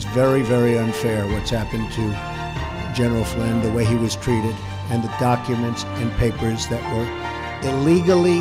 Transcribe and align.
think 0.00 0.06
it's 0.06 0.14
very, 0.14 0.42
very 0.42 0.78
unfair 0.78 1.26
what's 1.26 1.50
happened 1.50 1.90
to 1.92 2.94
General 2.94 3.24
Flynn, 3.24 3.62
the 3.62 3.72
way 3.72 3.84
he 3.84 3.96
was 3.96 4.16
treated, 4.16 4.54
and 4.90 5.02
the 5.02 5.12
documents 5.18 5.84
and 5.84 6.10
papers 6.12 6.66
that 6.68 6.82
were 6.94 7.68
illegally, 7.68 8.40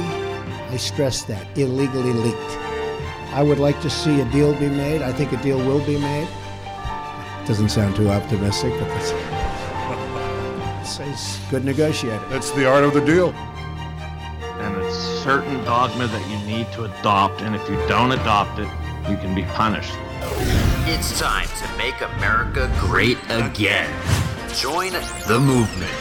I 0.72 0.78
stress 0.78 1.24
that, 1.24 1.46
illegally 1.58 2.14
leaked. 2.14 2.58
I 3.34 3.44
would 3.44 3.60
like 3.60 3.82
to 3.82 3.90
see 3.90 4.22
a 4.22 4.26
deal 4.32 4.54
be 4.54 4.70
made. 4.70 5.02
I 5.02 5.12
think 5.12 5.32
a 5.34 5.38
deal 5.38 5.58
will 5.58 5.86
be 5.86 5.98
made. 5.98 6.28
Doesn't 7.46 7.70
sound 7.70 7.96
too 7.96 8.10
optimistic, 8.10 8.72
but 8.80 8.88
that's, 8.88 9.12
it's 11.00 11.40
good 11.50 11.66
negotiator. 11.66 12.26
That's 12.30 12.52
the 12.52 12.68
art 12.68 12.84
of 12.84 12.94
the 12.94 13.06
deal. 13.06 13.30
And 14.60 14.82
it's 14.82 14.98
certain 15.24 15.64
dogma 15.64 16.08
that 16.08 16.30
you 16.30 16.38
need 16.48 16.72
to 16.74 16.86
adopt, 16.86 17.42
and 17.42 17.56
if 17.56 17.70
you 17.70 17.76
don't 17.88 18.12
adopt 18.12 18.60
it, 18.60 18.70
you 19.10 19.18
can 19.18 19.34
be 19.36 19.44
punished. 19.44 19.96
It's 20.92 21.20
time 21.20 21.48
to 21.48 21.78
make 21.78 22.02
America 22.02 22.68
great 22.80 23.20
again. 23.30 23.94
Join 24.56 24.92
the 25.28 25.40
movement. 25.40 25.92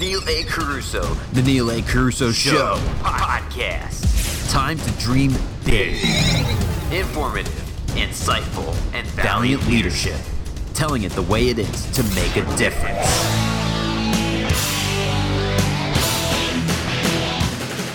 Neil 0.00 0.20
A. 0.26 0.42
Carousso, 0.42 1.32
The 1.32 1.42
Neil 1.42 1.70
A. 1.70 1.80
Carousso 1.82 2.34
Show 2.34 2.74
podcast. 3.02 3.97
Time 4.48 4.78
to 4.78 4.90
dream 4.92 5.34
big. 5.66 6.02
Informative, 6.90 7.52
insightful, 7.88 8.74
and 8.94 9.06
valiant 9.08 9.66
leadership. 9.68 10.16
Telling 10.72 11.02
it 11.02 11.12
the 11.12 11.20
way 11.20 11.50
it 11.50 11.58
is 11.58 11.90
to 11.90 12.02
make 12.14 12.34
a 12.34 12.56
difference. 12.56 13.06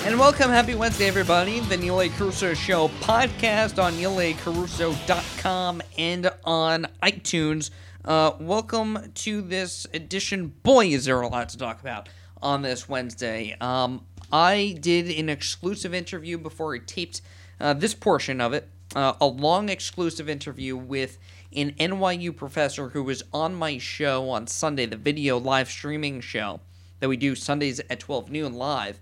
And 0.05 0.19
welcome, 0.19 0.51
happy 0.51 0.75
Wednesday, 0.75 1.07
everybody. 1.07 1.59
The 1.61 1.75
Neil 1.75 1.99
A. 2.01 2.09
Carousso 2.09 2.55
Show 2.55 2.89
podcast 2.99 3.83
on 3.83 3.93
neilacarousso.com 3.93 5.81
and 5.97 6.31
on 6.43 6.85
iTunes. 7.01 7.71
Uh, 8.05 8.33
welcome 8.39 9.11
to 9.15 9.41
this 9.41 9.87
edition. 9.91 10.53
Boy, 10.61 10.89
is 10.89 11.05
there 11.05 11.19
a 11.19 11.27
lot 11.27 11.49
to 11.49 11.57
talk 11.57 11.81
about 11.81 12.09
on 12.43 12.61
this 12.61 12.87
Wednesday. 12.87 13.55
Um, 13.59 14.05
I 14.33 14.75
did 14.81 15.09
an 15.09 15.29
exclusive 15.29 15.93
interview 15.93 16.37
before 16.37 16.75
I 16.75 16.79
taped 16.79 17.21
uh, 17.61 17.73
this 17.73 17.93
portion 17.93 18.41
of 18.41 18.51
it, 18.51 18.67
uh, 18.95 19.13
a 19.21 19.27
long 19.27 19.69
exclusive 19.69 20.27
interview 20.27 20.75
with 20.75 21.17
an 21.55 21.71
NYU 21.79 22.35
professor 22.35 22.89
who 22.89 23.03
was 23.03 23.23
on 23.31 23.55
my 23.55 23.77
show 23.77 24.29
on 24.29 24.47
Sunday, 24.47 24.87
the 24.87 24.97
video 24.97 25.37
live 25.37 25.69
streaming 25.69 26.19
show 26.19 26.59
that 26.99 27.07
we 27.07 27.15
do 27.15 27.35
Sundays 27.35 27.79
at 27.89 27.99
12 28.01 28.29
noon 28.29 28.53
live 28.53 28.99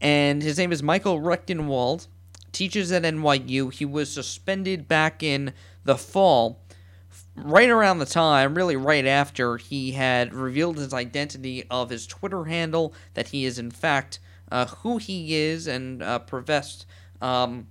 and 0.00 0.42
his 0.42 0.58
name 0.58 0.72
is 0.72 0.82
Michael 0.82 1.20
Rectenwald. 1.20 2.06
Teaches 2.52 2.90
at 2.92 3.02
NYU. 3.02 3.72
He 3.72 3.84
was 3.84 4.12
suspended 4.12 4.88
back 4.88 5.22
in 5.22 5.52
the 5.84 5.96
fall, 5.96 6.60
right 7.34 7.68
around 7.68 7.98
the 7.98 8.06
time, 8.06 8.54
really 8.54 8.76
right 8.76 9.04
after 9.04 9.58
he 9.58 9.92
had 9.92 10.32
revealed 10.32 10.78
his 10.78 10.94
identity 10.94 11.64
of 11.70 11.90
his 11.90 12.06
Twitter 12.06 12.44
handle, 12.44 12.94
that 13.14 13.28
he 13.28 13.44
is 13.44 13.58
in 13.58 13.70
fact 13.70 14.18
uh, 14.50 14.66
who 14.66 14.98
he 14.98 15.34
is, 15.34 15.66
and 15.66 16.02
uh, 16.02 16.18
professed 16.20 16.86
um, 17.20 17.66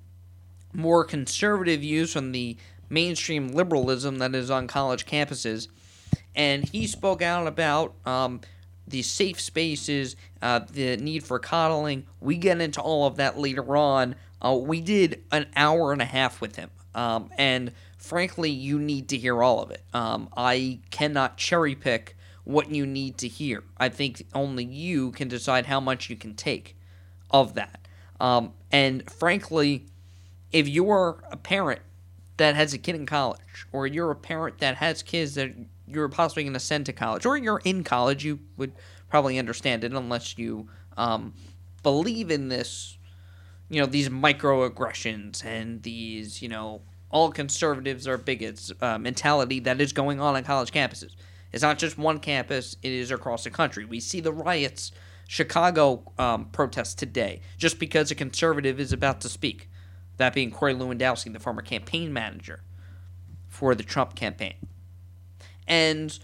more 0.74 1.04
conservative 1.04 1.82
views 1.82 2.14
from 2.14 2.32
the 2.32 2.58
mainstream 2.90 3.50
liberalism 3.50 4.18
that 4.20 4.36
is 4.36 4.52
on 4.52 4.68
college 4.68 5.06
campuses. 5.06 5.68
And 6.36 6.68
he 6.68 6.86
spoke 6.88 7.22
out 7.22 7.48
about 7.48 7.96
um, 8.06 8.42
the 8.88 9.02
safe 9.02 9.40
spaces, 9.40 10.16
uh, 10.42 10.60
the 10.72 10.98
need 10.98 11.24
for 11.24 11.40
coddling. 11.40 12.06
We 12.20 12.38
get 12.38 12.62
into 12.62 12.82
all 12.82 13.08
of 13.08 13.16
that 13.18 13.40
later 13.40 13.76
on. 13.76 14.16
Uh, 14.42 14.60
we 14.62 14.82
did 14.82 15.24
an 15.32 15.48
hour 15.56 15.92
and 15.92 16.02
a 16.02 16.06
half 16.06 16.42
with 16.42 16.56
him. 16.56 16.70
Um, 16.94 17.30
and 17.38 17.72
frankly, 17.98 18.52
you 18.52 18.80
need 18.80 19.10
to 19.10 19.18
hear 19.18 19.42
all 19.42 19.62
of 19.62 19.72
it. 19.72 19.84
Um, 19.94 20.30
I 20.36 20.80
cannot 20.92 21.38
cherry 21.38 21.76
pick 21.76 22.16
what 22.46 22.72
you 22.72 22.86
need 22.86 23.18
to 23.18 23.28
hear. 23.28 23.64
I 23.78 23.90
think 23.90 24.26
only 24.34 24.64
you 24.64 25.12
can 25.12 25.28
decide 25.28 25.66
how 25.66 25.80
much 25.80 26.10
you 26.10 26.16
can 26.16 26.36
take 26.36 26.78
of 27.32 27.56
that. 27.56 27.88
Um, 28.20 28.54
and 28.72 29.10
frankly, 29.12 29.88
if 30.52 30.68
you're 30.68 31.24
a 31.32 31.38
parent 31.38 31.82
that 32.38 32.56
has 32.56 32.74
a 32.74 32.78
kid 32.78 32.96
in 32.96 33.06
college, 33.06 33.66
or 33.72 33.88
you're 33.88 34.12
a 34.12 34.16
parent 34.16 34.60
that 34.60 34.78
has 34.78 35.04
kids 35.04 35.36
that 35.36 35.54
you're 35.88 36.10
possibly 36.10 36.44
going 36.44 36.54
to 36.54 36.60
send 36.60 36.86
to 36.86 36.94
college, 36.94 37.26
or 37.26 37.38
you're 37.38 37.62
in 37.66 37.84
college, 37.84 38.24
you 38.24 38.40
would 38.58 38.74
probably 39.10 39.40
understand 39.40 39.84
it 39.84 39.94
unless 39.94 40.38
you 40.38 40.70
um, 40.98 41.34
believe 41.84 42.32
in 42.32 42.50
this, 42.50 42.98
you 43.70 43.80
know, 43.80 43.86
these 43.86 44.10
microaggressions 44.10 45.44
and 45.44 45.82
these, 45.84 46.42
you 46.42 46.50
know, 46.50 46.82
all 47.10 47.32
conservatives 47.32 48.08
are 48.08 48.18
bigots 48.18 48.72
uh, 48.82 48.98
mentality 48.98 49.60
that 49.62 49.80
is 49.80 49.94
going 49.94 50.20
on 50.20 50.36
on 50.36 50.44
college 50.44 50.72
campuses. 50.72 51.16
It's 51.52 51.64
not 51.64 51.78
just 51.78 51.98
one 51.98 52.20
campus, 52.20 52.76
it 52.82 52.92
is 52.92 53.12
across 53.12 53.44
the 53.44 53.50
country. 53.50 53.86
We 53.86 54.00
see 54.00 54.20
the 54.20 54.34
riots, 54.34 54.92
Chicago 55.28 56.12
um, 56.18 56.46
protests 56.46 56.94
today, 56.94 57.42
just 57.58 57.80
because 57.80 58.12
a 58.12 58.16
conservative 58.16 58.80
is 58.80 58.92
about 58.92 59.22
to 59.22 59.30
speak. 59.30 59.70
That 60.18 60.34
being 60.34 60.52
Corey 60.52 60.74
Lewandowski, 60.74 61.32
the 61.32 61.40
former 61.40 61.62
campaign 61.62 62.14
manager 62.14 62.62
for 63.48 63.76
the 63.76 63.84
Trump 63.84 64.16
campaign. 64.16 64.56
And 65.68 66.18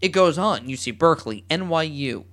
it 0.00 0.08
goes 0.08 0.38
on. 0.38 0.68
You 0.68 0.76
see 0.76 0.90
Berkeley, 0.90 1.44
NYU, 1.50 2.24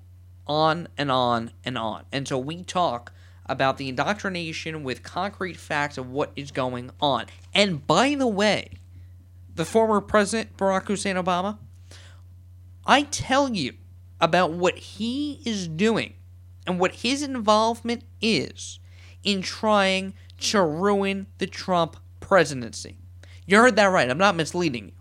on 0.48 0.88
and 0.98 1.12
on 1.12 1.52
and 1.64 1.78
on. 1.78 2.06
And 2.12 2.28
so 2.28 2.38
we 2.38 2.64
talk 2.64 3.12
about 3.46 3.78
the 3.78 3.90
indoctrination 3.90 4.84
with 4.84 5.04
concrete 5.04 5.58
facts 5.58 5.98
of 5.98 6.10
what 6.10 6.32
is 6.36 6.52
going 6.52 6.92
on. 7.02 7.26
And 7.54 7.86
by 7.86 8.16
the 8.16 8.28
way, 8.28 8.72
the 9.56 9.66
former 9.66 10.02
President 10.02 10.56
Barack 10.58 10.88
Hussein 10.88 11.16
Obama, 11.16 11.58
I 12.90 13.04
tell 13.04 13.54
you 13.54 13.76
about 14.20 14.52
what 14.52 14.80
he 14.80 15.44
is 15.46 15.68
doing 15.68 16.16
and 16.66 16.80
what 16.80 16.96
his 16.96 17.22
involvement 17.22 18.04
is 18.20 18.80
in 19.24 19.44
trying 19.44 20.16
to 20.40 20.64
ruin 20.64 21.28
the 21.38 21.46
Trump 21.46 21.98
presidency. 22.20 22.98
You 23.46 23.58
heard 23.58 23.76
that 23.76 23.86
right. 23.86 24.10
I'm 24.10 24.18
not 24.18 24.36
misleading 24.36 24.86
you. 24.88 24.92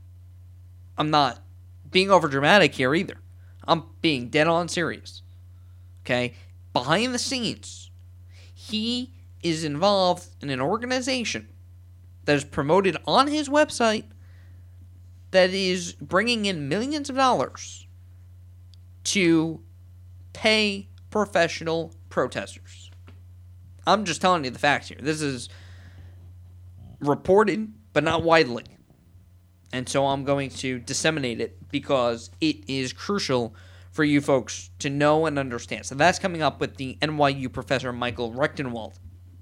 I'm 0.98 1.10
not 1.10 1.42
being 1.90 2.10
over 2.10 2.28
dramatic 2.28 2.74
here 2.74 2.94
either. 2.94 3.16
I'm 3.66 3.84
being 4.02 4.28
dead 4.28 4.48
on 4.48 4.68
serious. 4.68 5.22
Okay? 6.02 6.34
Behind 6.74 7.14
the 7.14 7.18
scenes, 7.18 7.90
he 8.52 9.14
is 9.42 9.64
involved 9.64 10.26
in 10.42 10.50
an 10.50 10.60
organization 10.60 11.48
that 12.26 12.36
is 12.36 12.44
promoted 12.44 12.98
on 13.06 13.28
his 13.28 13.48
website 13.48 14.04
that 15.30 15.50
is 15.50 15.92
bringing 15.94 16.46
in 16.46 16.68
millions 16.68 17.10
of 17.10 17.16
dollars 17.16 17.86
to 19.04 19.60
pay 20.32 20.88
professional 21.10 21.94
protesters. 22.08 22.90
I'm 23.86 24.04
just 24.04 24.20
telling 24.20 24.44
you 24.44 24.50
the 24.50 24.58
facts 24.58 24.88
here. 24.88 24.98
This 25.00 25.22
is 25.22 25.48
reported, 27.00 27.72
but 27.92 28.04
not 28.04 28.22
widely. 28.22 28.64
And 29.72 29.88
so 29.88 30.06
I'm 30.06 30.24
going 30.24 30.50
to 30.50 30.78
disseminate 30.78 31.40
it 31.40 31.68
because 31.70 32.30
it 32.40 32.68
is 32.68 32.92
crucial 32.92 33.54
for 33.90 34.04
you 34.04 34.20
folks 34.20 34.70
to 34.78 34.90
know 34.90 35.26
and 35.26 35.38
understand. 35.38 35.86
So 35.86 35.94
that's 35.94 36.18
coming 36.18 36.42
up 36.42 36.60
with 36.60 36.76
the 36.76 36.96
NYU 37.00 37.52
professor 37.52 37.92
Michael 37.92 38.32
Rectenwald. 38.32 38.94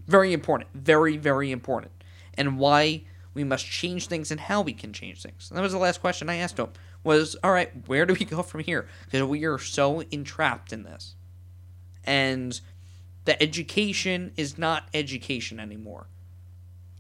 Very 0.07 0.33
important. 0.33 0.71
Very, 0.75 1.17
very 1.17 1.51
important. 1.51 1.93
And 2.35 2.59
why 2.59 3.05
we 3.37 3.45
must 3.45 3.67
change 3.67 4.09
things 4.09 4.31
and 4.31 4.41
how 4.41 4.63
we 4.63 4.73
can 4.73 4.95
change 4.95 5.23
things. 5.23 5.51
And 5.51 5.59
that 5.59 5.63
was 5.63 5.73
the 5.73 5.79
last 5.79 6.01
question 6.01 6.31
I 6.31 6.37
asked 6.37 6.59
him 6.59 6.71
was, 7.05 7.37
all 7.45 7.53
right, 7.53 7.71
where 7.87 8.07
do 8.07 8.15
we 8.15 8.25
go 8.25 8.43
from 8.43 8.63
here? 8.63 8.89
Because 9.05 9.23
we 9.25 9.45
are 9.45 9.59
so 9.59 10.01
entrapped 10.11 10.73
in 10.73 10.85
this. 10.85 11.15
And 12.03 12.59
the 13.27 13.41
education 13.41 14.33
is 14.39 14.57
not 14.57 14.89
education 14.95 15.61
anymore. 15.61 16.07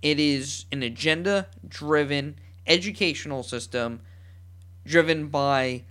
It 0.03 0.21
is 0.21 0.67
an 0.71 0.83
agenda 0.83 1.47
driven 1.67 2.37
educational 2.67 3.43
system 3.43 4.01
driven 4.85 5.29
by 5.29 5.85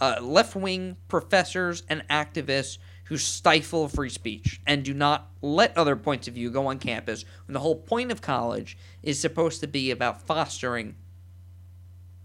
uh, 0.00 0.20
left 0.22 0.56
wing 0.56 0.96
professors 1.08 1.82
and 1.88 2.02
activists 2.08 2.78
who 3.12 3.18
stifle 3.18 3.88
free 3.88 4.08
speech 4.08 4.58
and 4.66 4.82
do 4.82 4.94
not 4.94 5.28
let 5.42 5.76
other 5.76 5.94
points 5.94 6.28
of 6.28 6.32
view 6.32 6.50
go 6.50 6.68
on 6.68 6.78
campus 6.78 7.26
when 7.46 7.52
the 7.52 7.60
whole 7.60 7.76
point 7.76 8.10
of 8.10 8.22
college 8.22 8.78
is 9.02 9.20
supposed 9.20 9.60
to 9.60 9.66
be 9.66 9.90
about 9.90 10.22
fostering 10.22 10.94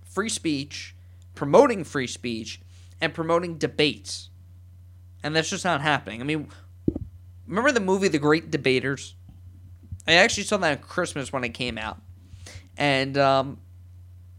free 0.05 0.29
speech, 0.29 0.95
promoting 1.35 1.83
free 1.83 2.07
speech, 2.07 2.61
and 3.01 3.13
promoting 3.13 3.57
debates. 3.57 4.29
And 5.21 5.35
that's 5.35 5.49
just 5.49 5.65
not 5.65 5.81
happening. 5.81 6.21
I 6.21 6.23
mean, 6.23 6.47
remember 7.45 7.73
the 7.73 7.81
movie 7.81 8.07
The 8.07 8.17
Great 8.17 8.49
Debaters? 8.49 9.13
I 10.07 10.13
actually 10.13 10.43
saw 10.43 10.55
that 10.55 10.71
at 10.71 10.81
Christmas 10.81 11.33
when 11.33 11.43
it 11.43 11.49
came 11.49 11.77
out. 11.77 12.01
And, 12.77 13.17
um, 13.17 13.57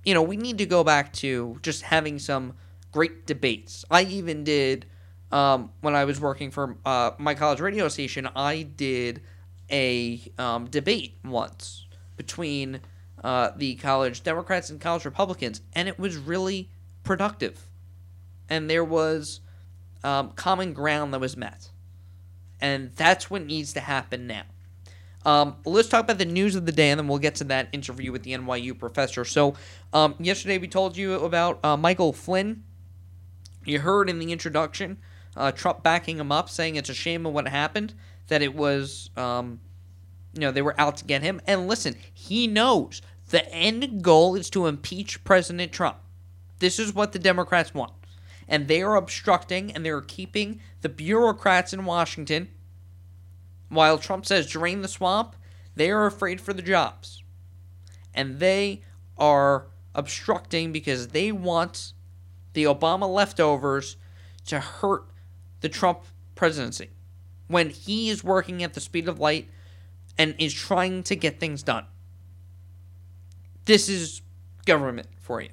you 0.03 0.15
know, 0.15 0.23
we 0.23 0.39
need 0.39 0.57
to 0.57 0.67
go 0.67 0.83
back 0.83 1.13
to 1.13 1.59
just 1.61 1.83
having 1.83 2.19
some 2.19 2.55
great 2.91 3.27
debates. 3.27 3.85
I 3.91 4.05
even 4.05 4.45
did, 4.45 4.87
um, 5.31 5.71
when 5.81 5.95
I 5.95 6.05
was 6.05 6.21
working 6.21 6.51
for 6.51 6.77
uh, 6.85 7.13
my 7.19 7.35
college 7.35 7.61
radio 7.61 7.89
station, 7.89 8.29
I 8.35 8.63
did 8.63 9.23
a 9.71 10.21
um, 10.39 10.67
debate 10.67 11.17
once 11.25 11.87
between 12.17 12.81
uh, 13.23 13.51
the 13.57 13.75
college 13.77 14.23
Democrats 14.23 14.71
and 14.71 14.81
college 14.81 15.05
Republicans, 15.05 15.61
and 15.75 15.89
it 15.89 15.99
was 15.99 16.17
really 16.17 16.71
productive. 17.03 17.69
And 18.49 18.71
there 18.71 18.85
was 18.85 19.41
um, 20.03 20.31
common 20.31 20.73
ground 20.73 21.13
that 21.13 21.21
was 21.21 21.37
met. 21.37 21.71
And 22.61 22.93
that's 22.97 23.31
what 23.31 23.45
needs 23.45 23.73
to 23.75 23.81
happen 23.81 24.27
now. 24.27 24.43
Um, 25.25 25.57
let's 25.65 25.89
talk 25.89 26.05
about 26.05 26.19
the 26.19 26.25
news 26.25 26.55
of 26.55 26.65
the 26.65 26.73
day, 26.73 26.91
and 26.91 26.99
then 26.99 27.09
we'll 27.09 27.19
get 27.19 27.35
to 27.37 27.45
that 27.45 27.69
interview 27.73 28.13
with 28.13 28.23
the 28.23 28.33
NYU 28.33 28.79
professor. 28.79 29.25
So, 29.25 29.55
um, 29.93 30.15
yesterday 30.19 30.59
we 30.59 30.69
told 30.69 30.97
you 30.97 31.15
about 31.15 31.63
uh, 31.65 31.77
Michael 31.77 32.13
Flynn. 32.13 32.63
You 33.65 33.81
heard 33.81 34.09
in 34.09 34.19
the 34.19 34.33
introduction 34.33 34.99
uh, 35.39 35.53
Trump 35.53 35.83
backing 35.83 36.19
him 36.19 36.33
up, 36.33 36.51
saying 36.51 36.77
it's 36.77 36.91
a 36.91 36.95
shame 36.95 37.25
of 37.25 37.33
what 37.33 37.49
happened, 37.49 37.95
that 38.27 38.43
it 38.43 38.55
was, 38.55 39.11
um, 39.17 39.61
you 40.35 40.41
know, 40.41 40.51
they 40.51 40.63
were 40.63 40.79
out 40.79 40.99
to 40.99 41.05
get 41.05 41.23
him. 41.23 41.41
And 41.47 41.69
listen, 41.69 41.95
he 42.13 42.47
knows 42.47 43.01
the 43.31 43.49
end 43.53 44.03
goal 44.03 44.35
is 44.35 44.51
to 44.51 44.67
impeach 44.67 45.25
President 45.25 45.73
Trump. 45.73 45.99
This 46.59 46.79
is 46.79 46.95
what 46.95 47.13
the 47.13 47.19
Democrats 47.19 47.73
want. 47.73 47.93
And 48.49 48.67
they 48.67 48.83
are 48.83 48.97
obstructing 48.97 49.73
and 49.73 49.85
they 49.85 49.91
are 49.91 50.01
keeping 50.01 50.61
the 50.81 50.89
bureaucrats 50.89 51.73
in 51.73 51.85
Washington 51.85 52.49
while 53.69 53.99
Trump 53.99 54.27
says 54.27 54.47
drain 54.47 54.83
the 54.83 54.89
swamp, 54.89 55.37
they 55.77 55.91
are 55.91 56.07
afraid 56.07 56.41
for 56.41 56.53
the 56.53 56.63
jobs. 56.63 57.23
And 58.15 58.41
they 58.41 58.83
are 59.17 59.67
obstructing 59.95 60.73
because 60.73 61.09
they 61.09 61.31
want 61.31 61.93
the 62.55 62.65
Obama 62.65 63.09
leftovers 63.13 63.97
to 64.47 64.59
hurt 64.59 65.05
the 65.61 65.69
Trump 65.69 66.05
presidency 66.35 66.91
when 67.49 67.71
he 67.71 68.11
is 68.11 68.23
working 68.23 68.63
at 68.63 68.75
the 68.75 68.81
speed 68.81 69.09
of 69.09 69.19
light 69.19 69.49
and 70.19 70.35
is 70.39 70.53
trying 70.53 71.03
to 71.05 71.17
get 71.17 71.41
things 71.41 71.63
done. 71.63 71.87
This 73.65 73.89
is 73.89 74.23
government 74.67 75.09
for 75.21 75.41
you. 75.41 75.51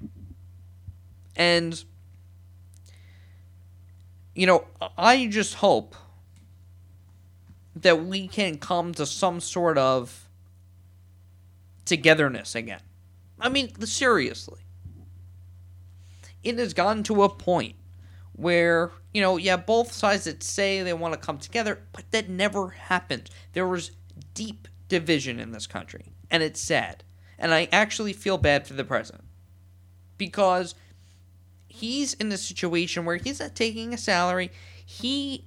And, 1.36 1.84
you 4.34 4.48
know, 4.48 4.66
I 4.98 5.28
just 5.28 5.56
hope 5.56 5.96
that 7.76 8.06
we 8.06 8.28
can 8.28 8.58
come 8.58 8.94
to 8.94 9.06
some 9.06 9.40
sort 9.40 9.78
of 9.78 10.30
togetherness 11.86 12.56
again. 12.56 12.82
I 13.40 13.50
mean, 13.50 13.74
seriously. 13.86 14.62
It 16.44 16.58
has 16.58 16.74
gotten 16.74 17.04
to 17.04 17.24
a 17.24 17.30
point 17.30 17.76
where, 18.36 18.92
you 19.14 19.22
know, 19.22 19.38
yeah, 19.38 19.58
both 19.58 19.92
sides 19.92 20.26
that 20.26 20.44
say 20.44 20.82
they 20.82 20.94
want 20.94 21.14
to 21.14 21.20
come 21.20 21.38
together, 21.38 21.80
but 21.94 22.10
that 22.12 22.30
never 22.30 22.70
happened. 22.70 23.30
There 23.54 23.68
was 23.68 23.92
deep 24.34 24.68
division 24.90 25.40
in 25.40 25.52
this 25.52 25.68
country, 25.68 26.14
and 26.30 26.44
it's 26.44 26.60
sad. 26.60 27.04
And 27.38 27.54
I 27.54 27.68
actually 27.72 28.14
feel 28.14 28.38
bad 28.38 28.68
for 28.68 28.74
the 28.74 28.84
president 28.84 29.26
because 30.18 30.76
he's 31.68 32.14
in 32.14 32.32
a 32.32 32.38
situation 32.38 33.06
where 33.06 33.18
he's 33.18 33.40
not 33.40 33.56
taking 33.56 33.94
a 33.94 33.98
salary. 33.98 34.52
He 34.86 35.46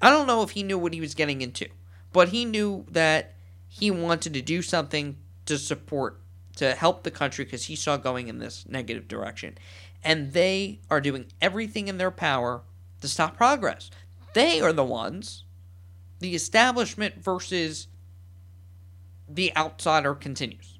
I 0.00 0.10
don't 0.10 0.26
know 0.26 0.42
if 0.42 0.50
he 0.50 0.62
knew 0.62 0.78
what 0.78 0.94
he 0.94 1.00
was 1.00 1.14
getting 1.14 1.42
into, 1.42 1.66
but 2.12 2.28
he 2.28 2.44
knew 2.44 2.86
that 2.90 3.34
he 3.66 3.90
wanted 3.90 4.34
to 4.34 4.42
do 4.42 4.62
something 4.62 5.16
to 5.46 5.58
support, 5.58 6.20
to 6.56 6.74
help 6.74 7.02
the 7.02 7.10
country 7.10 7.44
because 7.44 7.64
he 7.64 7.76
saw 7.76 7.96
going 7.96 8.28
in 8.28 8.38
this 8.38 8.64
negative 8.68 9.08
direction. 9.08 9.58
And 10.04 10.32
they 10.32 10.80
are 10.90 11.00
doing 11.00 11.26
everything 11.40 11.88
in 11.88 11.98
their 11.98 12.10
power 12.10 12.62
to 13.00 13.08
stop 13.08 13.36
progress. 13.36 13.90
They 14.34 14.60
are 14.60 14.72
the 14.72 14.84
ones, 14.84 15.44
the 16.20 16.34
establishment 16.34 17.22
versus 17.22 17.88
the 19.28 19.54
outsider 19.56 20.14
continues. 20.14 20.78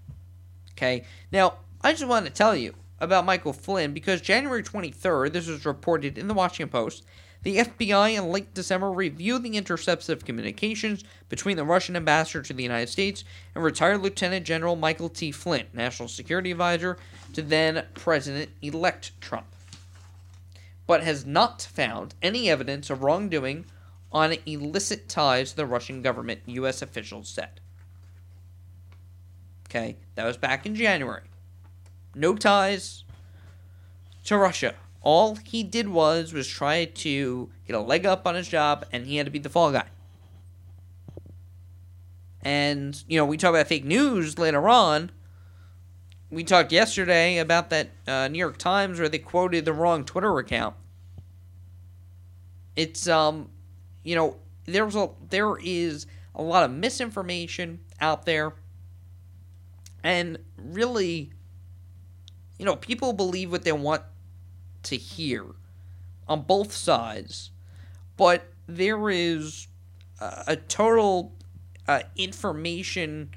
Okay? 0.72 1.04
Now, 1.32 1.58
I 1.80 1.92
just 1.92 2.06
want 2.06 2.26
to 2.26 2.32
tell 2.32 2.54
you 2.54 2.74
about 3.00 3.24
Michael 3.24 3.52
Flynn 3.52 3.92
because 3.92 4.20
January 4.20 4.62
23rd, 4.62 5.32
this 5.32 5.46
was 5.46 5.66
reported 5.66 6.18
in 6.18 6.28
the 6.28 6.34
Washington 6.34 6.70
Post 6.70 7.04
the 7.42 7.58
FBI 7.58 8.18
in 8.18 8.30
late 8.30 8.52
December 8.52 8.90
reviewed 8.90 9.42
the 9.42 9.56
intercepts 9.56 10.08
of 10.08 10.24
communications 10.24 11.04
between 11.28 11.56
the 11.56 11.64
Russian 11.64 11.94
ambassador 11.94 12.42
to 12.42 12.52
the 12.52 12.62
United 12.62 12.88
States 12.88 13.24
and 13.54 13.62
retired 13.62 14.02
Lieutenant 14.02 14.44
General 14.44 14.74
Michael 14.74 15.08
T. 15.08 15.30
Flynn, 15.30 15.66
National 15.72 16.08
Security 16.08 16.50
Advisor 16.50 16.98
to 17.34 17.42
then 17.42 17.84
President 17.94 18.50
elect 18.60 19.18
Trump, 19.20 19.46
but 20.86 21.04
has 21.04 21.24
not 21.24 21.62
found 21.62 22.14
any 22.22 22.50
evidence 22.50 22.90
of 22.90 23.02
wrongdoing 23.02 23.64
on 24.10 24.34
illicit 24.46 25.08
ties 25.08 25.50
to 25.50 25.56
the 25.56 25.66
Russian 25.66 26.02
government, 26.02 26.40
U.S. 26.46 26.82
officials 26.82 27.28
said. 27.28 27.60
Okay, 29.68 29.96
that 30.14 30.24
was 30.24 30.38
back 30.38 30.66
in 30.66 30.74
January. 30.74 31.22
No 32.14 32.34
ties 32.34 33.04
to 34.24 34.36
Russia 34.36 34.74
all 35.08 35.36
he 35.36 35.62
did 35.62 35.88
was 35.88 36.34
was 36.34 36.46
try 36.46 36.84
to 36.84 37.48
get 37.66 37.74
a 37.74 37.80
leg 37.80 38.04
up 38.04 38.26
on 38.26 38.34
his 38.34 38.46
job, 38.46 38.84
and 38.92 39.06
he 39.06 39.16
had 39.16 39.24
to 39.24 39.32
be 39.32 39.38
the 39.38 39.48
fall 39.48 39.72
guy. 39.72 39.86
And 42.42 43.02
you 43.08 43.16
know, 43.16 43.24
we 43.24 43.38
talk 43.38 43.48
about 43.48 43.68
fake 43.68 43.86
news 43.86 44.38
later 44.38 44.68
on. 44.68 45.10
We 46.30 46.44
talked 46.44 46.72
yesterday 46.72 47.38
about 47.38 47.70
that 47.70 47.88
uh, 48.06 48.28
New 48.28 48.38
York 48.38 48.58
Times 48.58 49.00
where 49.00 49.08
they 49.08 49.18
quoted 49.18 49.64
the 49.64 49.72
wrong 49.72 50.04
Twitter 50.04 50.38
account. 50.38 50.74
It's 52.76 53.08
um, 53.08 53.48
you 54.04 54.14
know, 54.14 54.36
there's 54.66 54.94
a 54.94 55.08
there 55.30 55.56
is 55.56 56.06
a 56.34 56.42
lot 56.42 56.64
of 56.64 56.70
misinformation 56.70 57.80
out 57.98 58.26
there, 58.26 58.52
and 60.04 60.38
really, 60.58 61.32
you 62.58 62.66
know, 62.66 62.76
people 62.76 63.14
believe 63.14 63.50
what 63.50 63.64
they 63.64 63.72
want 63.72 64.02
to 64.84 64.96
hear 64.96 65.44
on 66.26 66.42
both 66.42 66.72
sides, 66.72 67.50
but 68.16 68.52
there 68.66 69.08
is 69.10 69.68
a, 70.20 70.44
a 70.48 70.56
total 70.56 71.32
uh, 71.86 72.02
information 72.16 73.30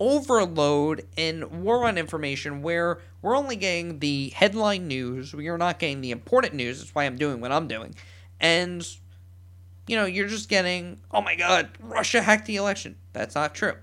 overload 0.00 1.06
and 1.16 1.62
war 1.62 1.86
on 1.86 1.98
information 1.98 2.62
where 2.62 3.00
we're 3.20 3.36
only 3.36 3.54
getting 3.54 3.98
the 3.98 4.30
headline 4.30 4.88
news. 4.88 5.34
We 5.34 5.48
are 5.48 5.58
not 5.58 5.78
getting 5.78 6.00
the 6.00 6.10
important 6.10 6.54
news. 6.54 6.78
That's 6.78 6.94
why 6.94 7.04
I'm 7.04 7.16
doing 7.16 7.40
what 7.40 7.52
I'm 7.52 7.68
doing. 7.68 7.94
And, 8.40 8.86
you 9.86 9.96
know, 9.96 10.06
you're 10.06 10.26
just 10.26 10.48
getting, 10.48 11.00
oh 11.10 11.20
my 11.20 11.36
God, 11.36 11.68
Russia 11.78 12.22
hacked 12.22 12.46
the 12.46 12.56
election. 12.56 12.96
That's 13.12 13.34
not 13.34 13.54
true. 13.54 13.74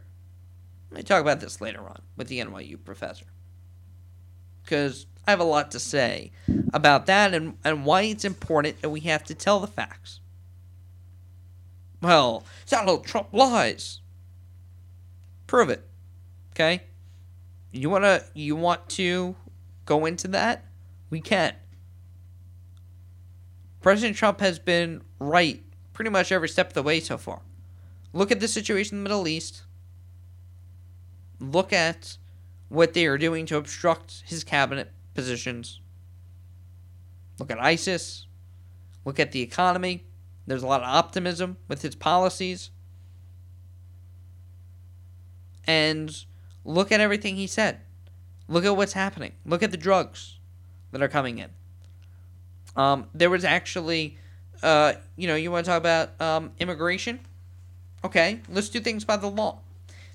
Me 0.91 1.03
talk 1.03 1.21
about 1.21 1.39
this 1.39 1.61
later 1.61 1.81
on 1.81 2.01
with 2.15 2.27
the 2.27 2.39
NYU 2.39 2.83
professor. 2.83 3.25
Because 4.63 5.05
I 5.27 5.31
have 5.31 5.41
a 5.41 5.43
lot 5.43 5.71
to 5.71 5.79
say 5.79 6.31
about 6.73 7.05
that 7.07 7.33
and, 7.33 7.57
and 7.65 7.85
why 7.85 8.03
it's 8.03 8.23
important 8.23 8.81
that 8.81 8.89
we 8.89 9.01
have 9.01 9.25
to 9.25 9.35
tell 9.35 9.59
the 9.59 9.67
facts. 9.67 10.21
Well, 12.01 12.45
Donald 12.65 13.05
Trump 13.05 13.27
lies. 13.33 13.99
Prove 15.45 15.69
it. 15.69 15.85
Okay? 16.51 16.83
You 17.73 17.89
wanna 17.89 18.23
you 18.33 18.55
want 18.55 18.87
to 18.91 19.35
go 19.85 20.05
into 20.05 20.29
that? 20.29 20.63
We 21.09 21.19
can. 21.19 21.53
President 23.81 24.15
Trump 24.15 24.39
has 24.39 24.59
been 24.59 25.01
right 25.19 25.61
pretty 25.91 26.09
much 26.09 26.31
every 26.31 26.47
step 26.47 26.69
of 26.69 26.73
the 26.73 26.83
way 26.83 27.01
so 27.01 27.17
far. 27.17 27.41
Look 28.13 28.31
at 28.31 28.39
the 28.39 28.47
situation 28.47 28.97
in 28.97 29.03
the 29.03 29.09
Middle 29.09 29.27
East. 29.27 29.63
Look 31.39 31.73
at 31.73 32.17
what 32.69 32.93
they 32.93 33.05
are 33.05 33.17
doing 33.17 33.45
to 33.47 33.57
obstruct 33.57 34.23
his 34.25 34.43
cabinet 34.43 34.91
positions. 35.17 35.81
Look 37.39 37.49
at 37.49 37.59
ISIS. 37.59 38.27
Look 39.03 39.19
at 39.19 39.31
the 39.31 39.41
economy. 39.41 40.03
There's 40.45 40.61
a 40.61 40.67
lot 40.67 40.81
of 40.81 40.87
optimism 40.87 41.57
with 41.67 41.81
his 41.81 41.95
policies. 41.95 42.69
And 45.65 46.15
look 46.63 46.91
at 46.91 47.01
everything 47.01 47.35
he 47.35 47.47
said. 47.47 47.79
Look 48.47 48.63
at 48.63 48.77
what's 48.77 48.93
happening. 48.93 49.31
Look 49.43 49.63
at 49.63 49.71
the 49.71 49.77
drugs 49.77 50.37
that 50.91 51.01
are 51.01 51.07
coming 51.07 51.39
in. 51.39 51.49
Um, 52.75 53.07
there 53.15 53.31
was 53.31 53.43
actually, 53.43 54.19
uh, 54.61 54.93
you 55.15 55.27
know, 55.27 55.35
you 55.35 55.49
want 55.49 55.65
to 55.65 55.71
talk 55.71 55.79
about 55.79 56.21
um, 56.21 56.51
immigration? 56.59 57.21
Okay, 58.03 58.41
let's 58.49 58.69
do 58.69 58.79
things 58.79 59.03
by 59.03 59.17
the 59.17 59.31
law. 59.31 59.61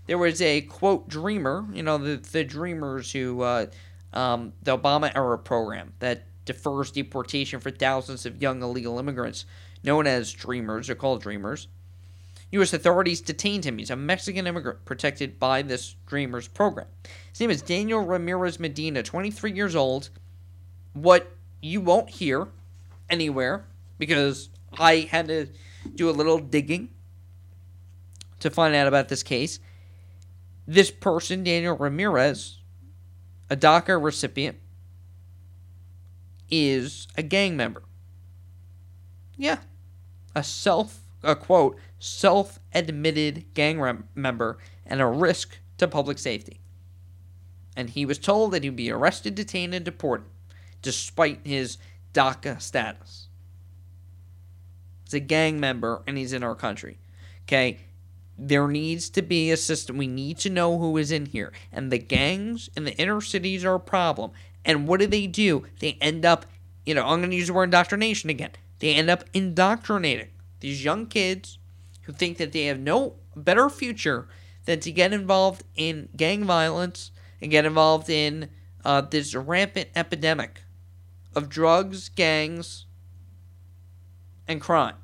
There 0.06 0.16
was 0.16 0.40
a 0.40 0.60
quote 0.60 1.08
dreamer, 1.08 1.66
you 1.72 1.82
know, 1.82 1.98
the 1.98 2.16
the 2.16 2.44
dreamers 2.44 3.10
who 3.10 3.40
uh, 3.42 3.66
um, 4.12 4.52
the 4.62 4.76
Obama 4.76 5.12
era 5.14 5.38
program 5.38 5.92
that 5.98 6.24
defers 6.44 6.90
deportation 6.90 7.60
for 7.60 7.70
thousands 7.70 8.26
of 8.26 8.42
young 8.42 8.62
illegal 8.62 8.98
immigrants, 8.98 9.44
known 9.82 10.06
as 10.06 10.32
Dreamers, 10.32 10.86
they're 10.88 10.96
called 10.96 11.22
Dreamers. 11.22 11.68
U.S. 12.52 12.74
authorities 12.74 13.22
detained 13.22 13.64
him. 13.64 13.78
He's 13.78 13.90
a 13.90 13.96
Mexican 13.96 14.46
immigrant 14.46 14.84
protected 14.84 15.38
by 15.38 15.62
this 15.62 15.96
Dreamers 16.06 16.48
program. 16.48 16.86
His 17.30 17.40
name 17.40 17.50
is 17.50 17.62
Daniel 17.62 18.00
Ramirez 18.00 18.60
Medina, 18.60 19.02
23 19.02 19.52
years 19.52 19.74
old. 19.74 20.10
What 20.92 21.32
you 21.62 21.80
won't 21.80 22.10
hear 22.10 22.48
anywhere 23.08 23.64
because 23.96 24.50
I 24.78 25.08
had 25.10 25.28
to 25.28 25.46
do 25.94 26.10
a 26.10 26.12
little 26.12 26.38
digging 26.38 26.90
to 28.40 28.50
find 28.50 28.74
out 28.74 28.86
about 28.86 29.08
this 29.08 29.22
case. 29.22 29.58
This 30.66 30.90
person, 30.90 31.44
Daniel 31.44 31.76
Ramirez, 31.76 32.58
a 33.52 33.56
DACA 33.56 34.02
recipient, 34.02 34.56
is 36.50 37.06
a 37.18 37.22
gang 37.22 37.54
member. 37.54 37.82
Yeah, 39.36 39.58
a 40.34 40.42
self, 40.42 41.00
a 41.22 41.36
quote, 41.36 41.78
self 41.98 42.58
admitted 42.72 43.44
gang 43.52 43.78
rem- 43.78 44.08
member 44.14 44.56
and 44.86 45.02
a 45.02 45.06
risk 45.06 45.58
to 45.76 45.86
public 45.86 46.18
safety. 46.18 46.60
And 47.76 47.90
he 47.90 48.06
was 48.06 48.18
told 48.18 48.52
that 48.52 48.64
he'd 48.64 48.74
be 48.74 48.90
arrested, 48.90 49.34
detained, 49.34 49.74
and 49.74 49.84
deported 49.84 50.24
despite 50.80 51.40
his 51.44 51.76
DACA 52.14 52.58
status. 52.60 53.28
He's 55.04 55.12
a 55.12 55.20
gang 55.20 55.60
member 55.60 56.02
and 56.06 56.16
he's 56.16 56.32
in 56.32 56.42
our 56.42 56.54
country. 56.54 56.96
Okay? 57.42 57.80
There 58.38 58.68
needs 58.68 59.10
to 59.10 59.22
be 59.22 59.50
a 59.50 59.56
system. 59.56 59.98
We 59.98 60.06
need 60.06 60.38
to 60.38 60.50
know 60.50 60.78
who 60.78 60.96
is 60.96 61.12
in 61.12 61.26
here. 61.26 61.52
And 61.70 61.92
the 61.92 61.98
gangs 61.98 62.70
in 62.76 62.84
the 62.84 62.96
inner 62.96 63.20
cities 63.20 63.64
are 63.64 63.74
a 63.74 63.80
problem. 63.80 64.32
And 64.64 64.88
what 64.88 65.00
do 65.00 65.06
they 65.06 65.26
do? 65.26 65.66
They 65.80 65.98
end 66.00 66.24
up, 66.24 66.46
you 66.86 66.94
know, 66.94 67.06
I'm 67.06 67.20
going 67.20 67.30
to 67.30 67.36
use 67.36 67.48
the 67.48 67.52
word 67.52 67.64
indoctrination 67.64 68.30
again. 68.30 68.52
They 68.78 68.94
end 68.94 69.10
up 69.10 69.24
indoctrinating 69.32 70.30
these 70.60 70.84
young 70.84 71.06
kids 71.06 71.58
who 72.02 72.12
think 72.12 72.38
that 72.38 72.52
they 72.52 72.66
have 72.66 72.78
no 72.78 73.14
better 73.36 73.68
future 73.68 74.28
than 74.64 74.80
to 74.80 74.92
get 74.92 75.12
involved 75.12 75.64
in 75.76 76.08
gang 76.16 76.44
violence 76.44 77.10
and 77.40 77.50
get 77.50 77.64
involved 77.64 78.08
in 78.08 78.48
uh, 78.84 79.00
this 79.00 79.34
rampant 79.34 79.88
epidemic 79.94 80.62
of 81.34 81.48
drugs, 81.48 82.08
gangs, 82.08 82.86
and 84.46 84.60
crime. 84.60 84.96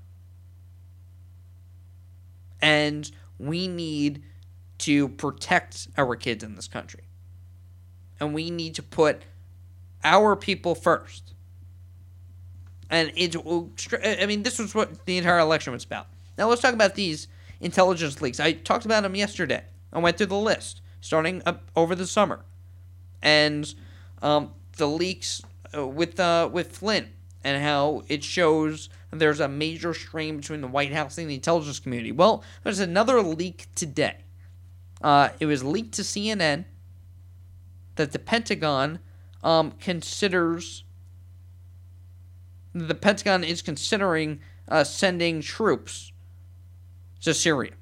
And 2.61 3.11
we 3.39 3.69
need 3.69 4.23
to 4.79 5.09
protect 5.09 5.89
our 5.97 6.17
kids 6.17 6.43
in 6.45 6.55
this 6.55 6.69
country. 6.69 7.05
And 8.21 8.35
we 8.35 8.51
need 8.51 8.75
to 8.77 8.83
put 8.83 9.23
our 10.05 10.37
people 10.37 10.75
first. 10.75 11.35
And 12.91 13.13
it, 13.15 13.37
I 14.05 14.27
mean, 14.27 14.43
this 14.43 14.59
was 14.59 14.75
what 14.75 15.05
the 15.05 15.19
entire 15.19 15.39
election 15.39 15.73
was 15.73 15.85
about. 15.85 16.07
Now 16.37 16.49
let's 16.49 16.63
talk 16.63 16.75
about 16.75 16.95
these 16.95 17.29
intelligence 17.61 18.23
leaks. 18.23 18.41
I 18.41 18.53
talked 18.53 18.85
about 18.85 19.03
them 19.03 19.15
yesterday. 19.15 19.65
I 19.93 19.99
went 19.99 20.17
through 20.17 20.27
the 20.27 20.37
list 20.37 20.81
starting 21.01 21.43
up 21.45 21.71
over 21.77 21.95
the 21.95 22.07
summer, 22.07 22.45
and 23.23 23.75
um, 24.23 24.53
the 24.77 24.87
leaks 24.87 25.43
uh, 25.77 25.87
with 25.87 26.19
uh, 26.21 26.49
with 26.53 26.77
Flynn 26.77 27.11
and 27.45 27.63
how 27.63 28.03
it 28.09 28.25
shows 28.25 28.89
there's 29.11 29.41
a 29.41 29.49
major 29.49 29.95
strain 29.95 30.37
between 30.37 30.61
the 30.61 30.69
White 30.69 30.93
House 30.93 31.17
and 31.19 31.31
the 31.31 31.35
intelligence 31.35 31.81
community. 31.81 32.13
Well, 32.13 32.45
there's 32.63 32.81
another 32.81 33.23
leak 33.23 33.67
today. 33.75 34.17
Uh, 35.01 35.31
it 35.41 35.47
was 35.47 35.65
leaked 35.65 35.95
to 35.95 36.03
CNN 36.03 36.65
that 37.97 38.13
the 38.13 38.19
Pentagon 38.19 38.99
um, 39.43 39.73
considers 39.81 40.85
the 42.75 42.95
Pentagon 42.95 43.45
is 43.45 43.63
considering 43.63 44.41
uh, 44.69 44.85
sending 44.85 45.41
troops 45.41 46.13
to 47.23 47.35
Syria. 47.35 47.73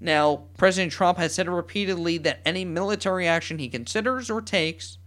Now, 0.00 0.44
President 0.56 0.92
Trump 0.92 1.18
has 1.18 1.34
said 1.34 1.48
repeatedly 1.48 2.18
that 2.18 2.40
any 2.44 2.64
military 2.64 3.26
action 3.26 3.58
he 3.58 3.68
considers 3.68 4.30
or 4.30 4.42
takes, 4.42 4.98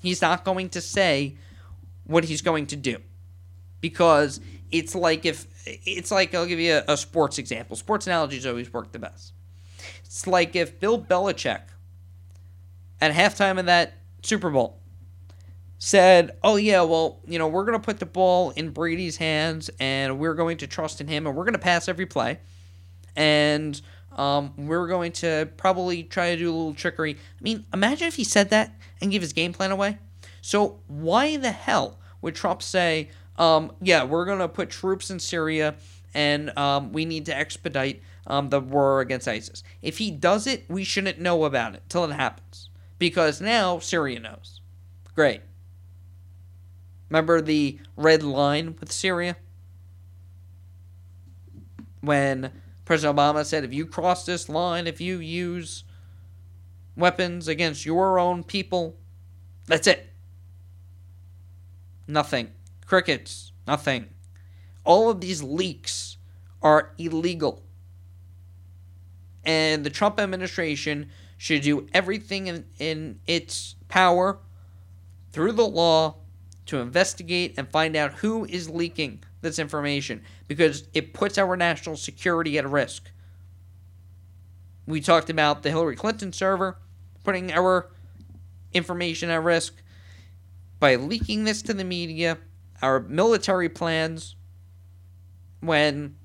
he's 0.00 0.22
not 0.22 0.44
going 0.44 0.68
to 0.70 0.80
say 0.80 1.36
what 2.04 2.24
he's 2.24 2.42
going 2.42 2.66
to 2.68 2.76
do. 2.76 2.98
Because 3.82 4.40
it's 4.70 4.94
like 4.94 5.26
if, 5.26 5.46
it's 5.66 6.10
like, 6.10 6.34
I'll 6.34 6.46
give 6.46 6.58
you 6.58 6.76
a, 6.88 6.94
a 6.94 6.96
sports 6.96 7.36
example. 7.36 7.76
Sports 7.76 8.06
analogies 8.06 8.46
always 8.46 8.72
work 8.72 8.92
the 8.92 8.98
best. 8.98 9.34
It's 10.04 10.26
like 10.26 10.56
if 10.56 10.80
Bill 10.80 10.98
Belichick, 10.98 11.60
at 13.00 13.12
halftime 13.12 13.58
of 13.58 13.66
that 13.66 13.94
Super 14.22 14.48
Bowl, 14.48 14.78
said, 15.78 16.36
"Oh 16.44 16.56
yeah, 16.56 16.82
well, 16.82 17.18
you 17.26 17.38
know, 17.38 17.48
we're 17.48 17.64
going 17.64 17.78
to 17.78 17.84
put 17.84 17.98
the 17.98 18.06
ball 18.06 18.50
in 18.50 18.70
Brady's 18.70 19.16
hands 19.16 19.68
and 19.80 20.18
we're 20.18 20.34
going 20.34 20.58
to 20.58 20.66
trust 20.66 21.00
in 21.00 21.08
him 21.08 21.26
and 21.26 21.34
we're 21.36 21.44
going 21.44 21.54
to 21.54 21.58
pass 21.58 21.88
every 21.88 22.06
play." 22.06 22.38
And 23.16 23.80
um, 24.16 24.52
we're 24.56 24.86
going 24.86 25.12
to 25.12 25.48
probably 25.56 26.04
try 26.04 26.30
to 26.30 26.36
do 26.36 26.50
a 26.50 26.54
little 26.54 26.74
trickery. 26.74 27.14
I 27.14 27.42
mean, 27.42 27.66
imagine 27.74 28.06
if 28.06 28.14
he 28.14 28.24
said 28.24 28.50
that 28.50 28.72
and 29.00 29.10
give 29.10 29.22
his 29.22 29.32
game 29.32 29.52
plan 29.52 29.72
away. 29.72 29.98
So 30.40 30.80
why 30.86 31.36
the 31.36 31.50
hell 31.50 31.98
would 32.20 32.34
Trump 32.34 32.62
say, 32.62 33.10
um, 33.38 33.72
"Yeah, 33.80 34.04
we're 34.04 34.24
going 34.24 34.38
to 34.38 34.48
put 34.48 34.70
troops 34.70 35.10
in 35.10 35.18
Syria 35.18 35.74
and 36.14 36.56
um, 36.58 36.92
we 36.92 37.04
need 37.04 37.26
to 37.26 37.36
expedite 37.36 38.02
um, 38.26 38.50
the 38.50 38.60
war 38.60 39.00
against 39.00 39.28
ISIS"? 39.28 39.62
If 39.80 39.98
he 39.98 40.10
does 40.10 40.46
it, 40.46 40.64
we 40.68 40.84
shouldn't 40.84 41.20
know 41.20 41.44
about 41.44 41.74
it 41.74 41.82
till 41.88 42.04
it 42.04 42.12
happens 42.12 42.70
because 42.98 43.40
now 43.40 43.78
Syria 43.78 44.20
knows. 44.20 44.60
Great. 45.14 45.42
Remember 47.12 47.42
the 47.42 47.78
red 47.96 48.22
line 48.22 48.76
with 48.80 48.90
Syria? 48.90 49.36
When 52.00 52.50
President 52.84 53.18
Obama 53.18 53.44
said, 53.44 53.64
if 53.64 53.72
you 53.74 53.86
cross 53.86 54.24
this 54.24 54.48
line, 54.48 54.86
if 54.86 55.00
you 55.00 55.18
use 55.18 55.84
weapons 56.96 57.48
against 57.48 57.84
your 57.84 58.18
own 58.18 58.42
people, 58.42 58.96
that's 59.66 59.86
it. 59.86 60.10
Nothing. 62.06 62.52
Crickets. 62.92 63.52
Nothing. 63.66 64.10
All 64.84 65.08
of 65.08 65.22
these 65.22 65.42
leaks 65.42 66.18
are 66.60 66.92
illegal. 66.98 67.62
And 69.46 69.82
the 69.82 69.88
Trump 69.88 70.20
administration 70.20 71.08
should 71.38 71.62
do 71.62 71.86
everything 71.94 72.48
in, 72.48 72.66
in 72.78 73.20
its 73.26 73.76
power 73.88 74.40
through 75.30 75.52
the 75.52 75.66
law 75.66 76.16
to 76.66 76.80
investigate 76.80 77.54
and 77.56 77.66
find 77.70 77.96
out 77.96 78.12
who 78.12 78.44
is 78.44 78.68
leaking 78.68 79.24
this 79.40 79.58
information 79.58 80.22
because 80.46 80.84
it 80.92 81.14
puts 81.14 81.38
our 81.38 81.56
national 81.56 81.96
security 81.96 82.58
at 82.58 82.68
risk. 82.68 83.10
We 84.86 85.00
talked 85.00 85.30
about 85.30 85.62
the 85.62 85.70
Hillary 85.70 85.96
Clinton 85.96 86.34
server 86.34 86.76
putting 87.24 87.54
our 87.54 87.90
information 88.74 89.30
at 89.30 89.42
risk 89.42 89.76
by 90.78 90.96
leaking 90.96 91.44
this 91.44 91.62
to 91.62 91.72
the 91.72 91.84
media, 91.84 92.36
our 92.82 93.00
military 93.00 93.68
plans, 93.68 94.36
when 95.60 96.16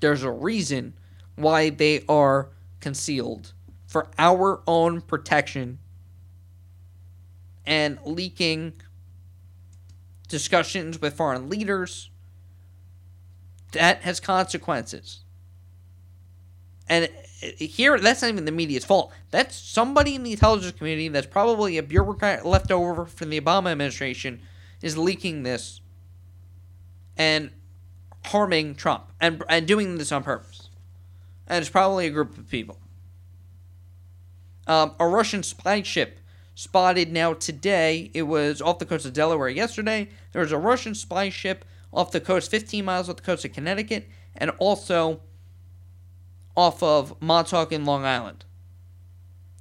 there's 0.00 0.22
a 0.22 0.30
reason 0.30 0.94
why 1.34 1.70
they 1.70 2.04
are 2.08 2.50
concealed 2.80 3.52
for 3.86 4.08
our 4.18 4.62
own 4.66 5.00
protection 5.00 5.78
and 7.66 7.98
leaking 8.04 8.72
discussions 10.28 11.00
with 11.00 11.14
foreign 11.14 11.48
leaders. 11.48 12.10
That 13.72 14.02
has 14.02 14.20
consequences. 14.20 15.20
And 16.88 17.10
here, 17.40 17.98
that's 17.98 18.22
not 18.22 18.28
even 18.28 18.46
the 18.46 18.52
media's 18.52 18.84
fault. 18.84 19.12
That's 19.30 19.56
somebody 19.56 20.14
in 20.14 20.22
the 20.22 20.32
intelligence 20.32 20.72
community 20.76 21.08
that's 21.08 21.26
probably 21.26 21.76
a 21.76 21.82
bureaucrat 21.82 22.46
left 22.46 22.70
over 22.70 23.04
from 23.04 23.30
the 23.30 23.40
Obama 23.40 23.70
administration 23.70 24.40
is 24.82 24.96
leaking 24.96 25.42
this 25.42 25.80
and 27.16 27.50
harming 28.26 28.74
Trump 28.74 29.12
and, 29.20 29.42
and 29.48 29.66
doing 29.66 29.98
this 29.98 30.12
on 30.12 30.22
purpose. 30.22 30.68
And 31.46 31.60
it's 31.60 31.70
probably 31.70 32.06
a 32.06 32.10
group 32.10 32.36
of 32.36 32.48
people. 32.48 32.78
Um, 34.66 34.94
a 35.00 35.06
Russian 35.06 35.42
spy 35.42 35.82
ship 35.82 36.20
spotted 36.54 37.10
now 37.10 37.32
today. 37.32 38.10
It 38.12 38.22
was 38.22 38.60
off 38.60 38.78
the 38.78 38.86
coast 38.86 39.06
of 39.06 39.14
Delaware 39.14 39.48
yesterday. 39.48 40.08
There 40.32 40.42
was 40.42 40.52
a 40.52 40.58
Russian 40.58 40.94
spy 40.94 41.30
ship 41.30 41.64
off 41.92 42.10
the 42.10 42.20
coast, 42.20 42.50
15 42.50 42.84
miles 42.84 43.08
off 43.08 43.16
the 43.16 43.22
coast 43.22 43.44
of 43.44 43.52
Connecticut, 43.52 44.08
and 44.36 44.50
also 44.58 45.20
off 46.54 46.82
of 46.82 47.20
Montauk 47.22 47.72
in 47.72 47.84
Long 47.84 48.04
Island. 48.04 48.44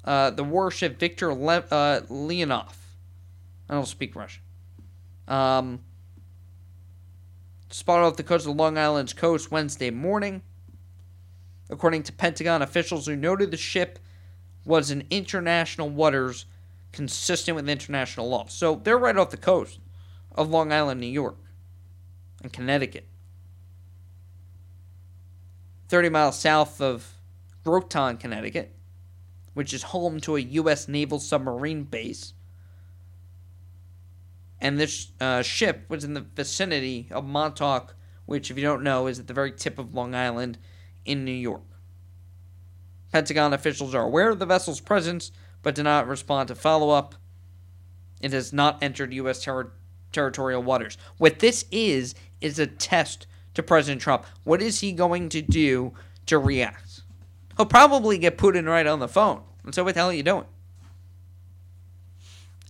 Uh, 0.03 0.29
the 0.29 0.43
warship 0.43 1.00
Victor 1.00 1.33
Le- 1.33 1.65
uh, 1.71 2.01
Leonov. 2.09 2.74
I 3.69 3.74
don't 3.74 3.88
speak 3.88 4.15
Russian. 4.15 4.41
Um, 5.27 5.81
spotted 7.69 8.05
off 8.05 8.17
the 8.17 8.24
coast 8.24 8.48
of 8.48 8.55
Long 8.55 8.77
Island's 8.77 9.13
coast 9.13 9.51
Wednesday 9.51 9.89
morning. 9.89 10.41
According 11.69 12.03
to 12.03 12.13
Pentagon 12.13 12.62
officials 12.62 13.07
who 13.07 13.15
noted 13.15 13.51
the 13.51 13.57
ship 13.57 14.00
was 14.65 14.89
in 14.89 15.05
international 15.10 15.89
waters 15.89 16.46
consistent 16.91 17.55
with 17.55 17.69
international 17.69 18.29
law. 18.29 18.46
So 18.48 18.75
they're 18.84 18.98
right 18.98 19.17
off 19.17 19.29
the 19.31 19.38
coast 19.38 19.79
of 20.34 20.50
Long 20.50 20.72
Island, 20.72 21.01
New 21.01 21.07
York, 21.07 21.38
and 22.41 22.51
Connecticut. 22.51 23.07
30 25.89 26.10
miles 26.10 26.39
south 26.39 26.81
of 26.81 27.13
Groton, 27.63 28.17
Connecticut, 28.17 28.74
which 29.53 29.74
is 29.74 29.84
home 29.84 30.19
to 30.22 30.36
a 30.36 30.39
U.S. 30.39 30.88
naval 30.88 31.19
submarine 31.19 31.84
base. 31.84 32.34
And 34.59 34.79
this 34.79 35.11
uh, 35.21 35.41
ship 35.41 35.85
was 35.87 36.03
in 36.03 36.13
the 36.13 36.25
vicinity 36.35 37.07
of 37.11 37.25
Montauk, 37.25 37.95
which, 38.25 38.49
if 38.49 38.57
you 38.57 38.63
don't 38.63 38.83
know, 38.83 39.07
is 39.07 39.19
at 39.19 39.27
the 39.27 39.33
very 39.33 39.51
tip 39.51 39.77
of 39.77 39.93
Long 39.93 40.15
Island 40.15 40.57
in 41.05 41.23
New 41.23 41.31
York. 41.31 41.61
Pentagon 43.11 43.53
officials 43.53 43.95
are 43.95 44.03
aware 44.03 44.29
of 44.29 44.39
the 44.39 44.45
vessel's 44.45 44.81
presence, 44.81 45.31
but 45.61 45.75
do 45.75 45.83
not 45.83 46.07
respond 46.07 46.47
to 46.47 46.55
follow 46.55 46.89
up. 46.89 47.15
It 48.21 48.33
has 48.33 48.51
not 48.51 48.81
entered 48.81 49.13
U.S. 49.13 49.43
Ter- 49.43 49.71
territorial 50.11 50.63
waters. 50.63 50.97
What 51.17 51.39
this 51.39 51.65
is, 51.71 52.15
is 52.41 52.59
a 52.59 52.67
test 52.67 53.27
to 53.53 53.63
President 53.63 54.01
Trump. 54.01 54.25
What 54.43 54.61
is 54.61 54.79
he 54.79 54.91
going 54.91 55.29
to 55.29 55.41
do 55.41 55.93
to 56.25 56.39
react? 56.39 57.01
He'll 57.55 57.65
probably 57.65 58.17
get 58.17 58.37
Putin 58.37 58.67
right 58.67 58.85
on 58.85 58.99
the 58.99 59.07
phone. 59.07 59.41
And 59.63 59.73
so, 59.73 59.83
what 59.83 59.93
the 59.93 59.99
hell 59.99 60.09
are 60.09 60.13
you 60.13 60.23
doing? 60.23 60.45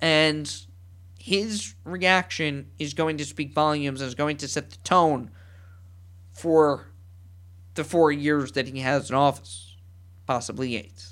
And 0.01 0.66
his 1.27 1.75
reaction 1.83 2.71
is 2.79 2.93
going 2.93 3.17
to 3.17 3.25
speak 3.25 3.51
volumes 3.51 3.99
and 3.99 4.07
is 4.07 4.15
going 4.15 4.37
to 4.37 4.47
set 4.47 4.69
the 4.69 4.77
tone 4.77 5.29
for 6.31 6.87
the 7.73 7.83
four 7.83 8.13
years 8.13 8.53
that 8.53 8.65
he 8.65 8.79
has 8.79 9.09
in 9.09 9.15
office, 9.17 9.75
possibly 10.25 10.77
eight. 10.77 11.03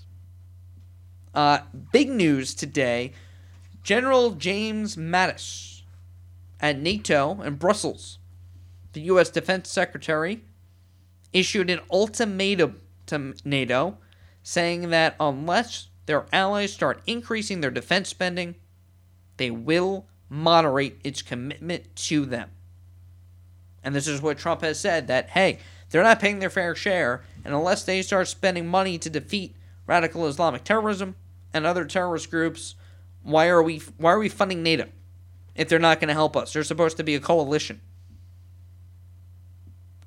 Uh, 1.33 1.59
big 1.91 2.09
news 2.09 2.53
today 2.53 3.11
General 3.83 4.31
James 4.31 4.95
Mattis 4.95 5.81
at 6.61 6.79
NATO 6.79 7.41
in 7.41 7.55
Brussels, 7.55 8.17
the 8.93 9.01
U.S. 9.01 9.29
Defense 9.29 9.69
Secretary, 9.69 10.45
issued 11.33 11.69
an 11.69 11.81
ultimatum 11.91 12.79
to 13.07 13.33
NATO 13.43 13.97
saying 14.43 14.91
that 14.91 15.17
unless 15.19 15.89
their 16.05 16.25
allies 16.31 16.71
start 16.71 17.01
increasing 17.05 17.59
their 17.59 17.69
defense 17.69 18.07
spending, 18.07 18.55
they 19.37 19.51
will 19.51 20.07
moderate 20.29 20.99
its 21.03 21.21
commitment 21.21 21.95
to 21.95 22.25
them. 22.25 22.49
And 23.83 23.93
this 23.93 24.07
is 24.07 24.21
what 24.21 24.37
Trump 24.37 24.61
has 24.61 24.79
said 24.79 25.07
that, 25.07 25.29
hey, 25.29 25.59
they're 25.89 26.03
not 26.03 26.19
paying 26.19 26.39
their 26.39 26.49
fair 26.49 26.75
share, 26.75 27.23
and 27.43 27.53
unless 27.53 27.83
they 27.83 28.01
start 28.01 28.27
spending 28.27 28.67
money 28.67 28.97
to 28.97 29.09
defeat 29.09 29.55
radical 29.85 30.27
Islamic 30.27 30.63
terrorism 30.63 31.15
and 31.53 31.65
other 31.65 31.85
terrorist 31.85 32.31
groups, 32.31 32.75
why 33.21 33.47
are 33.47 33.61
we 33.61 33.81
why 33.97 34.11
are 34.11 34.19
we 34.19 34.29
funding 34.29 34.63
NATO 34.63 34.87
if 35.55 35.69
they're 35.69 35.79
not 35.79 35.99
going 35.99 36.07
to 36.09 36.13
help 36.13 36.35
us? 36.35 36.53
They're 36.53 36.63
supposed 36.63 36.97
to 36.97 37.03
be 37.03 37.15
a 37.15 37.19
coalition. 37.19 37.81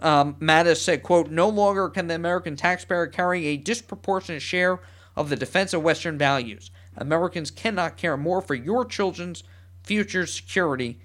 Um, 0.00 0.34
Mattis 0.34 0.76
said, 0.76 1.02
quote, 1.02 1.30
no 1.30 1.48
longer 1.48 1.88
can 1.88 2.06
the 2.06 2.14
American 2.14 2.54
taxpayer 2.54 3.06
carry 3.08 3.46
a 3.46 3.56
disproportionate 3.56 4.42
share 4.42 4.80
of 5.16 5.28
the 5.28 5.36
defense 5.36 5.72
of 5.72 5.82
Western 5.82 6.16
values. 6.16 6.70
Americans 6.98 7.50
cannot 7.50 7.96
care 7.96 8.16
more 8.16 8.40
for 8.42 8.54
your 8.54 8.84
children's 8.84 9.42
future 9.82 10.26
security 10.26 11.00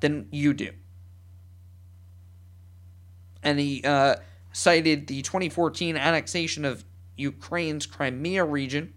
than 0.00 0.28
you 0.30 0.54
do. 0.54 0.70
And 3.42 3.58
he 3.58 3.82
uh, 3.82 4.16
cited 4.52 5.06
the 5.06 5.22
2014 5.22 5.96
annexation 5.96 6.64
of 6.64 6.84
Ukraine's 7.16 7.86
Crimea 7.86 8.44
region 8.44 8.92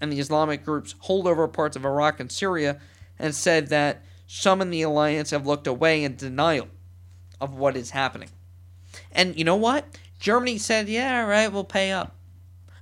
and 0.00 0.12
the 0.12 0.20
Islamic 0.20 0.64
groups 0.64 0.94
holdover 1.04 1.52
parts 1.52 1.76
of 1.76 1.84
Iraq 1.84 2.20
and 2.20 2.30
Syria 2.30 2.80
and 3.18 3.34
said 3.34 3.68
that 3.68 4.02
some 4.26 4.60
in 4.60 4.70
the 4.70 4.82
alliance 4.82 5.30
have 5.30 5.46
looked 5.46 5.66
away 5.66 6.02
in 6.04 6.16
denial 6.16 6.68
of 7.40 7.54
what 7.54 7.76
is 7.76 7.90
happening. 7.90 8.30
And 9.12 9.36
you 9.36 9.44
know 9.44 9.56
what? 9.56 9.84
Germany 10.18 10.58
said, 10.58 10.88
yeah, 10.88 11.20
all 11.20 11.28
right, 11.28 11.52
we'll 11.52 11.64
pay 11.64 11.90
up. 11.90 12.16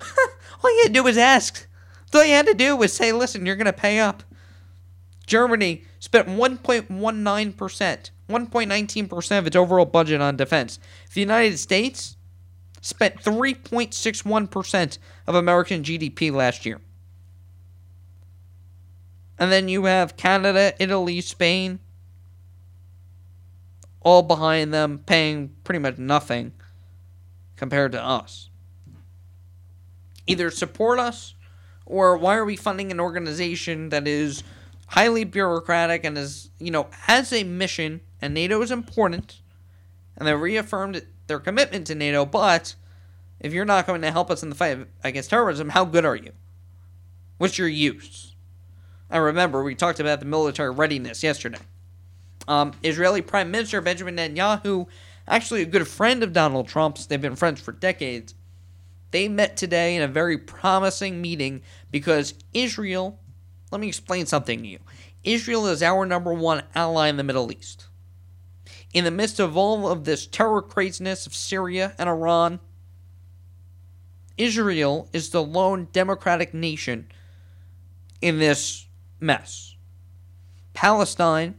all 0.62 0.70
you 0.70 0.82
had 0.82 0.88
to 0.88 1.00
do 1.00 1.02
was 1.02 1.18
ask. 1.18 1.66
All 2.14 2.24
you 2.24 2.34
had 2.34 2.46
to 2.46 2.54
do 2.54 2.76
was 2.76 2.92
say, 2.92 3.12
listen, 3.12 3.46
you're 3.46 3.56
going 3.56 3.66
to 3.66 3.72
pay 3.72 3.98
up. 3.98 4.22
Germany 5.26 5.84
spent 5.98 6.28
1.19%, 6.28 8.10
1.19% 8.28 9.38
of 9.38 9.46
its 9.46 9.56
overall 9.56 9.86
budget 9.86 10.20
on 10.20 10.36
defense. 10.36 10.78
The 11.14 11.20
United 11.20 11.58
States 11.58 12.16
spent 12.80 13.22
3.61% 13.22 14.98
of 15.26 15.34
American 15.34 15.82
GDP 15.82 16.32
last 16.32 16.66
year. 16.66 16.80
And 19.38 19.50
then 19.50 19.68
you 19.68 19.84
have 19.84 20.16
Canada, 20.16 20.74
Italy, 20.78 21.20
Spain, 21.20 21.78
all 24.00 24.22
behind 24.22 24.74
them, 24.74 24.98
paying 25.06 25.54
pretty 25.64 25.78
much 25.78 25.98
nothing 25.98 26.52
compared 27.56 27.92
to 27.92 28.04
us. 28.04 28.50
Either 30.26 30.50
support 30.50 30.98
us, 30.98 31.34
or 31.86 32.16
why 32.16 32.36
are 32.36 32.44
we 32.44 32.56
funding 32.56 32.90
an 32.90 33.00
organization 33.00 33.88
that 33.90 34.06
is 34.06 34.42
highly 34.88 35.24
bureaucratic 35.24 36.04
and 36.04 36.18
is, 36.18 36.50
you 36.58 36.70
know, 36.70 36.88
has 36.92 37.32
a 37.32 37.44
mission, 37.44 38.00
and 38.20 38.34
NATO 38.34 38.60
is 38.62 38.70
important, 38.70 39.40
and 40.16 40.28
they 40.28 40.34
reaffirmed 40.34 41.02
their 41.26 41.40
commitment 41.40 41.86
to 41.86 41.94
NATO, 41.94 42.24
but 42.26 42.74
if 43.40 43.52
you're 43.52 43.64
not 43.64 43.86
going 43.86 44.02
to 44.02 44.10
help 44.10 44.30
us 44.30 44.42
in 44.42 44.50
the 44.50 44.54
fight 44.54 44.86
against 45.02 45.30
terrorism, 45.30 45.70
how 45.70 45.84
good 45.84 46.04
are 46.04 46.16
you? 46.16 46.32
What's 47.38 47.58
your 47.58 47.68
use? 47.68 48.36
I 49.10 49.18
remember 49.18 49.62
we 49.62 49.74
talked 49.74 50.00
about 50.00 50.20
the 50.20 50.26
military 50.26 50.70
readiness 50.70 51.22
yesterday. 51.22 51.58
Um, 52.48 52.72
Israeli 52.82 53.22
Prime 53.22 53.50
Minister 53.50 53.80
Benjamin 53.80 54.16
Netanyahu, 54.16 54.86
actually 55.26 55.62
a 55.62 55.66
good 55.66 55.86
friend 55.86 56.22
of 56.22 56.32
Donald 56.32 56.68
Trump's, 56.68 57.06
they've 57.06 57.20
been 57.20 57.36
friends 57.36 57.60
for 57.60 57.72
decades. 57.72 58.34
They 59.12 59.28
met 59.28 59.56
today 59.56 59.94
in 59.94 60.02
a 60.02 60.08
very 60.08 60.38
promising 60.38 61.20
meeting 61.20 61.62
because 61.90 62.34
Israel, 62.52 63.20
let 63.70 63.80
me 63.80 63.86
explain 63.86 64.26
something 64.26 64.62
to 64.62 64.66
you. 64.66 64.78
Israel 65.22 65.66
is 65.66 65.82
our 65.82 66.04
number 66.04 66.32
one 66.32 66.64
ally 66.74 67.08
in 67.08 67.18
the 67.18 67.22
Middle 67.22 67.52
East. 67.52 67.86
In 68.92 69.04
the 69.04 69.10
midst 69.10 69.38
of 69.38 69.56
all 69.56 69.88
of 69.88 70.04
this 70.04 70.26
terror 70.26 70.62
craziness 70.62 71.26
of 71.26 71.34
Syria 71.34 71.94
and 71.98 72.08
Iran, 72.08 72.58
Israel 74.38 75.08
is 75.12 75.30
the 75.30 75.42
lone 75.42 75.88
democratic 75.92 76.54
nation 76.54 77.06
in 78.22 78.38
this 78.38 78.86
mess. 79.20 79.76
Palestine 80.72 81.54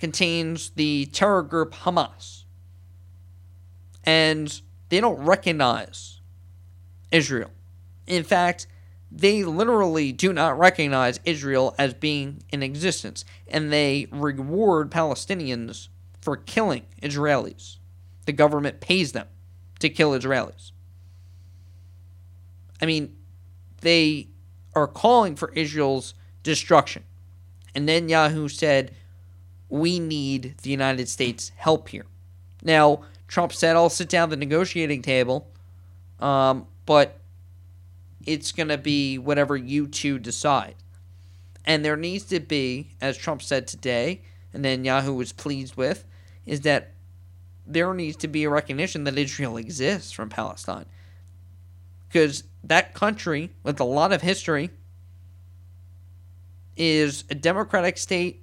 contains 0.00 0.70
the 0.70 1.06
terror 1.06 1.42
group 1.42 1.72
Hamas. 1.72 2.44
And 4.04 4.60
they 4.88 5.00
don't 5.00 5.18
recognize 5.24 6.20
Israel. 7.10 7.50
In 8.06 8.24
fact, 8.24 8.66
they 9.10 9.44
literally 9.44 10.12
do 10.12 10.32
not 10.32 10.58
recognize 10.58 11.20
Israel 11.24 11.74
as 11.78 11.94
being 11.94 12.42
in 12.50 12.62
existence, 12.62 13.24
and 13.46 13.72
they 13.72 14.06
reward 14.10 14.90
Palestinians 14.90 15.88
for 16.20 16.36
killing 16.36 16.84
Israelis. 17.02 17.78
The 18.26 18.32
government 18.32 18.80
pays 18.80 19.12
them 19.12 19.26
to 19.78 19.88
kill 19.88 20.10
Israelis. 20.12 20.72
I 22.82 22.86
mean, 22.86 23.16
they 23.80 24.28
are 24.74 24.86
calling 24.86 25.36
for 25.36 25.52
Israel's 25.52 26.14
destruction. 26.42 27.04
And 27.74 27.88
Netanyahu 27.88 28.50
said, 28.50 28.94
we 29.68 29.98
need 29.98 30.56
the 30.62 30.70
United 30.70 31.08
States' 31.08 31.52
help 31.56 31.88
here. 31.88 32.06
Now, 32.62 33.02
Trump 33.28 33.52
said, 33.52 33.76
I'll 33.76 33.90
sit 33.90 34.08
down 34.08 34.24
at 34.24 34.30
the 34.30 34.36
negotiating 34.36 35.02
table, 35.02 35.46
um, 36.18 36.66
but 36.86 37.20
it's 38.24 38.52
going 38.52 38.68
to 38.68 38.78
be 38.78 39.18
whatever 39.18 39.56
you 39.56 39.86
two 39.86 40.18
decide. 40.18 40.74
And 41.64 41.84
there 41.84 41.96
needs 41.96 42.24
to 42.24 42.40
be, 42.40 42.90
as 43.00 43.16
Trump 43.16 43.42
said 43.42 43.66
today, 43.66 44.22
and 44.52 44.64
Netanyahu 44.64 45.14
was 45.14 45.32
pleased 45.32 45.76
with, 45.76 46.06
is 46.46 46.62
that 46.62 46.92
there 47.66 47.92
needs 47.92 48.16
to 48.16 48.28
be 48.28 48.44
a 48.44 48.50
recognition 48.50 49.04
that 49.04 49.18
Israel 49.18 49.58
exists 49.58 50.10
from 50.10 50.30
Palestine. 50.30 50.86
Because 52.08 52.44
that 52.64 52.94
country, 52.94 53.50
with 53.62 53.78
a 53.78 53.84
lot 53.84 54.12
of 54.12 54.22
history, 54.22 54.70
is 56.78 57.24
a 57.28 57.34
democratic 57.34 57.98
state 57.98 58.40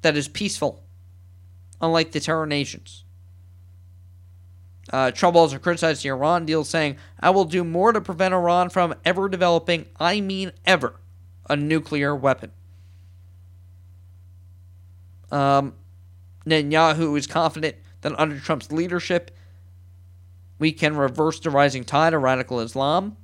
that 0.00 0.16
is 0.16 0.28
peaceful, 0.28 0.82
unlike 1.82 2.12
the 2.12 2.20
terror 2.20 2.46
nations. 2.46 3.04
Uh, 4.92 5.10
Trump 5.10 5.36
also 5.36 5.58
criticized 5.58 6.04
the 6.04 6.08
Iran 6.10 6.46
deal, 6.46 6.64
saying, 6.64 6.96
I 7.18 7.30
will 7.30 7.44
do 7.44 7.64
more 7.64 7.92
to 7.92 8.00
prevent 8.00 8.34
Iran 8.34 8.70
from 8.70 8.94
ever 9.04 9.28
developing, 9.28 9.86
I 9.98 10.20
mean 10.20 10.52
ever, 10.64 11.00
a 11.50 11.56
nuclear 11.56 12.14
weapon. 12.14 12.52
Um, 15.30 15.74
Netanyahu 16.46 17.18
is 17.18 17.26
confident 17.26 17.76
that 18.02 18.18
under 18.18 18.38
Trump's 18.38 18.70
leadership, 18.70 19.32
we 20.58 20.72
can 20.72 20.96
reverse 20.96 21.40
the 21.40 21.50
rising 21.50 21.84
tide 21.84 22.14
of 22.14 22.22
radical 22.22 22.60
Islam. 22.60 23.16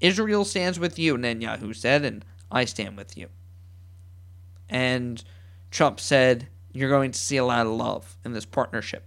Israel 0.00 0.44
stands 0.44 0.78
with 0.78 0.98
you, 0.98 1.16
Netanyahu 1.16 1.74
said, 1.74 2.04
and 2.04 2.24
I 2.50 2.66
stand 2.66 2.96
with 2.96 3.16
you. 3.16 3.28
And 4.68 5.22
Trump 5.70 5.98
said, 5.98 6.48
You're 6.72 6.90
going 6.90 7.12
to 7.12 7.18
see 7.18 7.38
a 7.38 7.44
lot 7.44 7.66
of 7.66 7.72
love 7.72 8.16
in 8.24 8.32
this 8.32 8.44
partnership. 8.44 9.04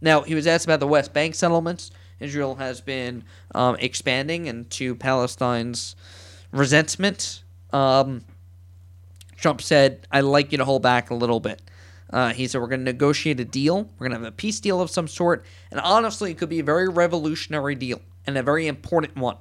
Now, 0.00 0.22
he 0.22 0.34
was 0.34 0.46
asked 0.46 0.64
about 0.64 0.80
the 0.80 0.86
West 0.86 1.12
Bank 1.12 1.34
settlements. 1.34 1.90
Israel 2.18 2.56
has 2.56 2.80
been 2.80 3.24
um, 3.54 3.76
expanding 3.78 4.46
into 4.46 4.94
Palestine's 4.94 5.96
resentment. 6.52 7.42
Um, 7.72 8.22
Trump 9.36 9.62
said, 9.62 10.06
I'd 10.10 10.20
like 10.20 10.52
you 10.52 10.58
to 10.58 10.64
hold 10.64 10.82
back 10.82 11.10
a 11.10 11.14
little 11.14 11.40
bit. 11.40 11.62
Uh, 12.10 12.32
he 12.32 12.46
said, 12.46 12.60
We're 12.60 12.66
going 12.66 12.80
to 12.80 12.92
negotiate 12.92 13.40
a 13.40 13.44
deal. 13.44 13.88
We're 13.98 14.08
going 14.08 14.18
to 14.18 14.24
have 14.24 14.32
a 14.32 14.36
peace 14.36 14.60
deal 14.60 14.80
of 14.80 14.90
some 14.90 15.08
sort. 15.08 15.44
And 15.70 15.80
honestly, 15.80 16.30
it 16.30 16.38
could 16.38 16.48
be 16.48 16.58
a 16.58 16.64
very 16.64 16.88
revolutionary 16.88 17.74
deal 17.74 18.00
and 18.26 18.36
a 18.36 18.42
very 18.42 18.66
important 18.66 19.16
one 19.16 19.36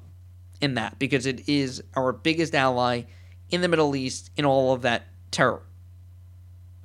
in 0.62 0.76
that 0.76 1.00
because 1.00 1.26
it 1.26 1.48
is 1.50 1.82
our 1.95 2.13
biggest 2.13 2.54
ally 2.54 3.04
in 3.50 3.62
the 3.62 3.67
Middle 3.67 3.95
East 3.95 4.30
in 4.38 4.45
all 4.45 4.74
of 4.74 4.84
that 4.84 5.08
terror. 5.32 5.63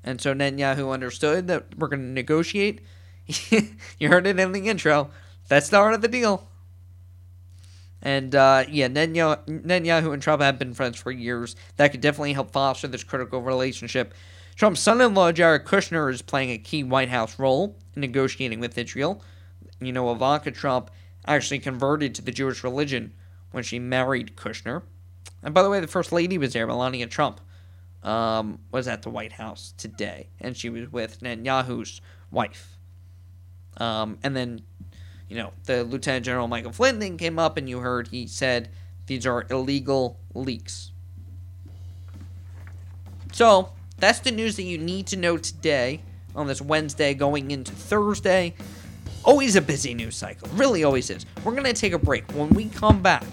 And 0.03 0.21
so 0.21 0.35
Netanyahu 0.35 0.93
understood 0.93 1.47
that 1.49 1.79
we're 1.79 1.89
going 1.89 2.03
to 2.03 2.09
negotiate. 2.09 2.81
you 3.99 4.09
heard 4.09 4.27
it 4.27 4.39
in 4.39 4.53
the 4.53 4.69
intro. 4.69 5.11
That's 5.49 5.69
the 5.69 5.79
art 5.79 5.95
of 5.95 6.01
the 6.01 6.09
deal. 6.09 6.49
And 8.03 8.35
uh, 8.35 8.65
yeah, 8.69 8.89
Netanyahu 8.89 10.13
and 10.13 10.23
Trump 10.23 10.43
have 10.43 10.59
been 10.59 10.75
friends 10.75 10.99
for 10.99 11.11
years. 11.11 11.57
That 11.77 11.89
could 11.89 12.03
definitely 12.03 12.35
help 12.35 12.53
foster 12.53 12.87
this 12.87 13.03
critical 13.03 13.41
relationship. 13.41 14.13
Trump's 14.57 14.81
son 14.81 15.01
in 15.01 15.15
law, 15.15 15.33
Jared 15.33 15.65
Kushner, 15.65 16.13
is 16.13 16.23
playing 16.23 16.51
a 16.51 16.59
key 16.59 16.85
White 16.85 17.09
House 17.09 17.39
role 17.39 17.77
in 17.95 18.01
negotiating 18.01 18.61
with 18.61 18.77
Israel. 18.77 19.23
You 19.81 19.93
know, 19.93 20.13
Ivanka 20.13 20.51
Trump 20.51 20.91
actually 21.27 21.59
converted 21.59 22.15
to 22.15 22.23
the 22.23 22.31
Jewish 22.31 22.63
religion 22.63 23.15
when 23.51 23.65
she 23.65 23.79
married 23.79 24.37
Kushner. 24.37 24.83
And 25.43 25.55
by 25.55 25.63
the 25.63 25.71
way, 25.71 25.81
the 25.81 25.87
First 25.87 26.13
Lady 26.13 26.39
was 26.39 26.53
there, 26.53 26.67
Melania 26.67 27.07
Trump, 27.07 27.41
um, 28.03 28.61
was 28.71 28.87
at 28.87 29.03
the 29.03 29.11
White 29.11 29.33
House 29.33 29.73
today. 29.79 30.29
And 30.41 30.57
she 30.57 30.69
was 30.69 30.93
with 30.93 31.21
Netanyahu's 31.21 32.01
wife. 32.31 32.74
Um, 33.79 34.19
and 34.23 34.37
then 34.37 34.63
you 35.29 35.37
know, 35.37 35.53
the 35.65 35.85
Lieutenant 35.85 36.25
General 36.25 36.49
Michael 36.49 36.73
Flynn 36.73 37.01
thing 37.01 37.17
came 37.17 37.39
up, 37.39 37.57
and 37.57 37.69
you 37.69 37.81
heard 37.81 38.09
he 38.09 38.27
said 38.27 38.69
these 39.07 39.27
are 39.27 39.47
illegal 39.51 40.19
leaks. 40.35 40.93
So, 43.33 43.73
that's 43.99 44.21
the 44.21 44.31
news 44.31 44.57
that 44.57 44.63
you 44.63 44.79
need 44.79 45.09
to 45.09 45.17
know 45.17 45.37
today 45.37 46.03
on 46.37 46.47
this 46.47 46.63
Wednesday 46.63 47.15
going 47.15 47.51
into 47.51 47.73
Thursday. 47.73 48.55
Always 49.25 49.57
a 49.57 49.61
busy 49.61 49.95
news 49.95 50.17
cycle, 50.17 50.49
really 50.53 50.85
always 50.85 51.11
is. 51.11 51.25
We're 51.43 51.53
going 51.53 51.65
to 51.65 51.73
take 51.73 51.95
a 51.95 51.99
break. 51.99 52.31
When 52.33 52.51
we 52.51 52.67
come 52.69 53.03
back, 53.03 53.25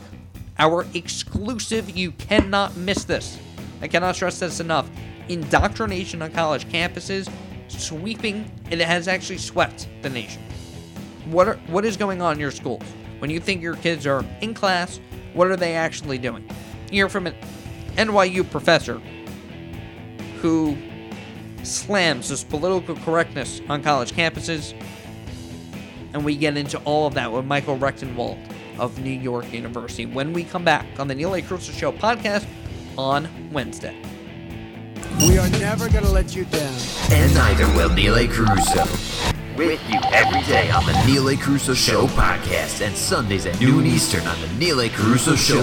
our 0.57 0.85
exclusive, 0.93 1.89
you 1.95 2.11
cannot 2.13 2.75
miss 2.77 3.03
this. 3.03 3.37
I 3.81 3.87
cannot 3.87 4.15
stress 4.15 4.39
this 4.39 4.59
enough. 4.59 4.89
Indoctrination 5.27 6.21
on 6.21 6.31
college 6.31 6.67
campuses 6.69 7.31
sweeping, 7.71 8.49
it 8.69 8.79
has 8.79 9.07
actually 9.07 9.37
swept 9.37 9.87
the 10.01 10.09
nation 10.09 10.41
what 11.25 11.47
are 11.47 11.55
what 11.67 11.85
is 11.85 11.97
going 11.97 12.21
on 12.21 12.33
in 12.33 12.39
your 12.39 12.51
schools? 12.51 12.83
When 13.19 13.29
you 13.29 13.39
think 13.39 13.61
your 13.61 13.75
kids 13.75 14.07
are 14.07 14.25
in 14.41 14.53
class, 14.53 14.99
what 15.33 15.47
are 15.47 15.55
they 15.55 15.75
actually 15.75 16.17
doing? 16.17 16.47
You 16.91 17.03
hear 17.03 17.09
from 17.09 17.27
an 17.27 17.35
NYU 17.95 18.49
professor 18.49 19.01
who 20.41 20.75
slams 21.63 22.29
this 22.29 22.43
political 22.43 22.95
correctness 22.95 23.61
on 23.69 23.83
college 23.83 24.13
campuses. 24.13 24.73
And 26.13 26.25
we 26.25 26.35
get 26.35 26.57
into 26.57 26.77
all 26.79 27.07
of 27.07 27.13
that 27.13 27.31
with 27.31 27.45
Michael 27.45 27.77
Rectenwald 27.77 28.39
of 28.79 28.99
New 28.99 29.11
York 29.11 29.53
University 29.53 30.05
when 30.05 30.33
we 30.33 30.43
come 30.43 30.65
back 30.65 30.85
on 30.99 31.07
the 31.07 31.15
Neil 31.15 31.35
A. 31.35 31.41
Carousso 31.41 31.71
Show 31.77 31.91
podcast 31.91 32.45
on 32.97 33.29
Wednesday. 33.53 34.10
We 35.21 35.37
are 35.37 35.49
never 35.51 35.87
going 35.89 36.03
to 36.03 36.09
let 36.11 36.35
you 36.35 36.45
down. 36.45 36.73
And 37.11 37.33
neither 37.33 37.65
will 37.75 37.89
Neil 37.89 38.15
A. 38.15 38.27
Carousso 38.27 38.87
with 39.57 39.81
you 39.89 39.99
every 40.11 40.41
day 40.43 40.71
on 40.71 40.83
the 40.85 40.93
Neil 41.05 41.29
A. 41.29 41.35
Carousso 41.35 41.75
Show 41.75 42.07
podcast 42.07 42.85
and 42.85 42.95
Sundays 42.95 43.45
at 43.45 43.59
noon 43.61 43.85
Eastern 43.85 44.25
on 44.25 44.39
the 44.41 44.47
Neil 44.55 44.81
A. 44.81 44.89
Carousso 44.89 45.37
Show 45.37 45.61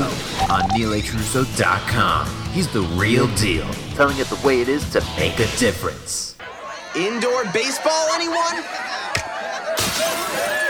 on 0.53 0.63
NeilACarousso.com. 0.71 2.29
He's 2.53 2.69
the 2.73 2.83
real 2.83 3.27
deal, 3.35 3.69
telling 3.95 4.19
it 4.19 4.29
the 4.29 4.41
way 4.47 4.61
it 4.61 4.69
is 4.69 4.89
to 4.91 5.01
make 5.17 5.41
a 5.41 5.47
difference. 5.57 6.37
Indoor 6.95 7.45
baseball, 7.53 8.09
anyone? 8.15 8.65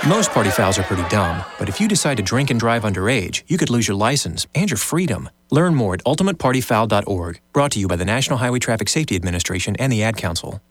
Most 0.08 0.30
party 0.30 0.48
fouls 0.48 0.78
are 0.78 0.84
pretty 0.84 1.06
dumb, 1.10 1.44
but 1.58 1.68
if 1.68 1.82
you 1.82 1.86
decide 1.86 2.16
to 2.16 2.22
drink 2.22 2.50
and 2.50 2.58
drive 2.58 2.84
underage, 2.84 3.42
you 3.46 3.58
could 3.58 3.68
lose 3.68 3.86
your 3.86 3.94
license 3.94 4.46
and 4.54 4.70
your 4.70 4.78
freedom. 4.78 5.28
Learn 5.50 5.74
more 5.74 5.92
at 5.92 6.04
ultimatepartyfoul.org. 6.04 7.40
Brought 7.52 7.72
to 7.72 7.78
you 7.78 7.88
by 7.88 7.96
the 7.96 8.06
National 8.06 8.38
Highway 8.38 8.58
Traffic 8.58 8.88
Safety 8.88 9.16
Administration 9.16 9.76
and 9.76 9.92
the 9.92 10.02
Ad 10.02 10.16
Council. 10.16 10.62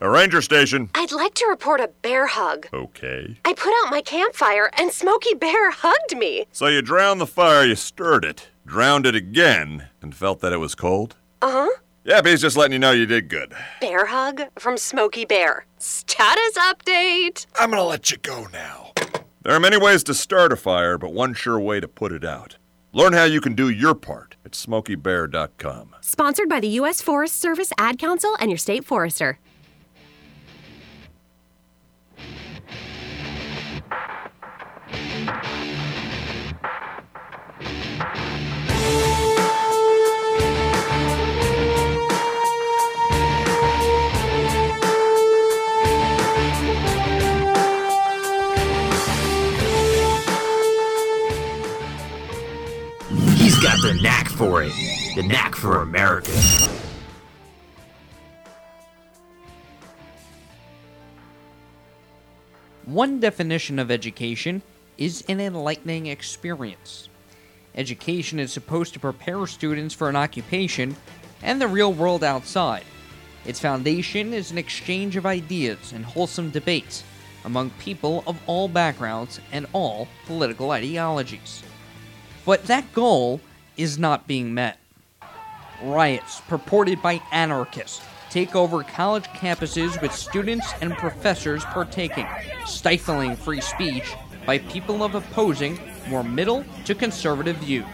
A 0.00 0.08
ranger 0.08 0.40
station. 0.40 0.88
I'd 0.94 1.10
like 1.10 1.34
to 1.34 1.46
report 1.46 1.80
a 1.80 1.88
bear 2.02 2.28
hug. 2.28 2.68
Okay. 2.72 3.36
I 3.44 3.54
put 3.54 3.72
out 3.82 3.90
my 3.90 4.02
campfire 4.02 4.70
and 4.78 4.92
Smokey 4.92 5.34
Bear 5.34 5.70
hugged 5.74 6.16
me. 6.16 6.46
So 6.52 6.68
you 6.68 6.80
drowned 6.80 7.20
the 7.20 7.26
fire, 7.26 7.64
you 7.64 7.74
stirred 7.74 8.24
it, 8.24 8.50
drowned 8.64 9.04
it 9.04 9.16
again, 9.16 9.88
and 10.00 10.14
felt 10.14 10.38
that 10.42 10.52
it 10.52 10.58
was 10.58 10.76
cold? 10.76 11.16
Uh 11.42 11.50
huh. 11.50 11.78
Yeah, 12.04 12.22
he's 12.24 12.40
just 12.40 12.56
letting 12.56 12.72
you 12.72 12.78
know 12.78 12.92
you 12.92 13.06
did 13.06 13.28
good. 13.28 13.52
Bear 13.80 14.06
hug 14.06 14.42
from 14.58 14.76
Smokey 14.78 15.24
Bear. 15.26 15.66
Status 15.78 16.56
update. 16.58 17.46
I'm 17.58 17.70
gonna 17.70 17.84
let 17.84 18.10
you 18.10 18.16
go 18.16 18.46
now. 18.52 18.92
There 19.42 19.54
are 19.54 19.60
many 19.60 19.76
ways 19.76 20.02
to 20.04 20.14
start 20.14 20.52
a 20.52 20.56
fire, 20.56 20.96
but 20.98 21.12
one 21.12 21.34
sure 21.34 21.60
way 21.60 21.80
to 21.80 21.88
put 21.88 22.12
it 22.12 22.24
out. 22.24 22.56
Learn 22.92 23.12
how 23.12 23.24
you 23.24 23.40
can 23.40 23.54
do 23.54 23.68
your 23.68 23.94
part 23.94 24.36
at 24.44 24.52
smokeybear.com. 24.52 25.94
Sponsored 26.00 26.48
by 26.48 26.58
the 26.60 26.68
U.S. 26.68 27.00
Forest 27.00 27.36
Service 27.40 27.72
Ad 27.78 27.98
Council 27.98 28.36
and 28.40 28.50
your 28.50 28.58
state 28.58 28.84
forester. 28.84 29.38
Got 53.80 53.94
the 53.94 54.02
knack 54.02 54.28
for 54.28 54.62
it. 54.62 54.72
The 55.14 55.22
knack 55.22 55.54
for 55.54 55.82
America. 55.82 56.30
One 62.84 63.20
definition 63.20 63.78
of 63.78 63.90
education 63.90 64.62
is 64.98 65.24
an 65.28 65.40
enlightening 65.40 66.06
experience. 66.06 67.08
Education 67.74 68.40
is 68.40 68.52
supposed 68.52 68.92
to 68.94 69.00
prepare 69.00 69.46
students 69.46 69.94
for 69.94 70.08
an 70.08 70.16
occupation 70.16 70.96
and 71.42 71.60
the 71.60 71.68
real 71.68 71.92
world 71.92 72.24
outside. 72.24 72.84
Its 73.46 73.60
foundation 73.60 74.34
is 74.34 74.50
an 74.50 74.58
exchange 74.58 75.16
of 75.16 75.24
ideas 75.24 75.92
and 75.92 76.04
wholesome 76.04 76.50
debates 76.50 77.04
among 77.44 77.70
people 77.78 78.22
of 78.26 78.38
all 78.46 78.68
backgrounds 78.68 79.40
and 79.52 79.66
all 79.72 80.08
political 80.26 80.72
ideologies. 80.72 81.62
But 82.44 82.64
that 82.64 82.92
goal 82.92 83.40
is 83.80 83.98
not 83.98 84.26
being 84.26 84.52
met. 84.52 84.78
Riots, 85.82 86.42
purported 86.42 87.00
by 87.00 87.22
anarchists, 87.32 88.02
take 88.28 88.54
over 88.54 88.82
college 88.82 89.24
campuses 89.28 90.00
with 90.02 90.12
students 90.12 90.66
and 90.82 90.92
professors 90.92 91.64
partaking, 91.64 92.26
stifling 92.66 93.36
free 93.36 93.62
speech 93.62 94.14
by 94.44 94.58
people 94.58 95.02
of 95.02 95.14
opposing 95.14 95.80
more 96.08 96.22
middle 96.22 96.64
to 96.84 96.94
conservative 96.94 97.56
views. 97.56 97.86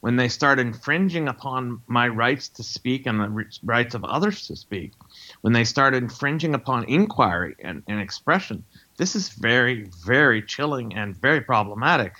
When 0.00 0.16
they 0.16 0.28
start 0.28 0.60
infringing 0.60 1.26
upon 1.26 1.80
my 1.88 2.06
rights 2.06 2.48
to 2.50 2.62
speak 2.62 3.06
and 3.06 3.18
the 3.18 3.46
rights 3.64 3.94
of 3.94 4.04
others 4.04 4.46
to 4.46 4.54
speak, 4.56 4.92
when 5.40 5.52
they 5.52 5.64
start 5.64 5.94
infringing 5.94 6.54
upon 6.54 6.84
inquiry 6.84 7.56
and, 7.58 7.82
and 7.88 8.00
expression, 8.00 8.62
this 8.98 9.16
is 9.16 9.30
very, 9.30 9.90
very 10.04 10.42
chilling 10.42 10.94
and 10.94 11.16
very 11.16 11.40
problematic, 11.40 12.12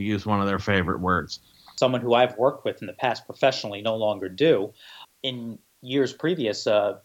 to 0.00 0.06
use 0.06 0.26
one 0.26 0.40
of 0.40 0.46
their 0.46 0.58
favorite 0.58 1.00
words. 1.00 1.40
Someone 1.76 2.00
who 2.00 2.14
I've 2.14 2.36
worked 2.36 2.64
with 2.64 2.80
in 2.80 2.86
the 2.86 2.92
past 2.94 3.26
professionally 3.26 3.82
no 3.82 3.96
longer 3.96 4.28
do. 4.28 4.72
In 5.22 5.58
years 5.82 6.12
previous, 6.12 6.66
uh, 6.66 6.98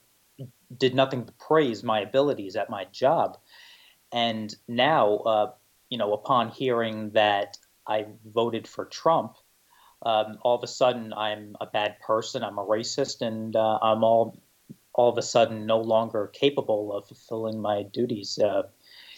did 0.77 0.95
nothing 0.95 1.23
but 1.23 1.37
praise 1.37 1.83
my 1.83 2.01
abilities 2.01 2.55
at 2.55 2.69
my 2.69 2.85
job. 2.85 3.37
And 4.11 4.53
now, 4.67 5.17
uh, 5.17 5.51
you 5.89 5.97
know, 5.97 6.13
upon 6.13 6.49
hearing 6.49 7.11
that 7.11 7.57
I 7.87 8.07
voted 8.25 8.67
for 8.67 8.85
Trump, 8.85 9.35
um, 10.05 10.37
all 10.41 10.55
of 10.55 10.63
a 10.63 10.67
sudden 10.67 11.13
I'm 11.13 11.55
a 11.61 11.65
bad 11.65 11.99
person, 11.99 12.43
I'm 12.43 12.57
a 12.57 12.65
racist, 12.65 13.21
and 13.21 13.55
uh, 13.55 13.79
I'm 13.81 14.03
all 14.03 14.41
all 14.93 15.09
of 15.09 15.17
a 15.17 15.21
sudden 15.21 15.65
no 15.65 15.79
longer 15.79 16.27
capable 16.27 16.93
of 16.93 17.05
fulfilling 17.05 17.61
my 17.61 17.83
duties 17.83 18.39
uh, 18.39 18.63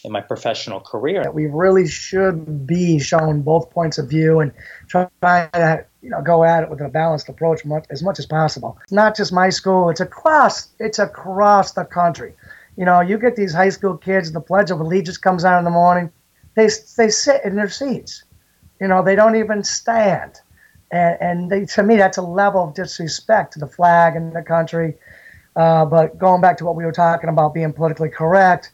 in 0.07 0.11
my 0.11 0.21
professional 0.21 0.79
career. 0.79 1.21
That 1.21 1.35
We 1.35 1.45
really 1.45 1.87
should 1.87 2.65
be 2.65 2.97
showing 2.97 3.43
both 3.43 3.69
points 3.69 3.99
of 3.99 4.09
view 4.09 4.39
and 4.39 4.51
try 4.87 5.07
to 5.21 5.85
you 6.01 6.09
know 6.09 6.21
go 6.23 6.43
at 6.43 6.63
it 6.63 6.69
with 6.69 6.81
a 6.81 6.89
balanced 6.89 7.29
approach 7.29 7.63
much, 7.63 7.85
as 7.91 8.01
much 8.01 8.17
as 8.17 8.25
possible. 8.25 8.79
It's 8.83 8.91
not 8.91 9.15
just 9.15 9.31
my 9.31 9.49
school; 9.49 9.89
it's 9.89 9.99
across 9.99 10.69
it's 10.79 10.97
across 10.97 11.73
the 11.73 11.85
country. 11.85 12.33
You 12.75 12.85
know, 12.85 13.01
you 13.01 13.19
get 13.19 13.35
these 13.35 13.53
high 13.53 13.69
school 13.69 13.97
kids, 13.97 14.31
the 14.31 14.41
Pledge 14.41 14.71
of 14.71 14.79
Allegiance 14.79 15.17
comes 15.17 15.45
out 15.45 15.59
in 15.59 15.65
the 15.65 15.71
morning. 15.71 16.11
They 16.55 16.69
they 16.97 17.09
sit 17.09 17.41
in 17.45 17.55
their 17.55 17.69
seats. 17.69 18.23
You 18.81 18.87
know, 18.87 19.03
they 19.03 19.15
don't 19.15 19.35
even 19.35 19.63
stand. 19.63 20.39
And, 20.89 21.17
and 21.19 21.51
they, 21.51 21.65
to 21.65 21.83
me, 21.83 21.97
that's 21.97 22.17
a 22.17 22.21
level 22.21 22.63
of 22.63 22.73
disrespect 22.73 23.53
to 23.53 23.59
the 23.59 23.67
flag 23.67 24.15
and 24.15 24.33
the 24.33 24.43
country. 24.43 24.95
Uh, 25.55 25.83
but 25.85 26.17
going 26.17 26.39
back 26.39 26.57
to 26.59 26.65
what 26.65 26.75
we 26.75 26.85
were 26.85 26.91
talking 26.91 27.29
about 27.29 27.53
being 27.53 27.73
politically 27.73 28.09
correct, 28.09 28.71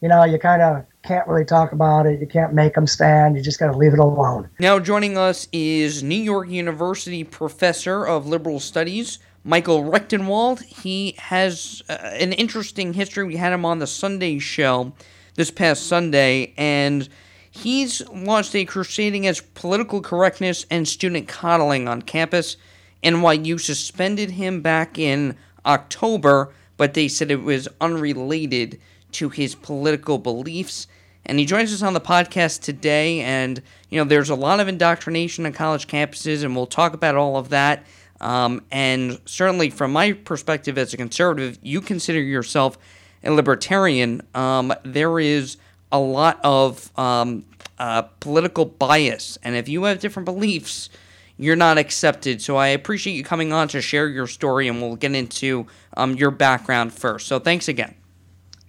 you 0.00 0.08
know, 0.08 0.24
you 0.24 0.38
kind 0.38 0.62
of 0.62 0.84
can't 1.02 1.26
really 1.28 1.44
talk 1.44 1.72
about 1.72 2.06
it. 2.06 2.20
You 2.20 2.26
can't 2.26 2.54
make 2.54 2.74
them 2.74 2.86
stand. 2.86 3.36
You 3.36 3.42
just 3.42 3.58
got 3.58 3.70
to 3.70 3.76
leave 3.76 3.92
it 3.92 3.98
alone. 3.98 4.48
Now, 4.58 4.78
joining 4.78 5.18
us 5.18 5.46
is 5.52 6.02
New 6.02 6.20
York 6.20 6.48
University 6.48 7.22
professor 7.24 8.06
of 8.06 8.26
liberal 8.26 8.60
studies, 8.60 9.18
Michael 9.44 9.84
Rectenwald. 9.84 10.62
He 10.62 11.14
has 11.18 11.82
uh, 11.88 11.94
an 11.94 12.32
interesting 12.32 12.94
history. 12.94 13.24
We 13.24 13.36
had 13.36 13.52
him 13.52 13.64
on 13.64 13.78
the 13.78 13.86
Sunday 13.86 14.38
show 14.38 14.92
this 15.34 15.50
past 15.50 15.86
Sunday, 15.86 16.54
and 16.56 17.08
he's 17.50 18.06
launched 18.08 18.54
a 18.54 18.64
crusade 18.64 19.14
against 19.14 19.54
political 19.54 20.00
correctness 20.00 20.64
and 20.70 20.88
student 20.88 21.28
coddling 21.28 21.88
on 21.88 22.02
campus. 22.02 22.56
NYU 23.02 23.60
suspended 23.60 24.32
him 24.32 24.62
back 24.62 24.98
in 24.98 25.36
October, 25.66 26.52
but 26.78 26.94
they 26.94 27.08
said 27.08 27.30
it 27.30 27.42
was 27.42 27.68
unrelated 27.80 28.80
to 29.12 29.28
his 29.28 29.54
political 29.54 30.18
beliefs. 30.18 30.86
And 31.26 31.38
he 31.38 31.44
joins 31.44 31.72
us 31.72 31.82
on 31.82 31.92
the 31.92 32.00
podcast 32.00 32.62
today. 32.62 33.20
And, 33.20 33.62
you 33.88 33.98
know, 33.98 34.04
there's 34.04 34.30
a 34.30 34.34
lot 34.34 34.60
of 34.60 34.68
indoctrination 34.68 35.46
on 35.46 35.52
college 35.52 35.86
campuses, 35.86 36.44
and 36.44 36.56
we'll 36.56 36.66
talk 36.66 36.94
about 36.94 37.14
all 37.14 37.36
of 37.36 37.50
that. 37.50 37.84
Um, 38.20 38.62
and 38.70 39.18
certainly, 39.24 39.70
from 39.70 39.92
my 39.92 40.12
perspective 40.12 40.76
as 40.76 40.92
a 40.92 40.96
conservative, 40.96 41.58
you 41.62 41.80
consider 41.80 42.20
yourself 42.20 42.78
a 43.22 43.30
libertarian. 43.30 44.22
Um, 44.34 44.72
there 44.82 45.18
is 45.18 45.56
a 45.92 45.98
lot 45.98 46.40
of 46.44 46.90
um, 46.98 47.44
uh, 47.78 48.02
political 48.20 48.64
bias. 48.64 49.38
And 49.42 49.56
if 49.56 49.68
you 49.68 49.84
have 49.84 50.00
different 50.00 50.26
beliefs, 50.26 50.90
you're 51.36 51.56
not 51.56 51.78
accepted. 51.78 52.42
So 52.42 52.56
I 52.56 52.68
appreciate 52.68 53.14
you 53.14 53.24
coming 53.24 53.52
on 53.52 53.68
to 53.68 53.80
share 53.80 54.08
your 54.08 54.26
story, 54.26 54.68
and 54.68 54.80
we'll 54.82 54.96
get 54.96 55.14
into 55.14 55.66
um, 55.96 56.14
your 56.14 56.30
background 56.30 56.92
first. 56.92 57.26
So 57.26 57.38
thanks 57.38 57.68
again. 57.68 57.94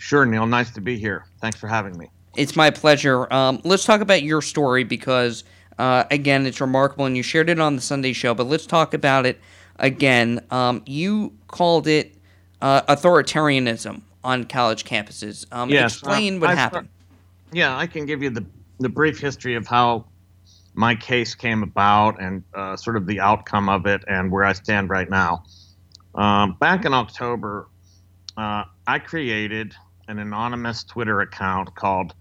Sure, 0.01 0.25
Neil. 0.25 0.47
Nice 0.47 0.71
to 0.71 0.81
be 0.81 0.97
here. 0.97 1.25
Thanks 1.41 1.59
for 1.59 1.67
having 1.67 1.95
me. 1.95 2.09
It's 2.35 2.55
my 2.55 2.71
pleasure. 2.71 3.31
Um, 3.31 3.61
let's 3.63 3.85
talk 3.85 4.01
about 4.01 4.23
your 4.23 4.41
story 4.41 4.83
because, 4.83 5.43
uh, 5.77 6.05
again, 6.09 6.47
it's 6.47 6.59
remarkable, 6.59 7.05
and 7.05 7.15
you 7.15 7.21
shared 7.21 7.51
it 7.51 7.59
on 7.59 7.75
the 7.75 7.83
Sunday 7.83 8.11
show. 8.11 8.33
But 8.33 8.47
let's 8.47 8.65
talk 8.65 8.95
about 8.95 9.27
it 9.27 9.39
again. 9.77 10.43
Um, 10.49 10.81
you 10.87 11.33
called 11.47 11.87
it 11.87 12.15
uh, 12.63 12.81
authoritarianism 12.83 14.01
on 14.23 14.45
college 14.45 14.85
campuses. 14.85 15.45
Um, 15.51 15.69
yes, 15.69 15.93
explain 15.93 16.39
what 16.39 16.49
I- 16.49 16.55
happened. 16.55 16.89
Yeah, 17.51 17.77
I 17.77 17.85
can 17.85 18.05
give 18.07 18.23
you 18.23 18.31
the 18.31 18.45
the 18.79 18.89
brief 18.89 19.19
history 19.19 19.53
of 19.53 19.67
how 19.67 20.05
my 20.73 20.95
case 20.95 21.35
came 21.35 21.61
about 21.61 22.19
and 22.19 22.43
uh, 22.55 22.75
sort 22.75 22.95
of 22.97 23.05
the 23.05 23.19
outcome 23.19 23.69
of 23.69 23.85
it 23.85 24.03
and 24.07 24.31
where 24.31 24.45
I 24.45 24.53
stand 24.53 24.89
right 24.89 25.09
now. 25.09 25.43
Um, 26.15 26.57
back 26.59 26.85
in 26.85 26.93
October, 26.93 27.67
uh, 28.35 28.63
I 28.87 28.97
created 28.97 29.75
an 30.07 30.19
anonymous 30.19 30.83
Twitter 30.83 31.21
account 31.21 31.75
called 31.75 32.13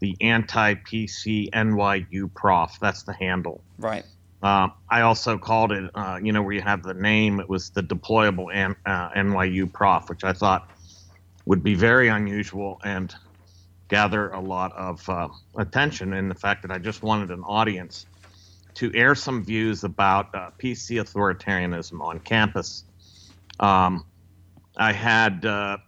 the 0.00 0.16
Anti 0.20 0.74
PC 0.74 1.50
NYU 1.50 2.32
Prof. 2.34 2.78
That's 2.80 3.02
the 3.02 3.12
handle. 3.12 3.62
Right. 3.78 4.04
Uh, 4.42 4.68
I 4.88 5.02
also 5.02 5.36
called 5.36 5.72
it, 5.72 5.90
uh, 5.94 6.18
you 6.22 6.32
know, 6.32 6.42
where 6.42 6.54
you 6.54 6.62
have 6.62 6.82
the 6.82 6.94
name, 6.94 7.40
it 7.40 7.48
was 7.48 7.70
the 7.70 7.82
deployable 7.82 8.54
N, 8.54 8.74
uh, 8.86 9.10
NYU 9.10 9.70
Prof, 9.70 10.08
which 10.08 10.24
I 10.24 10.32
thought 10.32 10.70
would 11.44 11.62
be 11.62 11.74
very 11.74 12.08
unusual 12.08 12.80
and 12.82 13.14
gather 13.88 14.30
a 14.30 14.40
lot 14.40 14.72
of 14.72 15.06
uh, 15.08 15.28
attention 15.56 16.14
in 16.14 16.28
the 16.28 16.34
fact 16.34 16.62
that 16.62 16.70
I 16.70 16.78
just 16.78 17.02
wanted 17.02 17.30
an 17.30 17.42
audience 17.42 18.06
to 18.74 18.90
air 18.94 19.14
some 19.14 19.44
views 19.44 19.84
about 19.84 20.34
uh, 20.34 20.50
PC 20.58 21.02
authoritarianism 21.02 22.00
on 22.00 22.20
campus. 22.20 22.84
Um, 23.58 24.06
I 24.76 24.92
had 24.92 25.44
uh, 25.44 25.78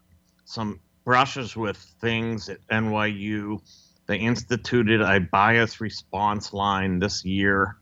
some 0.44 0.80
brushes 1.04 1.56
with 1.56 1.76
things 2.00 2.48
at 2.48 2.58
NYU. 2.68 3.60
They 4.06 4.18
instituted 4.18 5.00
a 5.00 5.20
bias 5.20 5.80
response 5.80 6.52
line 6.52 6.98
this 6.98 7.24
year. 7.24 7.76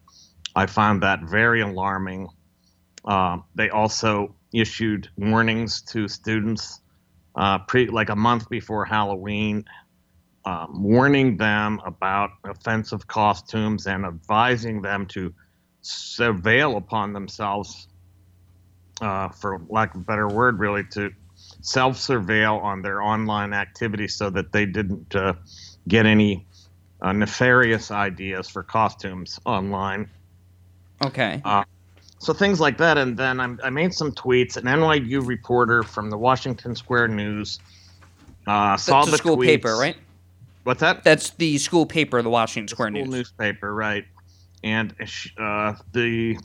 I 0.54 0.66
found 0.66 1.02
that 1.02 1.22
very 1.22 1.60
alarming. 1.60 2.28
Um, 3.04 3.44
they 3.54 3.70
also 3.70 4.34
issued 4.52 5.08
warnings 5.16 5.82
to 5.82 6.08
students 6.08 6.80
uh, 7.34 7.58
pre 7.60 7.86
like 7.86 8.10
a 8.10 8.16
month 8.16 8.48
before 8.50 8.84
Halloween, 8.84 9.64
um, 10.44 10.82
warning 10.82 11.36
them 11.36 11.80
about 11.84 12.30
offensive 12.44 13.06
costumes 13.06 13.86
and 13.86 14.04
advising 14.04 14.82
them 14.82 15.06
to 15.06 15.32
surveil 15.82 16.76
upon 16.76 17.12
themselves, 17.12 17.88
uh, 19.00 19.28
for 19.28 19.60
lack 19.68 19.94
of 19.94 20.02
a 20.02 20.04
better 20.04 20.28
word, 20.28 20.58
really 20.58 20.84
to 20.92 21.10
self-surveil 21.62 22.62
on 22.62 22.82
their 22.82 23.02
online 23.02 23.52
activity 23.52 24.08
so 24.08 24.30
that 24.30 24.52
they 24.52 24.66
didn't 24.66 25.14
uh, 25.14 25.34
get 25.88 26.06
any 26.06 26.46
uh, 27.02 27.12
nefarious 27.12 27.90
ideas 27.90 28.48
for 28.48 28.62
costumes 28.62 29.38
online. 29.44 30.08
Okay. 31.04 31.40
Uh, 31.44 31.64
so 32.18 32.34
things 32.34 32.60
like 32.60 32.76
that, 32.78 32.98
and 32.98 33.16
then 33.16 33.40
I'm, 33.40 33.58
I 33.64 33.70
made 33.70 33.94
some 33.94 34.12
tweets. 34.12 34.56
An 34.58 34.64
NYU 34.64 35.26
reporter 35.26 35.82
from 35.82 36.10
the 36.10 36.18
Washington 36.18 36.74
Square 36.76 37.08
News 37.08 37.58
uh, 38.46 38.76
saw 38.76 39.00
That's 39.00 39.06
the 39.06 39.10
the 39.12 39.18
school 39.18 39.36
tweets. 39.38 39.46
paper, 39.46 39.76
right? 39.76 39.96
What's 40.64 40.80
that? 40.80 41.02
That's 41.02 41.30
the 41.30 41.56
school 41.56 41.86
paper, 41.86 42.20
the 42.20 42.28
Washington 42.28 42.68
Square 42.68 42.90
School 42.90 43.04
News. 43.06 43.10
newspaper, 43.10 43.74
right? 43.74 44.04
And 44.62 44.94
uh, 45.38 45.74
the 45.92 46.38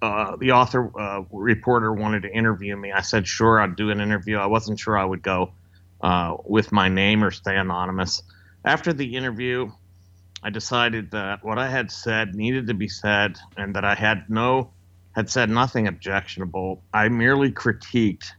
uh, 0.00 0.36
the 0.36 0.52
author 0.52 0.90
uh, 0.98 1.22
reporter 1.30 1.92
wanted 1.92 2.22
to 2.22 2.30
interview 2.30 2.76
me. 2.76 2.92
I 2.92 3.00
said, 3.00 3.26
sure, 3.26 3.60
I'd 3.60 3.76
do 3.76 3.90
an 3.90 4.00
interview. 4.00 4.36
I 4.36 4.46
wasn't 4.46 4.78
sure 4.78 4.96
I 4.96 5.04
would 5.04 5.22
go 5.22 5.52
uh, 6.00 6.36
with 6.44 6.70
my 6.72 6.88
name 6.88 7.24
or 7.24 7.30
stay 7.30 7.56
anonymous. 7.56 8.22
After 8.64 8.92
the 8.92 9.16
interview, 9.16 9.70
I 10.42 10.50
decided 10.50 11.10
that 11.12 11.44
what 11.44 11.58
I 11.58 11.68
had 11.68 11.90
said 11.90 12.34
needed 12.34 12.68
to 12.68 12.74
be 12.74 12.88
said, 12.88 13.36
and 13.56 13.74
that 13.74 13.84
I 13.84 13.94
had 13.94 14.30
no 14.30 14.72
had 15.12 15.28
said 15.28 15.50
nothing 15.50 15.88
objectionable. 15.88 16.84
I 16.94 17.08
merely 17.08 17.50
critiqued 17.50 18.30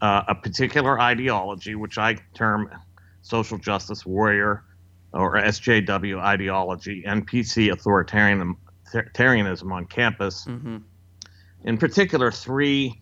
uh, 0.00 0.22
a 0.28 0.34
particular 0.34 0.98
ideology, 0.98 1.74
which 1.74 1.98
I 1.98 2.16
term 2.34 2.70
social 3.20 3.58
justice 3.58 4.06
warrior 4.06 4.64
or 5.12 5.34
SJW 5.34 6.18
ideology 6.18 7.04
and 7.06 7.28
PC 7.28 7.70
authoritarianism, 7.70 8.56
authoritarianism 8.92 9.70
on 9.72 9.86
campus. 9.86 10.44
Mm-hmm. 10.44 10.78
In 11.64 11.78
particular, 11.78 12.30
three 12.30 13.00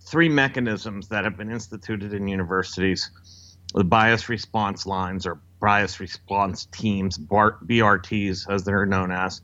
three 0.00 0.28
mechanisms 0.28 1.08
that 1.08 1.24
have 1.24 1.36
been 1.36 1.50
instituted 1.50 2.14
in 2.14 2.28
universities: 2.28 3.10
the 3.74 3.84
bias 3.84 4.28
response 4.28 4.86
lines 4.86 5.26
or 5.26 5.40
bias 5.60 6.00
response 6.00 6.66
teams, 6.66 7.18
BRTs 7.18 8.48
as 8.48 8.64
they're 8.64 8.86
known 8.86 9.10
as, 9.10 9.40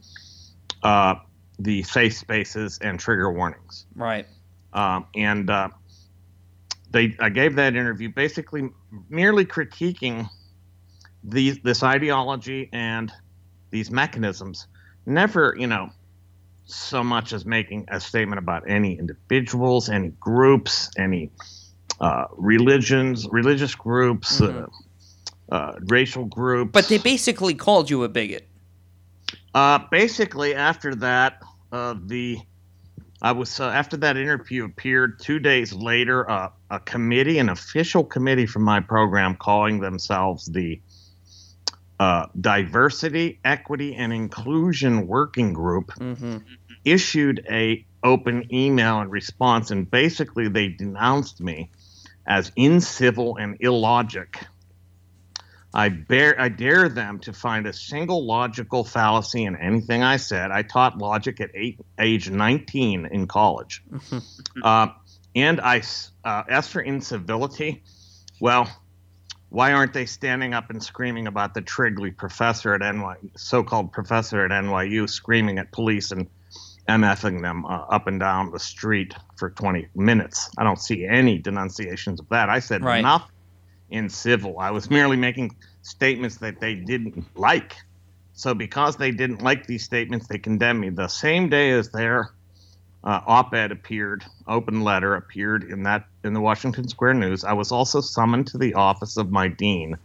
uh, 0.83 1.15
the 1.59 1.83
safe 1.83 2.15
spaces, 2.15 2.79
and 2.81 3.01
trigger 3.01 3.33
warnings. 3.33 3.87
Right. 3.95 4.27
Um, 4.73 5.07
and 5.15 5.51
uh, 5.51 5.69
they, 6.91 7.17
I 7.19 7.29
gave 7.29 7.57
that 7.57 7.75
interview 7.75 8.09
basically 8.09 8.71
merely 9.09 9.45
critiquing 9.45 10.29
these 11.25 11.59
this 11.61 11.83
ideology 11.83 12.69
and 12.73 13.13
these 13.71 13.91
mechanisms. 13.91 14.67
Never, 15.07 15.55
you 15.59 15.67
know, 15.67 15.91
so 16.65 17.03
much 17.03 17.33
as 17.33 17.45
making 17.45 17.87
a 17.89 18.01
statement 18.01 18.39
about 18.39 18.69
any 18.69 18.99
individuals, 18.99 19.89
any 19.89 20.13
groups, 20.21 20.91
any 20.97 21.31
uh, 22.01 22.25
religions, 22.37 23.29
religious 23.31 23.75
groups, 23.75 24.41
Mhm. 24.41 24.69
uh, 25.51 25.55
uh, 25.55 25.79
racial 25.87 26.25
groups. 26.25 26.73
But 26.73 26.89
they 26.89 26.99
basically 26.99 27.55
called 27.55 27.91
you 27.91 28.05
a 28.05 28.09
bigot. 28.09 28.49
Uh, 29.55 29.81
basically, 29.91 30.55
after 30.55 30.95
that, 30.97 31.43
uh, 31.71 31.95
the 32.07 32.39
I 33.21 33.31
was 33.33 33.61
uh, 33.61 33.69
after 33.69 33.97
that 33.99 34.17
interview 34.17 34.65
appeared 34.65 35.21
two 35.21 35.39
days 35.39 35.73
later. 35.73 36.29
Uh, 36.29 36.49
a 36.71 36.81
committee, 36.81 37.39
an 37.39 37.51
official 37.51 38.03
committee 38.03 38.47
from 38.47 38.63
my 38.63 38.81
program, 38.81 39.37
calling 39.37 39.79
themselves 39.79 40.47
the 40.47 40.81
uh, 41.99 42.27
Diversity, 42.41 43.41
Equity, 43.45 43.95
and 43.95 44.13
Inclusion 44.13 45.07
Working 45.07 45.53
Group, 45.53 45.93
Mm-hmm. 45.99 46.39
issued 46.85 47.45
a 47.51 47.85
open 48.03 48.53
email 48.53 49.01
in 49.01 49.11
response, 49.11 49.71
and 49.71 49.89
basically 49.89 50.49
they 50.49 50.69
denounced 50.69 51.41
me 51.41 51.71
as 52.27 52.51
incivil 52.53 53.35
and 53.41 53.57
illogic. 53.61 54.37
I 55.75 55.89
bear 55.89 56.39
I 56.39 56.49
dare 56.51 56.89
them 56.89 57.21
to 57.21 57.33
find 57.33 57.67
a 57.67 57.73
single 57.73 58.27
logical 58.27 58.85
fallacy 58.85 59.45
in 59.45 59.57
anything 59.57 60.03
I 60.03 60.17
said. 60.19 60.51
I 60.51 60.63
taught 60.63 60.99
logic 60.99 61.41
at 61.41 61.51
eight, 61.55 61.81
age 61.99 62.29
19 62.29 63.09
in 63.11 63.27
college. 63.27 63.83
Uh, 64.63 64.89
and 65.35 65.61
I, 65.63 65.83
uh, 66.25 66.43
as 66.49 66.69
for 66.69 66.83
incivility, 66.83 67.85
well, 68.39 68.69
why 69.53 69.73
aren't 69.73 69.93
they 69.93 70.07
standing 70.07 70.55
up 70.55 70.71
and 70.71 70.83
screaming 70.83 71.27
about 71.27 71.53
the 71.53 71.61
Trigley 71.61 72.17
professor 72.17 72.73
at 72.75 72.81
NYU, 72.81 73.31
so-called 73.37 73.93
professor 73.93 74.43
at 74.47 74.51
NYU, 74.51 75.09
screaming 75.09 75.59
at 75.59 75.71
police 75.73 76.11
and 76.11 76.27
MFing 76.89 77.43
them 77.43 77.67
uh, 77.67 77.85
up 77.91 78.07
and 78.07 78.19
down 78.19 78.51
the 78.51 78.59
street 78.59 79.15
for 79.37 79.51
20 79.51 79.89
minutes? 79.95 80.49
I 80.57 80.65
don't 80.65 80.81
see 80.81 81.05
any 81.05 81.39
denunciations 81.39 82.19
of 82.19 82.31
that. 82.31 82.49
I 82.49 82.61
said 82.61 82.83
Right. 82.83 83.03
nothing 83.03 83.29
in 83.91 84.09
civil. 84.09 84.59
I 84.59 84.71
was 84.71 84.89
merely 84.89 85.19
making 85.19 85.55
statements 85.83 86.39
that 86.39 86.59
they 86.59 86.75
didn't 86.75 87.23
like. 87.37 87.77
So 88.33 88.55
because 88.55 88.97
they 88.97 89.11
didn't 89.11 89.43
like 89.43 89.67
these 89.67 89.85
statements, 89.85 90.29
they 90.29 90.39
condemned 90.39 90.81
me. 90.81 90.89
The 90.89 91.09
same 91.09 91.51
day 91.51 91.73
as 91.73 91.91
their 91.91 92.31
uh, 93.05 93.21
op-ed 93.27 93.71
appeared, 93.71 94.25
open 94.49 94.81
letter 94.81 95.15
appeared 95.15 95.65
in 95.65 95.83
that 95.83 96.07
in 96.25 96.33
the 96.33 96.41
Washington 96.41 96.89
Square 96.89 97.15
News, 97.15 97.45
I 97.45 97.53
was 97.53 97.73
also 97.73 98.01
summoned 98.01 98.47
to 98.49 98.59
the 98.59 98.75
office 98.75 99.17
of 99.17 99.31
my 99.31 99.49
dean 99.49 99.97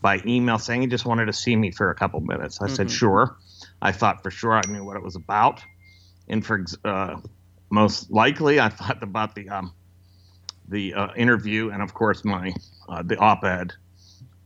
by 0.00 0.20
email 0.26 0.58
saying 0.58 0.80
he 0.80 0.86
just 0.86 1.04
wanted 1.06 1.26
to 1.26 1.32
see 1.32 1.54
me 1.56 1.70
for 1.70 1.90
a 1.90 1.94
couple 1.94 2.20
minutes. 2.20 2.60
I 2.60 2.68
said 2.68 2.86
Mhm. 2.88 2.92
sure. 2.92 3.36
I 3.82 3.92
thought 3.92 4.22
for 4.22 4.30
sure 4.30 4.52
I 4.52 4.62
knew 4.66 4.84
what 4.84 4.96
it 4.96 5.02
was 5.02 5.16
about, 5.16 5.62
and 6.28 6.44
for 6.44 6.64
uh, 6.84 7.16
most 7.70 8.10
likely 8.10 8.58
I 8.60 8.68
thought 8.68 9.02
about 9.02 9.34
the 9.34 9.48
um, 9.48 9.72
the 10.68 10.94
uh, 10.94 11.08
interview 11.16 11.70
and 11.70 11.82
of 11.82 11.94
course 11.94 12.24
my 12.24 12.54
uh, 12.88 13.02
the 13.02 13.16
op-ed 13.18 13.72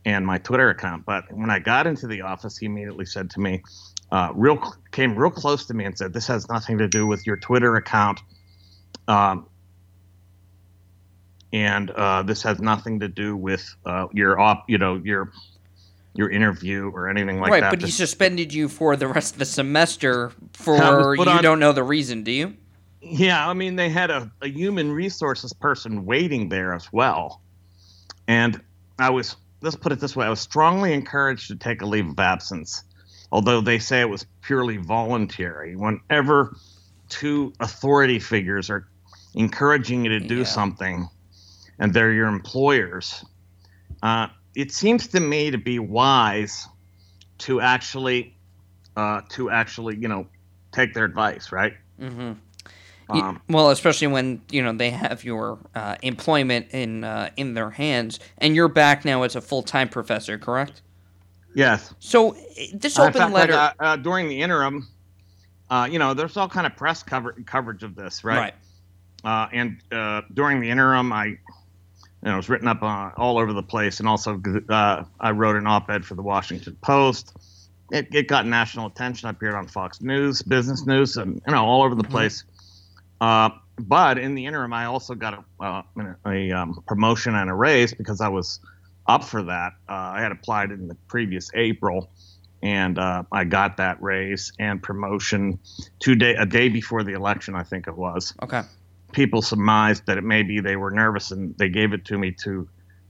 and 0.05 0.25
my 0.25 0.37
Twitter 0.39 0.69
account. 0.69 1.05
But 1.05 1.25
when 1.31 1.49
I 1.49 1.59
got 1.59 1.87
into 1.87 2.07
the 2.07 2.21
office, 2.21 2.57
he 2.57 2.65
immediately 2.65 3.05
said 3.05 3.29
to 3.31 3.39
me, 3.39 3.63
uh, 4.11 4.31
real 4.35 4.57
came 4.91 5.15
real 5.15 5.31
close 5.31 5.65
to 5.67 5.73
me 5.73 5.85
and 5.85 5.97
said, 5.97 6.13
"This 6.13 6.27
has 6.27 6.47
nothing 6.49 6.77
to 6.79 6.87
do 6.87 7.07
with 7.07 7.25
your 7.25 7.37
Twitter 7.37 7.75
account, 7.75 8.21
um, 9.07 9.47
and 11.55 11.89
uh, 11.91 12.21
this 12.21 12.43
has 12.43 12.59
nothing 12.59 12.99
to 12.99 13.07
do 13.07 13.37
with 13.37 13.73
uh, 13.85 14.07
your 14.11 14.37
op, 14.37 14.69
you 14.69 14.77
know, 14.77 15.01
your 15.05 15.31
your 16.13 16.29
interview 16.29 16.91
or 16.93 17.07
anything 17.07 17.39
like 17.39 17.49
right, 17.49 17.61
that." 17.61 17.67
Right, 17.67 17.79
but 17.79 17.85
he 17.85 17.91
suspended 17.91 18.53
you 18.53 18.67
for 18.67 18.97
the 18.97 19.07
rest 19.07 19.35
of 19.35 19.39
the 19.39 19.45
semester 19.45 20.33
for 20.51 21.15
you 21.15 21.23
on- 21.23 21.41
don't 21.41 21.59
know 21.59 21.71
the 21.71 21.83
reason, 21.83 22.23
do 22.23 22.31
you? 22.31 22.57
Yeah, 23.01 23.47
I 23.47 23.53
mean, 23.53 23.77
they 23.77 23.87
had 23.87 24.11
a, 24.11 24.29
a 24.41 24.49
human 24.49 24.91
resources 24.91 25.53
person 25.53 26.05
waiting 26.05 26.49
there 26.49 26.73
as 26.73 26.91
well. 26.91 27.41
And 28.27 28.59
I 28.97 29.11
was, 29.11 29.37
let's 29.61 29.75
put 29.75 29.91
it 29.91 29.99
this 29.99 30.15
way, 30.15 30.25
I 30.25 30.29
was 30.29 30.39
strongly 30.41 30.91
encouraged 30.91 31.47
to 31.49 31.55
take 31.55 31.83
a 31.83 31.85
leave 31.85 32.09
of 32.09 32.19
absence, 32.19 32.83
although 33.31 33.61
they 33.61 33.77
say 33.77 34.01
it 34.01 34.09
was 34.09 34.25
purely 34.41 34.77
voluntary. 34.77 35.75
Whenever 35.75 36.57
two 37.07 37.53
authority 37.59 38.17
figures 38.17 38.71
are 38.71 38.87
encouraging 39.35 40.03
you 40.03 40.19
to 40.19 40.27
do 40.27 40.43
something 40.43 41.07
and 41.79 41.93
they're 41.93 42.13
your 42.13 42.27
employers, 42.27 43.25
uh, 44.03 44.27
it 44.55 44.71
seems 44.71 45.07
to 45.07 45.19
me 45.19 45.51
to 45.51 45.57
be 45.57 45.79
wise 45.79 46.67
to 47.39 47.61
actually, 47.61 48.35
uh, 48.95 49.21
to 49.29 49.49
actually, 49.49 49.97
you 49.97 50.07
know, 50.07 50.27
take 50.71 50.93
their 50.93 51.05
advice, 51.05 51.51
right? 51.51 51.73
Mm-hmm. 51.99 52.33
Um, 53.07 53.41
well, 53.49 53.69
especially 53.69 54.07
when 54.07 54.41
you 54.49 54.63
know 54.63 54.73
they 54.73 54.89
have 54.89 55.23
your 55.23 55.59
uh, 55.75 55.95
employment 56.01 56.67
in 56.71 57.03
uh, 57.03 57.29
in 57.37 57.53
their 57.53 57.69
hands, 57.69 58.19
and 58.39 58.55
you're 58.55 58.67
back 58.67 59.05
now 59.05 59.21
as 59.21 59.35
a 59.35 59.41
full 59.41 59.61
time 59.61 59.89
professor, 59.89 60.39
correct? 60.39 60.81
Yes. 61.53 61.93
So 61.99 62.35
this 62.73 62.97
open 62.97 63.13
fact, 63.13 63.31
like, 63.31 63.49
letter, 63.49 63.53
uh, 63.53 63.71
uh, 63.79 63.95
during 63.97 64.27
the 64.27 64.41
interim, 64.41 64.87
uh, 65.69 65.87
you 65.89 65.99
know, 65.99 66.13
there's 66.13 66.35
all 66.35 66.49
kind 66.49 66.67
of 66.67 66.75
press 66.75 67.03
cover- 67.03 67.35
coverage 67.45 67.83
of 67.83 67.95
this, 67.95 68.23
right? 68.23 68.53
Uh, 69.23 69.47
and 69.51 69.81
uh, 69.91 70.21
during 70.33 70.59
the 70.59 70.69
interim, 70.69 71.11
I, 71.11 71.37
know, 72.31 72.33
it 72.33 72.37
was 72.37 72.49
written 72.49 72.67
up 72.67 72.81
uh, 72.81 73.11
all 73.17 73.37
over 73.37 73.53
the 73.53 73.63
place, 73.63 73.99
and 73.99 74.09
also 74.09 74.41
uh, 74.69 75.03
I 75.19 75.31
wrote 75.31 75.55
an 75.55 75.67
op-ed 75.67 76.05
for 76.05 76.15
the 76.15 76.23
Washington 76.23 76.77
Post. 76.81 77.33
It, 77.91 78.07
it 78.13 78.27
got 78.27 78.47
national 78.47 78.87
attention. 78.87 79.27
I 79.27 79.31
appeared 79.31 79.53
on 79.53 79.67
Fox 79.67 80.01
News, 80.01 80.41
Business 80.41 80.85
News, 80.85 81.17
and 81.17 81.41
you 81.45 81.53
know, 81.53 81.63
all 81.63 81.83
over 81.83 81.93
the 81.93 82.03
place. 82.03 82.43
Uh, 83.21 83.49
but 83.77 84.17
in 84.17 84.35
the 84.35 84.45
interim, 84.45 84.73
I 84.73 84.85
also 84.85 85.15
got 85.15 85.45
a, 85.59 85.63
uh, 85.63 85.81
a 86.25 86.51
um, 86.51 86.83
promotion 86.87 87.35
and 87.35 87.49
a 87.49 87.53
raise 87.53 87.93
because 87.93 88.21
I 88.21 88.29
was 88.29 88.59
up 89.07 89.23
for 89.23 89.43
that. 89.43 89.73
Uh, 89.87 89.93
I 89.93 90.21
had 90.21 90.31
applied 90.31 90.71
in 90.71 90.87
the 90.87 90.95
previous 91.07 91.51
April, 91.53 92.09
and 92.63 92.97
uh, 92.97 93.23
I 93.31 93.43
got 93.43 93.77
that 93.77 94.01
raise 94.01 94.51
and 94.59 94.81
promotion 94.81 95.59
two 95.99 96.15
day 96.15 96.35
a 96.35 96.45
day 96.45 96.69
before 96.69 97.03
the 97.03 97.13
election, 97.13 97.55
I 97.55 97.63
think 97.63 97.87
it 97.87 97.95
was. 97.95 98.33
Okay. 98.41 98.61
People 99.15 99.41
surmised 99.41 100.05
that 100.07 100.17
it 100.17 100.25
maybe 100.25 100.59
they 100.59 100.75
were 100.75 100.91
nervous 100.91 101.31
and 101.31 101.57
they 101.57 101.69
gave 101.69 101.93
it 101.93 102.03
to 102.05 102.17
me 102.17 102.31
to 102.43 102.67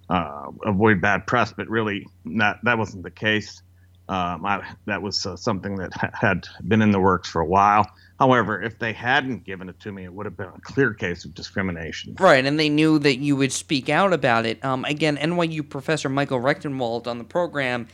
uh, 0.07 0.51
avoid 0.63 1.01
bad 1.01 1.25
press, 1.25 1.51
but 1.51 1.67
really 1.67 2.05
that 2.37 2.59
that 2.63 2.77
wasn't 2.77 3.03
the 3.03 3.11
case. 3.11 3.63
Um, 4.07 4.45
I, 4.45 4.63
that 4.85 5.01
was 5.01 5.25
uh, 5.25 5.35
something 5.35 5.77
that 5.77 5.91
ha- 5.95 6.11
had 6.13 6.47
been 6.67 6.83
in 6.83 6.91
the 6.91 6.99
works 6.99 7.27
for 7.27 7.41
a 7.41 7.45
while. 7.45 7.89
However, 8.19 8.61
if 8.61 8.77
they 8.77 8.93
hadn't 8.93 9.45
given 9.45 9.67
it 9.67 9.79
to 9.79 9.91
me, 9.91 10.03
it 10.03 10.13
would 10.13 10.27
have 10.27 10.37
been 10.37 10.49
a 10.49 10.61
clear 10.61 10.93
case 10.93 11.25
of 11.25 11.33
discrimination. 11.33 12.15
right? 12.19 12.45
And 12.45 12.59
they 12.59 12.69
knew 12.69 12.99
that 12.99 13.17
you 13.17 13.35
would 13.35 13.51
speak 13.51 13.89
out 13.89 14.13
about 14.13 14.45
it. 14.45 14.63
Um, 14.63 14.85
again, 14.85 15.17
NYU 15.17 15.67
professor 15.67 16.07
Michael 16.07 16.39
Rectenwald 16.39 17.07
on 17.07 17.17
the 17.17 17.23
program, 17.23 17.87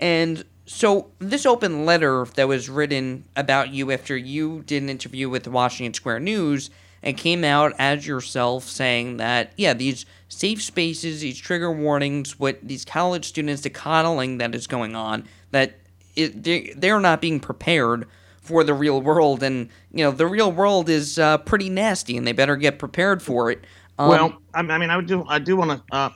and 0.00 0.42
so 0.64 1.10
this 1.18 1.44
open 1.44 1.84
letter 1.84 2.26
that 2.36 2.48
was 2.48 2.70
written 2.70 3.24
about 3.36 3.70
you 3.70 3.92
after 3.92 4.16
you 4.16 4.62
did 4.62 4.82
an 4.82 4.88
interview 4.88 5.28
with 5.28 5.44
the 5.44 5.50
Washington 5.50 5.92
Square 5.92 6.20
News 6.20 6.70
and 7.02 7.16
came 7.16 7.44
out 7.44 7.72
as 7.78 8.06
yourself 8.06 8.64
saying 8.64 9.16
that 9.18 9.52
yeah 9.56 9.72
these 9.72 10.06
safe 10.28 10.62
spaces 10.62 11.20
these 11.20 11.38
trigger 11.38 11.72
warnings 11.72 12.38
what 12.38 12.58
these 12.62 12.84
college 12.84 13.26
students 13.26 13.62
the 13.62 13.70
coddling 13.70 14.38
that 14.38 14.54
is 14.54 14.66
going 14.66 14.94
on 14.94 15.24
that 15.50 15.78
it, 16.16 16.42
they, 16.42 16.72
they're 16.76 17.00
not 17.00 17.20
being 17.20 17.40
prepared 17.40 18.06
for 18.40 18.64
the 18.64 18.74
real 18.74 19.00
world 19.00 19.42
and 19.42 19.68
you 19.92 20.04
know 20.04 20.10
the 20.10 20.26
real 20.26 20.50
world 20.50 20.88
is 20.88 21.18
uh, 21.18 21.38
pretty 21.38 21.68
nasty 21.68 22.16
and 22.16 22.26
they 22.26 22.32
better 22.32 22.56
get 22.56 22.78
prepared 22.78 23.22
for 23.22 23.50
it 23.50 23.64
um, 23.98 24.08
well, 24.08 24.42
I, 24.54 24.60
I 24.60 24.78
mean, 24.78 24.90
I 24.90 25.00
do, 25.00 25.24
I 25.26 25.38
do 25.38 25.56
want 25.56 25.70
to 25.72 25.96
uh, 25.96 26.10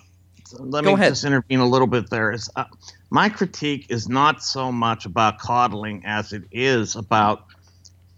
let 0.59 0.85
me 0.85 0.93
ahead. 0.93 1.13
just 1.13 1.25
intervene 1.25 1.59
a 1.61 1.67
little 1.67 1.87
bit. 1.87 2.11
There 2.11 2.31
is 2.31 2.49
uh, 2.57 2.65
my 3.11 3.29
critique 3.29 3.87
is 3.89 4.09
not 4.09 4.43
so 4.43 4.71
much 4.71 5.05
about 5.05 5.39
coddling 5.39 6.05
as 6.05 6.33
it 6.33 6.45
is 6.53 6.95
about 6.95 7.47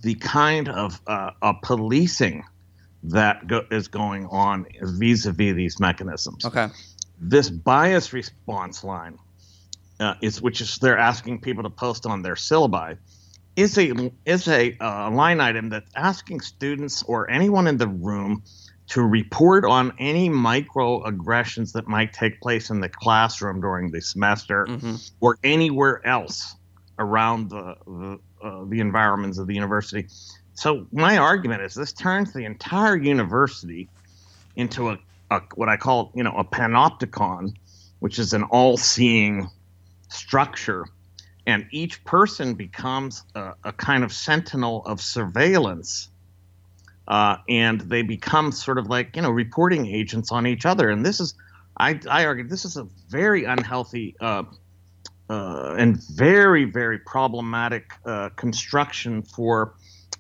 the 0.02 0.14
kind 0.16 0.68
of 0.68 1.00
uh, 1.06 1.30
uh, 1.40 1.54
policing 1.62 2.44
that 3.04 3.46
go- 3.46 3.66
is 3.70 3.88
going 3.88 4.26
on 4.26 4.66
vis-a-vis 4.80 5.54
these 5.54 5.80
mechanisms. 5.80 6.44
okay 6.44 6.68
This 7.20 7.50
bias 7.50 8.12
response 8.12 8.82
line 8.82 9.18
uh, 10.00 10.14
is, 10.20 10.42
which 10.42 10.60
is 10.60 10.76
they're 10.78 10.98
asking 10.98 11.40
people 11.40 11.62
to 11.62 11.70
post 11.70 12.06
on 12.06 12.22
their 12.22 12.34
syllabi, 12.34 12.96
is 13.56 13.78
a 13.78 14.10
is 14.24 14.48
a 14.48 14.76
uh, 14.80 15.10
line 15.10 15.40
item 15.40 15.68
that's 15.68 15.90
asking 15.94 16.40
students 16.40 17.02
or 17.04 17.30
anyone 17.30 17.66
in 17.68 17.76
the 17.76 17.86
room 17.88 18.42
to 18.86 19.02
report 19.02 19.64
on 19.64 19.92
any 19.98 20.28
microaggressions 20.28 21.72
that 21.72 21.86
might 21.86 22.12
take 22.12 22.40
place 22.40 22.70
in 22.70 22.80
the 22.80 22.88
classroom 22.88 23.60
during 23.60 23.90
the 23.90 24.00
semester 24.00 24.66
or 25.20 25.38
anywhere 25.44 26.04
else 26.06 26.56
around 26.98 27.48
the 27.50 27.76
the, 27.86 28.18
uh, 28.42 28.64
the 28.68 28.80
environments 28.80 29.38
of 29.38 29.46
the 29.46 29.54
university. 29.54 30.06
So 30.54 30.86
my 30.92 31.18
argument 31.18 31.62
is 31.62 31.74
this 31.74 31.92
turns 31.92 32.32
the 32.32 32.44
entire 32.44 32.96
university 32.96 33.88
into 34.56 34.90
a, 34.90 34.98
a 35.30 35.40
what 35.54 35.68
I 35.68 35.76
call 35.76 36.12
you 36.14 36.22
know 36.22 36.36
a 36.36 36.44
panopticon, 36.44 37.54
which 38.00 38.18
is 38.18 38.32
an 38.32 38.44
all-seeing 38.44 39.50
structure, 40.08 40.86
and 41.46 41.66
each 41.70 42.04
person 42.04 42.54
becomes 42.54 43.22
a, 43.34 43.54
a 43.64 43.72
kind 43.72 44.04
of 44.04 44.12
sentinel 44.12 44.84
of 44.86 45.00
surveillance 45.00 46.08
uh, 47.06 47.36
and 47.48 47.80
they 47.82 48.02
become 48.02 48.52
sort 48.52 48.78
of 48.78 48.86
like 48.88 49.14
you 49.16 49.22
know 49.22 49.30
reporting 49.30 49.86
agents 49.86 50.32
on 50.32 50.46
each 50.46 50.66
other. 50.66 50.88
And 50.90 51.04
this 51.04 51.20
is, 51.20 51.34
I, 51.76 52.00
I 52.08 52.24
argue, 52.24 52.46
this 52.46 52.64
is 52.64 52.76
a 52.76 52.86
very 53.08 53.44
unhealthy 53.44 54.16
uh, 54.20 54.44
uh, 55.28 55.74
and 55.78 56.02
very 56.14 56.64
very 56.64 56.98
problematic 56.98 57.92
uh, 58.04 58.30
construction 58.30 59.22
for 59.22 59.74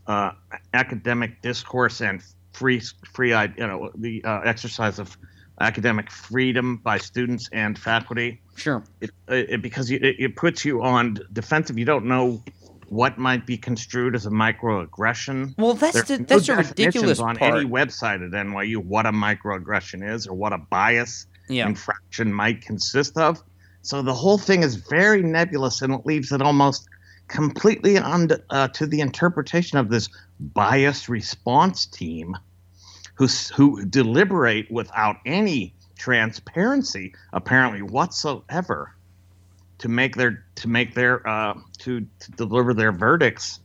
uh, 0.06 0.32
academic 0.72 1.40
discourse 1.42 2.00
and 2.00 2.22
free 2.52 2.80
free 3.12 3.30
you 3.30 3.66
know 3.66 3.90
the 3.96 4.22
uh, 4.24 4.40
exercise 4.44 4.98
of 4.98 5.16
academic 5.60 6.10
freedom 6.10 6.76
by 6.78 6.98
students 6.98 7.48
and 7.52 7.78
faculty. 7.78 8.40
Sure. 8.56 8.82
It, 9.00 9.10
it 9.28 9.62
because 9.62 9.90
it, 9.90 10.02
it 10.02 10.36
puts 10.36 10.64
you 10.64 10.82
on 10.82 11.18
defensive. 11.32 11.78
You 11.78 11.84
don't 11.84 12.06
know 12.06 12.42
what 12.88 13.18
might 13.18 13.46
be 13.46 13.56
construed 13.56 14.14
as 14.14 14.26
a 14.26 14.30
microaggression. 14.30 15.54
Well, 15.58 15.74
that's 15.74 16.02
the- 16.04 16.18
no 16.18 16.24
that's 16.24 16.46
definitions 16.46 16.70
ridiculous 16.70 17.20
on 17.20 17.36
part. 17.36 17.54
any 17.54 17.68
website 17.68 18.24
at 18.24 18.30
NYU 18.32 18.76
what 18.78 19.06
a 19.06 19.12
microaggression 19.12 20.08
is 20.08 20.26
or 20.26 20.34
what 20.34 20.52
a 20.52 20.58
bias 20.58 21.26
Yeah. 21.48 21.66
infraction 21.66 22.32
might 22.32 22.62
consist 22.62 23.16
of. 23.16 23.42
So 23.82 24.00
the 24.02 24.14
whole 24.14 24.38
thing 24.38 24.62
is 24.62 24.76
very 24.76 25.22
nebulous 25.22 25.82
and 25.82 25.92
it 25.94 26.06
leaves 26.06 26.32
it 26.32 26.40
almost 26.40 26.88
completely 27.28 27.98
on 27.98 28.28
uh, 28.50 28.68
to 28.68 28.86
the 28.86 29.00
interpretation 29.00 29.78
of 29.78 29.88
this 29.88 30.08
bias 30.38 31.08
response 31.08 31.86
team 31.86 32.36
who 33.14 33.26
who 33.54 33.84
deliberate 33.84 34.70
without 34.70 35.16
any 35.24 35.74
transparency 35.96 37.14
apparently 37.32 37.82
whatsoever 37.82 38.94
to 39.78 39.88
make 39.88 40.16
their 40.16 40.44
to 40.56 40.68
make 40.68 40.94
their 40.94 41.26
uh, 41.26 41.54
to, 41.78 42.06
to 42.20 42.30
deliver 42.32 42.74
their 42.74 42.92
verdicts 42.92 43.60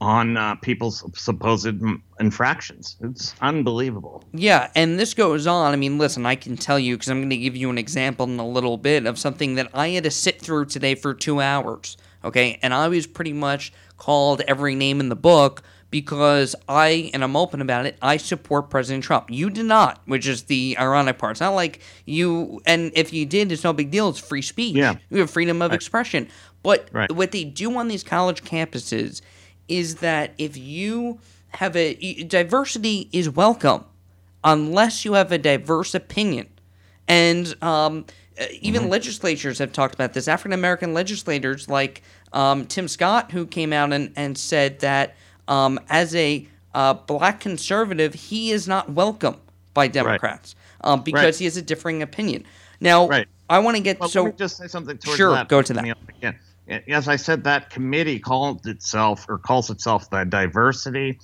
on 0.00 0.36
uh, 0.36 0.54
people's 0.56 1.02
supposed 1.18 1.80
infractions. 2.20 2.96
It's 3.00 3.34
unbelievable. 3.40 4.22
Yeah, 4.32 4.70
and 4.74 4.98
this 4.98 5.14
goes 5.14 5.46
on. 5.46 5.72
I 5.72 5.76
mean, 5.76 5.96
listen, 5.96 6.26
I 6.26 6.34
can 6.34 6.56
tell 6.56 6.78
you 6.78 6.96
because 6.96 7.08
I'm 7.08 7.20
going 7.20 7.30
to 7.30 7.36
give 7.36 7.56
you 7.56 7.70
an 7.70 7.78
example 7.78 8.26
in 8.26 8.38
a 8.38 8.46
little 8.46 8.76
bit 8.76 9.06
of 9.06 9.18
something 9.18 9.54
that 9.54 9.70
I 9.72 9.88
had 9.88 10.04
to 10.04 10.10
sit 10.10 10.40
through 10.40 10.66
today 10.66 10.94
for 10.94 11.14
two 11.14 11.40
hours. 11.40 11.96
Okay, 12.24 12.58
and 12.62 12.74
I 12.74 12.88
was 12.88 13.06
pretty 13.06 13.32
much 13.32 13.72
called 13.96 14.40
every 14.42 14.74
name 14.74 15.00
in 15.00 15.08
the 15.08 15.16
book 15.16 15.62
because 15.90 16.56
I, 16.68 17.10
and 17.14 17.22
I'm 17.22 17.36
open 17.36 17.60
about 17.60 17.86
it, 17.86 17.96
I 18.02 18.16
support 18.16 18.70
President 18.70 19.04
Trump. 19.04 19.30
You 19.30 19.50
did 19.50 19.66
not, 19.66 20.00
which 20.06 20.26
is 20.26 20.44
the 20.44 20.76
ironic 20.78 21.18
part. 21.18 21.32
It's 21.32 21.40
not 21.40 21.54
like 21.54 21.80
you, 22.04 22.60
and 22.66 22.90
if 22.94 23.12
you 23.12 23.24
did, 23.24 23.52
it's 23.52 23.64
no 23.64 23.72
big 23.72 23.90
deal. 23.90 24.08
It's 24.08 24.18
free 24.18 24.42
speech. 24.42 24.74
Yeah. 24.74 24.96
You 25.10 25.20
have 25.20 25.30
freedom 25.30 25.62
of 25.62 25.70
right. 25.70 25.76
expression. 25.76 26.28
But 26.62 26.88
right. 26.92 27.10
what 27.12 27.30
they 27.30 27.44
do 27.44 27.76
on 27.76 27.88
these 27.88 28.02
college 28.02 28.42
campuses 28.42 29.22
is 29.68 29.96
that 29.96 30.34
if 30.38 30.56
you 30.56 31.20
have 31.50 31.76
a 31.76 32.24
diversity 32.24 33.08
is 33.12 33.30
welcome 33.30 33.84
unless 34.44 35.04
you 35.04 35.14
have 35.14 35.32
a 35.32 35.38
diverse 35.38 35.94
opinion. 35.94 36.48
And 37.08 37.54
um, 37.62 38.04
even 38.60 38.82
mm-hmm. 38.82 38.90
legislatures 38.90 39.58
have 39.58 39.72
talked 39.72 39.94
about 39.94 40.12
this. 40.12 40.28
African 40.28 40.52
American 40.52 40.94
legislators 40.94 41.68
like 41.68 42.02
um, 42.32 42.66
Tim 42.66 42.88
Scott, 42.88 43.32
who 43.32 43.46
came 43.46 43.72
out 43.72 43.92
and, 43.92 44.12
and 44.16 44.36
said 44.36 44.80
that 44.80 45.16
um, 45.48 45.78
as 45.88 46.14
a 46.14 46.46
uh, 46.74 46.94
black 46.94 47.40
conservative, 47.40 48.14
he 48.14 48.50
is 48.50 48.68
not 48.68 48.90
welcome 48.90 49.36
by 49.72 49.88
Democrats 49.88 50.54
right. 50.84 50.90
um, 50.92 51.02
because 51.02 51.22
right. 51.22 51.36
he 51.36 51.44
has 51.44 51.56
a 51.56 51.62
differing 51.62 52.02
opinion. 52.02 52.44
Now, 52.80 53.08
right. 53.08 53.26
I 53.48 53.58
want 53.60 53.76
to 53.76 53.82
get 53.82 54.00
well, 54.00 54.08
so. 54.08 54.30
Just 54.32 54.58
say 54.58 54.66
something 54.66 54.98
towards 54.98 55.16
sure, 55.16 55.32
that. 55.32 55.48
go 55.48 55.62
to 55.62 55.72
that. 55.72 55.96
Again. 56.16 56.38
As 56.88 57.06
I 57.06 57.16
said, 57.16 57.44
that 57.44 57.70
committee 57.70 58.18
called 58.18 58.66
itself 58.66 59.24
or 59.28 59.38
calls 59.38 59.70
itself 59.70 60.10
the 60.10 60.24
Diversity, 60.24 61.20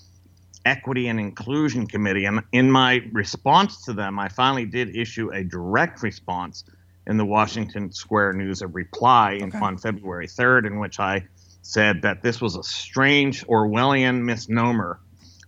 Equity, 0.65 1.09
and 1.09 1.19
Inclusion 1.19 1.87
Committee. 1.87 2.27
And 2.27 2.43
in 2.53 2.71
my 2.71 3.03
response 3.11 3.83
to 3.85 3.93
them, 3.93 4.21
I 4.21 4.29
finally 4.29 4.67
did 4.67 4.95
issue 4.95 5.31
a 5.33 5.43
direct 5.43 6.03
response 6.03 6.63
in 7.07 7.17
the 7.17 7.25
Washington 7.25 7.93
Square 7.93 8.35
News, 8.35 8.63
a 8.63 8.69
reply 8.69 9.41
okay. 9.43 9.59
on 9.59 9.79
February 9.79 10.27
3rd, 10.27 10.67
in 10.67 10.79
which 10.79 11.01
I 11.01 11.27
said 11.63 12.03
that 12.03 12.23
this 12.23 12.41
was 12.41 12.57
a 12.57 12.63
strange 12.63 13.47
Orwellian 13.47 14.23
misnomer 14.23 15.01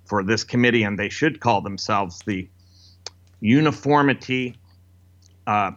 for 0.04 0.22
this 0.22 0.44
committee, 0.44 0.82
and 0.82 0.98
they 0.98 1.08
should 1.08 1.40
call 1.40 1.60
themselves 1.60 2.20
the 2.26 2.48
Uniformity, 3.40 4.56
uh, 5.46 5.72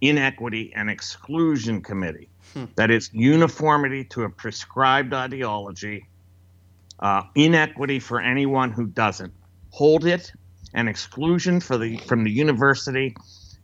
Inequity, 0.00 0.72
and 0.74 0.88
Exclusion 0.88 1.82
Committee. 1.82 2.28
Hmm. 2.54 2.64
That 2.76 2.90
is 2.90 3.10
uniformity 3.12 4.04
to 4.04 4.24
a 4.24 4.30
prescribed 4.30 5.14
ideology, 5.14 6.06
uh, 6.98 7.22
inequity 7.34 8.00
for 8.00 8.20
anyone 8.20 8.72
who 8.72 8.86
doesn't 8.86 9.32
hold 9.70 10.04
it, 10.04 10.32
and 10.74 10.88
exclusion 10.88 11.60
for 11.60 11.78
the 11.78 11.96
from 11.98 12.24
the 12.24 12.30
university 12.30 13.14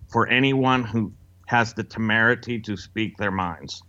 for 0.09 0.29
anyone 0.29 0.83
who 0.83 1.13
has 1.47 1.73
the 1.75 1.85
temerity 1.85 2.61
to 2.61 2.77
speak 2.77 3.17
their 3.17 3.31
minds. 3.31 3.83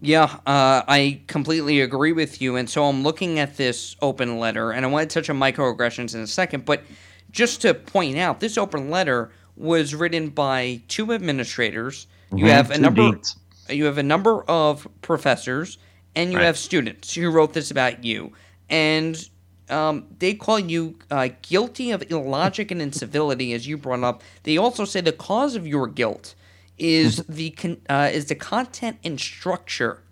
Yeah, 0.00 0.24
uh, 0.46 0.82
I 0.86 1.22
completely 1.26 1.80
agree 1.80 2.12
with 2.12 2.40
you. 2.40 2.56
And 2.56 2.68
so 2.68 2.84
I'm 2.84 3.02
looking 3.02 3.38
at 3.38 3.56
this 3.56 3.96
open 4.00 4.38
letter, 4.38 4.70
and 4.70 4.84
I 4.84 4.88
want 4.88 5.10
to 5.10 5.14
touch 5.14 5.28
on 5.28 5.38
microaggressions 5.38 6.14
in 6.14 6.20
a 6.20 6.26
second. 6.26 6.64
But 6.64 6.84
just 7.30 7.62
to 7.62 7.74
point 7.74 8.16
out, 8.16 8.40
this 8.40 8.56
open 8.56 8.90
letter 8.90 9.30
was 9.56 9.94
written 9.94 10.28
by 10.28 10.80
two 10.88 11.12
administrators. 11.12 12.06
You 12.30 12.38
mm-hmm. 12.38 12.46
have 12.46 12.70
a 12.70 12.78
number. 12.78 13.12
Beats. 13.12 13.36
You 13.68 13.84
have 13.84 13.98
a 13.98 14.02
number 14.02 14.42
of 14.44 14.86
professors, 15.02 15.78
and 16.14 16.32
you 16.32 16.38
right. 16.38 16.44
have 16.44 16.56
students 16.56 17.14
who 17.14 17.30
wrote 17.30 17.52
this 17.52 17.70
about 17.70 18.04
you, 18.04 18.32
and 18.70 19.28
um, 19.70 20.06
they 20.18 20.34
call 20.34 20.58
you 20.58 20.96
uh, 21.10 21.28
guilty 21.42 21.90
of 21.90 22.02
illogic 22.10 22.70
and 22.70 22.80
incivility, 22.80 23.52
as 23.52 23.66
you 23.66 23.76
brought 23.76 24.02
up. 24.02 24.22
They 24.42 24.56
also 24.56 24.84
say 24.84 25.00
the 25.00 25.12
cause 25.12 25.54
of 25.54 25.66
your 25.66 25.86
guilt 25.86 26.34
is 26.78 27.16
the 27.28 27.50
con- 27.50 27.80
uh, 27.88 28.10
is 28.12 28.26
the 28.26 28.34
content 28.34 28.98
and 29.04 29.20
structure 29.20 30.02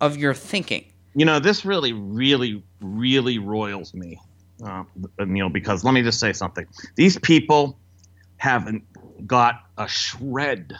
of 0.00 0.16
your 0.16 0.34
thinking. 0.34 0.84
You 1.14 1.24
know, 1.24 1.40
this 1.40 1.64
really, 1.64 1.92
really, 1.92 2.62
really 2.80 3.38
roils 3.38 3.94
me, 3.94 4.20
uh, 4.64 4.84
Neil, 5.18 5.48
because 5.48 5.82
let 5.84 5.92
me 5.94 6.02
just 6.02 6.20
say 6.20 6.32
something. 6.32 6.66
These 6.94 7.18
people 7.18 7.78
haven't 8.36 8.84
got 9.26 9.64
a 9.76 9.88
shred 9.88 10.74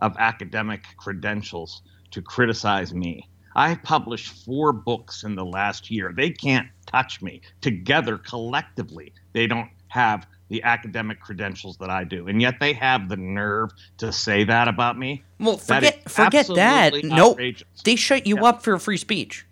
of 0.00 0.16
academic 0.18 0.84
credentials 0.96 1.82
to 2.12 2.22
criticize 2.22 2.94
me. 2.94 3.28
I 3.56 3.74
published 3.74 4.44
four 4.44 4.72
books 4.72 5.24
in 5.24 5.34
the 5.34 5.44
last 5.44 5.90
year. 5.90 6.12
They 6.16 6.30
can't 6.30 6.68
touch 6.90 7.22
me. 7.22 7.40
Together, 7.60 8.18
collectively, 8.18 9.12
they 9.32 9.46
don't 9.46 9.70
have 9.88 10.26
the 10.48 10.62
academic 10.64 11.20
credentials 11.20 11.76
that 11.78 11.90
I 11.90 12.04
do, 12.04 12.26
and 12.26 12.42
yet 12.42 12.56
they 12.60 12.72
have 12.72 13.08
the 13.08 13.16
nerve 13.16 13.70
to 13.98 14.12
say 14.12 14.44
that 14.44 14.68
about 14.68 14.98
me. 14.98 15.22
Well, 15.38 15.56
forget 15.56 16.10
forget 16.10 16.48
that. 16.48 16.92
Nope, 17.04 17.38
they 17.84 17.96
shut 17.96 18.26
you 18.26 18.36
yeah. 18.36 18.44
up 18.44 18.62
for 18.62 18.78
free 18.78 18.96
speech. 18.96 19.46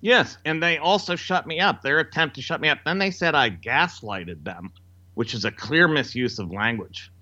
Yes, 0.00 0.38
and 0.46 0.62
they 0.62 0.78
also 0.78 1.14
shut 1.14 1.46
me 1.46 1.60
up. 1.60 1.82
Their 1.82 1.98
attempt 1.98 2.36
to 2.36 2.42
shut 2.42 2.60
me 2.60 2.70
up. 2.70 2.78
Then 2.84 2.98
they 2.98 3.10
said 3.10 3.34
I 3.34 3.50
gaslighted 3.50 4.44
them, 4.44 4.72
which 5.14 5.34
is 5.34 5.44
a 5.44 5.50
clear 5.50 5.86
misuse 5.86 6.38
of 6.38 6.50
language. 6.50 7.12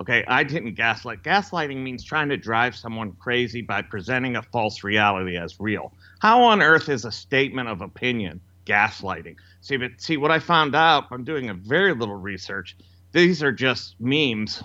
Okay, 0.00 0.24
I 0.26 0.42
didn't 0.42 0.74
gaslight. 0.74 1.22
Gaslighting 1.22 1.76
means 1.76 2.02
trying 2.02 2.28
to 2.30 2.36
drive 2.36 2.74
someone 2.74 3.12
crazy 3.12 3.62
by 3.62 3.82
presenting 3.82 4.34
a 4.34 4.42
false 4.42 4.82
reality 4.82 5.36
as 5.36 5.60
real. 5.60 5.92
How 6.18 6.42
on 6.42 6.60
earth 6.60 6.88
is 6.88 7.04
a 7.04 7.12
statement 7.12 7.68
of 7.68 7.80
opinion 7.80 8.40
gaslighting? 8.64 9.36
See, 9.60 9.76
but 9.76 9.92
see 9.98 10.16
what 10.16 10.30
I 10.30 10.38
found 10.38 10.74
out 10.74 11.06
I'm 11.10 11.24
doing 11.24 11.50
a 11.50 11.54
very 11.54 11.94
little 11.94 12.16
research. 12.16 12.76
These 13.12 13.42
are 13.42 13.52
just 13.52 13.94
memes, 14.00 14.62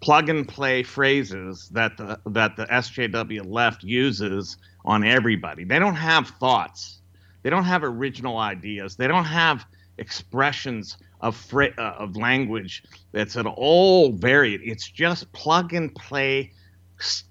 plug 0.00 0.28
and 0.28 0.48
play 0.48 0.82
phrases 0.82 1.68
that 1.70 1.96
the 1.96 2.18
that 2.26 2.56
the 2.56 2.66
SJW 2.66 3.44
left 3.46 3.82
uses 3.82 4.56
on 4.84 5.04
everybody. 5.04 5.64
They 5.64 5.78
don't 5.78 5.94
have 5.94 6.28
thoughts. 6.40 7.00
They 7.42 7.50
don't 7.50 7.64
have 7.64 7.84
original 7.84 8.38
ideas. 8.38 8.96
They 8.96 9.06
don't 9.06 9.24
have 9.24 9.64
expressions 9.98 10.96
of 11.20 11.36
fra- 11.36 11.74
uh, 11.78 11.96
of 11.98 12.16
language 12.16 12.82
that's 13.12 13.36
at 13.36 13.46
all 13.46 14.12
varied. 14.12 14.60
It's 14.64 14.88
just 14.88 15.30
plug 15.32 15.74
and 15.74 15.94
play. 15.94 16.52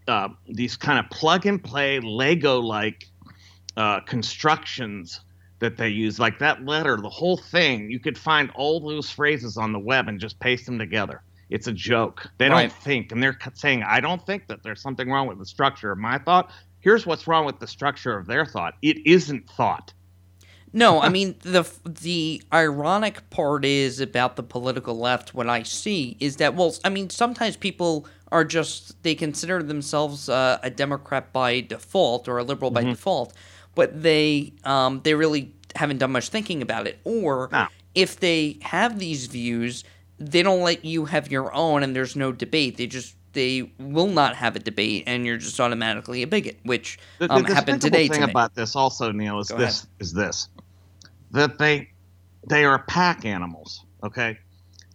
Uh, 0.08 0.30
these 0.48 0.78
kind 0.78 1.00
of 1.00 1.10
plug 1.10 1.46
and 1.48 1.64
play 1.64 2.00
Lego 2.00 2.60
like 2.60 3.08
uh, 3.78 4.00
constructions 4.02 5.22
that 5.60 5.78
they 5.78 5.90
use, 5.90 6.20
like 6.20 6.40
that 6.40 6.66
letter, 6.66 6.98
the 6.98 7.10
whole 7.10 7.38
thing. 7.38 7.90
You 7.90 8.00
could 8.00 8.18
find 8.18 8.52
all 8.56 8.80
those 8.80 9.10
phrases 9.10 9.58
on 9.58 9.72
the 9.72 9.80
web 9.80 10.08
and 10.08 10.20
just 10.20 10.40
paste 10.40 10.66
them 10.66 10.78
together. 10.78 11.22
It's 11.50 11.68
a 11.68 11.74
joke. 11.74 12.28
They 12.38 12.50
don't 12.50 12.72
think, 12.72 13.12
and 13.12 13.22
they're 13.22 13.38
saying, 13.54 13.84
"I 13.84 14.00
don't 14.00 14.26
think 14.26 14.48
that 14.48 14.64
there's 14.64 14.82
something 14.82 15.10
wrong 15.10 15.28
with 15.28 15.38
the 15.38 15.46
structure 15.46 15.92
of 15.92 15.98
my 15.98 16.18
thought." 16.18 16.52
Here's 16.80 17.06
what's 17.06 17.28
wrong 17.28 17.46
with 17.46 17.60
the 17.60 17.68
structure 17.68 18.18
of 18.18 18.28
their 18.28 18.46
thought. 18.46 18.76
It 18.82 19.06
isn't 19.08 19.50
thought. 19.50 19.94
No, 20.74 21.00
I 21.00 21.10
mean 21.18 21.36
the 21.42 21.68
the 21.84 22.44
ironic 22.54 23.28
part 23.30 23.66
is 23.66 24.00
about 24.00 24.36
the 24.36 24.44
political 24.44 24.98
left. 24.98 25.34
What 25.34 25.50
I 25.50 25.64
see 25.64 26.18
is 26.20 26.36
that 26.38 26.56
well, 26.56 26.76
I 26.84 26.90
mean 26.90 27.10
sometimes 27.10 27.56
people 27.58 28.06
are 28.32 28.44
just 28.44 29.02
they 29.04 29.16
consider 29.16 29.64
themselves 29.64 30.30
uh, 30.30 30.60
a 30.62 30.70
Democrat 30.70 31.32
by 31.32 31.62
default 31.62 32.28
or 32.28 32.38
a 32.38 32.44
liberal 32.44 32.72
by 32.72 32.82
mm-hmm. 32.82 32.92
default, 32.92 33.34
but 33.76 34.02
they 34.02 34.54
um, 34.64 35.02
they 35.04 35.14
really 35.14 35.54
haven't 35.76 35.98
done 35.98 36.12
much 36.12 36.30
thinking 36.30 36.62
about 36.62 36.88
it. 36.88 37.00
Or 37.04 37.50
no. 37.52 37.68
if 37.94 38.20
they 38.20 38.58
have 38.62 38.98
these 38.98 39.28
views, 39.28 39.84
they 40.18 40.42
don't 40.42 40.62
let 40.62 40.86
you 40.86 41.06
have 41.06 41.32
your 41.32 41.54
own, 41.54 41.84
and 41.84 41.96
there's 41.96 42.16
no 42.16 42.32
debate. 42.32 42.78
They 42.78 42.88
just 42.88 43.16
they 43.34 43.70
will 43.78 44.08
not 44.08 44.36
have 44.36 44.56
a 44.56 44.60
debate, 44.60 45.04
and 45.06 45.26
you're 45.26 45.38
just 45.38 45.60
automatically 45.60 46.24
a 46.24 46.28
bigot, 46.28 46.58
which 46.64 46.98
um, 47.20 47.44
the, 47.44 47.50
the 47.50 47.54
happened 47.54 47.82
today. 47.82 48.08
thing 48.08 48.22
to 48.22 48.30
about 48.30 48.56
this 48.56 48.76
also, 48.76 49.12
Neil, 49.12 49.40
is 49.40 49.50
Go 49.50 49.58
this 49.58 49.84
ahead. 49.84 49.90
is 50.00 50.14
this 50.14 50.50
that 51.32 51.60
they 51.60 51.90
they 52.48 52.66
are 52.66 52.80
pack 52.80 53.26
animals. 53.26 53.86
Okay, 54.04 54.38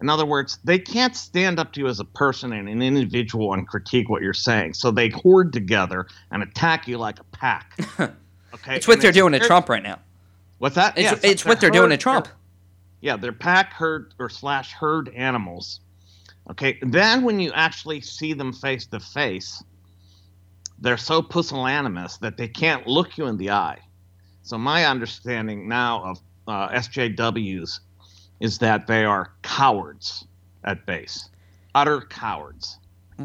in 0.01 0.09
other 0.09 0.25
words, 0.25 0.57
they 0.63 0.79
can't 0.79 1.15
stand 1.15 1.59
up 1.59 1.73
to 1.73 1.81
you 1.81 1.87
as 1.87 1.99
a 1.99 2.05
person 2.05 2.51
and 2.51 2.67
an 2.67 2.81
individual 2.81 3.53
and 3.53 3.67
critique 3.67 4.09
what 4.09 4.21
you're 4.21 4.33
saying. 4.33 4.73
So 4.73 4.89
they 4.89 5.09
hoard 5.09 5.53
together 5.53 6.07
and 6.31 6.41
attack 6.41 6.87
you 6.87 6.97
like 6.97 7.19
a 7.19 7.23
pack. 7.25 7.79
Okay, 8.53 8.75
it's 8.75 8.87
what 8.87 9.01
they're 9.01 9.11
doing 9.11 9.33
to 9.33 9.39
Trump 9.39 9.69
right 9.69 9.83
now. 9.83 9.99
What's 10.57 10.75
that? 10.75 10.97
It's, 10.97 11.03
yeah, 11.03 11.13
it's, 11.13 11.23
it's 11.23 11.45
what 11.45 11.59
they're 11.59 11.69
herd, 11.69 11.73
doing 11.73 11.89
to 11.89 11.97
Trump. 11.97 12.27
Yeah, 13.01 13.17
they're 13.17 13.31
pack 13.31 13.73
herd 13.73 14.13
or 14.19 14.29
slash 14.29 14.73
herd 14.73 15.09
animals. 15.09 15.79
Okay, 16.49 16.77
then 16.81 17.23
when 17.23 17.39
you 17.39 17.51
actually 17.53 18.01
see 18.01 18.33
them 18.33 18.51
face 18.53 18.85
to 18.87 18.99
face, 18.99 19.63
they're 20.79 20.97
so 20.97 21.21
pusillanimous 21.21 22.17
that 22.17 22.37
they 22.37 22.47
can't 22.47 22.87
look 22.87 23.17
you 23.17 23.25
in 23.25 23.37
the 23.37 23.51
eye. 23.51 23.79
So 24.43 24.57
my 24.57 24.85
understanding 24.85 25.67
now 25.67 26.03
of 26.03 26.19
uh, 26.47 26.69
SJWs 26.69 27.79
is 28.39 28.57
that 28.57 28.87
they 28.87 29.05
are 29.05 29.31
cowards. 29.43 30.25
at 30.63 30.85
base. 30.85 31.29
Utter 31.73 32.01
cowards. 32.01 32.77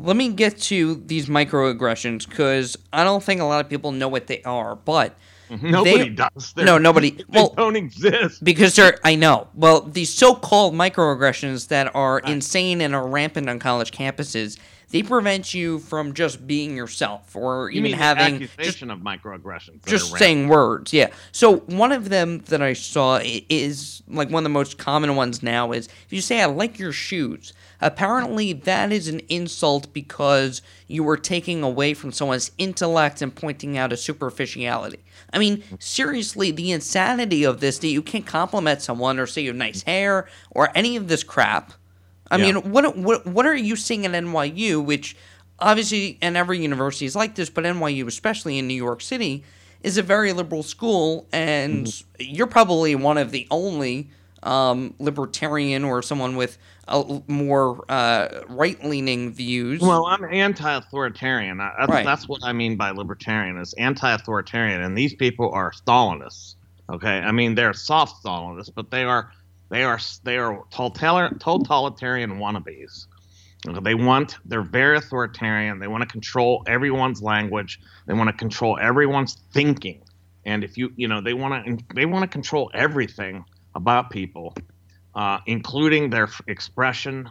Let 0.05 0.17
me 0.17 0.33
get 0.33 0.59
to 0.63 0.97
these 1.07 1.27
microaggressions 1.27 2.29
because 2.29 2.77
I 2.93 3.05
don't 3.05 3.23
think 3.23 3.41
a 3.41 3.45
lot 3.45 3.65
of 3.65 3.71
people 3.71 3.93
know 3.93 4.09
what 4.09 4.27
they 4.27 4.43
are, 4.43 4.77
but. 4.77 5.17
Nobody 5.63 5.97
they, 5.99 6.09
does. 6.09 6.53
They're, 6.55 6.65
no, 6.65 6.77
nobody. 6.77 7.11
They 7.17 7.25
well, 7.29 7.55
don't 7.57 7.77
exist 7.77 8.43
because 8.43 8.75
they're. 8.75 8.99
I 9.05 9.15
know. 9.15 9.47
Well, 9.55 9.83
these 9.83 10.13
so-called 10.13 10.75
microaggressions 10.75 11.69
that 11.69 11.95
are 11.95 12.19
insane 12.19 12.81
and 12.81 12.97
are 12.97 13.07
rampant 13.07 13.49
on 13.49 13.61
college 13.61 13.93
campuses, 13.93 14.59
they 14.91 15.03
prevent 15.03 15.53
you 15.53 15.81
from 15.81 16.15
just 16.15 16.47
being 16.47 16.77
yourself 16.77 17.35
or 17.35 17.71
you 17.71 17.81
even 17.81 17.93
having 17.99 18.43
accusation 18.43 18.91
of 18.91 19.01
microaggressions. 19.01 19.85
just 19.87 20.17
saying 20.17 20.49
words. 20.49 20.93
Yeah. 20.93 21.09
So 21.33 21.59
one 21.59 21.93
of 21.93 22.09
them 22.09 22.39
that 22.47 22.63
I 22.63 22.73
saw 22.73 23.21
is 23.23 24.03
like 24.07 24.31
one 24.31 24.41
of 24.41 24.45
the 24.45 24.51
most 24.51 24.79
common 24.79 25.17
ones 25.17 25.43
now 25.43 25.73
is 25.73 25.87
if 25.87 26.13
you 26.13 26.21
say 26.21 26.41
I 26.41 26.47
like 26.47 26.79
your 26.79 26.93
shoes. 26.93 27.53
Apparently 27.81 28.53
that 28.53 28.93
is 28.93 29.09
an 29.09 29.21
insult 29.29 29.93
because 29.93 30.63
you 30.89 31.05
were 31.05 31.17
taking 31.17 31.63
away 31.63 31.95
from 31.95 32.13
someone's 32.13 32.51
intellect 32.59 33.21
and 33.23 33.35
pointing 33.35 33.77
out 33.77 33.93
a 33.93 33.97
superficiality. 33.97 35.01
I 35.33 35.39
mean, 35.39 35.63
seriously, 35.79 36.51
the 36.51 36.71
insanity 36.73 37.45
of 37.45 37.61
this 37.61 37.79
that 37.79 37.89
you 37.89 38.03
can't 38.03 38.27
compliment 38.27 38.83
someone 38.83 39.19
or 39.19 39.27
say 39.27 39.43
you 39.43 39.49
have 39.49 39.57
nice 39.57 39.83
hair 39.83 40.27
or 40.51 40.71
any 40.75 40.97
of 40.97 41.09
this 41.09 41.23
crap. 41.23 41.73
I 42.31 42.37
Yeah. 42.37 42.53
mean, 42.53 42.73
what 42.73 42.97
what 42.97 43.27
what 43.27 43.47
are 43.47 43.55
you 43.55 43.77
seeing 43.77 44.07
at 44.07 44.13
NYU? 44.13 44.85
Which 44.85 45.17
obviously, 45.59 46.19
and 46.23 46.37
every 46.37 46.59
university 46.61 47.07
is 47.07 47.17
like 47.17 47.35
this, 47.35 47.51
but 47.51 47.65
NYU, 47.65 48.07
especially 48.07 48.59
in 48.59 48.67
New 48.67 48.75
York 48.75 49.01
City, 49.01 49.45
is 49.83 49.99
a 49.99 50.03
very 50.03 50.33
liberal 50.33 50.63
school, 50.63 51.27
and 51.33 52.03
you're 52.19 52.47
probably 52.47 52.95
one 52.95 53.19
of 53.19 53.31
the 53.31 53.47
only 53.51 54.11
um, 54.43 54.95
libertarian 54.99 55.85
or 55.85 56.03
someone 56.03 56.37
with 56.37 56.59
more 57.27 57.85
uh, 57.89 58.43
right-leaning 58.49 59.33
views. 59.33 59.81
Well, 59.81 60.07
I'm 60.07 60.25
anti-authoritarian. 60.25 61.59
That's, 61.59 61.89
Right. 61.89 62.05
that's 62.05 62.29
what 62.29 62.45
I 62.45 62.53
mean 62.53 62.77
by 62.77 62.91
libertarian 62.91 63.59
is 63.59 63.75
anti-authoritarian, 63.75 64.83
and 64.83 64.97
these 64.97 65.15
people 65.15 65.51
are 65.53 65.73
Stalinists. 65.73 66.55
Okay, 66.89 67.19
I 67.19 67.33
mean 67.33 67.57
they're 67.57 67.73
soft 67.73 68.23
Stalinists, 68.23 68.71
but 68.73 68.91
they 68.93 69.03
are 69.03 69.33
they 69.71 69.83
are 69.83 69.99
they 70.23 70.39
are 70.39 70.65
totalitarian 70.71 72.39
wannabes. 72.39 73.07
They 73.83 73.95
want 73.97 74.37
they're 74.45 74.63
very 74.63 74.99
authoritarian. 74.99 75.81
They 75.81 75.89
want 75.89 76.03
to 76.03 76.09
control 76.09 76.63
everyone's 76.69 77.21
language. 77.21 77.81
They 78.07 78.15
want 78.15 78.29
to 78.29 78.33
control 78.33 78.79
everyone's 78.81 79.35
thinking, 79.53 80.03
and 80.45 80.63
if 80.63 80.79
you 80.79 80.93
you 80.95 81.09
know 81.09 81.21
they 81.21 81.35
want 81.35 81.67
to 81.67 81.85
they 81.97 82.07
want 82.07 82.23
to 82.23 82.29
control 82.29 82.71
everything 82.75 83.45
about 83.75 84.11
people, 84.11 84.55
uh, 85.17 85.39
including 85.47 86.11
their 86.11 86.29
expression, 86.47 87.29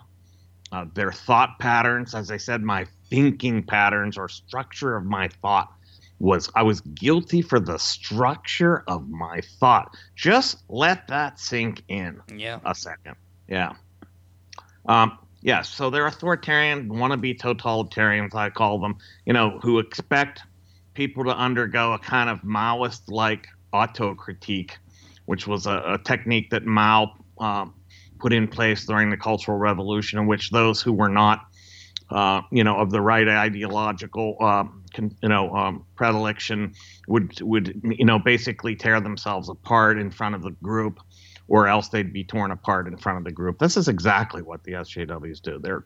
uh, 0.72 0.86
their 0.96 1.12
thought 1.12 1.60
patterns. 1.60 2.14
As 2.14 2.32
I 2.32 2.38
said, 2.38 2.64
my 2.64 2.86
thinking 3.10 3.64
patterns 3.64 4.18
or 4.18 4.28
structure 4.28 4.98
of 4.98 5.06
my 5.06 5.30
thought 5.42 5.72
was 6.20 6.50
I 6.56 6.64
was 6.64 6.82
guilty 6.82 7.42
for 7.42 7.60
the 7.60 7.78
structure 7.78 8.84
of 8.88 9.08
my 9.08 9.42
thought. 9.60 9.96
Just 10.16 10.64
let 10.68 11.08
that 11.10 11.40
sink 11.40 11.84
in 11.88 12.22
yeah. 12.36 12.60
a 12.66 12.74
second. 12.74 13.16
Yeah. 13.48 13.74
Um, 14.88 15.20
yeah, 15.42 15.62
so 15.62 15.92
they're 15.92 16.08
authoritarian, 16.08 16.90
wannabe 16.90 17.38
totalitarians, 17.38 18.34
I 18.34 18.50
call 18.50 18.80
them, 18.80 18.98
you 19.26 19.34
know, 19.34 19.60
who 19.62 19.78
expect 19.78 20.42
people 20.96 21.24
to 21.26 21.38
undergo 21.38 21.94
a 21.94 22.00
kind 22.00 22.32
of 22.32 22.42
Maoist 22.42 23.02
like 23.10 23.48
auto 23.72 24.16
critique, 24.16 24.78
which 25.26 25.46
was 25.46 25.68
a, 25.68 25.84
a 25.86 25.98
technique 26.00 26.50
that 26.50 26.66
Mao 26.66 27.14
um, 27.40 27.74
put 28.20 28.34
in 28.34 28.48
place 28.48 28.86
during 28.86 29.10
the 29.10 29.18
Cultural 29.18 29.58
Revolution, 29.58 30.20
in 30.20 30.28
which 30.28 30.52
those 30.52 30.82
who 30.82 30.94
were 30.94 31.10
not, 31.10 31.46
uh, 32.10 32.42
you 32.52 32.64
know, 32.64 32.78
of 32.78 32.92
the 32.92 33.02
right 33.02 33.28
ideological, 33.28 34.38
um, 34.42 34.84
con, 34.94 35.16
you 35.22 35.30
know, 35.30 35.54
um, 35.56 35.86
predilection 35.96 36.74
would 37.08 37.40
would 37.42 37.82
you 37.84 38.06
know 38.06 38.20
basically 38.20 38.76
tear 38.76 39.00
themselves 39.02 39.50
apart 39.50 39.98
in 39.98 40.12
front 40.12 40.36
of 40.36 40.42
the 40.42 40.52
group, 40.52 41.00
or 41.48 41.68
else 41.68 41.90
they'd 41.90 42.14
be 42.14 42.24
torn 42.24 42.52
apart 42.52 42.88
in 42.88 42.98
front 42.98 43.18
of 43.18 43.24
the 43.24 43.32
group. 43.32 43.60
This 43.60 43.78
is 43.78 43.88
exactly 43.88 44.42
what 44.42 44.64
the 44.64 44.74
SJWs 44.74 45.42
do. 45.42 45.60
They're 45.60 45.86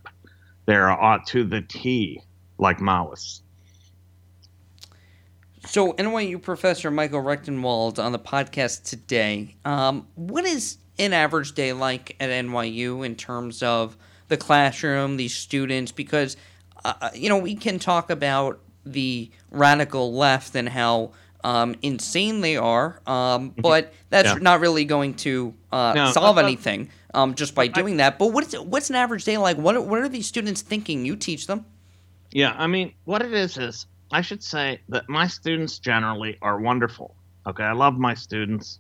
they're 0.66 0.92
uh, 0.92 1.20
to 1.28 1.44
the 1.44 1.62
T 1.62 2.22
like 2.58 2.80
Maoists. 2.80 3.42
So, 5.66 5.94
NYU 5.94 6.42
professor 6.42 6.90
Michael 6.90 7.22
Rectenwald 7.22 8.02
on 8.02 8.14
the 8.14 8.20
podcast 8.20 8.84
today. 8.84 9.58
Um, 9.66 10.08
what 10.16 10.46
is 10.46 10.78
an 11.00 11.14
average 11.14 11.54
day 11.54 11.74
like 11.74 12.16
at 12.20 12.30
NYU 12.30 13.06
in 13.06 13.16
terms 13.16 13.64
of 13.64 13.98
the 14.28 14.38
classroom, 14.38 15.18
these 15.18 15.34
students? 15.36 15.92
Because, 15.92 16.38
uh, 16.84 17.10
you 17.14 17.30
know, 17.30 17.38
we 17.38 17.56
can 17.56 17.80
talk 17.80 18.10
about 18.10 18.60
the 18.86 19.30
radical 19.52 20.14
left 20.14 20.56
and 20.56 20.70
how 20.70 21.12
um, 21.44 21.76
insane 21.82 22.42
they 22.42 22.58
are, 22.58 23.00
um, 23.08 23.54
but 23.58 23.94
that's 24.10 24.28
Yeah. 24.28 24.36
not 24.42 24.60
really 24.60 24.84
going 24.86 25.14
to 25.16 25.54
uh, 25.72 25.94
No, 25.96 26.12
solve 26.12 26.38
uh, 26.38 26.42
uh, 26.42 26.44
anything 26.44 26.90
um, 27.14 27.34
just 27.34 27.56
by 27.56 27.68
doing 27.68 27.98
that. 27.98 28.20
But 28.20 28.34
what's 28.34 28.54
what's 28.58 28.90
an 28.90 28.96
average 28.98 29.24
day 29.24 29.38
like? 29.38 29.58
What 29.58 29.76
are, 29.76 29.82
what 29.82 30.00
are 30.00 30.10
these 30.10 30.28
students 30.28 30.62
thinking? 30.62 31.06
You 31.06 31.16
teach 31.16 31.48
them. 31.48 31.66
Yeah, 32.32 32.54
I 32.58 32.68
mean, 32.68 32.94
what 33.06 33.22
it 33.22 33.34
is 33.34 33.58
is 33.58 33.86
I 34.12 34.22
should 34.22 34.44
say 34.44 34.82
that 34.90 35.08
my 35.08 35.28
students 35.28 35.80
generally 35.80 36.38
are 36.42 36.60
wonderful. 36.60 37.16
Okay, 37.48 37.64
I 37.64 37.72
love 37.72 37.98
my 37.98 38.14
students. 38.14 38.80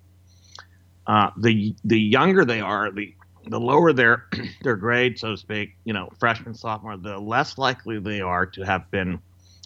Uh, 1.09 1.31
the 1.37 1.75
the 1.85 1.99
younger 1.99 2.45
they 2.45 2.61
are, 2.61 2.91
the 2.91 3.15
the 3.47 3.59
lower 3.59 3.91
their 3.93 4.27
their 4.61 4.75
grade, 4.75 5.17
so 5.17 5.31
to 5.31 5.37
speak, 5.37 5.75
you 5.83 5.91
know, 5.91 6.07
freshman, 6.19 6.53
sophomore, 6.53 6.97
the 6.97 7.17
less 7.17 7.57
likely 7.57 7.99
they 7.99 8.21
are 8.21 8.45
to 8.45 8.61
have 8.61 8.91
been 8.91 9.19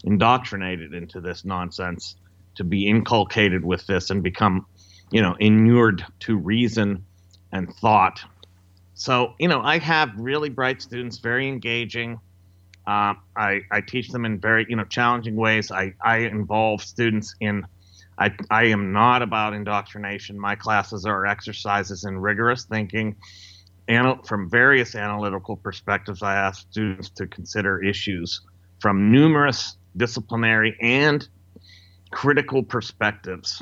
indoctrinated 0.05 0.93
into 0.93 1.19
this 1.19 1.43
nonsense, 1.43 2.15
to 2.55 2.63
be 2.63 2.87
inculcated 2.87 3.65
with 3.65 3.85
this 3.87 4.09
and 4.09 4.23
become, 4.23 4.65
you 5.11 5.21
know, 5.21 5.35
inured 5.37 6.05
to 6.21 6.37
reason 6.37 7.03
and 7.51 7.73
thought. 7.75 8.21
So, 8.93 9.33
you 9.37 9.49
know, 9.49 9.59
I 9.59 9.79
have 9.79 10.11
really 10.17 10.49
bright 10.49 10.81
students, 10.81 11.17
very 11.17 11.49
engaging. 11.49 12.21
Uh, 12.87 13.15
I, 13.35 13.63
I 13.69 13.81
teach 13.81 14.07
them 14.07 14.23
in 14.23 14.39
very 14.39 14.65
you 14.69 14.77
know 14.77 14.85
challenging 14.85 15.35
ways. 15.35 15.71
I, 15.71 15.93
I 16.01 16.19
involve 16.19 16.81
students 16.81 17.35
in. 17.41 17.65
I, 18.17 18.31
I 18.49 18.65
am 18.65 18.91
not 18.91 19.21
about 19.21 19.53
indoctrination. 19.53 20.39
My 20.39 20.55
classes 20.55 21.05
are 21.05 21.25
exercises 21.25 22.05
in 22.05 22.17
rigorous 22.17 22.65
thinking, 22.65 23.15
and 23.87 24.25
from 24.25 24.49
various 24.49 24.95
analytical 24.95 25.57
perspectives. 25.57 26.21
I 26.21 26.35
ask 26.35 26.61
students 26.69 27.09
to 27.11 27.27
consider 27.27 27.83
issues 27.83 28.41
from 28.79 29.11
numerous 29.11 29.77
disciplinary 29.97 30.77
and 30.81 31.27
critical 32.11 32.63
perspectives, 32.63 33.61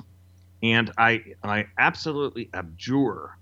and 0.62 0.92
I 0.98 1.24
I 1.44 1.68
absolutely 1.78 2.50
abjure 2.54 3.38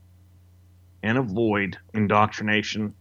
and 1.01 1.18
avoid 1.18 1.78
indoctrination 1.93 2.93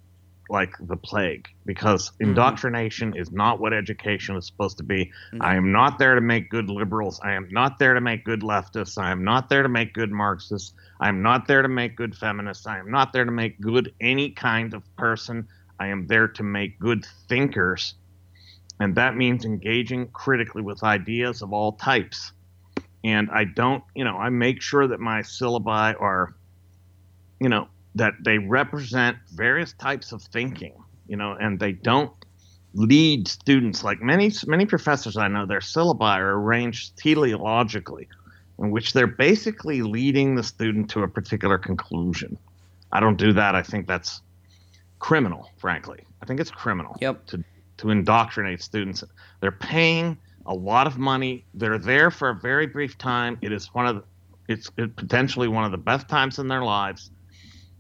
like 0.51 0.75
the 0.81 0.97
plague 0.97 1.49
because 1.67 2.11
mm-hmm. 2.11 2.31
indoctrination 2.31 3.17
is 3.17 3.31
not 3.31 3.61
what 3.61 3.73
education 3.73 4.37
is 4.37 4.47
supposed 4.47 4.79
to 4.79 4.85
be. 4.85 5.07
Mm-hmm. 5.33 5.43
I 5.43 5.57
am 5.57 5.73
not 5.73 5.99
there 5.99 6.15
to 6.15 6.21
make 6.21 6.51
good 6.51 6.71
liberals. 6.71 7.21
I 7.23 7.33
am 7.35 7.49
not 7.51 7.79
there 7.79 7.95
to 7.95 8.01
make 8.01 8.25
good 8.25 8.41
leftists. 8.41 8.99
I 8.99 9.11
am 9.11 9.25
not 9.25 9.49
there 9.49 9.63
to 9.63 9.69
make 9.69 9.95
good 9.95 10.11
Marxists. 10.11 10.73
I 11.01 11.09
am 11.09 11.23
not 11.23 11.47
there 11.47 11.63
to 11.63 11.69
make 11.69 11.97
good 11.97 12.15
feminists. 12.15 12.67
I 12.67 12.79
am 12.79 12.91
not 12.91 13.13
there 13.13 13.25
to 13.25 13.31
make 13.31 13.61
good 13.61 13.93
any 14.01 14.31
kind 14.31 14.75
of 14.75 14.83
person. 14.97 15.47
I 15.79 15.89
am 15.89 16.07
there 16.07 16.29
to 16.29 16.43
make 16.43 16.79
good 16.79 17.07
thinkers. 17.29 17.95
And 18.81 18.95
that 18.95 19.17
means 19.17 19.45
engaging 19.45 20.09
critically 20.09 20.63
with 20.63 20.83
ideas 20.83 21.43
of 21.43 21.53
all 21.53 21.73
types. 21.73 22.33
And 23.05 23.29
I 23.31 23.45
don't, 23.45 23.83
you 23.95 24.05
know, 24.05 24.17
I 24.17 24.29
make 24.29 24.61
sure 24.63 24.87
that 24.89 25.01
my 25.01 25.21
syllabi 25.21 26.01
are, 26.01 26.35
you 27.41 27.49
know, 27.49 27.69
that 27.99 28.15
they 28.25 28.39
represent 28.39 29.17
various 29.35 29.73
types 29.75 30.13
of 30.13 30.23
thinking, 30.23 30.73
you 31.07 31.17
know, 31.17 31.37
and 31.39 31.59
they 31.61 31.73
don't 31.73 32.13
lead 32.75 33.27
students 33.27 33.83
like 33.83 34.01
many 34.01 34.33
many 34.47 34.67
professors 34.67 35.17
I 35.17 35.29
know. 35.29 35.47
Their 35.47 35.61
syllabi 35.61 36.19
are 36.19 36.35
arranged 36.35 36.97
teleologically, 36.97 38.07
in 38.59 38.71
which 38.71 38.93
they're 38.93 39.07
basically 39.07 39.83
leading 39.83 40.35
the 40.35 40.43
student 40.43 40.91
to 40.91 41.03
a 41.03 41.09
particular 41.09 41.59
conclusion. 41.59 42.39
I 42.93 43.01
don't 43.01 43.19
do 43.19 43.33
that. 43.35 43.55
I 43.55 43.63
think 43.63 43.87
that's 43.87 44.23
criminal, 44.99 45.51
frankly. 45.59 46.01
I 46.23 46.27
think 46.27 46.41
it's 46.41 46.51
criminal 46.51 46.97
Yep. 47.01 47.27
to 47.27 47.45
to 47.79 47.91
indoctrinate 47.91 48.63
students. 48.63 49.05
They're 49.41 49.53
paying 49.53 50.19
a 50.47 50.55
lot 50.55 50.87
of 50.87 50.99
money. 50.99 51.45
They're 51.55 51.79
there 51.79 52.11
for 52.11 52.31
a 52.31 52.35
very 52.35 52.67
brief 52.67 52.99
time. 52.99 53.39
It 53.41 53.53
is 53.53 53.73
one 53.75 53.87
of 53.87 53.97
the, 53.97 54.03
it's 54.49 54.71
it 54.77 54.97
potentially 54.97 55.49
one 55.49 55.65
of 55.65 55.71
the 55.73 55.79
best 55.79 56.09
times 56.09 56.39
in 56.39 56.49
their 56.49 56.63
lives 56.63 57.11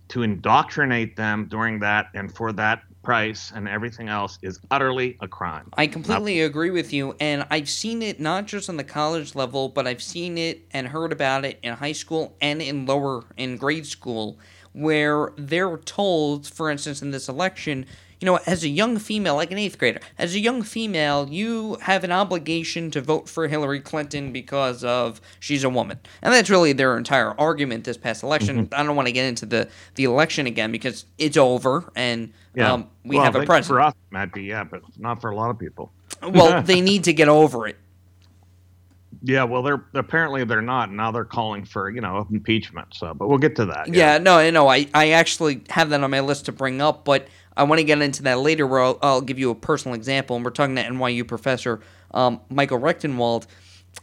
to 0.08 0.22
indoctrinate 0.22 1.16
them 1.16 1.46
during 1.48 1.78
that 1.80 2.08
and 2.14 2.34
for 2.34 2.52
that 2.52 2.82
price 3.02 3.52
and 3.54 3.68
everything 3.68 4.08
else 4.08 4.38
is 4.42 4.60
utterly 4.70 5.16
a 5.20 5.28
crime. 5.28 5.68
I 5.76 5.86
completely 5.86 6.42
agree 6.42 6.70
with 6.70 6.92
you, 6.92 7.16
and 7.20 7.46
I've 7.50 7.68
seen 7.68 8.02
it 8.02 8.20
not 8.20 8.46
just 8.46 8.68
on 8.68 8.76
the 8.76 8.84
college 8.84 9.34
level, 9.34 9.68
but 9.68 9.86
I've 9.86 10.02
seen 10.02 10.36
it 10.36 10.66
and 10.72 10.88
heard 10.88 11.12
about 11.12 11.44
it 11.44 11.58
in 11.62 11.74
high 11.74 11.92
school 11.92 12.36
and 12.40 12.60
in 12.60 12.86
lower 12.86 13.24
in 13.36 13.56
grade 13.56 13.86
school, 13.86 14.38
where 14.72 15.32
they're 15.36 15.78
told, 15.78 16.46
for 16.46 16.70
instance, 16.70 17.00
in 17.00 17.10
this 17.10 17.28
election, 17.28 17.86
you 18.20 18.26
know, 18.26 18.40
as 18.46 18.64
a 18.64 18.68
young 18.68 18.98
female, 18.98 19.36
like 19.36 19.52
an 19.52 19.58
eighth 19.58 19.78
grader, 19.78 20.00
as 20.18 20.34
a 20.34 20.40
young 20.40 20.62
female, 20.62 21.28
you 21.28 21.76
have 21.82 22.02
an 22.02 22.10
obligation 22.10 22.90
to 22.90 23.00
vote 23.00 23.28
for 23.28 23.46
Hillary 23.46 23.80
Clinton 23.80 24.32
because 24.32 24.82
of 24.82 25.20
she's 25.38 25.62
a 25.62 25.68
woman, 25.68 25.98
and 26.22 26.32
that's 26.34 26.50
really 26.50 26.72
their 26.72 26.96
entire 26.98 27.38
argument 27.38 27.84
this 27.84 27.96
past 27.96 28.22
election. 28.22 28.66
Mm-hmm. 28.66 28.74
I 28.74 28.82
don't 28.82 28.96
want 28.96 29.06
to 29.06 29.12
get 29.12 29.26
into 29.26 29.46
the 29.46 29.68
the 29.94 30.04
election 30.04 30.46
again 30.46 30.72
because 30.72 31.04
it's 31.18 31.36
over, 31.36 31.90
and 31.94 32.32
Yeah. 32.54 32.72
um, 32.72 32.88
we 33.04 33.16
Well, 33.16 33.24
have 33.24 33.36
a 33.36 33.46
president. 33.46 33.66
For 33.66 33.80
us, 33.80 33.94
might 34.10 34.32
be, 34.32 34.42
yeah, 34.44 34.64
but 34.64 34.82
not 34.98 35.20
for 35.20 35.30
a 35.30 35.36
lot 35.36 35.50
of 35.50 35.58
people. 35.58 35.92
well, 36.22 36.60
they 36.64 36.80
need 36.80 37.04
to 37.04 37.12
get 37.12 37.28
over 37.28 37.68
it. 37.68 37.76
Yeah, 39.22 39.44
well, 39.44 39.62
they're 39.62 39.84
apparently 39.94 40.44
they're 40.44 40.62
not. 40.62 40.92
Now 40.92 41.10
they're 41.10 41.24
calling 41.24 41.64
for 41.64 41.90
you 41.90 42.00
know 42.00 42.26
impeachment. 42.30 42.94
So, 42.94 43.14
but 43.14 43.28
we'll 43.28 43.38
get 43.38 43.56
to 43.56 43.66
that. 43.66 43.92
Yeah, 43.92 44.18
no, 44.18 44.38
I 44.38 44.50
know. 44.50 44.68
I, 44.68 44.86
I 44.94 45.10
actually 45.10 45.62
have 45.70 45.90
that 45.90 46.02
on 46.02 46.10
my 46.10 46.20
list 46.20 46.46
to 46.46 46.52
bring 46.52 46.80
up, 46.80 47.04
but 47.04 47.26
I 47.58 47.64
want 47.64 47.80
to 47.80 47.84
get 47.84 48.00
into 48.00 48.22
that 48.22 48.38
later 48.38 48.66
where 48.66 48.80
I'll, 48.80 48.98
I'll 49.02 49.20
give 49.20 49.38
you 49.38 49.50
a 49.50 49.54
personal 49.54 49.94
example. 49.94 50.36
And 50.36 50.44
we're 50.44 50.52
talking 50.52 50.76
to 50.76 50.82
NYU 50.82 51.26
professor 51.26 51.80
um, 52.12 52.40
Michael 52.48 52.78
Rectenwald. 52.78 53.46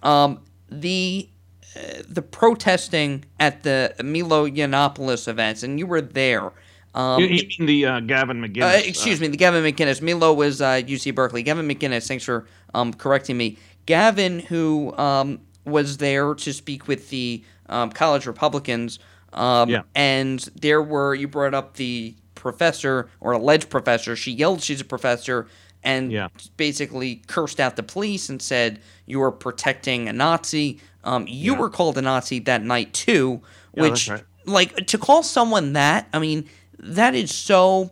Um, 0.03 0.41
the 0.69 1.29
uh, 1.75 2.03
the 2.07 2.21
protesting 2.21 3.25
at 3.39 3.63
the 3.63 3.93
Milo 4.03 4.47
Yiannopoulos 4.47 5.27
events, 5.27 5.63
and 5.63 5.79
you 5.79 5.87
were 5.87 6.01
there. 6.01 6.51
Um, 6.93 7.19
you, 7.21 7.27
you 7.27 7.47
mean 7.59 7.67
the 7.67 7.85
uh, 7.85 7.99
Gavin 8.01 8.41
McGinnis? 8.41 8.63
uh, 8.63 8.81
excuse 8.85 9.19
me, 9.19 9.27
the 9.27 9.37
Gavin 9.37 9.63
McInnes. 9.63 10.01
Milo 10.01 10.33
was 10.33 10.61
uh, 10.61 10.75
UC 10.85 11.13
Berkeley. 11.13 11.43
Gavin 11.43 11.67
McInnes, 11.67 12.07
thanks 12.07 12.23
for 12.23 12.47
um, 12.73 12.93
correcting 12.93 13.37
me. 13.37 13.57
Gavin, 13.85 14.39
who 14.39 14.95
um, 14.97 15.41
was 15.65 15.97
there 15.97 16.33
to 16.33 16.53
speak 16.53 16.87
with 16.87 17.09
the 17.09 17.43
um, 17.67 17.91
college 17.91 18.25
Republicans, 18.25 18.99
um, 19.33 19.69
Yeah. 19.69 19.81
and 19.93 20.39
there 20.55 20.81
were, 20.81 21.13
you 21.13 21.27
brought 21.27 21.53
up 21.53 21.75
the 21.75 22.15
professor 22.49 23.09
or 23.21 23.31
alleged 23.31 23.69
professor. 23.71 24.15
She 24.15 24.31
yelled 24.31 24.61
she's 24.61 24.79
a 24.81 24.85
professor 24.85 25.47
and 25.83 26.11
Yeah. 26.11 26.27
basically 26.57 27.21
cursed 27.27 27.59
out 27.59 27.75
the 27.75 27.83
police 27.83 28.29
and 28.29 28.39
said, 28.41 28.79
You 29.07 29.21
are 29.23 29.31
protecting 29.31 30.07
a 30.07 30.13
Nazi. 30.13 30.79
Um, 31.03 31.25
you 31.27 31.53
Yeah. 31.53 31.59
were 31.59 31.69
called 31.71 31.97
a 31.97 32.01
Nazi 32.03 32.39
that 32.41 32.61
night, 32.63 32.93
too, 32.93 33.41
which 33.73 34.07
that's 34.07 34.09
right. 34.09 34.23
like 34.45 34.87
to 34.87 34.97
call 34.99 35.23
someone 35.23 35.73
that 35.73 36.07
i 36.13 36.19
mean 36.19 36.47
that 36.79 37.13
is 37.15 37.33
so 37.33 37.91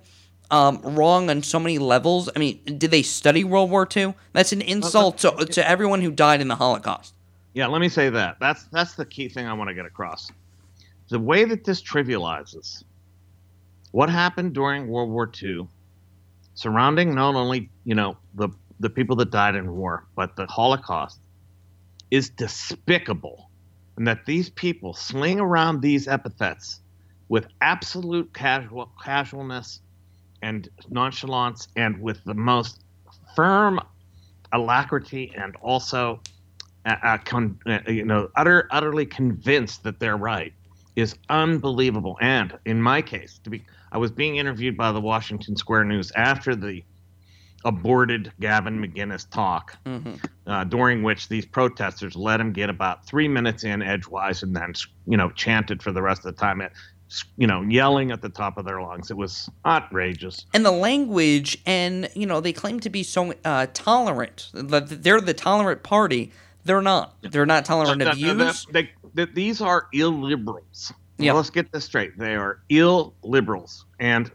um, 0.52 0.80
wrong 0.84 1.30
on 1.32 1.42
so 1.42 1.60
many 1.60 1.78
levels 1.80 2.30
i 2.36 2.40
mean 2.40 2.60
did 2.78 2.92
they 2.92 3.02
study 3.02 3.44
world 3.44 3.70
war 3.72 3.88
ii 3.98 4.14
that's 4.34 4.52
an 4.54 4.62
insult 4.62 5.18
to, 5.18 5.32
to 5.58 5.68
everyone 5.68 6.02
who 6.02 6.12
died 6.12 6.40
in 6.42 6.48
the 6.48 6.56
holocaust 6.56 7.14
Yeah, 7.54 7.68
let 7.68 7.82
me 7.82 7.90
say 7.90 8.10
that. 8.10 8.38
That's 8.40 8.64
that's 8.76 8.94
the 8.96 9.06
key 9.16 9.28
thing 9.30 9.46
I 9.48 9.54
want 9.54 9.68
to 9.70 9.74
get 9.74 9.86
across. 9.94 10.32
The 11.10 11.20
way 11.20 11.44
that 11.52 11.64
this 11.68 11.82
trivializes 11.84 12.84
what 13.94 14.10
happened 14.10 14.54
during 14.54 14.88
World 14.88 15.12
War 15.12 15.32
II, 15.42 15.68
surrounding 16.56 17.14
not 17.14 17.36
only 17.36 17.70
you 17.86 17.94
know 17.94 18.18
the 18.34 18.50
the 18.80 18.90
people 18.90 19.16
that 19.18 19.30
died 19.30 19.56
in 19.56 19.72
war, 19.72 20.08
but 20.16 20.36
the 20.36 20.48
Holocaust, 20.48 21.20
is 22.10 22.30
despicable, 22.32 23.52
and 23.96 24.08
that 24.08 24.26
these 24.26 24.50
people 24.50 24.94
sling 24.94 25.40
around 25.40 25.82
these 25.82 26.08
epithets 26.08 26.82
with 27.30 27.48
absolute 27.62 28.34
casual 28.34 28.92
casualness 29.04 29.80
and 30.42 30.68
nonchalance, 30.90 31.68
and 31.76 32.02
with 32.02 32.24
the 32.24 32.34
most 32.34 32.84
firm 33.36 33.80
alacrity 34.52 35.32
and 35.38 35.56
also 35.58 36.20
uh, 36.86 37.18
con- 37.26 37.60
uh, 37.68 37.80
you 37.88 38.06
know, 38.06 38.28
utter, 38.36 38.68
utterly 38.72 39.06
convinced 39.06 39.84
that 39.84 40.00
they're 40.00 40.18
right 40.18 40.54
is 40.96 41.16
unbelievable. 41.30 42.18
And 42.22 42.58
in 42.66 42.82
my 42.82 43.02
case, 43.02 43.40
to 43.44 43.50
be, 43.50 43.64
I 43.94 43.98
was 43.98 44.12
being 44.12 44.38
interviewed 44.38 44.76
by 44.76 44.92
the 44.92 45.00
Washington 45.00 45.56
Square 45.56 45.86
News 45.86 46.12
after 46.16 46.56
the 46.56 46.84
aborted 47.64 48.32
Gavin 48.42 48.78
McInnes 48.80 49.30
talk, 49.30 49.78
uh, 50.48 50.64
during 50.66 51.04
which 51.04 51.30
these 51.30 51.46
protesters 51.46 52.16
let 52.16 52.40
him 52.42 52.52
get 52.52 52.70
about 52.70 53.06
three 53.06 53.28
minutes 53.28 53.64
in 53.64 53.82
edgewise 53.82 54.44
and 54.44 54.54
then, 54.56 54.74
you 55.08 55.16
know, 55.16 55.30
chanted 55.30 55.82
for 55.82 55.92
the 55.94 56.02
rest 56.02 56.26
of 56.26 56.36
the 56.36 56.42
time, 56.42 56.60
at, 56.60 56.74
you 57.38 57.48
know, 57.48 57.62
yelling 57.62 58.12
at 58.12 58.22
the 58.22 58.28
top 58.28 58.58
of 58.58 58.66
their 58.66 58.82
lungs. 58.82 59.12
It 59.12 59.16
was 59.18 59.50
outrageous. 59.66 60.46
and 60.54 60.66
the 60.66 60.72
language 60.72 61.58
and 61.66 62.10
you 62.16 62.26
know 62.26 62.42
they 62.42 62.52
claim 62.52 62.80
to 62.82 62.90
be 62.90 63.04
so 63.04 63.34
uh, 63.46 63.68
tolerant 63.74 64.50
they're 64.54 65.22
the 65.22 65.34
tolerant 65.36 65.84
party 65.84 66.32
they're 66.66 66.82
not 66.82 67.16
they're 67.22 67.46
not 67.46 67.64
tolerant 67.66 68.02
of 68.02 68.20
No, 68.20 68.34
no, 68.34 68.44
views 68.46 68.66
they- 68.72 68.90
they- 69.14 69.26
these 69.26 69.62
are 69.62 69.86
illiberals. 69.94 70.92
Yeah. 71.26 71.34
Let's 71.34 71.50
get 71.50 71.72
this 71.72 71.86
straight. 71.86 72.18
They 72.18 72.36
are 72.36 72.60
illiberals. 72.70 73.84
And 74.00 74.32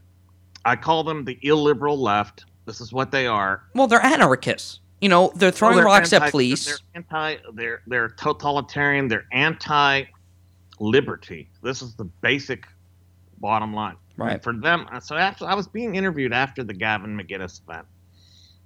I 0.64 0.76
call 0.76 1.04
them 1.04 1.24
the 1.24 1.38
illiberal 1.42 1.98
left. 1.98 2.44
This 2.66 2.80
is 2.80 2.92
what 2.92 3.10
they 3.10 3.26
are. 3.26 3.62
well 3.74 3.86
they're 3.86 4.04
anarchists 4.04 4.80
you 5.00 5.08
know 5.08 5.32
they're 5.36 5.50
throwing 5.50 5.76
Well, 5.76 5.84
they're 5.84 5.94
rocks 5.94 6.12
at 6.12 6.30
police 6.30 6.66
They're 6.66 6.76
anti. 6.94 7.36
They're 7.54 7.82
they're 7.86 8.10
totalitarian. 8.10 9.08
They're 9.08 9.26
anti-liberty. 9.32 11.48
This 11.62 11.82
is 11.82 11.94
the 11.94 12.04
basic 12.04 12.66
bottom 13.38 13.72
line. 13.72 13.96
Right. 14.16 14.32
And 14.32 14.42
for 14.42 14.52
them, 14.52 14.88
so 15.00 15.16
after 15.16 15.46
I 15.46 15.54
was 15.54 15.68
being 15.68 15.94
interviewed 15.94 16.32
after 16.32 16.64
the 16.64 16.74
Gavin 16.74 17.16
McInnes 17.16 17.62
event, 17.62 17.86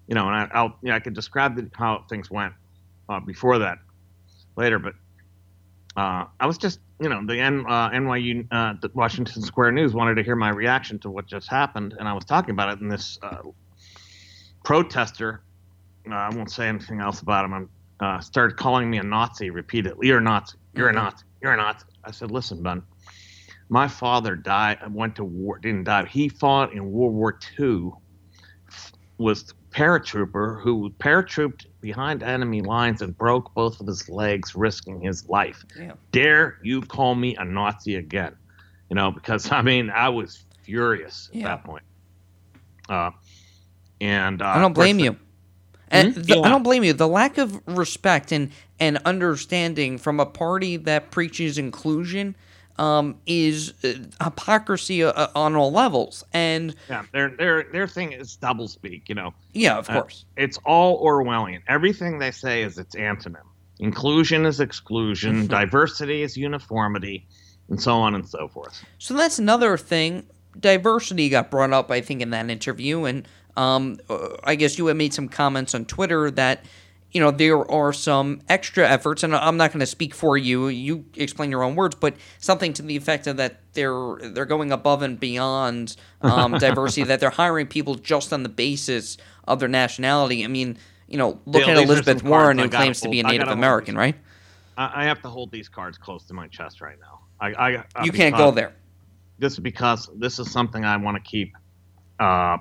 you 0.06 0.14
know, 0.14 0.26
and 0.26 0.34
I, 0.34 0.48
I'll 0.52 0.76
you 0.82 0.88
know, 0.88 0.94
I 0.94 1.00
could 1.00 1.14
describe 1.14 1.56
the, 1.56 1.70
how 1.74 2.04
things 2.08 2.30
went 2.30 2.54
uh, 3.08 3.20
before 3.20 3.58
that 3.58 3.78
later, 4.56 4.78
but 4.78 4.94
uh, 5.96 6.24
I 6.40 6.46
was 6.46 6.58
just 6.58 6.80
you 7.00 7.08
know 7.08 7.24
the 7.26 7.38
N, 7.38 7.64
uh, 7.68 7.90
NYU 7.90 8.46
uh, 8.50 8.74
the 8.80 8.90
Washington 8.94 9.42
Square 9.42 9.72
News 9.72 9.94
wanted 9.94 10.14
to 10.16 10.22
hear 10.22 10.36
my 10.36 10.50
reaction 10.50 10.98
to 11.00 11.10
what 11.10 11.26
just 11.26 11.48
happened, 11.48 11.94
and 11.98 12.08
I 12.08 12.12
was 12.12 12.24
talking 12.24 12.50
about 12.50 12.70
it, 12.70 12.80
and 12.80 12.90
this 12.90 13.18
uh, 13.22 13.42
protester 14.64 15.42
uh, 16.10 16.14
I 16.14 16.34
won't 16.34 16.50
say 16.50 16.68
anything 16.68 17.00
else 17.00 17.20
about 17.20 17.44
him. 17.44 17.68
Uh, 18.00 18.18
started 18.20 18.56
calling 18.56 18.90
me 18.90 18.98
a 18.98 19.02
Nazi 19.02 19.50
repeatedly. 19.50 20.08
You're 20.08 20.18
a 20.18 20.22
Nazi. 20.22 20.56
You're 20.74 20.88
a 20.88 20.92
Nazi. 20.92 21.24
You're 21.40 21.52
a 21.52 21.56
Nazi. 21.56 21.86
I 22.04 22.10
said, 22.10 22.30
listen, 22.30 22.62
Ben. 22.62 22.82
My 23.68 23.86
father 23.86 24.34
died. 24.34 24.78
Went 24.92 25.16
to 25.16 25.24
war. 25.24 25.58
Didn't 25.58 25.84
die. 25.84 26.06
He 26.06 26.28
fought 26.28 26.72
in 26.72 26.90
World 26.90 27.14
War 27.14 27.38
II. 27.58 27.92
Was 29.18 29.54
paratrooper 29.72 30.60
who 30.62 30.90
paratrooped 30.98 31.66
behind 31.80 32.22
enemy 32.22 32.62
lines 32.62 33.02
and 33.02 33.16
broke 33.16 33.54
both 33.54 33.80
of 33.80 33.86
his 33.86 34.08
legs, 34.08 34.54
risking 34.54 35.00
his 35.00 35.28
life. 35.28 35.64
Yeah. 35.76 35.92
Dare 36.12 36.58
you 36.62 36.82
call 36.82 37.14
me 37.14 37.36
a 37.36 37.44
Nazi 37.44 37.96
again? 37.96 38.36
You 38.90 38.96
know, 38.96 39.10
because 39.10 39.50
I 39.50 39.62
mean, 39.62 39.90
I 39.90 40.08
was 40.10 40.44
furious 40.64 41.28
at 41.32 41.38
Yeah. 41.38 41.44
that 41.44 41.64
point. 41.64 41.82
Uh, 42.88 43.10
and 44.00 44.42
uh, 44.42 44.46
I 44.46 44.60
don't 44.60 44.74
blame 44.74 44.98
you. 44.98 45.16
And 45.90 46.14
Hmm? 46.14 46.22
the, 46.22 46.40
I 46.42 46.48
don't 46.48 46.62
blame 46.62 46.84
you. 46.84 46.92
The 46.94 47.08
lack 47.08 47.38
of 47.38 47.60
respect 47.66 48.32
and, 48.32 48.50
and 48.80 48.98
understanding 49.04 49.98
from 49.98 50.20
a 50.20 50.26
party 50.26 50.76
that 50.78 51.10
preaches 51.10 51.58
inclusion 51.58 52.34
um, 52.78 53.16
is 53.26 53.72
uh, 53.84 53.94
hypocrisy 54.22 55.02
uh, 55.04 55.28
on 55.34 55.54
all 55.56 55.70
levels. 55.72 56.24
And 56.32 56.74
Yeah, 56.88 57.04
their 57.12 57.30
their 57.30 57.62
their 57.72 57.86
thing 57.86 58.12
is 58.12 58.38
doublespeak. 58.42 59.08
You 59.08 59.14
know. 59.14 59.34
yeah, 59.52 59.78
of 59.78 59.88
Uh, 59.90 60.00
course. 60.02 60.24
it's 60.36 60.58
all 60.64 61.04
Orwellian. 61.04 61.60
Everything 61.68 62.18
they 62.18 62.30
say 62.30 62.62
is 62.62 62.78
its 62.78 62.94
antonym. 62.94 63.44
Inclusion 63.80 64.46
is 64.46 64.60
exclusion. 64.60 65.46
diversity 65.48 66.22
is 66.22 66.36
uniformity, 66.36 67.26
and 67.68 67.80
so 67.82 67.94
on 67.96 68.14
and 68.14 68.28
so 68.28 68.46
forth. 68.48 68.84
So 68.98 69.14
that's 69.14 69.38
another 69.38 69.76
thing. 69.76 70.26
Diversity 70.60 71.28
got 71.28 71.50
brought 71.50 71.72
up, 71.72 71.90
I 71.90 72.00
think, 72.00 72.20
in 72.20 72.30
that 72.30 72.48
interview, 72.50 73.04
and 73.04 73.26
um, 73.56 73.98
uh, 74.08 74.28
I 74.44 74.54
guess 74.54 74.78
you 74.78 74.86
had 74.86 74.96
made 74.96 75.12
some 75.14 75.28
comments 75.28 75.74
on 75.74 75.84
Twitter 75.86 76.30
that 76.32 76.64
you 77.12 77.20
know 77.20 77.30
there 77.30 77.70
are 77.70 77.92
some 77.92 78.40
extra 78.48 78.88
efforts, 78.88 79.22
and 79.22 79.36
I'm 79.36 79.56
not 79.56 79.70
going 79.70 79.80
to 79.80 79.86
speak 79.86 80.14
for 80.14 80.36
you. 80.36 80.68
You 80.68 81.04
explain 81.14 81.50
your 81.50 81.62
own 81.62 81.76
words, 81.76 81.94
but 81.94 82.14
something 82.38 82.72
to 82.74 82.82
the 82.82 82.96
effect 82.96 83.26
of 83.26 83.36
that 83.36 83.60
they're 83.74 84.16
they're 84.22 84.46
going 84.46 84.72
above 84.72 85.02
and 85.02 85.20
beyond 85.20 85.96
um, 86.22 86.52
diversity. 86.58 87.04
That 87.04 87.20
they're 87.20 87.30
hiring 87.30 87.66
people 87.66 87.96
just 87.96 88.32
on 88.32 88.42
the 88.42 88.48
basis 88.48 89.18
of 89.46 89.60
their 89.60 89.68
nationality. 89.68 90.42
I 90.42 90.48
mean, 90.48 90.78
you 91.06 91.18
know, 91.18 91.38
look 91.44 91.68
at 91.68 91.76
Elizabeth 91.76 92.24
Warren, 92.24 92.58
who 92.58 92.68
claims 92.70 93.02
to 93.02 93.10
be 93.10 93.20
a 93.20 93.24
Native 93.24 93.48
American, 93.48 93.96
right? 93.96 94.16
I, 94.78 95.02
I 95.02 95.04
have 95.04 95.20
to 95.22 95.28
hold 95.28 95.52
these 95.52 95.68
cards 95.68 95.98
close 95.98 96.24
to 96.24 96.34
my 96.34 96.48
chest 96.48 96.80
right 96.80 96.96
now. 96.98 97.20
I, 97.38 97.52
I 97.52 97.76
uh, 97.76 98.04
You 98.04 98.12
can't 98.12 98.36
go 98.36 98.50
there. 98.50 98.72
This 99.38 99.52
is 99.54 99.58
because 99.58 100.08
this 100.14 100.38
is 100.38 100.50
something 100.50 100.84
I 100.84 100.96
want 100.96 101.22
to 101.22 101.30
keep 101.30 101.54
uh, 102.18 102.56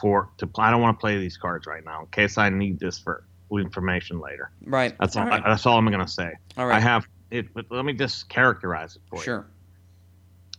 for 0.00 0.30
to. 0.38 0.48
I 0.58 0.72
don't 0.72 0.80
want 0.80 0.98
to 0.98 1.00
play 1.00 1.18
these 1.18 1.36
cards 1.36 1.68
right 1.68 1.84
now 1.84 2.00
in 2.00 2.06
case 2.06 2.38
I 2.38 2.48
need 2.48 2.80
this 2.80 2.98
for 2.98 3.24
information 3.58 4.20
later. 4.20 4.50
Right. 4.64 4.94
That's 4.98 5.16
all. 5.16 5.24
All 5.24 5.28
right. 5.30 5.42
That's 5.44 5.66
all 5.66 5.78
I'm 5.78 5.86
going 5.86 6.04
to 6.04 6.10
say. 6.10 6.32
All 6.56 6.66
right. 6.66 6.76
I 6.76 6.80
have 6.80 7.06
it, 7.30 7.52
but 7.54 7.66
let 7.70 7.84
me 7.84 7.92
just 7.92 8.28
characterize 8.28 8.96
it 8.96 9.02
for 9.08 9.16
you. 9.16 9.22
Sure. 9.22 9.46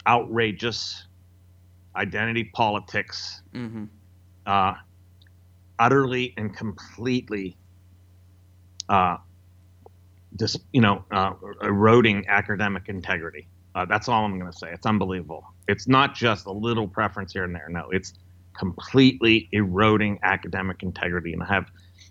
Outrageous 0.07 1.05
identity 1.95 2.45
politics 2.53 3.41
Mm-hmm. 3.53 3.85
uh, 4.45 4.73
utterly 5.79 6.33
and 6.37 6.55
completely, 6.55 7.57
uh, 8.89 9.17
just 10.37 10.57
you 10.73 10.81
know, 10.81 11.03
uh, 11.11 11.31
eroding 11.63 12.25
academic 12.27 12.83
integrity. 12.87 13.47
Uh, 13.73 13.85
that's 13.85 14.07
all 14.07 14.23
I'm 14.25 14.39
going 14.39 14.51
to 14.51 14.57
say. 14.57 14.69
It's 14.71 14.85
unbelievable. 14.85 15.43
It's 15.67 15.87
not 15.87 16.15
just 16.15 16.45
a 16.45 16.51
little 16.51 16.87
preference 16.87 17.33
here 17.33 17.43
and 17.43 17.53
there. 17.55 17.67
No, 17.69 17.89
it's 17.91 18.13
completely 18.57 19.49
eroding 19.51 20.19
academic 20.23 20.81
integrity. 20.83 21.33
And 21.33 21.43
I 21.43 21.47
have 21.47 21.65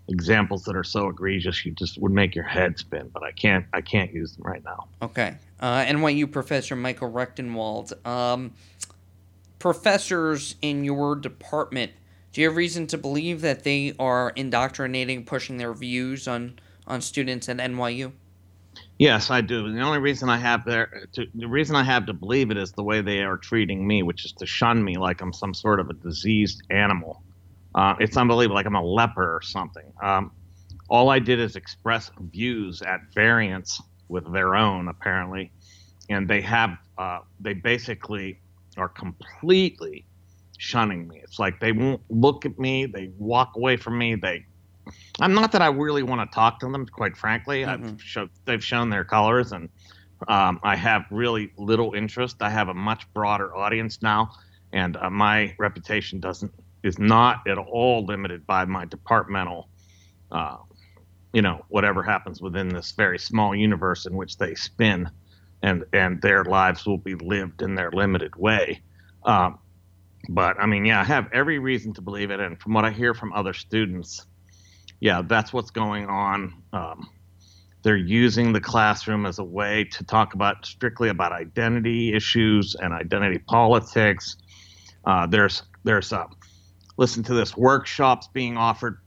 examples 0.07 0.63
that 0.63 0.75
are 0.75 0.83
so 0.83 1.07
egregious 1.09 1.65
you 1.65 1.71
just 1.71 1.97
would 1.99 2.11
make 2.11 2.35
your 2.35 2.43
head 2.43 2.77
spin. 2.77 3.09
But 3.13 3.23
I 3.23 3.31
can't. 3.31 3.65
I 3.73 3.81
can't 3.81 4.13
use 4.13 4.35
them 4.35 4.45
right 4.45 4.63
now. 4.63 4.87
Okay. 5.01 5.35
Uh, 5.59 5.85
NYU 5.85 6.31
professor 6.31 6.75
Michael 6.75 7.11
Rectenwald 7.11 8.05
Um, 8.05 8.53
professors 9.59 10.55
in 10.61 10.83
your 10.83 11.15
department, 11.15 11.91
do 12.33 12.41
you 12.41 12.47
have 12.47 12.57
reason 12.57 12.87
to 12.87 12.97
believe 12.97 13.41
that 13.41 13.63
they 13.63 13.93
are 13.97 14.31
indoctrinating, 14.35 15.25
pushing 15.25 15.57
their 15.57 15.73
views 15.73 16.27
on 16.27 16.59
on 16.87 17.01
students 17.01 17.49
at 17.49 17.57
NYU? 17.57 18.11
Yes, 18.97 19.29
I 19.29 19.41
do. 19.41 19.71
The 19.71 19.81
only 19.81 19.99
reason 19.99 20.29
I 20.29 20.37
have 20.37 20.63
there, 20.63 21.07
to, 21.13 21.25
the 21.35 21.47
reason 21.47 21.75
I 21.75 21.83
have 21.83 22.05
to 22.05 22.13
believe 22.13 22.49
it 22.49 22.57
is 22.57 22.71
the 22.71 22.83
way 22.83 23.01
they 23.01 23.23
are 23.23 23.37
treating 23.37 23.85
me, 23.85 24.03
which 24.03 24.23
is 24.25 24.31
to 24.33 24.45
shun 24.45 24.83
me 24.83 24.97
like 24.97 25.21
I'm 25.21 25.33
some 25.33 25.53
sort 25.53 25.79
of 25.79 25.89
a 25.89 25.93
diseased 25.93 26.63
animal. 26.69 27.21
Uh, 27.75 27.93
it's 27.99 28.17
unbelievable, 28.17 28.55
like 28.55 28.65
I'm 28.65 28.75
a 28.75 28.83
leper 28.83 29.35
or 29.35 29.41
something. 29.41 29.91
Um, 30.01 30.31
all 30.89 31.09
I 31.09 31.19
did 31.19 31.39
is 31.39 31.55
express 31.55 32.09
views 32.31 32.81
at 32.81 33.01
variance 33.13 33.81
with 34.07 34.31
their 34.31 34.55
own, 34.55 34.87
apparently, 34.87 35.51
and 36.09 36.27
they 36.27 36.41
have, 36.41 36.77
uh, 36.97 37.19
they 37.39 37.53
basically 37.53 38.39
are 38.77 38.89
completely 38.89 40.05
shunning 40.57 41.07
me. 41.07 41.19
It's 41.23 41.37
like 41.37 41.59
they 41.59 41.73
won't 41.73 42.01
look 42.09 42.45
at 42.45 42.57
me, 42.57 42.85
they 42.85 43.11
walk 43.17 43.53
away 43.55 43.77
from 43.77 43.97
me, 43.97 44.15
they 44.15 44.45
I'm 45.19 45.33
not 45.33 45.51
that 45.53 45.61
I 45.61 45.67
really 45.67 46.03
want 46.03 46.29
to 46.29 46.33
talk 46.33 46.59
to 46.59 46.71
them, 46.71 46.85
quite 46.85 47.17
frankly. 47.17 47.61
Mm-hmm. 47.61 47.85
I've 47.85 48.01
showed, 48.01 48.29
they've 48.45 48.63
shown 48.63 48.89
their 48.89 49.03
colors, 49.03 49.51
and 49.51 49.69
um, 50.27 50.59
I 50.63 50.75
have 50.75 51.05
really 51.09 51.51
little 51.57 51.93
interest. 51.93 52.37
I 52.41 52.49
have 52.49 52.69
a 52.69 52.73
much 52.73 53.11
broader 53.13 53.55
audience 53.55 54.01
now, 54.01 54.31
and 54.73 54.97
uh, 54.97 55.09
my 55.09 55.55
reputation 55.57 56.19
doesn't 56.19 56.53
is 56.85 56.99
not 56.99 57.47
at 57.47 57.57
all 57.57 58.05
limited 58.05 58.45
by 58.47 58.65
my 58.65 58.85
departmental, 58.85 59.69
uh, 60.31 60.57
you 61.33 61.41
know, 61.41 61.65
whatever 61.69 62.03
happens 62.03 62.41
within 62.41 62.69
this 62.69 62.91
very 62.91 63.19
small 63.19 63.55
universe 63.55 64.05
in 64.05 64.15
which 64.15 64.37
they 64.37 64.55
spin, 64.55 65.09
and 65.63 65.83
and 65.93 66.21
their 66.21 66.45
lives 66.45 66.85
will 66.85 66.97
be 66.97 67.15
lived 67.15 67.61
in 67.61 67.75
their 67.75 67.91
limited 67.91 68.35
way. 68.35 68.81
Um, 69.23 69.59
but 70.29 70.59
I 70.59 70.65
mean, 70.65 70.85
yeah, 70.85 71.01
I 71.01 71.03
have 71.03 71.27
every 71.33 71.59
reason 71.59 71.93
to 71.95 72.01
believe 72.01 72.31
it, 72.31 72.39
and 72.39 72.59
from 72.59 72.73
what 72.73 72.85
I 72.85 72.91
hear 72.91 73.13
from 73.13 73.33
other 73.33 73.53
students 73.53 74.25
yeah, 74.99 75.21
that's 75.25 75.53
what's 75.53 75.71
going 75.71 76.07
on. 76.07 76.63
Um, 76.73 77.09
they're 77.83 77.95
using 77.95 78.53
the 78.53 78.61
classroom 78.61 79.25
as 79.25 79.37
a 79.37 79.43
way 79.43 79.83
to 79.91 80.03
talk 80.03 80.33
about 80.33 80.65
strictly 80.65 81.09
about 81.09 81.31
identity 81.31 82.13
issues 82.13 82.75
and 82.75 82.93
identity 82.93 83.37
politics. 83.37 84.37
Uh, 85.05 85.27
there's 85.27 85.63
there's 85.83 86.11
uh, 86.11 86.25
listen 86.97 87.23
to 87.23 87.33
this 87.33 87.55
workshops 87.57 88.27
being 88.33 88.57
offered 88.57 88.99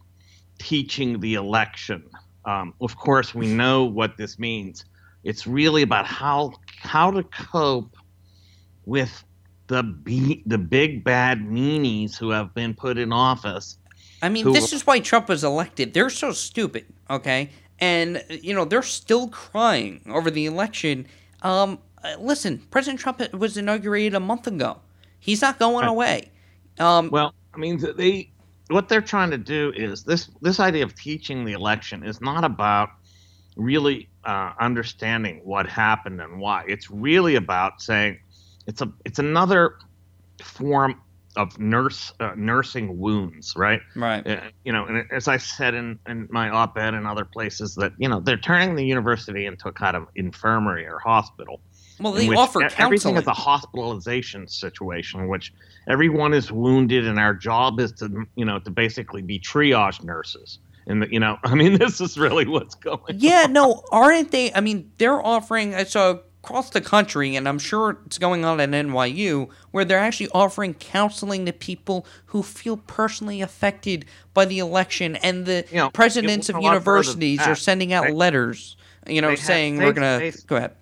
teaching 0.58 1.20
the 1.20 1.34
election. 1.34 2.02
Um, 2.44 2.74
of 2.80 2.96
course, 2.96 3.34
we 3.34 3.46
know 3.46 3.84
what 3.84 4.16
this 4.16 4.38
means. 4.38 4.84
It's 5.24 5.46
really 5.46 5.82
about 5.82 6.06
how 6.06 6.52
how 6.78 7.10
to 7.10 7.22
cope 7.24 7.96
with 8.86 9.24
the 9.66 9.82
be- 9.82 10.42
the 10.46 10.58
big 10.58 11.04
bad 11.04 11.40
meanies 11.40 12.16
who 12.16 12.30
have 12.30 12.54
been 12.54 12.74
put 12.74 12.96
in 12.98 13.12
office 13.12 13.78
I 14.22 14.28
mean, 14.28 14.44
who, 14.44 14.52
this 14.52 14.72
is 14.72 14.86
why 14.86 15.00
Trump 15.00 15.28
was 15.28 15.44
elected. 15.44 15.94
They're 15.94 16.10
so 16.10 16.32
stupid, 16.32 16.86
okay? 17.08 17.50
And, 17.78 18.24
you 18.28 18.54
know, 18.54 18.64
they're 18.64 18.82
still 18.82 19.28
crying 19.28 20.00
over 20.08 20.30
the 20.30 20.46
election. 20.46 21.06
Um, 21.42 21.78
listen, 22.18 22.58
President 22.70 23.00
Trump 23.00 23.32
was 23.32 23.56
inaugurated 23.56 24.14
a 24.14 24.20
month 24.20 24.46
ago. 24.46 24.80
He's 25.20 25.42
not 25.42 25.58
going 25.58 25.86
away. 25.86 26.30
Um, 26.80 27.10
well, 27.10 27.34
I 27.58 27.60
mean, 27.60 27.84
they 27.96 28.30
what 28.68 28.88
they're 28.88 29.00
trying 29.00 29.30
to 29.32 29.38
do 29.38 29.72
is 29.74 30.04
this 30.04 30.30
this 30.40 30.60
idea 30.60 30.84
of 30.84 30.94
teaching 30.94 31.44
the 31.44 31.52
election 31.52 32.04
is 32.04 32.20
not 32.20 32.44
about 32.44 32.90
really 33.56 34.08
uh, 34.24 34.52
understanding 34.60 35.40
what 35.42 35.68
happened 35.68 36.20
and 36.20 36.38
why. 36.38 36.64
It's 36.68 36.88
really 36.88 37.34
about 37.34 37.82
saying 37.82 38.20
it's 38.68 38.80
a 38.80 38.92
it's 39.04 39.18
another 39.18 39.78
form 40.40 41.00
of 41.36 41.58
nurse 41.58 42.12
uh, 42.20 42.32
nursing 42.36 42.96
wounds, 42.96 43.54
right? 43.56 43.80
Right. 43.96 44.24
Uh, 44.24 44.40
you 44.64 44.72
know, 44.72 44.84
and 44.84 45.04
as 45.10 45.26
I 45.26 45.38
said 45.38 45.74
in, 45.74 45.98
in 46.06 46.28
my 46.30 46.48
op-ed 46.48 46.94
and 46.94 47.08
other 47.08 47.24
places, 47.24 47.74
that 47.74 47.92
you 47.98 48.08
know 48.08 48.20
they're 48.20 48.36
turning 48.36 48.76
the 48.76 48.84
university 48.84 49.46
into 49.46 49.66
a 49.66 49.72
kind 49.72 49.96
of 49.96 50.06
infirmary 50.14 50.86
or 50.86 51.00
hospital. 51.00 51.60
Well, 52.00 52.12
they 52.12 52.28
offer 52.28 52.60
counseling. 52.60 52.84
Everything 52.84 53.16
is 53.16 53.26
a 53.26 53.32
hospitalization 53.32 54.46
situation, 54.48 55.28
which 55.28 55.52
everyone 55.88 56.34
is 56.34 56.52
wounded, 56.52 57.06
and 57.06 57.18
our 57.18 57.34
job 57.34 57.80
is 57.80 57.92
to 57.92 58.24
you 58.36 58.44
know 58.44 58.58
to 58.60 58.70
basically 58.70 59.22
be 59.22 59.38
triage 59.38 60.02
nurses. 60.02 60.58
And 60.86 61.02
the, 61.02 61.12
you 61.12 61.20
know, 61.20 61.38
I 61.44 61.54
mean, 61.54 61.78
this 61.78 62.00
is 62.00 62.18
really 62.18 62.46
what's 62.46 62.74
going. 62.74 63.00
Yeah, 63.14 63.44
on. 63.44 63.52
no, 63.52 63.82
aren't 63.90 64.30
they? 64.30 64.52
I 64.52 64.60
mean, 64.60 64.90
they're 64.98 65.24
offering. 65.24 65.74
Uh, 65.74 65.78
I 65.78 65.84
saw 65.84 66.18
across 66.42 66.70
the 66.70 66.80
country, 66.80 67.36
and 67.36 67.48
I'm 67.48 67.58
sure 67.58 67.98
it's 68.06 68.18
going 68.18 68.44
on 68.44 68.60
at 68.60 68.70
NYU, 68.70 69.50
where 69.72 69.84
they're 69.84 69.98
actually 69.98 70.30
offering 70.30 70.74
counseling 70.74 71.44
to 71.46 71.52
people 71.52 72.06
who 72.26 72.42
feel 72.42 72.76
personally 72.76 73.42
affected 73.42 74.06
by 74.34 74.44
the 74.44 74.58
election, 74.58 75.16
and 75.16 75.46
the 75.46 75.66
you 75.70 75.76
know, 75.76 75.90
presidents 75.90 76.48
of 76.48 76.56
universities 76.60 77.40
are 77.40 77.56
sending 77.56 77.92
out 77.92 78.04
they, 78.04 78.12
letters, 78.12 78.76
you 79.06 79.20
know, 79.20 79.34
saying 79.34 79.78
we're 79.78 79.92
gonna 79.92 80.32
go 80.46 80.56
ahead. 80.56 80.76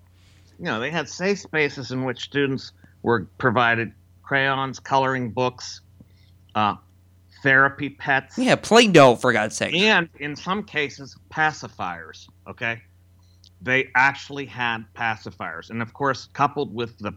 You 0.58 0.66
know, 0.66 0.80
they 0.80 0.90
had 0.90 1.08
safe 1.08 1.40
spaces 1.40 1.90
in 1.90 2.04
which 2.04 2.20
students 2.20 2.72
were 3.02 3.28
provided 3.38 3.92
crayons, 4.22 4.80
coloring 4.80 5.30
books, 5.30 5.82
uh, 6.54 6.76
therapy 7.42 7.90
pets. 7.90 8.38
Yeah, 8.38 8.56
Play-Doh 8.56 9.16
for 9.16 9.32
God's 9.32 9.56
sake. 9.56 9.74
And 9.74 10.08
in 10.18 10.34
some 10.34 10.62
cases, 10.64 11.16
pacifiers. 11.30 12.28
Okay, 12.48 12.80
they 13.60 13.88
actually 13.94 14.46
had 14.46 14.84
pacifiers. 14.94 15.70
And 15.70 15.82
of 15.82 15.92
course, 15.92 16.28
coupled 16.32 16.74
with 16.74 16.98
the 16.98 17.12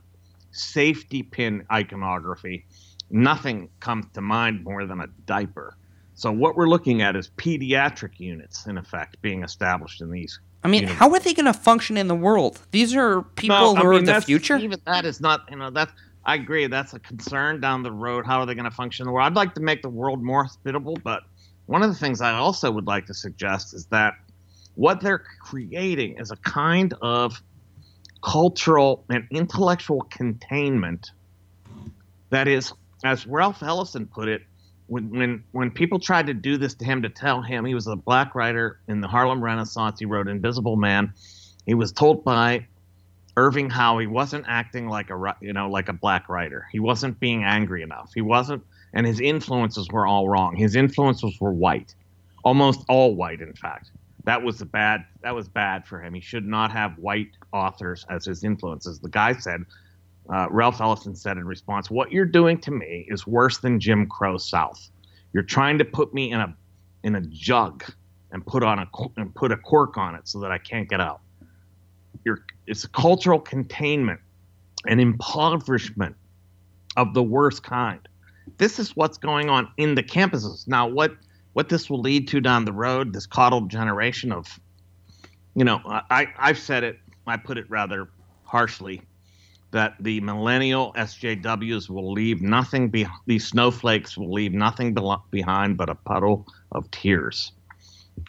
safety 0.52 1.24
pin 1.24 1.66
iconography, 1.72 2.66
nothing 3.10 3.70
comes 3.80 4.06
to 4.14 4.22
mind 4.22 4.64
more 4.64 4.86
than 4.86 5.00
a 5.00 5.08
diaper. 5.26 5.78
So 6.14 6.32
what 6.32 6.58
we're 6.58 6.68
looking 6.68 7.02
at 7.02 7.16
is 7.16 7.30
pediatric 7.38 8.20
units, 8.20 8.66
in 8.66 8.78
effect, 8.78 9.22
being 9.22 9.44
established 9.44 10.02
in 10.02 10.12
these. 10.12 10.40
I 10.64 10.68
mean, 10.68 10.82
units. 10.82 11.00
how 11.00 11.12
are 11.12 11.20
they 11.20 11.34
going 11.34 11.46
to 11.46 11.54
function 11.54 11.98
in 11.98 12.08
the 12.08 12.16
world? 12.16 12.60
These 12.72 12.96
are 12.96 13.22
people 13.22 13.56
no, 13.56 13.76
who 13.76 13.96
I 13.96 14.00
mean, 14.00 14.10
are 14.10 14.16
the 14.16 14.22
future. 14.22 14.58
Even 14.58 14.80
that 14.86 15.06
is 15.06 15.22
not, 15.22 15.46
you 15.50 15.58
know, 15.58 15.70
that 15.72 15.90
I 16.26 16.36
agree. 16.36 16.68
That's 16.68 16.94
a 16.94 17.00
concern 17.00 17.62
down 17.62 17.84
the 17.84 17.92
road. 17.92 18.26
How 18.26 18.42
are 18.42 18.46
they 18.46 18.56
going 18.56 18.66
to 18.66 18.72
function 18.72 19.04
in 19.04 19.08
the 19.08 19.14
world? 19.14 19.26
I'd 19.26 19.36
like 19.36 19.56
to 19.56 19.62
make 19.62 19.82
the 19.82 19.90
world 19.90 20.22
more 20.22 20.44
hospitable, 20.44 20.98
but 21.04 21.24
one 21.68 21.82
of 21.82 21.90
the 21.90 21.96
things 21.96 22.20
I 22.20 22.34
also 22.34 22.72
would 22.72 22.88
like 22.88 23.06
to 23.06 23.14
suggest 23.14 23.74
is 23.74 23.86
that 23.88 24.16
what 24.76 25.02
they're 25.02 25.24
creating 25.42 26.18
is 26.18 26.32
a 26.32 26.36
kind 26.38 26.94
of 27.02 27.42
cultural 28.24 29.06
and 29.10 29.28
intellectual 29.32 30.02
containment 30.10 31.12
that 32.32 32.48
is, 32.48 32.74
as 33.04 33.26
Ralph 33.26 33.64
Ellison 33.64 34.06
put 34.06 34.28
it, 34.28 34.42
when, 34.90 35.10
when 35.12 35.44
when 35.52 35.72
people 35.72 36.00
tried 36.00 36.28
to 36.28 36.34
do 36.34 36.58
this 36.58 36.74
to 36.76 36.86
him 36.86 37.04
to 37.04 37.10
tell 37.10 37.42
him 37.42 37.66
he 37.66 37.76
was 37.76 37.88
a 37.88 37.96
black 37.96 38.36
writer 38.36 38.80
in 38.88 39.02
the 39.02 39.08
Harlem 39.08 39.44
Renaissance, 39.44 40.00
he 40.00 40.06
wrote 40.06 40.28
Invisible 40.28 40.76
Man. 40.76 41.14
He 41.66 41.74
was 41.74 41.92
told 41.92 42.24
by 42.24 42.66
Irving 43.38 43.70
Howe 43.70 44.00
he 44.00 44.08
wasn't 44.08 44.46
acting 44.48 44.88
like 44.88 45.10
a 45.10 45.36
you 45.42 45.54
know 45.54 45.70
like 45.70 45.90
a 45.90 45.94
black 45.94 46.28
writer. 46.28 46.68
He 46.72 46.80
wasn't 46.80 47.20
being 47.20 47.44
angry 47.44 47.84
enough. 47.84 48.12
He 48.14 48.22
wasn't, 48.22 48.64
and 48.94 49.06
his 49.06 49.20
influences 49.20 49.88
were 49.92 50.08
all 50.08 50.28
wrong. 50.28 50.56
His 50.56 50.76
influences 50.76 51.40
were 51.40 51.54
white, 51.54 51.94
almost 52.44 52.84
all 52.90 53.16
white, 53.16 53.42
in 53.42 53.54
fact 53.54 53.92
that 54.26 54.44
was 54.44 54.62
a 54.62 54.66
bad 54.66 55.06
that 55.22 55.34
was 55.34 55.48
bad 55.48 55.88
for 55.88 56.02
him. 56.02 56.14
He 56.14 56.22
should 56.22 56.46
not 56.46 56.72
have 56.72 56.98
white 56.98 57.32
authors 57.54 58.06
as 58.10 58.26
his 58.26 58.44
influences. 58.44 59.00
The 59.00 59.10
guy 59.10 59.34
said, 59.34 59.66
uh, 60.32 60.48
Ralph 60.50 60.80
Ellison 60.80 61.16
said 61.16 61.38
in 61.38 61.46
response, 61.46 61.90
"What 61.90 62.12
you're 62.12 62.26
doing 62.26 62.60
to 62.62 62.72
me 62.72 63.06
is 63.10 63.26
worse 63.26 63.60
than 63.60 63.80
Jim 63.80 64.08
Crow 64.08 64.38
South. 64.38 64.90
You're 65.34 65.44
trying 65.44 65.78
to 65.78 65.86
put 65.86 66.14
me 66.14 66.32
in 66.32 66.40
a 66.40 66.56
in 67.04 67.16
a 67.16 67.22
jug 67.22 67.84
and 68.32 68.46
put 68.46 68.64
on 68.64 68.80
a 68.80 68.88
and 69.18 69.34
put 69.34 69.52
a 69.52 69.58
cork 69.58 69.98
on 69.98 70.16
it 70.16 70.28
so 70.28 70.40
that 70.40 70.52
I 70.52 70.58
can't 70.58 70.88
get 70.90 71.00
out. 71.00 71.22
You're, 72.26 72.46
it's 72.68 72.84
a 72.84 72.90
cultural 72.90 73.40
containment 73.40 74.20
and 74.88 75.00
impoverishment 75.00 76.16
of 76.98 77.14
the 77.14 77.24
worst 77.24 77.64
kind. 77.64 78.08
This 78.58 78.80
is 78.80 78.96
what's 78.96 79.18
going 79.18 79.50
on 79.50 79.70
in 79.78 79.96
the 79.96 80.04
campuses 80.04 80.68
now. 80.68 80.88
What 80.88 81.16
what 81.54 81.70
this 81.70 81.90
will 81.90 82.02
lead 82.02 82.28
to 82.30 82.40
down 82.40 82.66
the 82.66 82.74
road, 82.74 83.14
this 83.14 83.26
coddled 83.26 83.70
generation 83.70 84.32
of, 84.32 84.60
you 85.56 85.64
know, 85.64 85.82
I, 85.86 86.28
I've 86.38 86.60
said 86.60 86.84
it, 86.84 87.00
I 87.26 87.38
put 87.38 87.58
it 87.58 87.66
rather 87.70 88.10
harshly. 88.44 89.02
That 89.72 89.96
the 90.00 90.20
millennial 90.22 90.94
SJWs 90.94 91.90
will 91.90 92.12
leave 92.12 92.42
nothing 92.42 92.90
be 92.90 93.06
these 93.28 93.46
snowflakes 93.46 94.18
will 94.18 94.32
leave 94.32 94.54
nothing 94.54 94.94
be- 94.94 95.16
behind 95.32 95.78
but 95.78 95.90
a 95.90 95.96
puddle 95.96 96.48
of 96.72 96.90
tears. 96.92 97.52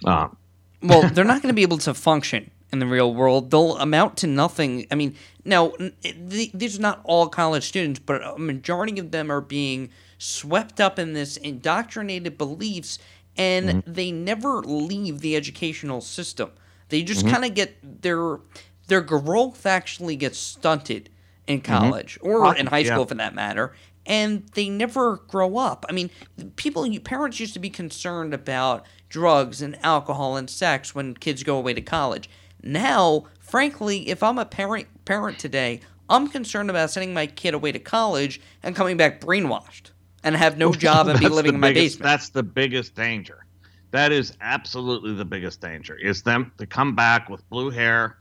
Uh, 0.05 0.29
well, 0.83 1.09
they're 1.09 1.25
not 1.25 1.43
going 1.43 1.53
to 1.53 1.57
be 1.57 1.63
able 1.63 1.79
to 1.79 1.95
function 1.95 2.51
in 2.73 2.79
the 2.79 2.87
real 2.87 3.15
world. 3.15 3.51
They'll 3.51 3.77
amount 3.79 4.19
to 4.19 4.27
nothing. 4.27 4.87
I 4.91 4.95
mean, 4.95 5.17
now 5.45 5.73
these 6.03 6.79
are 6.79 6.83
not 6.83 7.01
all 7.05 7.29
college 7.29 7.67
students, 7.67 7.99
but 7.99 8.23
a 8.23 8.39
majority 8.39 8.99
of 8.99 9.11
them 9.11 9.31
are 9.31 9.41
being 9.41 9.91
swept 10.19 10.81
up 10.81 10.99
in 10.99 11.15
this 11.15 11.37
indoctrinated 11.39 12.37
beliefs, 12.37 12.99
and 13.37 13.69
mm-hmm. 13.69 13.93
they 13.93 14.13
never 14.13 14.61
leave 14.63 15.21
the 15.21 15.37
educational 15.37 16.01
system. 16.01 16.51
They 16.91 17.03
just 17.03 17.25
mm-hmm. 17.25 17.35
kind 17.35 17.45
of 17.47 17.55
get 17.55 18.03
their 18.03 18.41
their 18.89 19.01
growth 19.01 19.67
actually 19.67 20.17
gets 20.17 20.39
stunted 20.39 21.09
in 21.51 21.61
mm-hmm. 21.61 21.73
college 21.73 22.19
mm-hmm. 22.19 22.29
or 22.29 22.57
in 22.57 22.67
high 22.67 22.83
school 22.83 23.01
yeah. 23.01 23.07
for 23.07 23.15
that 23.15 23.35
matter 23.35 23.73
and 24.07 24.47
they 24.55 24.69
never 24.69 25.17
grow 25.29 25.57
up. 25.57 25.85
I 25.89 25.93
mean, 25.93 26.11
people, 26.57 26.89
parents 27.05 27.39
used 27.39 27.55
to 27.55 27.61
be 27.61 27.71
concerned 27.71 28.35
about 28.35 28.87
drugs 29.09 29.61
and 29.63 29.79
alcohol 29.85 30.37
and 30.37 30.49
sex 30.49 30.95
when 30.95 31.15
kids 31.15 31.43
go 31.43 31.57
away 31.57 31.75
to 31.75 31.81
college. 31.81 32.31
Now, 32.63 33.27
frankly, 33.41 34.09
if 34.09 34.23
I'm 34.23 34.39
a 34.39 34.45
parent 34.45 34.89
parent 35.05 35.39
today, 35.39 35.81
I'm 36.09 36.29
concerned 36.29 36.71
about 36.71 36.91
sending 36.91 37.15
my 37.15 37.27
kid 37.27 37.55
away 37.55 37.73
to 37.73 37.79
college 37.79 38.41
and 38.63 38.75
coming 38.75 38.97
back 38.97 39.21
brainwashed 39.21 39.91
and 40.23 40.37
have 40.37 40.59
no 40.59 40.73
job 40.87 41.09
and 41.09 41.19
be 41.19 41.29
living 41.29 41.55
in 41.55 41.61
my 41.61 41.69
biggest, 41.69 41.99
basement. 41.99 42.11
That's 42.11 42.29
the 42.31 42.43
biggest 42.43 42.95
danger. 42.95 43.47
That 43.93 44.13
is 44.13 44.37
absolutely 44.41 45.15
the 45.15 45.25
biggest 45.25 45.61
danger. 45.61 45.97
Is 45.97 46.23
them 46.23 46.53
to 46.59 46.67
come 46.67 46.95
back 46.95 47.29
with 47.29 47.49
blue 47.51 47.71
hair, 47.71 48.19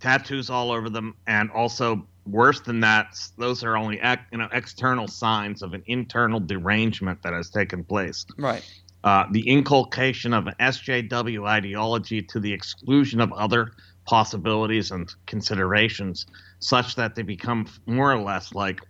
tattoos 0.00 0.48
all 0.50 0.70
over 0.70 0.88
them, 0.88 1.14
and 1.26 1.50
also 1.50 2.06
worse 2.30 2.60
than 2.60 2.80
that, 2.80 3.18
those 3.36 3.64
are 3.64 3.76
only 3.76 4.00
you 4.32 4.38
know 4.38 4.48
external 4.52 5.08
signs 5.08 5.62
of 5.62 5.74
an 5.74 5.82
internal 5.86 6.40
derangement 6.40 7.22
that 7.22 7.32
has 7.32 7.50
taken 7.50 7.84
place. 7.84 8.26
Right. 8.36 8.64
Uh, 9.04 9.24
the 9.30 9.48
inculcation 9.48 10.34
of 10.34 10.46
an 10.48 10.54
SJW 10.60 11.46
ideology 11.46 12.20
to 12.22 12.40
the 12.40 12.52
exclusion 12.52 13.20
of 13.20 13.32
other 13.32 13.72
possibilities 14.06 14.90
and 14.90 15.12
considerations, 15.26 16.26
such 16.58 16.96
that 16.96 17.14
they 17.14 17.22
become 17.22 17.66
more 17.86 18.12
or 18.12 18.20
less 18.20 18.54
like 18.54 18.80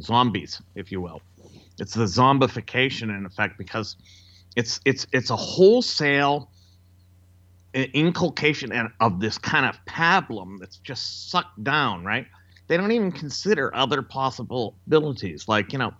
zombies, 0.00 0.62
if 0.74 0.90
you 0.90 1.00
will. 1.00 1.20
It's 1.78 1.94
the 1.94 2.04
zombification 2.04 3.16
in 3.16 3.26
effect 3.26 3.58
because 3.58 3.96
it's 4.56 4.80
it's 4.84 5.06
it's 5.12 5.30
a 5.30 5.36
wholesale 5.36 6.50
inculcation 7.74 8.72
of 9.00 9.20
this 9.20 9.38
kind 9.38 9.66
of 9.66 9.78
pablum 9.86 10.58
that's 10.58 10.78
just 10.78 11.30
sucked 11.30 11.62
down, 11.62 12.04
right? 12.04 12.26
They 12.68 12.76
don't 12.76 12.92
even 12.92 13.10
consider 13.10 13.74
other 13.74 14.02
possibilities. 14.02 15.48
Like, 15.48 15.72
you 15.72 15.78
know, 15.78 15.92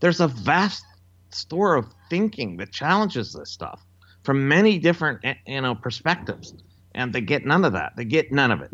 there's 0.00 0.20
a 0.20 0.28
vast 0.28 0.84
store 1.30 1.76
of 1.76 1.86
thinking 2.10 2.56
that 2.58 2.72
challenges 2.72 3.32
this 3.32 3.50
stuff 3.50 3.84
from 4.24 4.48
many 4.48 4.78
different, 4.78 5.20
eh, 5.24 5.34
you 5.46 5.60
know, 5.60 5.74
perspectives. 5.74 6.52
And 6.94 7.12
they 7.12 7.20
get 7.20 7.46
none 7.46 7.64
of 7.64 7.72
that. 7.72 7.92
They 7.96 8.04
get 8.04 8.32
none 8.32 8.50
of 8.50 8.60
it. 8.60 8.70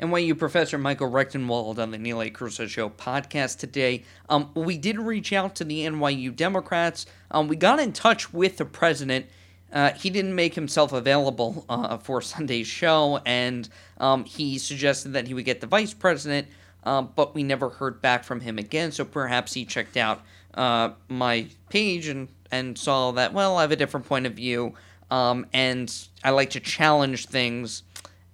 NYU 0.00 0.38
Professor 0.38 0.78
Michael 0.78 1.10
Rectenwald 1.10 1.78
on 1.78 1.90
the 1.90 1.98
Neil 1.98 2.22
A. 2.22 2.30
Carousso 2.30 2.66
Show 2.66 2.88
podcast 2.88 3.58
today. 3.58 4.04
Um, 4.30 4.50
we 4.54 4.78
did 4.78 4.98
reach 4.98 5.32
out 5.32 5.54
to 5.56 5.64
the 5.64 5.84
NYU 5.84 6.34
Democrats. 6.34 7.04
Um, 7.30 7.48
we 7.48 7.56
got 7.56 7.80
in 7.80 7.92
touch 7.92 8.32
with 8.32 8.56
the 8.56 8.64
president. 8.64 9.26
Uh, 9.72 9.92
he 9.92 10.08
didn't 10.08 10.34
make 10.34 10.54
himself 10.54 10.92
available 10.92 11.64
uh, 11.68 11.98
for 11.98 12.22
Sunday's 12.22 12.66
show, 12.66 13.20
and 13.26 13.68
um, 13.98 14.24
he 14.24 14.58
suggested 14.58 15.12
that 15.12 15.28
he 15.28 15.34
would 15.34 15.44
get 15.44 15.60
the 15.60 15.66
vice 15.66 15.94
president 15.94 16.48
um, 16.84 17.10
but 17.14 17.34
we 17.34 17.42
never 17.42 17.68
heard 17.68 18.00
back 18.00 18.24
from 18.24 18.40
him 18.40 18.58
again. 18.58 18.92
So 18.92 19.04
perhaps 19.04 19.54
he 19.54 19.64
checked 19.64 19.96
out 19.96 20.22
uh, 20.54 20.90
my 21.08 21.46
page 21.68 22.08
and, 22.08 22.28
and 22.50 22.76
saw 22.76 23.12
that, 23.12 23.32
well, 23.32 23.56
I 23.56 23.62
have 23.62 23.72
a 23.72 23.76
different 23.76 24.06
point 24.06 24.26
of 24.26 24.34
view, 24.34 24.74
um, 25.10 25.46
and 25.52 25.92
I 26.24 26.30
like 26.30 26.50
to 26.50 26.60
challenge 26.60 27.26
things. 27.26 27.82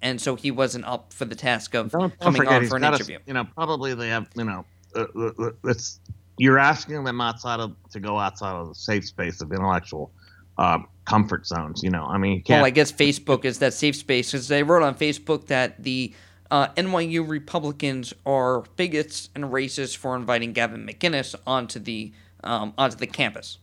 And 0.01 0.21
so 0.21 0.35
he 0.35 0.51
wasn't 0.51 0.85
up 0.85 1.11
for 1.11 1.25
the 1.25 1.35
task 1.35 1.73
of 1.73 1.91
don't, 1.91 2.17
coming 2.19 2.43
don't 2.43 2.53
on 2.53 2.67
for 2.67 2.77
an 2.77 2.83
interview. 2.83 3.17
A, 3.17 3.21
you 3.25 3.33
know, 3.33 3.45
probably 3.55 3.95
they 3.95 4.09
have, 4.09 4.27
you 4.35 4.43
know, 4.43 4.63
uh, 4.95 5.05
uh, 5.15 5.31
uh, 5.39 5.51
it's 5.63 5.99
you're 6.37 6.59
asking 6.59 7.03
them 7.03 7.19
outside 7.19 7.59
of 7.59 7.75
to 7.91 7.99
go 7.99 8.17
outside 8.19 8.53
of 8.53 8.69
the 8.69 8.75
safe 8.75 9.05
space 9.05 9.41
of 9.41 9.51
intellectual 9.51 10.11
uh, 10.57 10.79
comfort 11.05 11.47
zones. 11.47 11.81
You 11.83 11.89
know, 11.89 12.05
I 12.05 12.17
mean, 12.17 12.43
well, 12.47 12.63
I 12.63 12.69
guess 12.69 12.91
Facebook 13.05 13.43
is 13.45 13.59
that 13.59 13.73
safe 13.73 13.95
space 13.95 14.31
because 14.31 14.47
they 14.47 14.63
wrote 14.63 14.83
on 14.83 14.95
Facebook 14.95 15.47
that 15.47 15.83
the 15.83 16.13
uh, 16.51 16.67
NYU 16.69 17.27
Republicans 17.27 18.13
are 18.25 18.61
bigots 18.75 19.29
and 19.35 19.45
racist 19.45 19.97
for 19.97 20.15
inviting 20.15 20.53
Gavin 20.53 20.85
McInnes 20.85 21.35
onto 21.45 21.79
the 21.79 22.11
um, 22.43 22.73
onto 22.77 22.97
the 22.97 23.07
campus. 23.07 23.57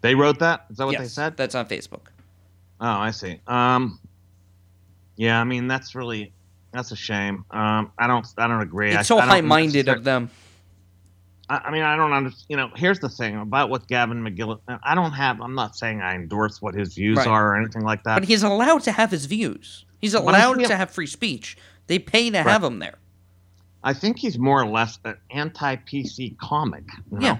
They 0.00 0.14
wrote 0.14 0.38
that. 0.38 0.66
Is 0.70 0.76
that 0.76 0.86
what 0.86 0.92
yes, 0.92 1.02
they 1.02 1.08
said? 1.08 1.36
That's 1.36 1.54
on 1.54 1.66
Facebook. 1.66 2.08
Oh, 2.80 2.86
I 2.86 3.10
see. 3.10 3.40
Um, 3.46 3.98
yeah, 5.16 5.40
I 5.40 5.44
mean 5.44 5.66
that's 5.66 5.94
really 5.94 6.32
that's 6.72 6.92
a 6.92 6.96
shame. 6.96 7.44
Um, 7.50 7.92
I 7.98 8.06
don't 8.06 8.26
I 8.36 8.46
don't 8.46 8.60
agree. 8.60 8.92
It's 8.92 9.08
so 9.08 9.18
high-minded 9.18 9.88
of 9.88 10.04
them. 10.04 10.30
I, 11.48 11.56
I 11.56 11.70
mean, 11.70 11.82
I 11.82 11.96
don't 11.96 12.12
understand. 12.12 12.46
You 12.48 12.56
know, 12.56 12.70
here's 12.76 13.00
the 13.00 13.08
thing 13.08 13.36
about 13.40 13.70
what 13.70 13.88
Gavin 13.88 14.22
McGill. 14.22 14.60
I 14.82 14.94
don't 14.94 15.12
have. 15.12 15.40
I'm 15.40 15.54
not 15.54 15.76
saying 15.76 16.00
I 16.00 16.14
endorse 16.14 16.62
what 16.62 16.74
his 16.74 16.94
views 16.94 17.16
right. 17.16 17.26
are 17.26 17.52
or 17.52 17.56
anything 17.56 17.82
like 17.82 18.04
that. 18.04 18.14
But 18.14 18.24
he's 18.24 18.42
allowed 18.42 18.82
to 18.82 18.92
have 18.92 19.10
his 19.10 19.26
views. 19.26 19.84
He's 20.00 20.14
allowed 20.14 20.64
to 20.64 20.76
have 20.76 20.90
free 20.90 21.06
speech. 21.06 21.56
They 21.88 21.98
pay 21.98 22.30
to 22.30 22.38
right. 22.38 22.46
have 22.46 22.62
him 22.62 22.78
there. 22.78 22.98
I 23.82 23.94
think 23.94 24.18
he's 24.18 24.38
more 24.38 24.62
or 24.62 24.66
less 24.66 24.98
an 25.04 25.16
anti-PC 25.30 26.36
comic. 26.38 26.84
You 27.10 27.18
know? 27.18 27.26
Yeah. 27.26 27.38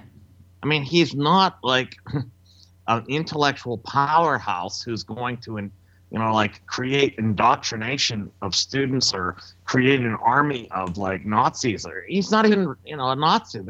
I 0.63 0.67
mean, 0.67 0.83
he's 0.83 1.15
not 1.15 1.59
like 1.63 1.95
an 2.89 3.05
intellectual 3.09 3.79
powerhouse 3.79 4.83
who's 4.83 5.05
going 5.05 5.37
to, 5.39 5.59
you 5.59 6.19
know, 6.19 6.33
like 6.33 6.67
create 6.67 7.15
indoctrination 7.19 8.31
of 8.41 8.55
students 8.55 9.13
or 9.13 9.37
create 9.65 10.01
an 10.01 10.17
army 10.17 10.69
of 10.71 10.97
like 10.97 11.25
Nazis. 11.25 11.85
Or 11.85 12.05
he's 12.09 12.31
not 12.31 12.47
even, 12.47 12.75
you 12.85 12.97
know, 12.97 13.11
a 13.11 13.17
Nazi. 13.17 13.61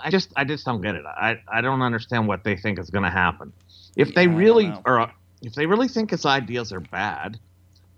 I 0.00 0.10
just, 0.10 0.32
I 0.34 0.44
just 0.44 0.64
don't 0.64 0.80
get 0.80 0.96
it. 0.96 1.04
I, 1.06 1.38
I 1.46 1.60
don't 1.60 1.80
understand 1.80 2.26
what 2.26 2.42
they 2.42 2.56
think 2.56 2.78
is 2.78 2.90
going 2.90 3.04
to 3.04 3.10
happen. 3.10 3.52
If 3.96 4.08
yeah, 4.08 4.14
they 4.16 4.26
really 4.26 4.72
are, 4.84 5.12
if 5.42 5.54
they 5.54 5.66
really 5.66 5.88
think 5.88 6.10
his 6.10 6.26
ideas 6.26 6.72
are 6.72 6.80
bad, 6.80 7.38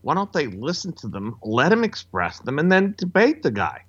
why 0.04 0.14
don't 0.14 0.32
they 0.32 0.46
listen 0.48 0.92
to 0.92 1.08
them, 1.08 1.36
let 1.42 1.72
him 1.72 1.82
express 1.82 2.38
them, 2.40 2.58
and 2.58 2.70
then 2.70 2.94
debate 2.98 3.42
the 3.42 3.50
guy? 3.50 3.82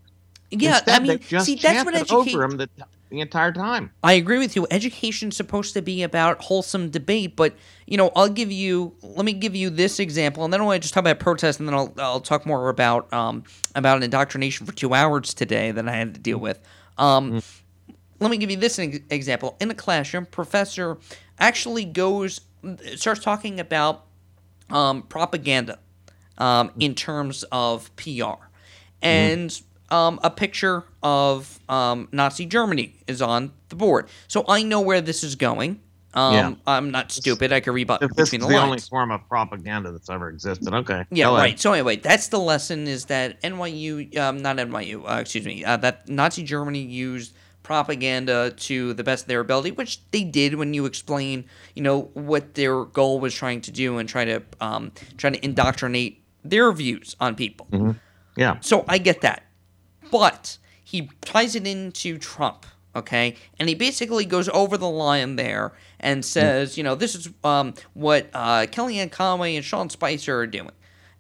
Yeah, 0.50 0.78
Instead, 0.78 1.02
I 1.02 1.04
mean, 1.04 1.22
see, 1.22 1.56
that's 1.56 1.84
what 1.84 1.94
education. 1.94 2.36
over 2.36 2.44
him 2.44 2.58
the, 2.58 2.70
the 3.10 3.20
entire 3.20 3.52
time. 3.52 3.92
I 4.02 4.14
agree 4.14 4.40
with 4.40 4.56
you. 4.56 4.66
Education's 4.72 5.36
supposed 5.36 5.74
to 5.74 5.82
be 5.82 6.04
about 6.04 6.42
wholesome 6.42 6.90
debate, 6.90 7.36
but 7.36 7.54
you 7.86 7.98
know, 7.98 8.12
I'll 8.16 8.30
give 8.30 8.50
you. 8.50 8.96
Let 9.02 9.26
me 9.26 9.34
give 9.34 9.56
you 9.56 9.70
this 9.70 10.00
example, 10.00 10.46
and 10.46 10.54
then 10.54 10.62
I'll 10.62 10.80
just 10.80 10.94
talk 10.94 11.02
about 11.02 11.20
protest, 11.20 11.60
and 11.60 11.68
then 11.68 11.76
I'll 11.76 11.94
I'll 11.98 12.22
talk 12.22 12.46
more 12.46 12.70
about 12.70 13.12
um 13.12 13.44
about 13.76 14.02
indoctrination 14.02 14.66
for 14.66 14.72
two 14.72 14.94
hours 14.94 15.34
today 15.34 15.72
that 15.72 15.88
I 15.88 15.92
had 15.92 16.14
to 16.14 16.20
deal 16.22 16.38
with. 16.38 16.60
Um, 16.98 17.34
mm. 17.34 17.62
let 18.22 18.32
me 18.32 18.38
give 18.38 18.50
you 18.50 18.58
this 18.58 18.80
example. 18.80 19.58
In 19.60 19.70
a 19.70 19.76
classroom, 19.76 20.28
professor 20.28 20.98
actually 21.40 21.84
goes 21.84 22.40
starts 22.96 23.20
talking 23.20 23.60
about 23.60 24.06
um, 24.70 25.02
propaganda 25.04 25.80
um, 26.38 26.72
in 26.80 26.96
terms 26.96 27.44
of 27.52 27.96
PR. 27.96 28.46
And 29.02 29.50
mm. 29.50 29.96
um, 29.96 30.20
a 30.24 30.30
picture 30.30 30.84
of 31.04 31.60
um, 31.70 32.08
Nazi 32.12 32.46
Germany 32.46 32.96
is 33.08 33.22
on 33.22 33.52
the 33.70 33.76
board. 33.76 34.08
So 34.28 34.46
I 34.48 34.64
know 34.64 34.82
where 34.82 35.02
this 35.02 35.24
is 35.24 35.36
going. 35.36 35.82
Um, 36.16 36.34
yeah. 36.34 36.54
I'm 36.66 36.92
not 36.92 37.12
stupid. 37.12 37.52
I 37.52 37.60
can 37.60 37.74
read 37.74 37.88
between 37.88 38.10
this 38.16 38.30
the 38.30 38.38
is 38.38 38.48
the 38.48 38.56
only 38.56 38.80
form 38.80 39.12
of 39.12 39.28
propaganda 39.28 39.92
that's 39.92 40.10
ever 40.10 40.30
existed. 40.30 40.74
Okay. 40.74 41.04
Yeah, 41.12 41.28
right. 41.36 41.60
So 41.60 41.74
anyway, 41.74 41.98
that's 41.98 42.30
the 42.30 42.40
lesson: 42.40 42.88
is 42.88 43.06
that 43.06 43.42
NYU, 43.42 44.18
um, 44.18 44.38
not 44.38 44.56
NYU, 44.56 45.04
uh, 45.10 45.20
excuse 45.20 45.46
me, 45.46 45.66
uh, 45.66 45.76
that 45.78 46.08
Nazi 46.08 46.44
Germany 46.44 46.80
used 46.80 47.34
propaganda 47.64 48.52
to 48.52 48.94
the 48.94 49.04
best 49.04 49.24
of 49.24 49.28
their 49.28 49.42
ability, 49.42 49.72
which 49.72 50.00
they 50.12 50.24
did 50.24 50.56
when 50.56 50.74
you 50.74 50.86
explain, 50.86 51.44
you 51.74 51.82
know, 51.82 52.04
what 52.14 52.54
their 52.54 52.86
goal 52.86 53.20
was 53.20 53.34
trying 53.34 53.60
to 53.60 53.72
do 53.72 53.98
and 53.98 54.08
try 54.08 54.24
to 54.24 54.42
um, 54.62 54.94
try 55.18 55.32
to 55.32 55.44
indoctrinate 55.44 56.24
their 56.50 56.72
views 56.72 57.16
on 57.20 57.36
people. 57.36 57.68
Mm-hmm. 57.72 57.92
Yeah. 58.36 58.58
So 58.62 58.86
I 58.88 58.98
get 58.98 59.22
that. 59.22 59.44
But 60.12 60.58
he 60.84 61.10
ties 61.22 61.56
it 61.56 61.66
into 61.66 62.18
Trump, 62.18 62.66
okay? 62.96 63.36
And 63.60 63.68
he 63.68 63.76
basically 63.76 64.26
goes 64.26 64.48
over 64.50 64.78
the 64.78 64.90
line 64.90 65.36
there 65.36 65.74
and 66.00 66.24
says, 66.24 66.74
mm. 66.74 66.78
you 66.78 66.84
know, 66.84 66.96
this 66.96 67.16
is 67.16 67.30
um, 67.44 67.74
what 67.94 68.30
uh, 68.34 68.68
Kellyanne 68.68 69.12
Conway 69.12 69.56
and 69.56 69.66
Sean 69.66 69.90
Spicer 69.90 70.40
are 70.40 70.48
doing. 70.48 70.72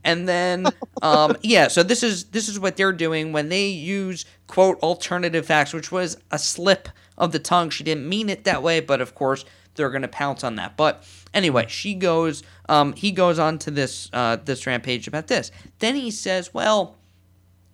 And 0.03 0.30
then, 0.30 0.67
um, 1.01 1.36
yeah, 1.41 1.67
so 1.67 1.82
this 1.82 2.03
is 2.03 2.26
this 2.26 2.47
is 2.47 2.59
what 2.59 2.78
they're 2.78 2.93
doing 2.93 3.34
when 3.34 3.49
they 3.49 3.67
use 3.67 4.26
quote 4.47 4.80
alternative 4.82 5.47
facts, 5.47 5.73
which 5.73 5.91
was 5.91 6.17
a 6.32 6.38
slip 6.38 6.89
of 7.17 7.32
the 7.32 7.39
tongue. 7.39 7.71
She 7.71 7.84
didn't 7.84 8.07
mean 8.07 8.30
it 8.30 8.43
that 8.43 8.61
way, 8.61 8.80
but 8.82 9.01
of 9.01 9.15
course 9.15 9.45
they're 9.76 9.89
to 10.01 10.07
pounce 10.07 10.43
on 10.43 10.55
that. 10.55 10.78
But 10.78 11.03
anyway, 11.34 11.65
she 11.67 11.93
goes, 11.93 12.43
um, 12.69 12.93
he 12.93 13.11
goes 13.11 13.39
on 13.39 13.57
to 13.59 13.71
this 13.71 14.09
uh, 14.13 14.38
this 14.38 14.65
rampage 14.65 15.07
about 15.07 15.28
this. 15.28 15.51
Then 15.80 15.95
he 15.95 16.11
says, 16.11 16.53
well, 16.53 16.97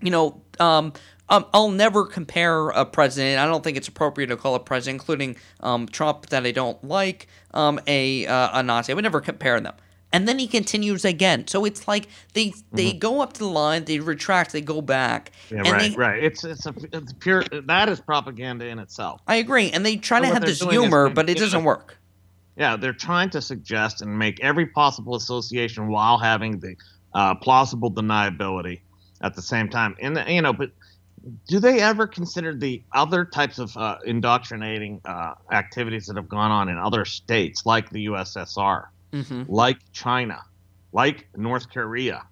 you 0.01 0.11
know, 0.11 0.41
um, 0.59 0.93
um, 1.29 1.45
I'll 1.53 1.69
never 1.69 2.05
compare 2.05 2.69
a 2.69 2.85
president. 2.85 3.39
I 3.39 3.45
don't 3.45 3.63
think 3.63 3.77
it's 3.77 3.87
appropriate 3.87 4.27
to 4.27 4.37
call 4.37 4.55
a 4.55 4.59
president, 4.59 5.01
including 5.01 5.37
um, 5.61 5.87
Trump, 5.87 6.27
that 6.27 6.45
I 6.45 6.51
don't 6.51 6.83
like, 6.83 7.27
um, 7.53 7.79
a 7.87 8.25
uh, 8.25 8.59
a 8.59 8.63
Nazi. 8.63 8.91
I 8.91 8.95
would 8.95 9.03
never 9.03 9.21
compare 9.21 9.59
them. 9.61 9.73
And 10.13 10.27
then 10.27 10.39
he 10.39 10.47
continues 10.47 11.05
again. 11.05 11.47
So 11.47 11.65
it's 11.65 11.87
like 11.87 12.07
they 12.33 12.53
they 12.73 12.93
Mm-hmm. 12.93 12.99
go 12.99 13.21
up 13.21 13.33
to 13.33 13.39
the 13.39 13.45
line, 13.47 13.85
they 13.85 13.99
retract, 13.99 14.51
they 14.51 14.61
go 14.61 14.81
back. 14.81 15.31
Yeah, 15.49 15.63
and 15.65 15.67
right, 15.71 15.91
they, 15.91 15.95
right. 15.95 16.23
It's 16.23 16.43
it's 16.43 16.65
a 16.65 16.73
it's 16.93 17.13
pure 17.13 17.43
that 17.51 17.89
is 17.89 17.99
propaganda 18.01 18.65
in 18.67 18.79
itself. 18.79 19.21
I 19.27 19.35
agree, 19.35 19.71
and 19.71 19.85
they 19.85 19.97
try 19.97 20.19
So 20.19 20.23
to 20.25 20.27
have 20.27 20.45
this 20.45 20.61
is 20.61 20.61
humor, 20.61 21.09
but 21.09 21.29
it 21.29 21.37
doesn't 21.37 21.63
work. 21.63 21.97
Yeah, 22.57 22.75
they're 22.77 22.93
trying 22.93 23.29
to 23.31 23.41
suggest 23.41 24.01
and 24.01 24.17
make 24.17 24.39
every 24.41 24.67
possible 24.67 25.15
association 25.15 25.87
while 25.89 26.17
having 26.17 26.59
the 26.59 26.75
uh, 27.13 27.35
plausible 27.35 27.91
deniability 27.93 28.81
at 29.23 29.35
the 29.35 29.41
same 29.41 29.69
time. 29.69 29.95
And 30.01 30.21
you 30.27 30.41
know, 30.41 30.53
but 30.53 30.71
do 31.47 31.59
they 31.59 31.79
ever 31.81 32.07
consider 32.07 32.55
the 32.55 32.83
other 32.93 33.25
types 33.25 33.59
of 33.59 33.75
uh, 33.77 33.97
indoctrinating 34.05 35.01
uh, 35.05 35.33
activities 35.51 36.07
that 36.07 36.17
have 36.17 36.27
gone 36.29 36.51
on 36.51 36.69
in 36.69 36.77
other 36.77 37.05
states, 37.05 37.63
like 37.65 37.89
the 37.89 38.05
USSR, 38.07 38.85
Mhm. 39.13 39.45
like 39.49 39.77
China, 39.91 40.39
like 40.93 41.27
North 41.35 41.69
Korea? 41.69 42.23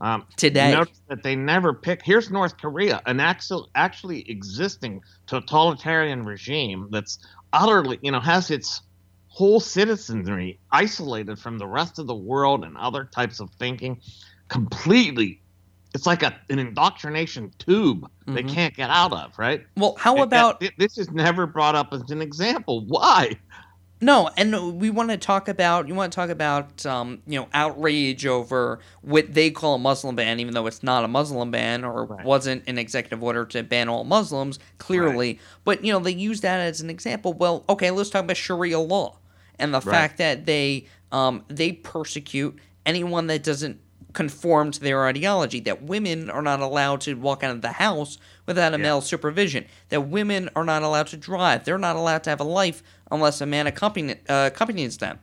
Um, 0.00 0.26
Today. 0.36 0.72
notice 0.72 1.00
that 1.08 1.22
they 1.22 1.36
never 1.36 1.72
pick. 1.72 2.02
Here's 2.04 2.28
North 2.30 2.56
Korea, 2.58 3.00
an 3.06 3.20
actual, 3.20 3.70
actually 3.76 4.28
existing 4.28 5.00
totalitarian 5.26 6.24
regime 6.24 6.88
that's 6.90 7.18
utterly, 7.52 8.00
you 8.02 8.10
know, 8.10 8.18
has 8.20 8.50
its 8.50 8.82
whole 9.28 9.60
citizenry 9.60 10.58
isolated 10.72 11.38
from 11.38 11.56
the 11.58 11.66
rest 11.66 11.98
of 11.98 12.06
the 12.06 12.14
world 12.14 12.64
and 12.64 12.76
other 12.76 13.04
types 13.04 13.40
of 13.40 13.48
thinking 13.58 13.98
completely 14.48 15.40
it's 15.94 16.06
like 16.06 16.22
a, 16.22 16.38
an 16.50 16.58
indoctrination 16.58 17.50
tube 17.58 18.06
they 18.26 18.42
Mhm. 18.42 18.48
can't 18.48 18.74
get 18.74 18.90
out 18.90 19.12
of 19.12 19.38
right 19.38 19.62
Well, 19.76 19.94
how 19.98 20.20
about 20.20 20.62
this 20.76 20.98
is 20.98 21.10
never 21.12 21.46
brought 21.46 21.74
up 21.74 21.94
as 21.94 22.10
an 22.10 22.20
example 22.20 22.84
why 22.86 23.30
No, 24.02 24.28
and 24.36 24.80
we 24.80 24.90
want 24.90 25.10
to 25.10 25.16
talk 25.16 25.46
about 25.46 25.86
you 25.86 25.94
want 25.94 26.12
to 26.12 26.16
talk 26.16 26.28
about 26.28 26.84
um, 26.84 27.22
you 27.24 27.38
know 27.38 27.48
outrage 27.54 28.26
over 28.26 28.80
what 29.00 29.32
they 29.32 29.50
call 29.52 29.76
a 29.76 29.78
Muslim 29.78 30.16
ban, 30.16 30.40
even 30.40 30.54
though 30.54 30.66
it's 30.66 30.82
not 30.82 31.04
a 31.04 31.08
Muslim 31.08 31.52
ban 31.52 31.84
or 31.84 32.04
wasn't 32.04 32.64
an 32.66 32.78
executive 32.78 33.22
order 33.22 33.44
to 33.46 33.62
ban 33.62 33.88
all 33.88 34.02
Muslims 34.02 34.58
clearly. 34.78 35.38
But 35.64 35.84
you 35.84 35.92
know 35.92 36.00
they 36.00 36.12
use 36.12 36.40
that 36.40 36.58
as 36.58 36.80
an 36.80 36.90
example. 36.90 37.32
Well, 37.32 37.64
okay, 37.68 37.92
let's 37.92 38.10
talk 38.10 38.24
about 38.24 38.36
Sharia 38.36 38.80
law 38.80 39.18
and 39.58 39.72
the 39.72 39.78
Right. 39.80 39.92
fact 39.92 40.18
that 40.18 40.46
they 40.46 40.86
um, 41.12 41.44
they 41.46 41.70
persecute 41.72 42.58
anyone 42.84 43.28
that 43.28 43.44
doesn't 43.44 43.78
conform 44.12 44.70
to 44.72 44.80
their 44.80 45.06
ideology. 45.06 45.60
That 45.60 45.82
women 45.82 46.30
are 46.30 46.42
not 46.42 46.60
allowed 46.60 47.00
to 47.02 47.14
walk 47.14 47.42
out 47.42 47.52
of 47.52 47.62
the 47.62 47.72
house 47.72 48.18
without 48.46 48.74
a 48.74 48.78
male 48.78 49.00
supervision. 49.00 49.66
That 49.88 50.02
women 50.02 50.50
are 50.54 50.64
not 50.64 50.82
allowed 50.82 51.08
to 51.08 51.16
drive. 51.16 51.64
They're 51.64 51.78
not 51.78 51.96
allowed 51.96 52.24
to 52.24 52.30
have 52.30 52.40
a 52.40 52.44
life 52.44 52.82
unless 53.10 53.40
a 53.40 53.46
man 53.46 53.66
accompany, 53.66 54.14
uh, 54.28 54.50
accompanies 54.52 54.98
them. 54.98 55.18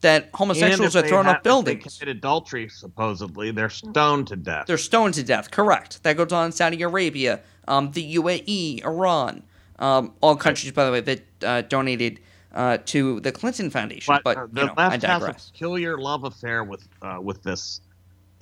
That 0.00 0.30
homosexuals 0.34 0.96
are 0.96 1.06
thrown 1.06 1.28
off 1.28 1.44
buildings. 1.44 1.86
if 1.86 1.92
they 1.92 2.06
commit 2.06 2.16
adultery 2.16 2.68
supposedly 2.68 3.52
they're 3.52 3.70
stoned 3.70 4.26
to 4.28 4.36
death 4.36 4.66
They're 4.66 4.76
stoned 4.76 5.14
to 5.14 5.22
death. 5.22 5.52
Correct. 5.52 6.02
That 6.02 6.16
goes 6.16 6.32
on 6.32 6.46
in 6.46 6.52
Saudi 6.52 6.82
Arabia, 6.82 7.40
um, 7.68 7.92
the 7.92 8.16
UAE, 8.16 8.84
Iran, 8.84 9.44
um, 9.78 10.12
all 10.20 10.34
countries, 10.34 10.72
by 10.72 10.84
the 10.86 10.90
way, 10.90 11.00
that 11.00 11.22
uh, 11.44 11.62
donated 11.62 12.18
uh, 12.54 12.78
to 12.86 13.20
the 13.20 13.32
Clinton 13.32 13.70
Foundation. 13.70 14.18
But, 14.24 14.36
uh, 14.36 14.42
you 14.42 14.48
the 14.52 14.66
know, 14.66 14.74
I 14.76 14.88
left 14.88 15.04
has 15.04 15.22
a 15.22 15.32
peculiar 15.32 15.98
love 15.98 16.24
affair 16.24 16.64
with 16.64 16.86
uh, 17.00 17.18
with 17.20 17.42
this, 17.42 17.80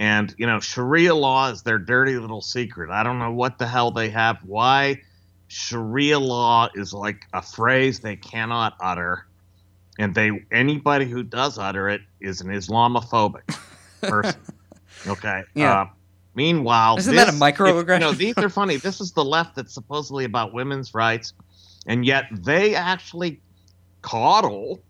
and 0.00 0.34
you 0.38 0.46
know, 0.46 0.58
Sharia 0.60 1.14
law 1.14 1.50
is 1.50 1.62
their 1.62 1.78
dirty 1.78 2.16
little 2.18 2.40
secret. 2.40 2.90
I 2.90 3.02
don't 3.02 3.18
know 3.18 3.30
what 3.32 3.58
the 3.58 3.66
hell 3.66 3.90
they 3.90 4.08
have. 4.10 4.38
Why 4.44 5.02
Sharia 5.48 6.18
law 6.18 6.68
is 6.74 6.92
like 6.94 7.20
a 7.34 7.42
phrase 7.42 8.00
they 8.00 8.16
cannot 8.16 8.76
utter, 8.80 9.26
and 9.98 10.14
they 10.14 10.44
anybody 10.50 11.04
who 11.04 11.22
does 11.22 11.58
utter 11.58 11.88
it 11.90 12.00
is 12.20 12.40
an 12.40 12.48
Islamophobic 12.48 13.56
person. 14.00 14.40
okay. 15.06 15.42
Yeah. 15.54 15.82
Uh, 15.82 15.86
meanwhile, 16.34 16.96
Isn't 16.98 17.14
that 17.14 17.28
a 17.28 17.32
this- 17.32 17.40
microaggression? 17.40 17.94
You 17.94 17.98
know, 18.00 18.12
these 18.12 18.38
are 18.38 18.48
funny. 18.48 18.76
This 18.76 19.02
is 19.02 19.12
the 19.12 19.24
left 19.24 19.54
that's 19.54 19.74
supposedly 19.74 20.24
about 20.24 20.54
women's 20.54 20.94
rights, 20.94 21.34
and 21.86 22.06
yet 22.06 22.24
they 22.32 22.74
actually 22.74 23.42
coddle 24.00 24.80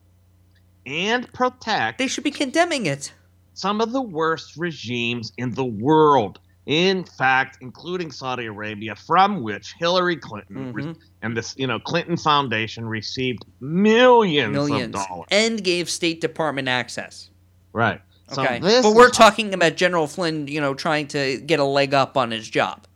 and 0.86 1.30
protect. 1.32 1.98
They 1.98 2.06
should 2.06 2.22
be 2.24 2.30
condemning 2.30 2.86
it. 2.86 3.12
Some 3.60 3.82
of 3.82 3.92
the 3.92 4.00
worst 4.00 4.56
regimes 4.56 5.32
in 5.36 5.50
the 5.52 5.64
world. 5.66 6.38
In 6.64 7.04
fact, 7.04 7.58
including 7.60 8.10
Saudi 8.10 8.46
Arabia, 8.46 8.94
from 8.96 9.42
which 9.42 9.74
Hillary 9.78 10.16
Clinton 10.16 10.72
Mm-hmm. 10.72 10.92
and 11.20 11.36
this, 11.36 11.54
you 11.58 11.66
know, 11.66 11.78
Clinton 11.78 12.16
Foundation 12.16 12.86
received 12.86 13.44
millions, 13.60 14.52
Millions. 14.52 14.94
of 14.94 15.06
dollars. 15.06 15.26
And 15.30 15.62
gave 15.62 15.90
State 15.90 16.20
Department 16.22 16.68
access. 16.68 17.28
Right. 17.74 18.00
So 18.32 18.42
Okay. 18.42 18.60
this 18.60 18.82
but 18.82 18.94
we're 18.94 19.10
talking 19.10 19.52
about 19.52 19.76
General 19.76 20.06
Flynn, 20.06 20.46
you 20.48 20.60
know, 20.60 20.72
trying 20.72 21.08
to 21.08 21.38
get 21.40 21.60
a 21.60 21.64
leg 21.64 21.92
up 21.92 22.16
on 22.16 22.30
his 22.30 22.48
job. 22.48 22.86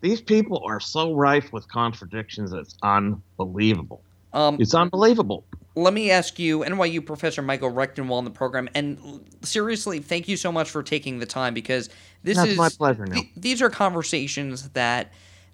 These 0.00 0.20
people 0.20 0.60
are 0.66 0.80
so 0.80 1.14
rife 1.14 1.52
with 1.52 1.68
contradictions. 1.68 2.52
It's 2.52 2.74
unbelievable. 2.82 4.02
Um, 4.32 4.56
it's 4.58 4.74
unbelievable. 4.74 5.44
Let 5.74 5.94
me 5.94 6.10
ask 6.10 6.38
you, 6.38 6.60
NYU 6.60 7.04
professor 7.04 7.40
Michael 7.40 7.72
Rectenwald 7.72 8.20
in 8.20 8.24
the 8.24 8.30
program, 8.30 8.68
and 8.74 9.24
seriously, 9.42 10.00
thank 10.00 10.28
you 10.28 10.36
so 10.36 10.52
much 10.52 10.68
for 10.68 10.82
taking 10.82 11.18
the 11.18 11.26
time 11.26 11.54
because 11.54 11.88
this 12.22 12.36
That's 12.36 12.50
is 12.50 12.58
my 12.58 12.68
pleasure, 12.68 13.06
th- 13.06 13.28
these 13.36 13.62
are 13.62 13.70
conversations 13.70 14.68
that, 14.70 15.12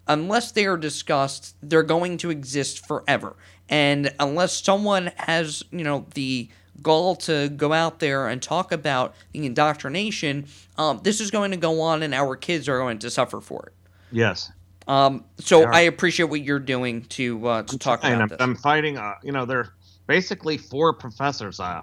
unless 0.08 0.52
they 0.52 0.66
are 0.66 0.76
discussed, 0.76 1.54
they're 1.62 1.84
going 1.84 2.16
to 2.18 2.30
exist 2.30 2.84
forever, 2.86 3.36
and 3.68 4.12
unless 4.18 4.60
someone 4.62 5.12
has, 5.16 5.62
you 5.70 5.84
know, 5.84 6.06
the 6.14 6.48
gall 6.82 7.14
to 7.16 7.48
go 7.50 7.72
out 7.72 8.00
there 8.00 8.26
and 8.28 8.42
talk 8.42 8.72
about 8.72 9.14
the 9.32 9.46
indoctrination, 9.46 10.46
um, 10.78 11.00
this 11.04 11.20
is 11.20 11.30
going 11.30 11.52
to 11.52 11.56
go 11.56 11.80
on, 11.80 12.02
and 12.02 12.12
our 12.12 12.34
kids 12.34 12.68
are 12.68 12.78
going 12.78 12.98
to 12.98 13.10
suffer 13.10 13.40
for 13.40 13.66
it. 13.66 13.72
Yes. 14.10 14.50
Um, 14.88 15.24
so 15.38 15.64
I 15.64 15.80
appreciate 15.80 16.30
what 16.30 16.40
you're 16.40 16.58
doing 16.58 17.02
to 17.02 17.46
uh, 17.46 17.62
to 17.64 17.78
talk 17.78 18.00
and 18.02 18.14
about 18.14 18.22
I'm, 18.22 18.28
this. 18.28 18.38
I'm 18.40 18.56
fighting. 18.56 18.96
Uh, 18.96 19.16
you 19.22 19.32
know, 19.32 19.44
there 19.44 19.74
basically 20.09 20.59
four 20.59 20.94
professors 20.94 21.61
uh, 21.61 21.82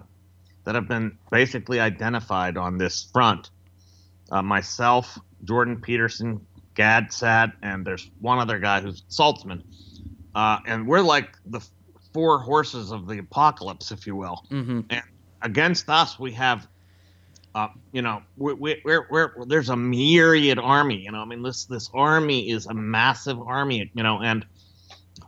that 0.65 0.75
have 0.75 0.89
been 0.89 1.17
basically 1.31 1.79
identified 1.79 2.57
on 2.57 2.77
this 2.77 3.07
front. 3.13 3.51
Uh, 4.31 4.41
myself, 4.41 5.17
Jordan 5.45 5.79
Peterson, 5.79 6.45
Gad 6.73 7.13
Saad, 7.13 7.53
and 7.61 7.85
there's 7.85 8.11
one 8.19 8.39
other 8.39 8.59
guy 8.59 8.81
who's 8.81 9.03
Saltzman. 9.03 9.63
Uh, 10.33 10.57
and 10.65 10.85
we're 10.85 11.01
like 11.01 11.37
the 11.45 11.61
four 12.13 12.39
horses 12.39 12.91
of 12.91 13.07
the 13.07 13.19
apocalypse, 13.19 13.91
if 13.91 14.07
you 14.07 14.15
will. 14.15 14.43
Mm-hmm. 14.51 14.81
And 14.89 15.03
against 15.41 15.87
us, 15.87 16.19
we 16.19 16.31
have, 16.31 16.67
uh, 17.53 17.67
you 17.93 18.01
know, 18.01 18.23
we, 18.35 18.53
we, 18.53 18.81
we're, 18.83 19.07
we're, 19.09 19.45
there's 19.45 19.69
a 19.69 19.77
myriad 19.77 20.57
army. 20.57 20.97
You 20.97 21.11
know, 21.11 21.19
I 21.19 21.25
mean, 21.25 21.43
this 21.43 21.65
this 21.65 21.89
army 21.93 22.49
is 22.49 22.65
a 22.65 22.73
massive 22.73 23.39
army. 23.39 23.91
You 23.93 24.03
know, 24.03 24.19
and 24.21 24.45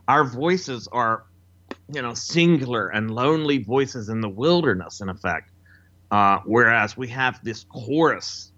our 0.08 0.24
voices 0.24 0.88
are, 0.88 1.24
you 1.92 2.02
know, 2.02 2.14
singular 2.14 2.88
and 2.88 3.10
lonely 3.10 3.58
voices 3.64 4.08
in 4.08 4.20
the 4.20 4.28
wilderness, 4.28 5.00
in 5.00 5.08
effect. 5.08 5.50
Uh, 6.10 6.38
whereas 6.46 6.96
we 6.96 7.08
have 7.08 7.38
this 7.42 7.64
chorus, 7.64 8.52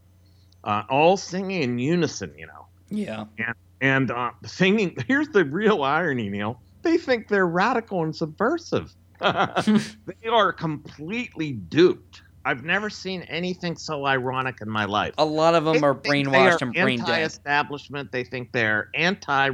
uh, 0.65 0.83
all 0.89 1.17
singing 1.17 1.63
in 1.63 1.79
unison. 1.79 2.33
You 2.37 2.47
know, 2.47 2.67
Yeah. 2.91 3.25
and 3.39 3.55
and 3.81 4.11
uh, 4.11 4.31
singing. 4.45 4.97
Here's 5.09 5.29
the 5.29 5.45
real 5.45 5.83
irony, 5.83 6.29
Neil. 6.29 6.61
They 6.83 6.97
think 6.97 7.29
they're 7.29 7.47
radical 7.47 8.05
and 8.05 8.15
subversive. 8.15 8.95
they 9.21 10.29
are 10.31 10.53
completely 10.53 11.53
duped. 11.53 12.23
I've 12.45 12.65
never 12.65 12.89
seen 12.89 13.23
anything 13.23 13.77
so 13.77 14.07
ironic 14.07 14.57
in 14.63 14.71
my 14.71 14.87
life. 14.87 15.13
A 15.19 15.25
lot 15.25 15.55
of 15.55 15.65
them 15.65 15.75
They 15.81 15.87
are 15.87 16.01
they 16.03 16.09
brainwashed 16.09 16.63
are 16.63 16.65
and 16.65 16.73
brain 16.73 16.99
dead. 17.01 17.09
Anti-establishment. 17.11 18.13
They 18.13 18.25
think 18.25 18.51
they're 18.53 18.89
anti 18.95 19.51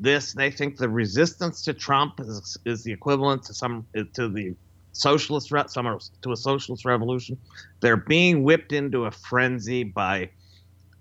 this. 0.00 0.32
They 0.32 0.50
think 0.50 0.76
the 0.76 0.88
resistance 0.88 1.62
to 1.62 1.74
Trump 1.74 2.20
is, 2.20 2.56
is 2.64 2.84
the 2.84 2.92
equivalent 2.92 3.42
to 3.44 3.54
some 3.54 3.86
to 3.94 4.28
the 4.28 4.54
socialist 4.92 5.52
re- 5.52 5.64
some 5.68 5.86
are- 5.86 6.00
to 6.22 6.32
a 6.32 6.36
socialist 6.36 6.84
revolution. 6.84 7.38
They're 7.80 7.96
being 7.96 8.42
whipped 8.42 8.72
into 8.72 9.04
a 9.04 9.10
frenzy 9.10 9.84
by 9.84 10.30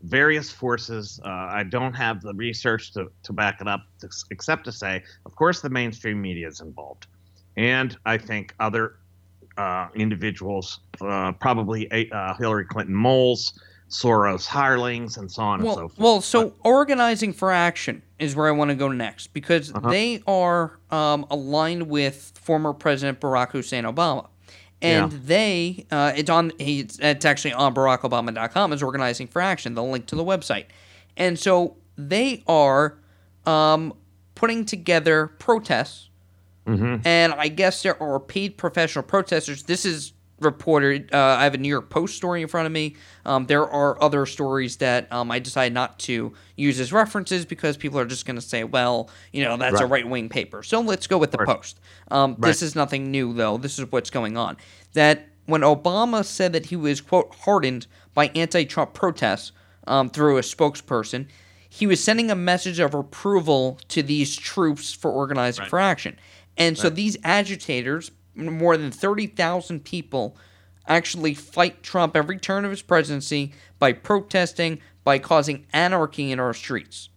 various 0.04 0.52
forces. 0.52 1.20
Uh, 1.24 1.30
I 1.30 1.64
don't 1.64 1.94
have 1.94 2.22
the 2.22 2.34
research 2.34 2.94
to, 2.94 3.08
to 3.24 3.34
back 3.34 3.62
it 3.62 3.68
up, 3.68 3.82
to, 4.02 4.10
except 4.30 4.66
to 4.66 4.72
say, 4.72 5.04
of 5.26 5.36
course, 5.36 5.62
the 5.62 5.70
mainstream 5.70 6.22
media 6.22 6.48
is 6.48 6.62
involved, 6.62 7.08
and 7.56 7.98
I 8.06 8.18
think 8.18 8.54
other 8.60 8.98
uh, 9.58 9.88
individuals, 9.96 10.82
uh, 11.02 11.32
probably 11.34 12.12
uh, 12.12 12.36
Hillary 12.36 12.66
Clinton 12.66 12.94
moles, 12.94 13.60
Soros 13.90 14.46
hirelings, 14.46 15.18
and 15.18 15.32
so 15.32 15.42
on 15.44 15.60
and 15.62 15.70
so 15.70 15.76
forth. 15.88 15.98
well, 16.00 16.22
so 16.22 16.54
organizing 16.64 17.32
for 17.34 17.52
action 17.52 18.02
is 18.20 18.36
where 18.36 18.48
I 18.48 18.52
want 18.52 18.70
to 18.70 18.76
go 18.76 18.90
next 18.90 19.28
because 19.34 19.72
Uh-huh. 19.74 19.90
they 19.90 20.22
are 20.28 20.78
um, 20.92 21.26
aligned 21.30 21.84
with 21.90 22.34
former 22.42 22.74
President 22.74 23.22
Barack 23.22 23.52
Hussein 23.52 23.86
Obama, 23.86 24.28
and 24.82 25.12
Yeah. 25.14 25.20
they 25.24 25.86
uh, 25.90 26.12
it's 26.16 26.30
on 26.30 26.52
it's, 26.60 27.00
it's 27.00 27.24
actually 27.26 27.54
on 27.54 27.74
BarackObama.com 27.74 28.74
is 28.74 28.84
organizing 28.84 29.28
for 29.28 29.42
action. 29.42 29.74
The 29.76 29.84
link 29.84 30.06
to 30.08 30.16
the 30.16 30.24
website, 30.26 30.66
and 31.16 31.40
so 31.40 31.78
they 31.98 32.44
are 32.48 32.98
um, 33.46 33.94
putting 34.36 34.66
together 34.66 35.28
protests. 35.40 36.10
Mm-hmm. 36.68 37.08
And 37.08 37.32
I 37.34 37.48
guess 37.48 37.82
there 37.84 38.02
are 38.04 38.20
paid 38.20 38.58
professional 38.58 39.04
protesters. 39.04 39.64
This 39.64 39.86
is 39.86 40.12
reported. 40.40 41.14
Uh, 41.14 41.38
I 41.40 41.44
have 41.44 41.54
a 41.54 41.58
New 41.58 41.70
York 41.70 41.90
Post 41.90 42.16
story 42.16 42.42
in 42.42 42.48
front 42.48 42.66
of 42.66 42.72
me. 42.72 42.96
Um, 43.26 43.46
there 43.46 43.68
are 43.68 44.02
other 44.02 44.26
stories 44.26 44.78
that 44.78 45.12
um, 45.12 45.32
I 45.32 45.40
decided 45.40 45.74
not 45.74 45.98
to 46.00 46.34
use 46.56 46.80
as 46.80 46.94
references 46.94 47.46
because 47.46 47.78
people 47.78 48.00
are 48.00 48.06
just 48.06 48.26
going 48.26 48.36
to 48.36 48.42
say, 48.42 48.64
well, 48.64 49.10
you 49.34 49.44
know, 49.44 49.58
that's 49.58 49.80
a 49.80 49.86
Right. 49.86 50.04
right 50.04 50.10
wing 50.10 50.30
paper. 50.30 50.64
So 50.64 50.82
let's 50.82 51.08
go 51.08 51.18
with 51.18 51.32
the 51.32 51.38
Right. 51.40 51.48
Post. 51.48 51.80
Um, 52.12 52.36
This 52.40 52.62
is 52.62 52.76
nothing 52.76 53.10
new, 53.12 53.34
though. 53.34 53.58
This 53.58 53.80
is 53.80 53.92
what's 53.92 54.10
going 54.10 54.38
on. 54.38 54.58
That 54.94 55.28
when 55.46 55.62
Obama 55.62 56.24
said 56.26 56.54
that 56.54 56.68
he 56.68 56.76
was, 56.76 57.02
quote, 57.02 57.34
hardened 57.44 57.88
by 58.14 58.28
anti 58.36 58.66
Trump 58.66 58.94
protests 58.94 59.52
um, 59.88 60.10
through 60.10 60.38
a 60.38 60.42
spokesperson, 60.42 61.28
he 61.70 61.88
was 61.88 62.04
sending 62.04 62.30
a 62.32 62.36
message 62.36 62.80
of 62.80 62.94
approval 62.94 63.80
to 63.90 64.02
these 64.04 64.36
troops 64.36 64.94
for 64.94 65.12
organizing 65.12 65.66
for 65.66 65.80
action. 65.80 66.18
And 66.58 66.78
so 66.78 66.90
these 66.90 67.18
agitators, 67.24 68.10
more 68.38 68.78
than 68.78 68.92
30,000 68.92 69.84
people, 69.84 70.38
actually 70.88 71.34
fight 71.34 71.84
Trump 71.84 72.16
every 72.16 72.38
turn 72.38 72.66
of 72.66 72.72
his 72.72 72.82
presidency 72.82 73.54
by 73.80 73.94
protesting, 73.94 74.80
by 75.04 75.20
causing 75.20 75.66
anarchy 75.74 76.32
in 76.32 76.40
our 76.40 76.54
streets. 76.54 77.10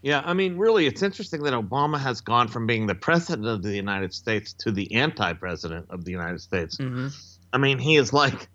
Yeah, 0.00 0.22
I 0.24 0.32
mean, 0.32 0.56
really, 0.56 0.86
it's 0.86 1.02
interesting 1.02 1.42
that 1.42 1.52
Obama 1.52 1.98
has 1.98 2.20
gone 2.20 2.48
from 2.48 2.66
being 2.66 2.86
the 2.86 2.94
president 2.94 3.48
of 3.48 3.62
the 3.62 3.74
United 3.74 4.14
States 4.14 4.52
to 4.54 4.70
the 4.70 4.94
anti-president 4.94 5.86
of 5.90 6.04
the 6.04 6.12
United 6.12 6.40
States. 6.40 6.76
Mm-hmm. 6.76 7.08
I 7.52 7.58
mean, 7.58 7.78
he 7.78 7.96
is 7.96 8.12
like 8.12 8.48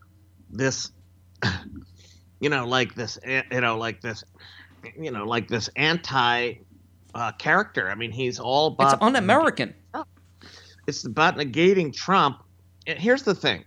this, 0.49 0.91
you 2.39 2.49
know, 2.49 2.65
like 2.65 2.95
this, 2.95 3.19
you 3.25 3.59
know, 3.59 3.77
like 3.77 3.99
this, 3.99 4.23
you 4.97 5.11
know, 5.11 5.25
like 5.25 5.49
this 5.49 5.69
anti 5.75 6.53
uh, 7.13 7.31
character. 7.33 7.89
I 7.89 7.95
mean, 7.95 8.11
he's 8.11 8.39
all 8.39 8.67
about 8.67 8.93
It's 8.93 9.01
un-American. 9.01 9.73
It's 10.87 11.05
about 11.05 11.37
negating 11.37 11.93
Trump. 11.93 12.37
And 12.87 12.99
here's 12.99 13.23
the 13.23 13.35
thing. 13.35 13.63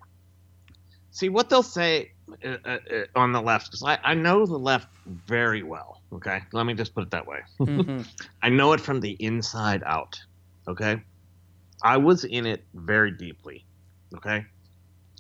See 1.11 1.29
what 1.31 1.49
they'll 1.49 1.63
say 1.63 2.11
uh, 2.45 2.57
uh, 2.65 2.79
uh, 2.93 3.05
on 3.15 3.33
the 3.33 3.41
left, 3.41 3.71
because 3.71 3.83
I, 3.83 3.99
I 4.11 4.15
know 4.15 4.45
the 4.45 4.59
left 4.59 4.89
very 5.07 5.63
well. 5.63 6.03
Okay, 6.13 6.41
let 6.53 6.67
me 6.67 6.75
just 6.75 6.95
put 6.95 7.05
it 7.05 7.11
that 7.11 7.27
way. 7.27 7.39
Mhm. 7.61 8.07
I 8.43 8.51
know 8.51 8.73
it 8.73 8.81
from 8.81 9.01
the 9.01 9.17
inside 9.21 9.83
out. 9.87 10.15
Okay, 10.69 11.01
I 11.83 11.97
was 11.97 12.25
in 12.25 12.47
it 12.47 12.67
very 12.75 13.13
deeply. 13.13 13.65
Okay, 14.17 14.45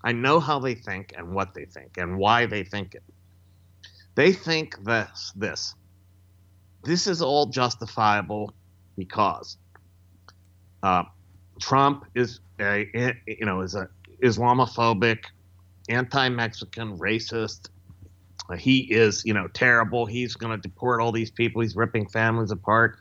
I 0.05 0.13
know 0.13 0.41
how 0.41 0.59
they 0.59 0.75
think 0.75 1.13
and 1.17 1.35
what 1.35 1.55
they 1.55 1.65
think 1.67 1.97
and 1.97 2.19
why 2.19 2.47
they 2.47 2.65
think 2.65 2.95
it. 2.95 3.03
They 4.17 4.33
think 4.33 4.77
this 4.85 5.33
this. 5.35 5.75
This 6.85 7.07
is 7.07 7.23
all 7.23 7.47
justifiable 7.47 8.55
because 8.97 9.57
uh, 10.83 11.05
Trump 11.61 12.05
is 12.15 12.41
a 12.61 12.89
you 13.27 13.47
know 13.47 13.61
is 13.61 13.75
a 13.75 13.89
Islamophobic, 14.23 15.25
anti-Mexican, 15.89 16.99
racist. 16.99 17.69
Uh, 18.49 18.57
he 18.57 18.81
is 18.93 19.25
you 19.25 19.35
know 19.35 19.49
terrible. 19.49 20.07
He's 20.07 20.35
going 20.35 20.53
to 20.61 20.69
deport 20.69 21.01
all 21.01 21.13
these 21.13 21.31
people. 21.31 21.63
He's 21.63 21.77
ripping 21.77 22.09
families 22.09 22.51
apart. 22.51 22.97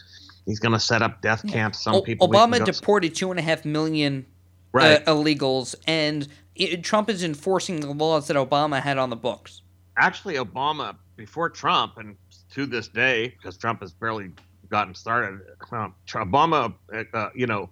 He's 0.46 0.60
going 0.60 0.74
to 0.74 0.80
set 0.80 1.02
up 1.02 1.22
death 1.22 1.46
camps. 1.48 1.82
Some 1.84 1.96
O- 1.96 2.02
people. 2.02 2.28
Obama 2.30 2.64
deported 2.64 3.16
two 3.16 3.32
and 3.32 3.40
a 3.40 3.44
half 3.44 3.66
million 3.66 4.26
Right. 4.72 5.02
uh, 5.08 5.14
illegals, 5.14 5.74
and 5.88 6.28
it, 6.56 6.84
Trump 6.84 7.10
is 7.10 7.24
enforcing 7.24 7.80
the 7.80 7.88
laws 7.94 8.28
that 8.28 8.36
Obama 8.36 8.82
had 8.82 8.98
on 8.98 9.10
the 9.10 9.16
books. 9.16 9.62
actually 9.98 10.36
Obama 10.36 10.98
before 11.16 11.50
Trump 11.50 11.98
and 11.98 12.18
to 12.52 12.66
this 12.66 12.90
day 12.90 13.30
because 13.30 13.56
Trump 13.58 13.80
has 13.80 13.94
barely 13.94 14.32
gotten 14.70 14.94
started. 14.94 15.40
Um, 15.72 15.94
Obama, 16.08 16.74
uh, 16.94 17.04
uh, 17.14 17.30
you 17.34 17.48
know, 17.48 17.70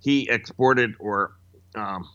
he 0.00 0.28
exported 0.28 0.94
or 0.98 1.32
um, 1.74 2.08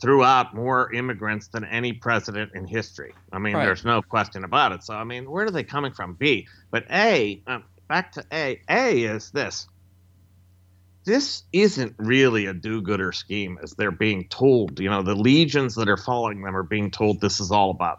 threw 0.00 0.24
out 0.24 0.54
more 0.54 0.92
immigrants 0.92 1.48
than 1.48 1.64
any 1.64 1.92
president 1.92 2.52
in 2.54 2.66
history. 2.66 3.14
I 3.32 3.38
mean, 3.38 3.54
Right. 3.54 3.64
there's 3.66 3.84
no 3.84 4.02
question 4.02 4.44
about 4.44 4.72
it. 4.72 4.82
So 4.82 4.94
I 4.94 5.04
mean, 5.04 5.30
where 5.30 5.44
are 5.46 5.50
they 5.50 5.64
coming 5.64 5.92
from? 5.92 6.14
B, 6.14 6.46
but 6.70 6.84
A, 6.90 7.42
um, 7.46 7.64
back 7.88 8.12
to 8.12 8.24
A. 8.32 8.60
A 8.68 9.02
is 9.02 9.30
this. 9.30 9.68
This 11.04 11.42
isn't 11.52 11.94
really 11.98 12.46
a 12.46 12.54
do-gooder 12.54 13.10
scheme, 13.12 13.58
as 13.60 13.72
they're 13.72 13.90
being 13.90 14.28
told. 14.28 14.78
You 14.78 14.88
know, 14.88 15.02
the 15.02 15.16
legions 15.16 15.74
that 15.74 15.88
are 15.88 15.96
following 15.96 16.42
them 16.42 16.56
are 16.56 16.62
being 16.62 16.92
told 16.92 17.20
this 17.20 17.40
is 17.40 17.50
all 17.50 17.70
about 17.72 17.98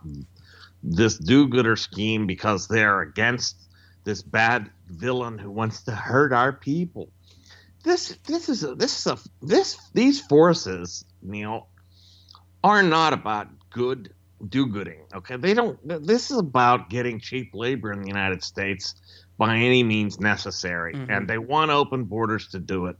this 0.82 1.18
do-gooder 1.18 1.76
scheme 1.76 2.28
because 2.28 2.68
they're 2.68 3.02
against 3.02 3.58
this 4.06 4.22
bad 4.22 4.70
villain 4.88 5.38
who 5.38 5.52
wants 5.52 5.84
to 5.84 5.92
hurt 5.92 6.32
our 6.34 6.54
people. 6.54 7.10
This 7.84 8.18
this 8.26 8.50
is 8.50 8.64
a, 8.64 8.76
this 8.76 9.00
is 9.00 9.08
a 9.08 9.18
this 9.42 9.78
these 9.94 10.22
forces, 10.22 11.06
Neil, 11.22 11.68
are 12.64 12.82
not 12.84 13.14
about 13.14 13.48
good 13.70 14.14
do-gooding. 14.50 15.00
Okay, 15.14 15.36
they 15.38 15.54
don't. 15.54 15.78
This 16.06 16.32
is 16.32 16.38
about 16.38 16.90
getting 16.90 17.20
cheap 17.20 17.52
labor 17.54 17.92
in 17.92 18.02
the 18.02 18.08
United 18.08 18.44
States 18.44 18.96
by 19.38 19.58
any 19.58 19.84
means 19.84 20.20
necessary, 20.20 20.94
Mhm. 20.94 21.10
and 21.10 21.28
they 21.28 21.38
want 21.38 21.72
open 21.72 22.06
borders 22.06 22.48
to 22.50 22.60
do 22.60 22.86
it. 22.86 22.98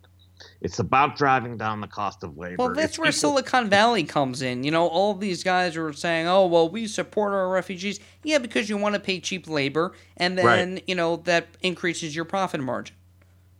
It's 0.60 0.80
about 0.80 1.16
driving 1.16 1.56
down 1.58 1.80
the 1.80 1.88
cost 1.88 2.24
of 2.24 2.38
labor. 2.38 2.56
Well, 2.60 2.74
that's 2.74 2.90
It's 2.92 3.00
where 3.00 3.12
people- 3.12 3.30
Silicon 3.38 3.70
Valley 3.70 4.04
comes 4.04 4.42
in. 4.42 4.64
You 4.66 4.72
know, 4.72 4.88
all 4.88 5.14
these 5.14 5.44
guys 5.44 5.78
are 5.78 5.94
saying, 5.94 6.28
"Oh, 6.28 6.46
well, 6.48 6.68
we 6.68 6.88
support 6.88 7.32
our 7.34 7.48
refugees." 7.50 8.00
Yeah, 8.24 8.40
because 8.40 8.68
you 8.70 8.76
want 8.76 8.96
to 8.96 9.00
pay 9.00 9.22
cheap 9.22 9.48
labor, 9.48 9.94
and 10.18 10.38
then 10.38 10.82
you 10.88 10.96
know 10.96 11.18
that 11.24 11.48
increases 11.62 12.14
your 12.16 12.26
profit 12.26 12.60
margin. 12.60 12.96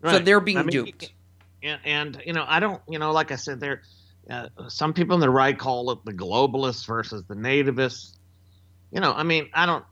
So 0.04 0.20
they're 0.20 0.40
being 0.40 0.58
I 0.58 0.64
mean, 0.64 0.86
duped. 0.86 1.14
and, 1.64 1.80
and 1.86 2.22
you 2.26 2.34
know 2.34 2.46
i 2.48 2.60
don't 2.60 2.82
you 2.90 3.00
know 3.00 3.12
like 3.12 3.32
i 3.32 3.36
said 3.36 3.60
there 3.60 3.84
uh, 4.30 4.48
some 4.68 4.94
people 4.94 5.14
on 5.14 5.20
the 5.20 5.30
right 5.30 5.58
call 5.58 5.92
it 5.92 6.00
the 6.06 6.14
globalists 6.14 6.88
versus 6.88 7.26
the 7.26 7.36
nativists. 7.36 8.18
You 8.92 9.02
know 9.02 9.14
i 9.14 9.24
mean 9.24 9.50
i 9.54 9.66
don't 9.66 9.86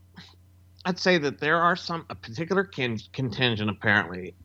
i'd 0.86 1.00
say 1.00 1.18
that 1.18 1.40
there 1.40 1.62
are 1.62 1.76
some 1.76 2.06
a 2.10 2.16
particular 2.16 2.64
kin- 2.64 3.00
contingent 3.14 3.70
apparently 3.70 4.36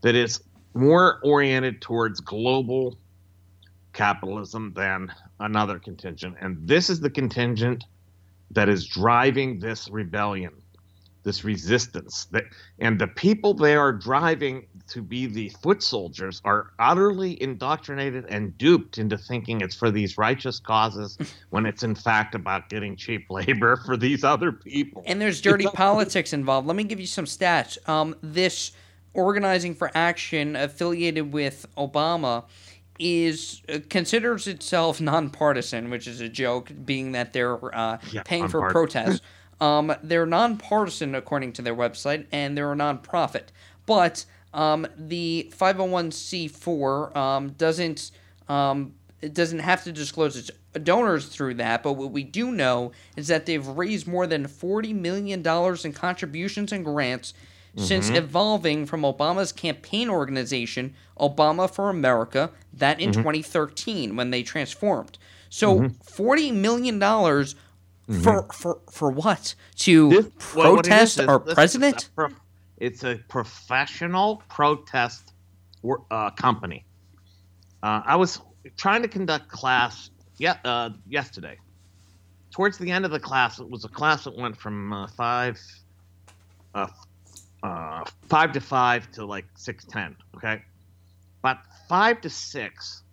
that 0.00 0.14
is 0.14 0.40
more 0.74 1.20
oriented 1.22 1.80
towards 1.82 2.20
global 2.20 2.98
capitalism 3.92 4.72
than 4.74 5.12
another 5.40 5.78
contingent. 5.78 6.36
And 6.40 6.66
this 6.66 6.88
is 6.88 7.00
the 7.00 7.10
contingent 7.10 7.84
that 8.50 8.68
is 8.68 8.86
driving 8.86 9.58
this 9.58 9.88
rebellion 9.90 10.52
this 11.24 11.44
resistance. 11.44 12.26
That 12.32 12.44
and 12.78 12.98
the 12.98 13.06
people 13.06 13.54
they 13.54 13.76
are 13.76 13.92
driving 13.92 14.66
to 14.88 15.02
be 15.02 15.26
the 15.26 15.48
foot 15.62 15.82
soldiers 15.82 16.40
are 16.44 16.70
utterly 16.78 17.40
indoctrinated 17.42 18.24
and 18.28 18.56
duped 18.58 18.98
into 18.98 19.16
thinking 19.18 19.60
it's 19.60 19.74
for 19.74 19.90
these 19.90 20.18
righteous 20.18 20.58
causes 20.60 21.18
when 21.50 21.66
it's 21.66 21.82
in 21.82 21.94
fact 21.94 22.34
about 22.34 22.68
getting 22.68 22.96
cheap 22.96 23.26
labor 23.30 23.76
for 23.86 23.96
these 23.96 24.24
other 24.24 24.52
people 24.52 25.02
And 25.06 25.20
there's 25.20 25.40
dirty 25.40 25.66
politics 25.74 26.32
involved. 26.32 26.66
Let 26.66 26.76
me 26.76 26.84
give 26.84 27.00
you 27.00 27.06
some 27.06 27.24
stats. 27.26 27.76
Um, 27.88 28.14
this 28.22 28.72
organizing 29.14 29.74
for 29.74 29.90
action 29.94 30.56
affiliated 30.56 31.32
with 31.32 31.66
Obama 31.76 32.44
is 32.98 33.62
uh, 33.68 33.78
considers 33.90 34.46
itself 34.46 35.00
nonpartisan, 35.00 35.90
which 35.90 36.06
is 36.06 36.20
a 36.20 36.28
joke, 36.28 36.70
being 36.84 37.12
that 37.12 37.32
they're 37.32 37.74
uh, 37.76 37.98
Yeah, 38.12 38.22
paying 38.24 38.48
for 38.48 38.70
protests. 38.70 39.20
um, 39.60 39.94
they're 40.02 40.26
nonpartisan 40.26 41.14
according 41.14 41.52
to 41.54 41.62
their 41.62 41.74
website, 41.74 42.26
and 42.32 42.56
they're 42.56 42.72
a 42.72 42.76
nonprofit. 42.76 43.46
But 43.86 44.24
um, 44.54 44.86
the 44.96 45.50
501c4 45.56 47.16
um, 47.16 47.48
doesn't 47.50 48.10
um, 48.48 48.94
it 49.20 49.34
doesn't 49.34 49.60
have 49.60 49.84
to 49.84 49.92
disclose 49.92 50.36
its 50.36 50.50
donors 50.82 51.26
through 51.26 51.54
that. 51.54 51.82
But 51.82 51.92
what 51.94 52.10
we 52.10 52.24
do 52.24 52.50
know 52.50 52.92
is 53.16 53.28
that 53.28 53.46
they've 53.46 53.66
raised 53.66 54.06
more 54.08 54.26
than 54.26 54.46
40 54.48 54.92
million 54.94 55.42
dollars 55.42 55.84
in 55.84 55.92
contributions 55.92 56.72
and 56.72 56.84
grants 56.84 57.32
since 57.76 58.10
Mhm. 58.10 58.16
evolving 58.16 58.84
from 58.84 59.00
Obama's 59.02 59.50
campaign 59.52 60.10
organization, 60.10 60.94
Obama 61.18 61.70
for 61.72 61.88
America, 61.88 62.50
that 62.74 63.00
in 63.00 63.10
Mhm. 63.12 63.22
2013 63.22 64.14
when 64.16 64.30
they 64.30 64.42
transformed. 64.42 65.16
So 65.48 65.80
Mhm. 65.80 65.94
40 66.04 66.50
million 66.52 66.98
dollars 66.98 67.54
for 68.22 68.46
for 68.52 68.80
for 68.90 69.10
what? 69.10 69.54
To 69.76 70.08
Well, 70.08 70.20
what 70.20 70.86
it 70.86 70.90
protest 70.90 71.16
is 71.18 71.22
is 71.22 71.28
our 71.28 71.38
this 71.38 71.46
is 71.46 71.52
a 71.52 71.54
president? 71.54 72.08
pro- 72.14 72.28
it's 72.82 73.04
a 73.04 73.14
professional 73.28 74.42
protest 74.48 75.32
uh, 76.10 76.30
company. 76.30 76.84
Uh, 77.80 78.02
I 78.04 78.16
was 78.16 78.40
trying 78.76 79.02
to 79.02 79.08
conduct 79.08 79.48
class 79.48 80.10
yeah, 80.36 80.56
uh, 80.64 80.90
yesterday. 81.08 81.58
Towards 82.50 82.78
the 82.78 82.90
end 82.90 83.04
of 83.04 83.12
the 83.12 83.20
class, 83.20 83.60
it 83.60 83.70
was 83.70 83.84
a 83.84 83.88
class 83.88 84.24
that 84.24 84.36
went 84.36 84.56
from 84.56 84.92
uh, 84.92 85.06
five, 85.16 85.60
uh, 86.74 86.88
uh, 87.62 88.04
five 88.28 88.52
to 88.52 88.60
five 88.60 89.08
to 89.12 89.24
like 89.26 89.46
six 89.54 89.84
ten. 89.84 90.16
Okay, 90.36 90.62
but 91.40 91.58
five 91.88 92.20
to 92.22 92.30
six, 92.30 93.04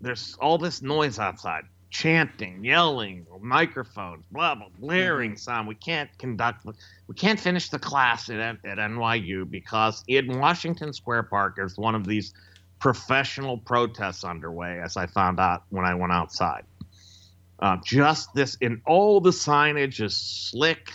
there's 0.00 0.34
all 0.40 0.56
this 0.56 0.80
noise 0.80 1.18
outside. 1.18 1.64
Chanting, 1.90 2.64
yelling, 2.64 3.26
microphones, 3.40 4.24
blah 4.30 4.54
blah, 4.54 4.68
blaring 4.78 5.36
sound. 5.36 5.68
We 5.68 5.74
can't 5.74 6.10
conduct, 6.18 6.66
we 7.06 7.14
can't 7.14 7.40
finish 7.40 7.70
the 7.70 7.78
class 7.78 8.28
at, 8.28 8.38
at 8.38 8.78
NYU 8.78 9.50
because 9.50 10.04
in 10.06 10.38
Washington 10.38 10.92
Square 10.92 11.24
Park 11.24 11.56
there's 11.56 11.78
one 11.78 11.94
of 11.94 12.06
these 12.06 12.34
professional 12.78 13.58
protests 13.58 14.24
underway, 14.24 14.80
as 14.80 14.96
I 14.96 15.06
found 15.06 15.40
out 15.40 15.64
when 15.70 15.84
I 15.84 15.94
went 15.94 16.12
outside. 16.12 16.64
Uh, 17.58 17.76
just 17.84 18.32
this, 18.34 18.56
and 18.62 18.80
all 18.86 19.20
the 19.20 19.30
signage 19.30 20.00
is 20.00 20.16
slick, 20.16 20.92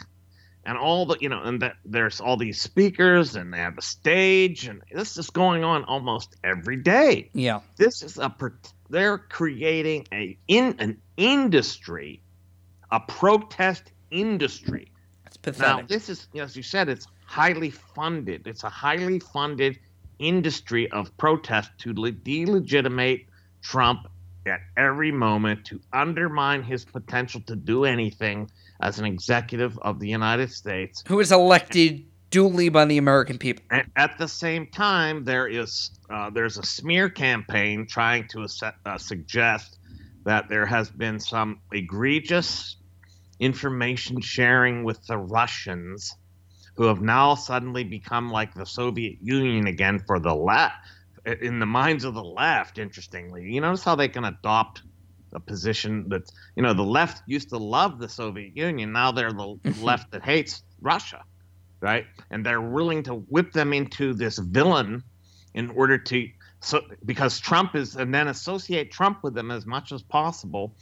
and 0.65 0.78
all 0.78 1.06
the, 1.06 1.18
you 1.20 1.28
know, 1.28 1.41
and 1.44 1.61
that 1.61 1.76
there's 1.84 2.22
all 2.22 2.38
these 2.38 2.61
speakers, 2.61 3.36
and 3.36 3.53
they 3.53 3.57
have 3.57 3.78
a 3.78 3.82
stage, 3.82 4.65
and 4.68 4.82
this 4.94 5.18
is 5.18 5.30
going 5.30 5.65
on 5.65 5.84
almost 5.84 6.38
every 6.41 6.78
day. 6.78 7.30
Yeah, 7.34 7.60
this 7.76 8.02
is 8.02 8.18
a 8.18 8.30
they're 8.94 9.18
creating 9.18 10.07
a 10.14 10.38
in 10.48 10.76
an 10.78 11.02
industry, 11.18 12.22
a 12.91 12.99
protest 12.99 13.91
industry. 14.11 14.91
That's 15.24 15.36
pathetic. 15.36 15.78
Now, 15.78 15.88
this 15.88 16.10
is, 16.10 16.28
as 16.36 16.56
you 16.56 16.61
said, 16.61 16.90
it's 16.90 17.07
highly 17.26 17.72
funded. 17.72 18.45
It's 18.45 18.64
a 18.64 18.70
highly 18.70 19.18
funded 19.18 19.80
industry 20.20 20.90
of 20.91 21.15
protest 21.18 21.72
to 21.80 21.94
delegitimate 21.94 23.26
Trump 23.64 24.07
at 24.45 24.60
every 24.78 25.11
moment, 25.11 25.65
to 25.65 25.82
undermine 25.91 26.61
his 26.61 26.86
potential 26.86 27.41
to 27.48 27.56
do 27.56 27.86
anything 27.86 28.48
as 28.82 28.99
an 28.99 29.06
executive 29.06 29.80
of 29.80 29.99
the 29.99 30.07
United 30.07 30.52
States. 30.52 31.03
Who 31.07 31.20
is 31.20 31.32
elected 31.32 32.06
duly 32.34 32.68
by 32.68 32.84
the 32.84 32.97
American 32.97 33.38
people. 33.38 33.64
And 33.69 33.85
at 33.95 34.18
the 34.18 34.27
same 34.27 34.65
time, 34.65 35.23
there 35.23 35.47
is 35.47 35.91
uh, 36.10 36.31
there's 36.31 36.57
a 36.57 36.64
smear 36.64 37.07
campaign 37.07 37.85
trying 37.88 38.27
to 38.30 38.47
uh, 38.85 38.97
suggest 38.97 39.77
that 40.26 40.49
there 40.49 40.65
has 40.65 40.89
been 40.89 41.19
some 41.19 41.60
egregious 41.72 42.76
information 43.39 44.19
sharing 44.19 44.84
with 44.84 45.05
the 45.05 45.18
Russians 45.18 46.15
who 46.76 46.85
have 46.85 47.01
now 47.01 47.35
suddenly 47.35 47.84
become 47.84 48.31
like 48.31 48.55
the 48.55 48.65
Soviet 48.65 49.19
Union 49.22 49.68
again 49.68 49.99
for 49.99 50.19
the 50.19 50.34
left, 50.34 50.76
in 51.39 51.60
the 51.60 51.68
minds 51.68 52.03
of 52.03 52.15
the 52.15 52.23
left, 52.23 52.80
interestingly. 52.80 53.43
You 53.43 53.61
notice 53.61 53.84
how 53.84 53.95
they 53.95 54.07
can 54.07 54.26
adopt 54.26 54.81
a 55.34 55.39
position 55.39 56.10
that, 56.10 56.23
you 56.55 56.64
know, 56.64 56.73
the 56.73 56.81
left 56.81 57.22
used 57.27 57.49
to 57.49 57.57
love 57.57 57.99
the 57.99 58.10
Soviet 58.10 58.57
Union. 58.57 58.91
Now 58.91 59.11
they're 59.11 59.31
the 59.31 59.60
left 59.81 60.11
that 60.11 60.23
hates 60.23 60.64
Russia, 60.81 61.23
right? 61.84 62.05
And 62.31 62.43
they're 62.43 62.61
willing 62.61 63.03
to 63.03 63.15
whip 63.15 63.51
them 63.51 63.73
into 63.73 64.14
this 64.14 64.39
villain 64.39 65.03
in 65.53 65.69
order 65.72 65.97
to, 65.97 66.27
so 66.61 66.81
because 67.05 67.39
Trump 67.39 67.76
is, 67.76 67.97
and 67.97 68.15
then 68.15 68.30
associate 68.30 68.89
Trump 68.89 69.22
with 69.22 69.35
them 69.35 69.51
as 69.51 69.65
much 69.65 69.91
as 69.91 70.01
possible 70.01 70.76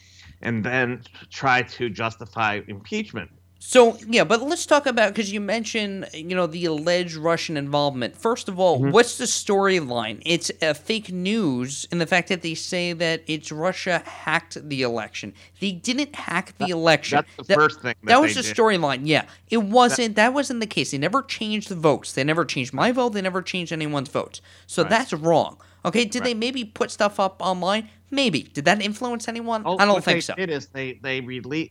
and 0.43 0.63
then 0.63 1.03
try 1.29 1.63
to 1.63 1.89
justify 1.89 2.61
impeachment. 2.67 3.31
So 3.63 3.95
yeah, 4.07 4.23
but 4.23 4.41
let's 4.41 4.65
talk 4.65 4.87
about 4.87 5.13
because 5.13 5.31
you 5.31 5.39
mentioned 5.39 6.09
you 6.15 6.35
know 6.35 6.47
the 6.47 6.65
alleged 6.65 7.15
Russian 7.15 7.57
involvement. 7.57 8.17
First 8.17 8.49
of 8.49 8.59
all, 8.59 8.79
mm-hmm. 8.79 8.89
what's 8.89 9.19
the 9.19 9.25
storyline? 9.25 10.19
It's 10.25 10.49
a 10.63 10.73
fake 10.73 11.11
news 11.11 11.87
in 11.91 11.99
the 11.99 12.07
fact 12.07 12.29
that 12.29 12.41
they 12.41 12.55
say 12.55 12.91
that 12.93 13.21
it's 13.27 13.51
Russia 13.51 14.01
hacked 14.03 14.67
the 14.67 14.81
election. 14.81 15.35
They 15.59 15.73
didn't 15.73 16.15
hack 16.15 16.57
the 16.57 16.65
that, 16.65 16.69
election. 16.71 17.17
That's 17.17 17.35
the 17.35 17.43
that, 17.43 17.53
first 17.53 17.81
thing. 17.81 17.93
That, 18.01 18.07
that 18.07 18.21
was 18.21 18.33
the 18.33 18.41
storyline. 18.41 19.01
Yeah, 19.03 19.25
it 19.51 19.61
wasn't. 19.61 20.15
That, 20.15 20.29
that, 20.29 20.33
wasn't 20.33 20.59
the 20.59 20.65
case. 20.65 20.89
They 20.89 20.97
never 20.97 21.21
changed 21.21 21.69
the 21.69 21.75
votes. 21.75 22.13
They 22.13 22.23
never 22.23 22.45
changed 22.45 22.73
my 22.73 22.91
vote. 22.91 23.09
They 23.09 23.21
never 23.21 23.43
changed 23.43 23.71
anyone's 23.71 24.09
votes. 24.09 24.41
So 24.65 24.81
right. 24.81 24.89
that's 24.89 25.13
wrong. 25.13 25.61
Okay, 25.85 26.05
did 26.05 26.21
right. 26.21 26.25
they 26.25 26.33
maybe 26.33 26.65
put 26.65 26.89
stuff 26.89 27.19
up 27.19 27.39
online? 27.39 27.89
Maybe. 28.09 28.41
Did 28.41 28.65
that 28.65 28.81
influence 28.81 29.27
anyone? 29.27 29.61
Oh, 29.67 29.77
I 29.77 29.85
don't 29.85 30.03
think 30.03 30.17
they 30.17 30.21
so. 30.21 30.33
It 30.35 30.49
is 30.49 30.65
they 30.69 30.93
they 30.93 31.21
release 31.21 31.69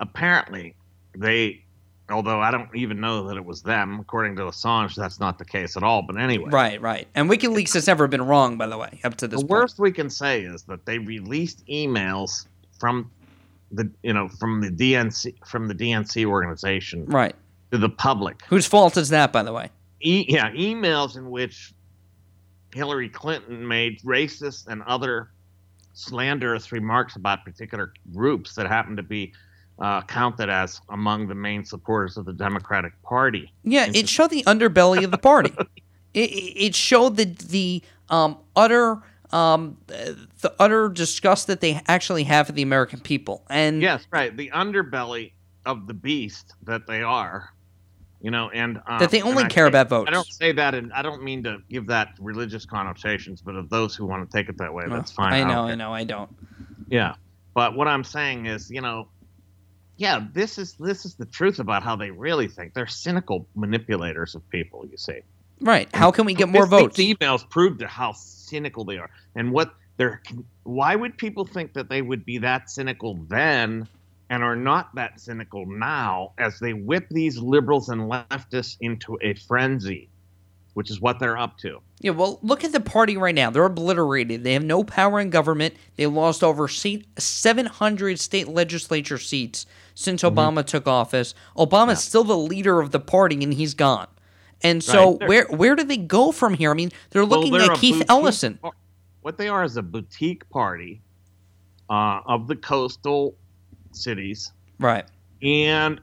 apparently 0.00 0.74
they 1.16 1.64
although 2.10 2.40
I 2.40 2.50
don't 2.50 2.74
even 2.74 3.00
know 3.00 3.28
that 3.28 3.36
it 3.36 3.44
was 3.44 3.62
them. 3.62 4.00
According 4.00 4.36
to 4.36 4.42
Assange, 4.42 4.94
that's 4.94 5.20
not 5.20 5.38
the 5.38 5.44
case 5.44 5.76
at 5.76 5.82
all. 5.82 6.02
But 6.02 6.18
anyway, 6.18 6.50
right, 6.50 6.80
right. 6.80 7.06
And 7.14 7.28
WikiLeaks 7.28 7.74
has 7.74 7.86
never 7.86 8.06
been 8.08 8.22
wrong, 8.22 8.56
by 8.56 8.66
the 8.66 8.78
way, 8.78 9.00
up 9.04 9.16
to 9.16 9.28
this. 9.28 9.40
The 9.40 9.46
point. 9.46 9.60
worst 9.60 9.78
we 9.78 9.92
can 9.92 10.10
say 10.10 10.42
is 10.42 10.62
that 10.64 10.86
they 10.86 10.98
released 10.98 11.66
emails 11.66 12.46
from 12.78 13.10
the 13.72 13.90
you 14.02 14.12
know 14.12 14.28
from 14.28 14.60
the 14.60 14.70
DNC 14.70 15.46
from 15.46 15.68
the 15.68 15.74
DNC 15.74 16.24
organization, 16.24 17.04
right, 17.06 17.34
to 17.72 17.78
the 17.78 17.90
public. 17.90 18.42
Whose 18.46 18.66
fault 18.66 18.96
is 18.96 19.10
that, 19.10 19.32
by 19.32 19.42
the 19.42 19.52
way? 19.52 19.70
E- 20.00 20.26
yeah, 20.28 20.50
emails 20.52 21.16
in 21.16 21.30
which 21.30 21.72
Hillary 22.74 23.08
Clinton 23.08 23.66
made 23.66 24.00
racist 24.02 24.68
and 24.68 24.82
other 24.84 25.30
slanderous 25.92 26.70
remarks 26.70 27.16
about 27.16 27.44
particular 27.44 27.92
groups 28.14 28.54
that 28.54 28.68
happen 28.68 28.94
to 28.94 29.02
be 29.02 29.32
uh, 29.78 30.02
counted 30.02 30.48
as 30.48 30.80
among 30.88 31.28
the 31.28 31.34
main 31.34 31.64
supporters 31.64 32.16
of 32.16 32.24
the 32.24 32.32
Democratic 32.32 33.00
Party. 33.02 33.52
Yeah, 33.62 33.90
it 33.92 34.08
showed 34.08 34.30
the 34.30 34.42
underbelly 34.44 35.04
of 35.04 35.10
the 35.10 35.18
party. 35.18 35.52
It, 36.14 36.30
it 36.30 36.74
showed 36.74 37.16
the 37.16 37.26
the 37.26 37.82
um, 38.08 38.38
utter 38.56 39.02
um, 39.30 39.76
the 39.86 40.54
utter 40.58 40.88
disgust 40.88 41.46
that 41.48 41.60
they 41.60 41.80
actually 41.86 42.24
have 42.24 42.46
for 42.46 42.52
the 42.52 42.62
American 42.62 42.98
people. 42.98 43.44
And 43.50 43.82
yes, 43.82 44.06
right, 44.10 44.34
the 44.34 44.50
underbelly 44.50 45.32
of 45.66 45.86
the 45.86 45.94
beast 45.94 46.54
that 46.64 46.86
they 46.86 47.02
are. 47.02 47.50
You 48.20 48.32
know, 48.32 48.50
and 48.50 48.80
um, 48.88 48.98
that 48.98 49.10
they 49.10 49.22
only 49.22 49.44
care 49.44 49.66
say, 49.66 49.68
about 49.68 49.90
votes. 49.90 50.08
I 50.08 50.10
don't 50.10 50.26
say 50.26 50.50
that, 50.52 50.74
and 50.74 50.92
I 50.92 51.02
don't 51.02 51.22
mean 51.22 51.44
to 51.44 51.58
give 51.68 51.86
that 51.86 52.14
religious 52.18 52.66
connotations, 52.66 53.40
but 53.40 53.54
of 53.54 53.68
those 53.68 53.94
who 53.94 54.06
want 54.06 54.28
to 54.28 54.36
take 54.36 54.48
it 54.48 54.56
that 54.58 54.74
way, 54.74 54.86
that's 54.88 55.12
fine. 55.12 55.34
I 55.34 55.44
know, 55.44 55.66
I, 55.66 55.72
I 55.72 55.74
know, 55.76 55.92
I 55.92 56.02
don't. 56.02 56.34
Yeah, 56.88 57.14
but 57.54 57.76
what 57.76 57.86
I'm 57.86 58.02
saying 58.02 58.46
is, 58.46 58.70
you 58.70 58.80
know, 58.80 59.08
yeah, 59.98 60.24
this 60.32 60.58
is 60.58 60.74
this 60.74 61.04
is 61.04 61.16
the 61.16 61.26
truth 61.26 61.58
about 61.58 61.82
how 61.82 61.96
they 61.96 62.12
really 62.12 62.46
think. 62.46 62.72
They're 62.72 62.86
cynical 62.86 63.46
manipulators 63.56 64.36
of 64.36 64.48
people. 64.48 64.86
You 64.88 64.96
see, 64.96 65.20
right? 65.60 65.88
How 65.92 66.12
can 66.12 66.24
we 66.24 66.34
get 66.34 66.48
more 66.48 66.66
votes? 66.66 66.96
These 66.96 67.16
emails 67.16 67.48
prove 67.50 67.78
to 67.78 67.88
how 67.88 68.12
cynical 68.12 68.84
they 68.84 68.96
are, 68.96 69.10
and 69.34 69.52
what 69.52 69.74
they're. 69.96 70.22
Why 70.62 70.94
would 70.94 71.18
people 71.18 71.44
think 71.44 71.72
that 71.72 71.88
they 71.88 72.00
would 72.00 72.24
be 72.24 72.38
that 72.38 72.70
cynical 72.70 73.18
then, 73.28 73.88
and 74.30 74.44
are 74.44 74.54
not 74.54 74.94
that 74.94 75.20
cynical 75.20 75.66
now, 75.66 76.32
as 76.38 76.60
they 76.60 76.74
whip 76.74 77.08
these 77.10 77.36
liberals 77.38 77.88
and 77.88 78.02
leftists 78.02 78.76
into 78.80 79.18
a 79.20 79.34
frenzy? 79.34 80.08
which 80.78 80.92
is 80.92 81.00
what 81.00 81.18
they're 81.18 81.36
up 81.36 81.58
to. 81.58 81.80
Yeah, 81.98 82.12
well, 82.12 82.38
look 82.40 82.62
at 82.62 82.70
the 82.70 82.78
party 82.78 83.16
right 83.16 83.34
now. 83.34 83.50
They're 83.50 83.64
obliterated. 83.64 84.44
They 84.44 84.52
have 84.52 84.62
no 84.62 84.84
power 84.84 85.18
in 85.18 85.28
government. 85.28 85.74
They 85.96 86.06
lost 86.06 86.44
over 86.44 86.68
700 86.68 88.20
state 88.20 88.46
legislature 88.46 89.18
seats 89.18 89.66
since 89.98 90.22
mm-hmm. 90.22 90.38
Obama 90.38 90.64
took 90.64 90.86
office. 90.86 91.34
Obama's 91.56 91.88
yeah. 91.88 91.94
still 92.08 92.24
the 92.24 92.38
leader 92.38 92.80
of 92.80 92.92
the 92.92 93.00
party, 93.00 93.42
and 93.42 93.52
he's 93.52 93.74
gone. 93.74 94.06
And 94.62 94.82
so, 94.82 95.18
right. 95.18 95.28
where 95.28 95.46
where 95.46 95.74
do 95.74 95.82
they 95.82 95.96
go 95.96 96.30
from 96.30 96.54
here? 96.54 96.70
I 96.70 96.74
mean, 96.74 96.92
they're 97.10 97.24
looking 97.24 97.52
well, 97.52 97.62
they're 97.62 97.72
at 97.72 97.78
Keith 97.78 97.94
boutique, 97.94 98.10
Ellison. 98.10 98.58
What 99.22 99.36
they 99.38 99.48
are 99.48 99.64
is 99.64 99.76
a 99.76 99.82
boutique 99.82 100.48
party 100.50 101.02
uh, 101.90 102.20
of 102.26 102.46
the 102.46 102.56
coastal 102.56 103.36
cities, 103.92 104.52
right? 104.78 105.04
And 105.42 106.00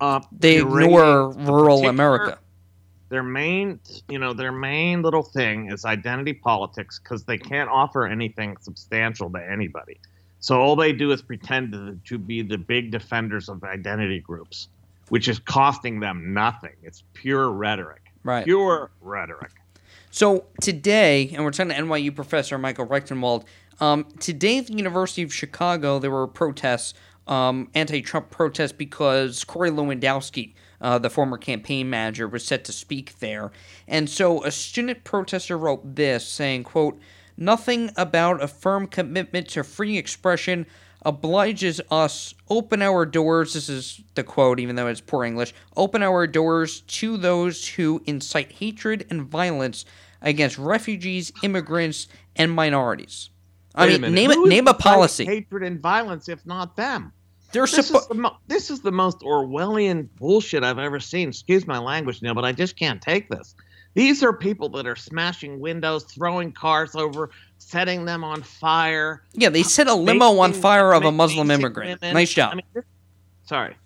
uh, 0.00 0.20
they 0.30 0.58
ignore 0.58 1.32
rural 1.32 1.88
America 1.88 2.38
their 3.10 3.22
main 3.22 3.78
you 4.08 4.18
know 4.18 4.32
their 4.32 4.50
main 4.50 5.02
little 5.02 5.22
thing 5.22 5.70
is 5.70 5.84
identity 5.84 6.32
politics 6.32 6.98
because 6.98 7.24
they 7.24 7.38
can't 7.38 7.68
offer 7.68 8.06
anything 8.06 8.56
substantial 8.60 9.30
to 9.30 9.38
anybody 9.38 10.00
so 10.44 10.60
all 10.60 10.76
they 10.76 10.92
do 10.92 11.10
is 11.10 11.22
pretend 11.22 11.72
to, 11.72 11.98
to 12.04 12.18
be 12.18 12.42
the 12.42 12.58
big 12.58 12.90
defenders 12.90 13.48
of 13.48 13.64
identity 13.64 14.20
groups 14.20 14.68
which 15.08 15.28
is 15.28 15.38
costing 15.38 16.00
them 16.00 16.32
nothing. 16.32 16.74
It's 16.82 17.04
pure 17.12 17.50
rhetoric. 17.50 18.10
Right. 18.22 18.44
Pure 18.44 18.90
rhetoric. 19.00 19.52
So 20.10 20.44
today 20.60 21.30
and 21.34 21.44
we're 21.44 21.50
talking 21.50 21.74
to 21.74 21.82
nyu 21.82 22.14
professor 22.14 22.58
michael 22.58 22.86
rectenwald 22.86 23.44
um, 23.80 24.06
today 24.20 24.58
at 24.58 24.68
the 24.68 24.74
university 24.74 25.22
of 25.22 25.34
chicago 25.34 25.98
there 25.98 26.10
were 26.10 26.26
protests 26.26 26.94
um, 27.26 27.68
anti-trump 27.74 28.30
protests 28.30 28.72
because 28.72 29.42
corey 29.44 29.70
lewandowski 29.70 30.54
uh, 30.80 30.98
the 30.98 31.08
former 31.08 31.38
campaign 31.38 31.88
manager, 31.88 32.28
was 32.28 32.44
set 32.44 32.62
to 32.62 32.70
speak 32.72 33.18
there. 33.18 33.50
And 33.88 34.10
so 34.10 34.44
a 34.44 34.50
student 34.50 35.02
protester 35.02 35.56
wrote 35.56 35.94
this, 35.96 36.28
saying, 36.28 36.64
quote, 36.64 37.00
Nothing 37.36 37.90
about 37.96 38.42
a 38.42 38.48
firm 38.48 38.86
commitment 38.86 39.48
to 39.50 39.64
free 39.64 39.98
expression 39.98 40.66
obliges 41.02 41.80
us. 41.90 42.34
Open 42.48 42.80
our 42.80 43.04
doors 43.04 43.54
this 43.54 43.68
is 43.68 44.00
the 44.14 44.22
quote 44.22 44.58
even 44.58 44.76
though 44.76 44.86
it's 44.86 45.02
poor 45.02 45.24
english 45.24 45.52
open 45.76 46.02
our 46.02 46.26
doors 46.26 46.80
to 46.82 47.16
those 47.18 47.68
who 47.68 48.02
incite 48.06 48.52
hatred 48.52 49.06
and 49.10 49.22
violence 49.22 49.84
against 50.22 50.56
refugees 50.58 51.30
immigrants 51.42 52.08
and 52.36 52.50
minorities. 52.50 53.30
I 53.74 53.86
Wait 53.86 54.00
mean 54.00 54.14
name 54.14 54.30
it 54.30 54.48
name 54.48 54.66
a 54.66 54.74
policy. 54.74 55.24
hatred 55.24 55.62
and 55.62 55.80
violence 55.80 56.28
if 56.28 56.44
not 56.46 56.76
them? 56.76 57.12
They're 57.52 57.66
this, 57.66 57.90
suppo- 57.90 58.00
is 58.00 58.06
the 58.08 58.14
mo- 58.14 58.36
this 58.48 58.70
is 58.70 58.80
the 58.80 58.90
most 58.90 59.20
Orwellian 59.20 60.08
bullshit 60.18 60.64
I've 60.64 60.78
ever 60.78 60.98
seen. 60.98 61.28
Excuse 61.28 61.66
my 61.66 61.78
language, 61.78 62.20
Neil, 62.22 62.34
but 62.34 62.44
I 62.44 62.52
just 62.52 62.76
can't 62.76 63.00
take 63.00 63.28
this. 63.28 63.54
These 63.94 64.22
are 64.22 64.32
people 64.32 64.68
that 64.70 64.86
are 64.86 64.96
smashing 64.96 65.60
windows, 65.60 66.04
throwing 66.04 66.52
cars 66.52 66.94
over, 66.96 67.30
setting 67.58 68.04
them 68.04 68.24
on 68.24 68.42
fire. 68.42 69.22
Yeah, 69.32 69.48
they 69.50 69.62
set 69.62 69.86
a 69.86 69.92
uh, 69.92 69.96
limo 69.96 70.38
on 70.38 70.52
fire 70.52 70.92
of 70.92 71.04
a 71.04 71.12
Muslim 71.12 71.50
immigrant. 71.50 72.00
women- 72.00 72.14
Nice 72.14 72.32
job. 72.34 72.52
I 72.52 72.56
mean, 72.56 72.64
this- 72.74 72.84
sorry. 73.44 73.76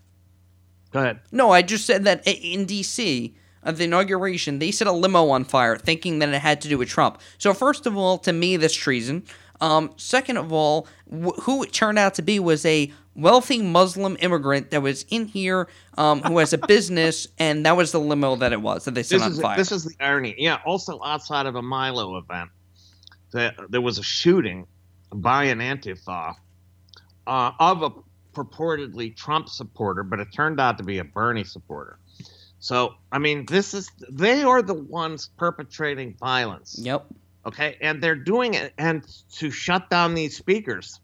Go 0.91 1.01
ahead. 1.01 1.21
No, 1.31 1.51
I 1.51 1.61
just 1.61 1.85
said 1.87 2.05
that 2.05 2.27
in 2.27 2.65
D.C. 2.65 3.37
at 3.63 3.77
the 3.77 3.85
inauguration, 3.85 4.59
they 4.59 4.71
set 4.71 4.87
a 4.87 4.93
limo 4.93 5.29
on 5.29 5.45
fire, 5.45 5.77
thinking 5.77 6.19
that 6.21 6.31
it 6.31 6.39
had 6.41 6.63
to 6.63 6.69
do 6.69 6.79
with 6.79 6.89
Trump. 6.89 7.21
So 7.37 7.53
first 7.53 7.85
of 7.85 7.95
all, 7.95 8.17
to 8.19 8.33
me, 8.33 8.57
that's 8.57 8.75
treason. 8.75 9.25
Um, 9.61 9.93
second 9.97 10.37
of 10.37 10.53
all, 10.53 10.87
wh- 11.11 11.37
who 11.43 11.63
it 11.63 11.73
turned 11.73 11.99
out 11.99 12.15
to 12.15 12.23
be 12.23 12.39
was 12.39 12.65
a 12.65 12.93
wealthy 13.15 13.61
Muslim 13.61 14.17
immigrant 14.21 14.71
that 14.71 14.83
was 14.83 15.05
in 15.11 15.27
here, 15.27 15.69
um, 15.97 16.21
who 16.23 16.39
has 16.39 16.53
a 16.53 16.59
business, 16.69 17.27
and 17.39 17.67
that 17.67 17.77
was 17.77 17.93
the 17.93 18.01
limo 18.01 18.37
that 18.37 18.53
it 18.53 18.61
was 18.61 18.85
that 18.85 18.95
they 18.95 19.03
set 19.03 19.17
This 19.17 19.23
on 19.27 19.33
is 19.33 19.41
fire. 19.41 19.57
this 19.57 19.73
is 19.73 19.85
the 19.85 19.95
irony. 20.01 20.35
Yeah. 20.39 20.59
Also, 20.65 21.01
outside 21.05 21.47
of 21.47 21.57
a 21.57 21.63
Milo 21.63 22.17
event, 22.19 22.51
that 23.33 23.55
there 23.69 23.81
was 23.81 23.99
a 23.99 24.03
shooting 24.03 24.67
by 25.13 25.45
an 25.45 25.59
Antifa 25.59 26.35
uh, 27.27 27.51
of 27.59 27.83
a 27.83 27.91
purportedly 28.35 29.17
Trump 29.17 29.49
supporter, 29.49 30.03
but 30.03 30.21
it 30.21 30.29
turned 30.33 30.61
out 30.61 30.79
to 30.79 30.85
be 30.85 30.99
a 30.99 31.05
Bernie 31.05 31.45
supporter. 31.45 31.99
So, 32.61 32.95
I 33.13 33.19
mean, 33.19 33.47
this 33.47 33.75
is 33.75 33.91
they 34.11 34.43
are 34.43 34.63
the 34.63 34.75
ones 34.75 35.31
perpetrating 35.37 36.15
violence. 36.19 36.79
Yep. 36.81 37.07
Okay, 37.49 37.79
and 37.81 38.03
they're 38.03 38.15
doing 38.15 38.53
it 38.53 38.75
and 38.77 39.03
to 39.37 39.51
shut 39.51 39.89
down 39.89 40.15
these 40.15 40.37
speakers. 40.37 41.01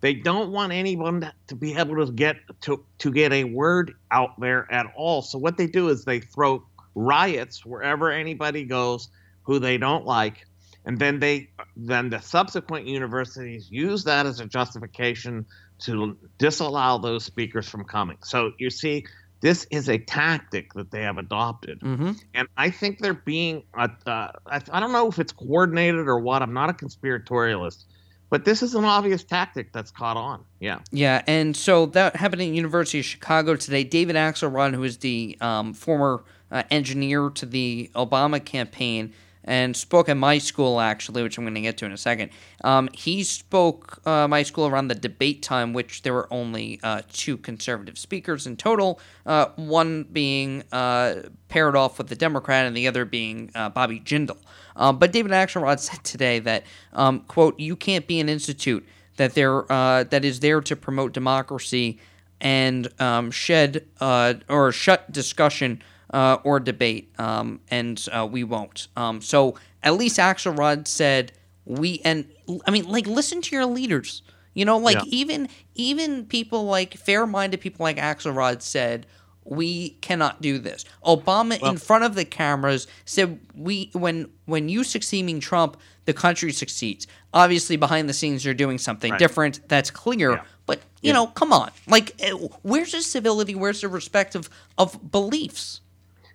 They 0.00 0.14
don't 0.14 0.50
want 0.50 0.72
anyone 0.72 1.30
to 1.48 1.54
be 1.54 1.76
able 1.76 2.04
to 2.04 2.10
get 2.10 2.36
to 2.62 2.82
to 3.00 3.12
get 3.12 3.30
a 3.30 3.44
word 3.44 3.92
out 4.10 4.40
there 4.40 4.66
at 4.72 4.86
all. 4.96 5.20
So 5.20 5.36
what 5.36 5.58
they 5.58 5.66
do 5.66 5.90
is 5.90 6.06
they 6.06 6.20
throw 6.20 6.64
riots 6.94 7.66
wherever 7.66 8.10
anybody 8.10 8.64
goes 8.64 9.10
who 9.42 9.58
they 9.58 9.76
don't 9.76 10.06
like, 10.06 10.46
and 10.86 10.98
then 10.98 11.20
they 11.20 11.50
then 11.76 12.08
the 12.08 12.20
subsequent 12.20 12.86
universities 12.86 13.70
use 13.70 14.02
that 14.04 14.24
as 14.24 14.40
a 14.40 14.46
justification 14.46 15.44
to 15.80 16.16
disallow 16.38 16.98
those 16.98 17.26
speakers 17.26 17.68
from 17.68 17.84
coming. 17.84 18.16
So 18.22 18.52
you 18.58 18.70
see, 18.70 19.04
this 19.42 19.66
is 19.70 19.88
a 19.88 19.98
tactic 19.98 20.72
that 20.74 20.90
they 20.90 21.02
have 21.02 21.18
adopted, 21.18 21.80
Mm-hmm. 21.80 22.12
and 22.34 22.48
I 22.56 22.70
think 22.70 22.98
they're 23.00 23.12
being. 23.12 23.62
Uh, 23.76 23.88
uh, 24.06 24.28
I, 24.46 24.60
I 24.72 24.80
don't 24.80 24.92
know 24.92 25.08
if 25.08 25.18
it's 25.18 25.32
coordinated 25.32 26.08
or 26.08 26.18
what. 26.18 26.40
I'm 26.42 26.54
not 26.54 26.70
a 26.70 26.72
conspiratorialist, 26.72 27.84
but 28.30 28.44
this 28.46 28.62
is 28.62 28.74
an 28.74 28.84
obvious 28.84 29.22
tactic 29.24 29.72
that's 29.72 29.90
caught 29.90 30.16
on. 30.16 30.44
Yeah. 30.60 30.78
Yeah, 30.90 31.22
and 31.26 31.56
so 31.56 31.86
that 31.86 32.16
happened 32.16 32.40
at 32.42 32.48
University 32.48 33.00
of 33.00 33.04
Chicago 33.04 33.56
today. 33.56 33.84
David 33.84 34.16
Axelrod, 34.16 34.74
who 34.74 34.84
is 34.84 34.98
the 34.98 35.36
um, 35.40 35.74
former 35.74 36.24
uh, 36.50 36.62
engineer 36.70 37.28
to 37.30 37.44
the 37.44 37.90
Obama 37.94 38.42
campaign 38.44 39.12
and 39.44 39.76
spoke 39.76 40.08
at 40.08 40.16
my 40.16 40.38
school, 40.38 40.80
actually, 40.80 41.22
which 41.22 41.36
I'm 41.36 41.44
going 41.44 41.54
to 41.54 41.60
get 41.60 41.76
to 41.78 41.86
in 41.86 41.92
a 41.92 41.96
second. 41.96 42.30
Um, 42.62 42.88
he 42.92 43.24
spoke 43.24 44.00
uh, 44.06 44.28
my 44.28 44.42
school 44.42 44.66
around 44.66 44.88
the 44.88 44.94
debate 44.94 45.42
time, 45.42 45.72
which 45.72 46.02
there 46.02 46.12
were 46.12 46.28
only 46.32 46.78
uh, 46.82 47.02
two 47.12 47.36
conservative 47.36 47.98
speakers 47.98 48.46
in 48.46 48.56
total, 48.56 49.00
uh, 49.26 49.46
one 49.56 50.04
being 50.04 50.62
uh, 50.72 51.22
paired 51.48 51.76
off 51.76 51.98
with 51.98 52.08
the 52.08 52.16
Democrat 52.16 52.66
and 52.66 52.76
the 52.76 52.86
other 52.86 53.04
being 53.04 53.50
uh, 53.54 53.68
Bobby 53.68 54.00
Jindal. 54.00 54.38
Um, 54.76 54.98
but 54.98 55.12
David 55.12 55.32
Axelrod 55.32 55.78
said 55.80 56.04
today 56.04 56.38
that, 56.40 56.64
um, 56.92 57.20
quote, 57.20 57.58
you 57.58 57.76
can't 57.76 58.06
be 58.06 58.20
an 58.20 58.28
institute 58.28 58.86
that 59.16 59.34
there 59.34 59.70
uh, 59.70 60.04
that 60.04 60.24
is 60.24 60.40
there 60.40 60.60
to 60.62 60.74
promote 60.74 61.12
democracy 61.12 61.98
and 62.40 62.88
um, 63.00 63.30
shed 63.30 63.86
or 64.00 64.72
shut 64.72 65.12
discussion 65.12 65.82
uh, 66.12 66.38
or 66.44 66.60
debate, 66.60 67.12
um, 67.18 67.60
and 67.70 68.06
uh, 68.12 68.26
we 68.30 68.44
won't. 68.44 68.88
Um, 68.96 69.20
so 69.20 69.56
at 69.82 69.94
least 69.94 70.18
Axelrod 70.18 70.86
said 70.86 71.32
we 71.64 72.00
and 72.04 72.26
I 72.66 72.70
mean 72.70 72.86
like 72.88 73.06
listen 73.06 73.40
to 73.42 73.56
your 73.56 73.66
leaders. 73.66 74.22
You 74.54 74.64
know, 74.66 74.76
like 74.78 74.96
Yeah. 74.96 75.02
even 75.06 75.48
even 75.74 76.26
people 76.26 76.64
like 76.66 76.94
fair-minded 76.94 77.60
people 77.60 77.84
like 77.84 77.96
Axelrod 77.96 78.62
said 78.62 79.06
we 79.44 79.90
cannot 80.02 80.40
do 80.42 80.58
this. 80.58 80.84
Obama 81.04 81.60
in 81.62 81.76
front 81.78 82.04
of 82.04 82.14
the 82.14 82.24
cameras 82.24 82.86
said 83.04 83.40
we 83.56 83.90
when 83.92 84.28
when 84.44 84.68
you 84.68 84.84
succeeding 84.84 85.40
Trump, 85.40 85.76
the 86.04 86.12
country 86.12 86.52
succeeds. 86.52 87.06
Obviously 87.32 87.76
behind 87.76 88.08
the 88.08 88.12
scenes 88.12 88.44
they're 88.44 88.54
doing 88.54 88.78
something 88.78 89.12
Right. 89.12 89.18
different. 89.18 89.60
That's 89.68 89.90
clear. 89.90 90.42
But 90.66 90.78
you 91.00 91.08
Yeah. 91.08 91.14
know, 91.14 91.26
come 91.28 91.52
on. 91.52 91.70
Like 91.88 92.14
eh, 92.20 92.32
where's 92.62 92.92
the 92.92 93.02
civility, 93.02 93.54
where's 93.54 93.80
the 93.80 93.88
respect 93.88 94.34
of 94.34 94.50
of 94.76 95.10
beliefs? 95.10 95.80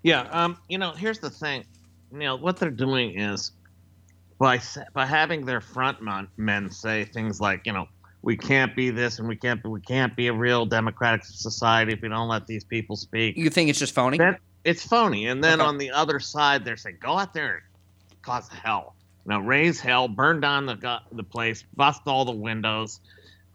Yeah, 0.03 0.22
um, 0.32 0.57
you 0.69 0.78
know, 0.78 0.91
here's 0.91 1.19
the 1.19 1.30
thing. 1.30 1.65
You 2.11 2.19
know, 2.19 2.36
what 2.36 2.57
they're 2.57 2.69
doing 2.72 3.19
is 3.19 3.52
by 4.40 4.61
by 4.94 5.06
having 5.06 5.45
their 5.45 5.61
front 5.61 5.98
men 6.38 6.69
say 6.72 7.06
things 7.06 7.40
like, 7.41 7.61
you 7.65 7.74
know, 7.74 7.88
we 8.22 8.38
can't 8.38 8.76
be 8.76 8.90
this 8.90 9.19
and 9.19 9.28
we 9.28 9.36
can't 9.36 9.61
be, 9.64 9.69
we 9.69 9.82
can't 9.82 10.15
be 10.15 10.28
a 10.28 10.34
real 10.34 10.65
democratic 10.65 11.26
society 11.26 11.94
if 11.94 12.02
we 12.02 12.10
don't 12.10 12.28
let 12.28 12.48
these 12.48 12.64
people 12.64 12.95
speak. 12.95 13.38
You 13.38 13.49
think 13.49 13.69
it's 13.69 13.80
just 13.80 13.94
phony? 13.94 14.18
Then 14.18 14.38
it's 14.64 14.84
phony. 14.86 15.28
And 15.28 15.44
then 15.44 15.60
Okay. 15.60 15.68
on 15.68 15.78
the 15.78 15.91
other 15.91 16.19
side, 16.19 16.65
they're 16.65 16.78
saying, 16.78 16.98
go 17.02 17.18
out 17.18 17.34
there 17.34 17.53
and 17.53 17.61
cause 18.22 18.48
hell. 18.49 18.95
You 19.26 19.34
know, 19.34 19.40
raise 19.40 19.80
hell, 19.80 20.07
burn 20.07 20.40
down 20.40 20.65
the 20.65 20.99
the 21.11 21.24
place, 21.24 21.64
bust 21.76 22.02
all 22.06 22.24
the 22.26 22.32
windows, 22.32 22.99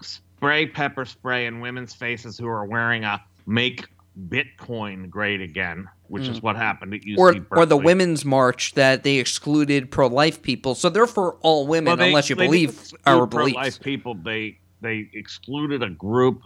spray 0.03 0.67
pepper 0.67 1.05
spray 1.07 1.47
in 1.47 1.61
women's 1.61 1.95
faces 1.95 2.37
who 2.37 2.47
are 2.47 2.67
wearing 2.67 3.05
a 3.05 3.23
"Make 3.47 3.87
Bitcoin 4.29 5.09
Great 5.11 5.41
Again," 5.41 5.89
which 6.09 6.29
is 6.29 6.41
Mm. 6.41 6.43
what 6.43 6.57
happened 6.57 6.95
at 6.95 7.03
UC 7.05 7.19
Or, 7.19 7.35
or 7.63 7.67
the 7.67 7.77
women's 7.77 8.25
march 8.25 8.75
that 8.75 9.03
they 9.03 9.17
excluded 9.17 9.91
pro-life 9.91 10.43
people, 10.43 10.75
so 10.75 10.89
they're 10.91 11.07
for 11.07 11.35
all 11.41 11.67
women, 11.67 11.87
Well, 11.91 11.97
they- 11.97 12.09
unless 12.09 12.29
you 12.31 12.37
believe 12.37 12.71
didn't 12.71 12.81
exclude 12.83 13.01
our 13.07 13.27
pro-life 13.27 13.81
people. 13.81 14.15
They 14.15 14.59
they 14.83 15.09
excluded 15.15 15.83
a 15.83 15.91
group 15.91 16.43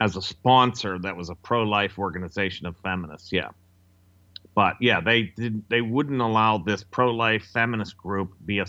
as 0.00 0.16
a 0.16 0.22
sponsor 0.22 0.98
that 0.98 1.16
was 1.16 1.30
a 1.30 1.34
pro-life 1.34 1.98
organization 1.98 2.66
of 2.66 2.76
feminists. 2.78 3.32
Yeah, 3.32 3.48
but 4.54 4.76
yeah, 4.80 5.00
they 5.00 5.22
did. 5.36 5.62
They 5.70 5.80
wouldn't 5.80 6.20
allow 6.20 6.58
this 6.58 6.84
pro-life 6.84 7.44
feminist 7.52 7.96
group 7.96 8.32
be 8.44 8.58
a 8.60 8.66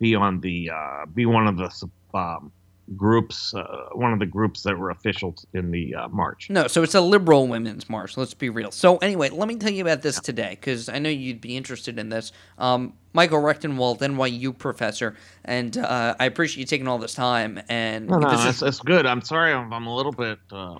be 0.00 0.14
on 0.16 0.40
the 0.40 0.70
uh, 0.74 1.06
be 1.14 1.26
one 1.26 1.46
of 1.46 1.56
the 1.56 1.70
um, 2.18 2.50
groups, 2.96 3.54
uh, 3.54 3.86
one 3.92 4.12
of 4.12 4.18
the 4.18 4.26
groups 4.26 4.62
that 4.64 4.76
were 4.76 4.90
official 4.90 5.34
in 5.54 5.70
the 5.70 5.94
uh, 5.94 6.08
march. 6.08 6.50
No, 6.50 6.66
so 6.66 6.82
it's 6.82 6.94
a 6.94 7.00
liberal 7.00 7.46
women's 7.48 7.88
march. 7.88 8.16
Let's 8.16 8.34
be 8.34 8.50
real. 8.50 8.70
So 8.70 8.96
anyway, 8.98 9.30
let 9.30 9.48
me 9.48 9.56
tell 9.56 9.70
you 9.70 9.82
about 9.82 10.02
this 10.02 10.20
today 10.20 10.50
because 10.50 10.88
I 10.88 10.98
know 10.98 11.08
you'd 11.08 11.40
be 11.40 11.56
interested 11.56 11.98
in 11.98 12.08
this. 12.08 12.32
Um, 12.58 12.94
Michael 13.12 13.40
Rectenwald, 13.40 13.98
NYU 13.98 14.56
professor, 14.56 15.16
and 15.44 15.76
uh, 15.76 16.14
I 16.18 16.24
appreciate 16.24 16.60
you 16.60 16.66
taking 16.66 16.88
all 16.88 16.98
this 16.98 17.14
time. 17.14 17.60
And 17.68 18.08
No, 18.08 18.18
no, 18.18 18.30
is- 18.30 18.80
good. 18.80 19.06
I'm 19.06 19.22
sorry, 19.22 19.52
I'm, 19.52 19.72
I'm 19.72 19.86
a 19.86 19.94
little 19.94 20.12
bit 20.12 20.38
uh, 20.50 20.78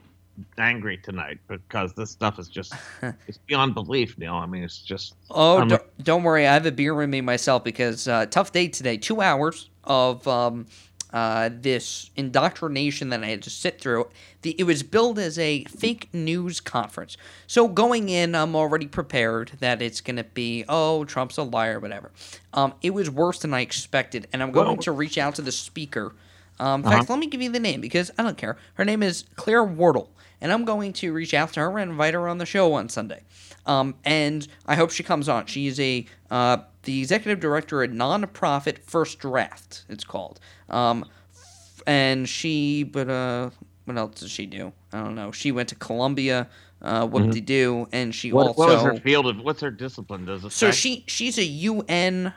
angry 0.59 0.97
tonight 0.99 1.39
because 1.49 1.93
this 1.95 2.11
stuff 2.11 2.39
is 2.39 2.49
just 2.49 2.75
it's 3.29 3.39
beyond 3.39 3.75
belief, 3.75 4.17
Neil. 4.19 4.35
I 4.35 4.47
mean, 4.47 4.65
it's 4.65 4.79
just 4.79 5.15
Oh, 5.31 5.79
don't 6.03 6.23
worry. 6.23 6.47
I 6.47 6.55
have 6.55 6.67
a 6.67 6.73
beer 6.73 6.95
with 6.95 7.09
me 7.09 7.21
myself 7.21 7.65
because 7.65 8.09
uh, 8.09 8.27
tough 8.27 8.53
day 8.53 8.69
today. 8.69 8.97
Two 8.97 9.21
hours 9.21 9.71
of 9.85 10.27
um, 10.29 10.67
uh, 11.13 11.51
this 11.53 12.11
indoctrination 12.17 13.11
that 13.11 13.23
I 13.23 13.27
had 13.27 13.43
to 13.43 13.51
sit 13.51 13.81
through. 13.81 14.09
The, 14.43 14.55
it 14.59 14.65
was 14.65 14.83
billed 14.83 15.19
as 15.19 15.39
a 15.39 15.65
fake 15.65 16.09
news 16.13 16.61
conference. 16.61 17.17
So 17.47 17.69
going 17.69 18.09
in, 18.09 18.35
I'm 18.35 18.57
already 18.57 18.87
prepared 18.87 19.53
that 19.61 19.83
it's 19.83 20.01
going 20.01 20.17
to 20.17 20.25
be, 20.25 20.65
oh, 20.69 21.05
Trump's 21.05 21.37
a 21.37 21.43
liar, 21.43 21.79
whatever. 21.79 22.11
Um, 22.55 22.75
it 22.83 22.91
was 22.91 23.11
worse 23.11 23.41
than 23.41 23.53
I 23.55 23.61
expected, 23.61 24.27
and 24.33 24.43
I'm 24.43 24.53
going 24.53 24.67
Well- 24.67 24.77
to 24.79 24.93
reach 24.93 25.19
out 25.19 25.35
to 25.37 25.43
the 25.43 25.53
speaker. 25.53 26.13
Um, 26.63 26.81
in 26.81 26.87
Uh-huh. 26.87 26.99
fact, 26.99 27.11
let 27.11 27.19
me 27.19 27.27
give 27.27 27.43
you 27.43 27.51
the 27.51 27.59
name 27.61 27.81
because 27.81 28.11
I 28.19 28.23
don't 28.23 28.37
care. 28.39 28.57
Her 28.75 28.85
name 28.85 29.03
is 29.03 29.25
Claire 29.37 29.65
Wardle, 29.65 30.11
and 30.41 30.53
I'm 30.53 30.65
going 30.65 30.93
to 30.95 31.13
reach 31.13 31.35
out 31.35 31.53
to 31.55 31.61
her 31.61 31.79
and 31.79 31.91
invite 31.91 32.15
her 32.15 32.29
on 32.29 32.39
the 32.39 32.47
show 32.47 32.73
on 32.75 32.89
Sunday. 32.89 33.23
Um, 33.67 33.95
and 34.05 34.47
I 34.67 34.77
hope 34.77 34.91
she 34.91 35.03
comes 35.03 35.29
on. 35.29 35.47
She 35.47 35.67
is 35.67 35.79
a 35.81 36.07
uh, 36.31 36.59
the 36.85 37.01
executive 37.01 37.41
director 37.41 37.83
at 37.83 37.91
nonprofit 37.91 38.79
First 38.85 39.19
Draft. 39.19 39.85
It's 39.89 40.05
called. 40.05 40.41
Um, 40.69 41.05
and 41.87 42.29
she, 42.29 42.83
but 42.85 43.09
uh, 43.09 43.51
what 43.85 43.97
else 43.97 44.21
does 44.21 44.31
she 44.31 44.47
do? 44.47 44.73
I 44.93 44.99
don't 45.03 45.15
know. 45.15 45.33
She 45.33 45.53
went 45.53 45.69
to 45.71 45.75
Columbia. 45.75 46.49
Uh, 46.81 47.07
what 47.07 47.23
did 47.23 47.35
she 47.35 47.41
do? 47.41 47.89
And 47.93 48.13
she 48.15 48.29
Mm-hmm. 48.29 48.37
what, 48.37 48.47
also 48.49 48.77
what 48.85 48.95
her 48.97 49.01
field 49.01 49.27
of 49.29 49.39
what's 49.41 49.61
her 49.61 49.71
discipline? 49.71 50.25
Does 50.27 50.45
it 50.45 50.51
so 50.53 50.71
she 50.73 51.05
she's 51.07 51.39
a 51.39 51.45
UN. 51.45 52.35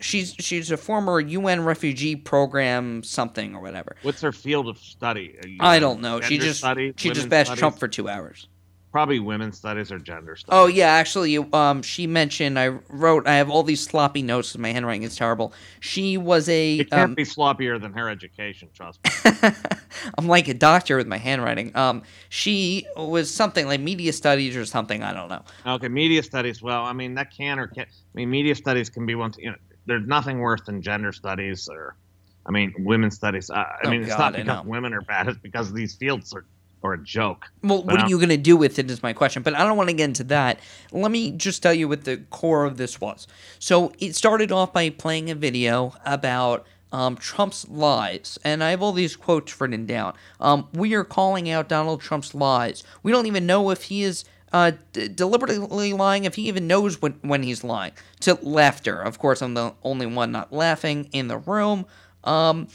She's 0.00 0.34
she's 0.38 0.70
a 0.70 0.76
former 0.76 1.20
UN 1.20 1.64
refugee 1.64 2.16
program 2.16 3.02
something 3.02 3.54
or 3.54 3.60
whatever. 3.62 3.96
What's 4.02 4.20
her 4.20 4.32
field 4.32 4.68
of 4.68 4.78
study? 4.78 5.36
I 5.60 5.78
don't 5.78 6.00
know. 6.00 6.20
She 6.20 6.38
just 6.38 6.58
studies, 6.58 6.94
she 6.96 7.10
just 7.10 7.28
bashed 7.28 7.48
studies? 7.48 7.60
Trump 7.60 7.78
for 7.78 7.88
two 7.88 8.08
hours. 8.08 8.48
Probably 8.92 9.18
women's 9.20 9.58
studies 9.58 9.92
or 9.92 9.98
gender 9.98 10.36
studies. 10.36 10.48
Oh 10.58 10.66
yeah, 10.68 10.86
actually, 10.88 11.36
um, 11.52 11.82
she 11.82 12.06
mentioned 12.06 12.58
I 12.58 12.68
wrote. 12.88 13.26
I 13.26 13.34
have 13.34 13.50
all 13.50 13.62
these 13.62 13.82
sloppy 13.82 14.22
notes. 14.22 14.52
'cause 14.52 14.58
My 14.58 14.72
handwriting 14.72 15.02
is 15.02 15.16
terrible. 15.16 15.52
She 15.80 16.16
was 16.16 16.48
a. 16.48 16.78
It 16.78 16.90
can't 16.90 17.10
Um, 17.10 17.14
be 17.14 17.24
sloppier 17.24 17.78
than 17.78 17.92
her 17.92 18.08
education. 18.08 18.68
Trust 18.74 19.00
me. 19.04 19.40
I'm 20.18 20.26
like 20.28 20.48
a 20.48 20.54
doctor 20.54 20.96
with 20.96 21.06
my 21.06 21.18
handwriting. 21.18 21.76
Um, 21.76 22.02
she 22.30 22.86
was 22.96 23.30
something 23.30 23.66
like 23.66 23.80
media 23.80 24.14
studies 24.14 24.56
or 24.56 24.64
something. 24.64 25.02
I 25.02 25.12
don't 25.12 25.28
know. 25.28 25.42
Okay, 25.66 25.88
media 25.88 26.22
studies. 26.22 26.62
Well, 26.62 26.82
I 26.84 26.94
mean 26.94 27.14
that 27.16 27.30
can 27.36 27.58
or 27.58 27.66
can. 27.66 27.84
I 27.84 28.14
mean, 28.14 28.30
media 28.30 28.54
studies 28.54 28.88
can 28.88 29.04
be 29.04 29.14
one. 29.14 29.32
You 29.38 29.50
know, 29.50 29.56
there's 29.86 30.06
nothing 30.06 30.38
worse 30.40 30.60
than 30.62 30.82
gender 30.82 31.12
studies 31.12 31.68
or 31.68 31.96
I 32.44 32.52
mean, 32.52 32.72
women's 32.78 33.16
studies. 33.16 33.50
Uh, 33.50 33.54
I 33.54 33.76
Oh, 33.84 33.90
mean, 33.90 34.02
it's 34.02 34.10
God, 34.10 34.18
not 34.18 34.32
because 34.34 34.64
women 34.66 34.92
are 34.94 35.00
bad; 35.00 35.26
it's 35.28 35.38
because 35.38 35.72
these 35.72 35.96
fields 35.96 36.32
are, 36.32 36.44
are 36.84 36.92
a 36.92 37.02
joke. 37.02 37.46
Well, 37.64 37.78
But 37.82 37.86
what 37.86 37.94
are 37.96 37.98
I'm- 38.02 38.08
you 38.10 38.18
going 38.18 38.28
to 38.28 38.36
do 38.36 38.56
with 38.56 38.78
it 38.78 38.88
is 38.88 39.02
my 39.02 39.12
question, 39.12 39.42
but 39.42 39.54
I 39.54 39.64
don't 39.64 39.76
want 39.76 39.88
to 39.90 39.96
get 39.96 40.04
into 40.04 40.22
that. 40.24 40.60
Let 40.92 41.10
me 41.10 41.32
just 41.32 41.60
tell 41.62 41.74
you 41.74 41.88
what 41.88 42.04
the 42.04 42.18
core 42.30 42.64
of 42.64 42.76
this 42.76 43.00
was. 43.00 43.26
So 43.58 43.92
it 43.98 44.14
started 44.14 44.52
off 44.52 44.72
by 44.72 44.90
playing 44.90 45.28
a 45.28 45.34
video 45.34 45.92
about 46.04 46.64
um, 46.92 47.16
Trump's 47.16 47.68
lies, 47.68 48.38
and 48.44 48.62
I 48.62 48.70
have 48.70 48.80
all 48.80 48.92
these 48.92 49.16
quotes 49.16 49.60
written 49.60 49.84
down. 49.86 50.14
Um, 50.38 50.68
we 50.72 50.94
are 50.94 51.02
calling 51.02 51.50
out 51.50 51.68
Donald 51.68 52.00
Trump's 52.00 52.32
lies. 52.32 52.84
We 53.02 53.10
don't 53.10 53.26
even 53.26 53.44
know 53.44 53.70
if 53.70 53.82
he 53.84 54.04
is 54.04 54.24
uh, 54.56 54.72
d- 54.94 55.08
deliberately 55.08 55.92
lying, 55.92 56.24
if 56.24 56.34
he 56.36 56.48
even 56.48 56.66
knows 56.66 57.02
when, 57.02 57.12
when 57.20 57.42
he's 57.42 57.62
lying. 57.62 57.92
To 58.20 58.38
laughter. 58.40 58.98
Of 59.02 59.18
course, 59.18 59.42
I'm 59.42 59.52
the 59.52 59.74
only 59.82 60.06
one 60.06 60.32
not 60.32 60.50
laughing 60.50 61.10
in 61.12 61.28
the 61.28 61.36
room. 61.36 61.84
Um, 62.24 62.68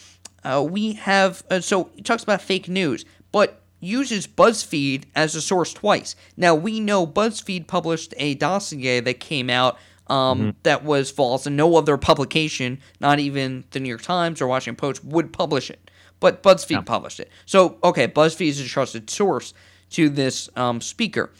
uh, 0.44 0.64
we 0.68 0.94
have, 0.94 1.44
uh, 1.50 1.60
so 1.60 1.90
he 1.96 2.04
talks 2.04 2.22
about 2.22 2.42
fake 2.42 2.68
news, 2.70 3.04
but 3.32 3.64
uses 3.80 4.28
BuzzFeed 4.28 5.06
as 5.16 5.34
a 5.34 5.42
source 5.42 5.74
twice. 5.74 6.16
Now, 6.38 6.54
we 6.54 6.80
know 6.80 7.08
BuzzFeed 7.08 7.66
published 7.66 8.14
a 8.18 8.36
dossier 8.36 9.00
that 9.00 9.20
came 9.20 9.50
out 9.50 9.80
um, 10.06 10.56
that 10.62 10.84
was 10.84 11.10
false, 11.10 11.48
and 11.48 11.58
no 11.58 11.76
other 11.78 11.98
publication, 11.98 12.80
not 13.00 13.20
even 13.20 13.64
the 13.72 13.80
New 13.80 13.90
York 13.90 14.04
Times 14.04 14.40
or 14.40 14.46
Washington 14.46 14.76
Post, 14.76 15.04
would 15.04 15.34
publish 15.34 15.72
it. 15.72 15.90
But 16.20 16.44
BuzzFeed 16.44 16.86
published 16.86 17.20
it. 17.20 17.32
So, 17.48 17.80
okay, 17.84 18.08
BuzzFeed 18.08 18.50
is 18.50 18.60
a 18.60 18.66
trusted 18.66 19.10
source 19.10 19.56
to 19.92 20.10
this 20.10 20.48
um, 20.56 20.80
speaker. 20.80 21.32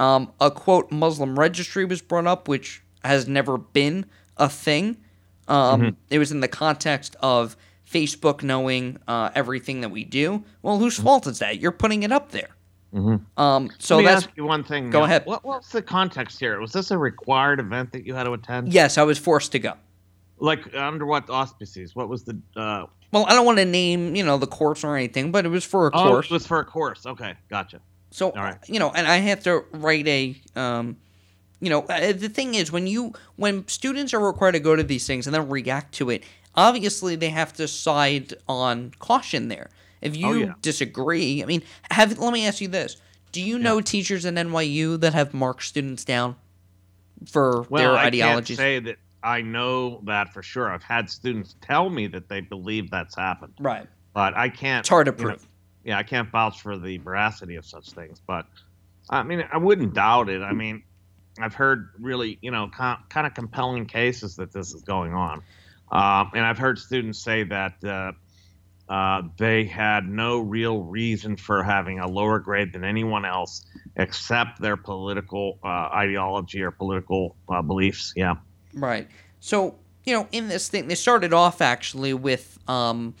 Um, 0.00 0.32
a 0.40 0.50
quote 0.50 0.90
Muslim 0.90 1.38
registry 1.38 1.84
was 1.84 2.00
brought 2.02 2.26
up, 2.26 2.48
which 2.48 2.82
has 3.04 3.28
never 3.28 3.58
been 3.58 4.06
a 4.36 4.48
thing. 4.48 4.96
Um, 5.46 5.80
Mhm. 5.82 5.96
It 6.10 6.18
was 6.18 6.32
in 6.32 6.40
the 6.40 6.48
context 6.48 7.16
of 7.20 7.56
Facebook 7.88 8.42
knowing 8.42 8.98
uh, 9.06 9.30
everything 9.34 9.80
that 9.82 9.90
we 9.90 10.04
do. 10.04 10.42
Well, 10.62 10.78
whose 10.78 10.96
fault 10.98 11.26
is 11.26 11.40
that? 11.40 11.58
You're 11.60 11.72
putting 11.72 12.02
it 12.02 12.12
up 12.12 12.30
there. 12.30 12.48
Mm-hmm. 12.94 13.40
Um, 13.40 13.70
so 13.78 13.96
Let 13.96 14.00
me 14.02 14.06
that's 14.06 14.24
ask 14.26 14.36
you 14.36 14.44
one 14.44 14.64
thing. 14.64 14.90
Go 14.90 14.98
Neil. 15.00 15.04
ahead. 15.04 15.26
What, 15.26 15.44
what's 15.44 15.70
the 15.70 15.82
context 15.82 16.40
here? 16.40 16.60
Was 16.60 16.72
this 16.72 16.90
a 16.90 16.98
required 16.98 17.60
event 17.60 17.92
that 17.92 18.04
you 18.06 18.14
had 18.14 18.24
to 18.24 18.32
attend? 18.32 18.72
yes, 18.72 18.96
I 18.98 19.02
was 19.02 19.18
forced 19.18 19.52
to 19.52 19.58
go. 19.58 19.74
Like 20.38 20.74
under 20.74 21.04
what 21.04 21.28
auspices? 21.28 21.94
What 21.94 22.08
was 22.08 22.24
the? 22.24 22.38
Uh, 22.56 22.86
Well, 23.12 23.26
I 23.28 23.34
don't 23.34 23.44
want 23.44 23.58
to 23.58 23.64
name 23.64 24.16
you 24.16 24.24
know 24.24 24.38
the 24.38 24.46
course 24.46 24.82
or 24.84 24.96
anything, 24.96 25.30
but 25.30 25.44
it 25.44 25.50
was 25.50 25.64
for 25.64 25.88
a 25.88 25.90
oh, 25.92 26.08
course. 26.08 26.26
it 26.26 26.32
was 26.32 26.46
for 26.46 26.58
a 26.60 26.64
course. 26.64 27.04
Okay, 27.06 27.34
gotcha. 27.50 27.80
So 28.10 28.32
right. 28.32 28.56
you 28.66 28.78
know, 28.78 28.90
and 28.90 29.06
I 29.06 29.16
have 29.18 29.42
to 29.44 29.64
write 29.72 30.06
a, 30.08 30.34
um, 30.56 30.96
you 31.60 31.70
know, 31.70 31.82
uh, 31.82 32.12
the 32.12 32.28
thing 32.28 32.54
is 32.54 32.72
when 32.72 32.86
you 32.86 33.12
when 33.36 33.66
students 33.68 34.12
are 34.14 34.20
required 34.20 34.52
to 34.52 34.60
go 34.60 34.74
to 34.76 34.82
these 34.82 35.06
things 35.06 35.26
and 35.26 35.34
then 35.34 35.48
react 35.48 35.94
to 35.96 36.10
it, 36.10 36.24
obviously 36.54 37.14
they 37.16 37.30
have 37.30 37.52
to 37.54 37.68
side 37.68 38.34
on 38.48 38.92
caution 38.98 39.48
there. 39.48 39.70
If 40.00 40.16
you 40.16 40.26
Oh, 40.26 40.32
yeah. 40.32 40.54
disagree, 40.62 41.42
I 41.42 41.46
mean, 41.46 41.62
have 41.90 42.18
let 42.18 42.32
me 42.32 42.46
ask 42.46 42.60
you 42.60 42.68
this: 42.68 42.96
Do 43.32 43.40
you 43.42 43.58
know 43.58 43.80
teachers 43.80 44.24
in 44.24 44.34
NYU 44.34 44.98
that 45.00 45.14
have 45.14 45.32
marked 45.34 45.62
students 45.64 46.04
down 46.04 46.36
for 47.26 47.66
Well, 47.68 47.82
their 47.82 47.98
I 47.98 48.06
ideologies? 48.06 48.56
can't 48.56 48.64
say 48.64 48.78
that 48.80 48.96
I 49.22 49.42
know 49.42 50.00
that 50.04 50.32
for 50.32 50.42
sure. 50.42 50.72
I've 50.72 50.82
had 50.82 51.10
students 51.10 51.54
tell 51.60 51.90
me 51.90 52.06
that 52.08 52.28
they 52.28 52.40
believe 52.40 52.90
that's 52.90 53.14
happened. 53.14 53.52
Right. 53.60 53.86
But 54.14 54.34
I 54.36 54.48
can't. 54.48 54.80
It's 54.80 54.88
hard 54.88 55.06
to 55.06 55.12
you 55.12 55.18
know, 55.18 55.24
prove. 55.34 55.46
Yeah, 55.84 55.98
I 55.98 56.02
can't 56.02 56.30
vouch 56.30 56.60
for 56.62 56.78
the 56.78 56.98
veracity 56.98 57.56
of 57.56 57.64
such 57.64 57.90
things. 57.90 58.20
But 58.26 58.46
I 59.08 59.22
mean, 59.22 59.44
I 59.52 59.58
wouldn't 59.58 59.94
doubt 59.94 60.28
it. 60.28 60.42
I 60.42 60.52
mean, 60.52 60.82
I've 61.40 61.54
heard 61.54 61.90
really, 61.98 62.38
you 62.42 62.50
know, 62.50 62.68
kind 62.68 63.26
of 63.26 63.34
compelling 63.34 63.86
cases 63.86 64.36
that 64.36 64.52
this 64.52 64.74
is 64.74 64.82
going 64.82 65.14
on, 65.14 65.42
um, 65.92 66.30
and 66.34 66.44
I've 66.44 66.58
heard 66.58 66.78
students 66.78 67.18
say 67.18 67.44
that. 67.44 67.84
Uh, 67.84 68.12
uh, 68.90 69.22
they 69.38 69.64
had 69.64 70.08
no 70.08 70.40
real 70.40 70.82
reason 70.82 71.36
for 71.36 71.62
having 71.62 72.00
a 72.00 72.08
lower 72.08 72.40
grade 72.40 72.72
than 72.72 72.82
anyone 72.82 73.24
else 73.24 73.64
except 73.94 74.60
their 74.60 74.76
political 74.76 75.60
uh, 75.62 75.88
ideology 75.94 76.60
or 76.60 76.72
political 76.72 77.36
uh, 77.48 77.62
beliefs. 77.62 78.12
Yeah. 78.16 78.34
Right. 78.74 79.06
So, 79.38 79.76
you 80.04 80.14
know, 80.14 80.26
in 80.32 80.48
this 80.48 80.68
thing, 80.68 80.88
they 80.88 80.96
started 80.96 81.32
off 81.32 81.60
actually 81.60 82.14
with 82.14 82.58
um, 82.66 83.14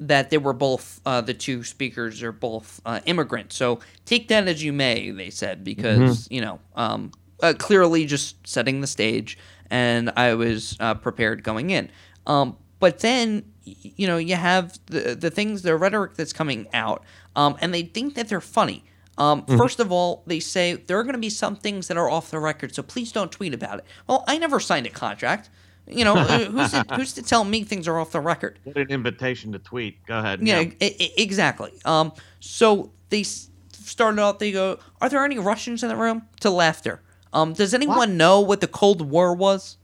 that 0.00 0.30
they 0.30 0.38
were 0.38 0.52
both, 0.52 1.00
uh, 1.06 1.20
the 1.20 1.34
two 1.34 1.62
speakers 1.64 2.22
are 2.22 2.32
both 2.32 2.80
uh, 2.84 3.00
immigrants. 3.06 3.56
So 3.56 3.80
take 4.04 4.28
that 4.28 4.48
as 4.48 4.62
you 4.62 4.72
may, 4.72 5.10
they 5.10 5.30
said, 5.30 5.64
because, 5.64 6.28
you 6.30 6.40
know, 6.40 6.60
um, 6.76 7.12
uh, 7.42 7.54
clearly 7.58 8.06
just 8.06 8.46
setting 8.46 8.80
the 8.80 8.86
stage, 8.86 9.38
and 9.70 10.10
I 10.16 10.34
was 10.34 10.76
uh, 10.80 10.94
prepared 10.94 11.42
going 11.42 11.70
in. 11.70 11.90
Um, 12.26 12.56
but 12.80 13.00
then, 13.00 13.44
you 13.64 14.06
know, 14.06 14.16
you 14.18 14.34
have 14.36 14.78
the, 14.86 15.14
the 15.14 15.30
things, 15.30 15.62
the 15.62 15.76
rhetoric 15.76 16.14
that's 16.14 16.32
coming 16.32 16.66
out, 16.74 17.02
um, 17.36 17.56
and 17.60 17.72
they 17.72 17.82
think 17.82 18.14
that 18.14 18.28
they're 18.28 18.40
funny. 18.40 18.84
Um, 19.16 19.42
Mhm. 19.42 19.56
First 19.58 19.78
of 19.80 19.92
all, 19.92 20.22
they 20.26 20.40
say 20.40 20.74
there 20.74 20.98
are 20.98 21.02
going 21.04 21.14
to 21.14 21.20
be 21.20 21.30
some 21.30 21.54
things 21.56 21.86
that 21.88 21.96
are 21.96 22.10
off 22.10 22.30
the 22.30 22.38
record, 22.40 22.74
so 22.74 22.82
please 22.82 23.12
don't 23.12 23.30
tweet 23.30 23.54
about 23.54 23.78
it. 23.78 23.84
Well, 24.08 24.24
I 24.26 24.38
never 24.38 24.58
signed 24.58 24.86
a 24.86 24.90
contract. 24.90 25.50
You 25.86 26.04
know, 26.04 26.14
uh, 26.16 26.38
who's 26.50 26.70
to, 26.70 26.84
who's 26.94 27.12
to 27.14 27.22
tell 27.22 27.44
me 27.44 27.62
things 27.64 27.86
are 27.88 27.98
off 27.98 28.12
the 28.12 28.20
record? 28.20 28.58
What 28.64 28.76
an 28.76 28.88
invitation 28.88 29.52
to 29.52 29.58
tweet. 29.58 30.04
Go 30.06 30.18
ahead. 30.18 30.40
Yeah, 30.42 30.62
e- 30.62 30.74
e- 30.80 31.12
exactly. 31.18 31.72
Um, 31.84 32.12
so 32.40 32.90
they 33.10 33.20
s- 33.20 33.50
started 33.72 34.20
out. 34.20 34.38
They 34.38 34.50
go, 34.52 34.78
"Are 35.00 35.08
there 35.08 35.24
any 35.24 35.38
Russians 35.38 35.82
in 35.82 35.88
the 35.90 35.96
room?" 35.96 36.22
To 36.40 36.50
laughter. 36.50 37.02
Um, 37.32 37.52
does 37.52 37.74
anyone 37.74 38.16
know 38.16 38.40
what 38.40 38.60
the 38.60 38.68
Cold 38.68 39.02
War 39.02 39.34
was? 39.34 39.76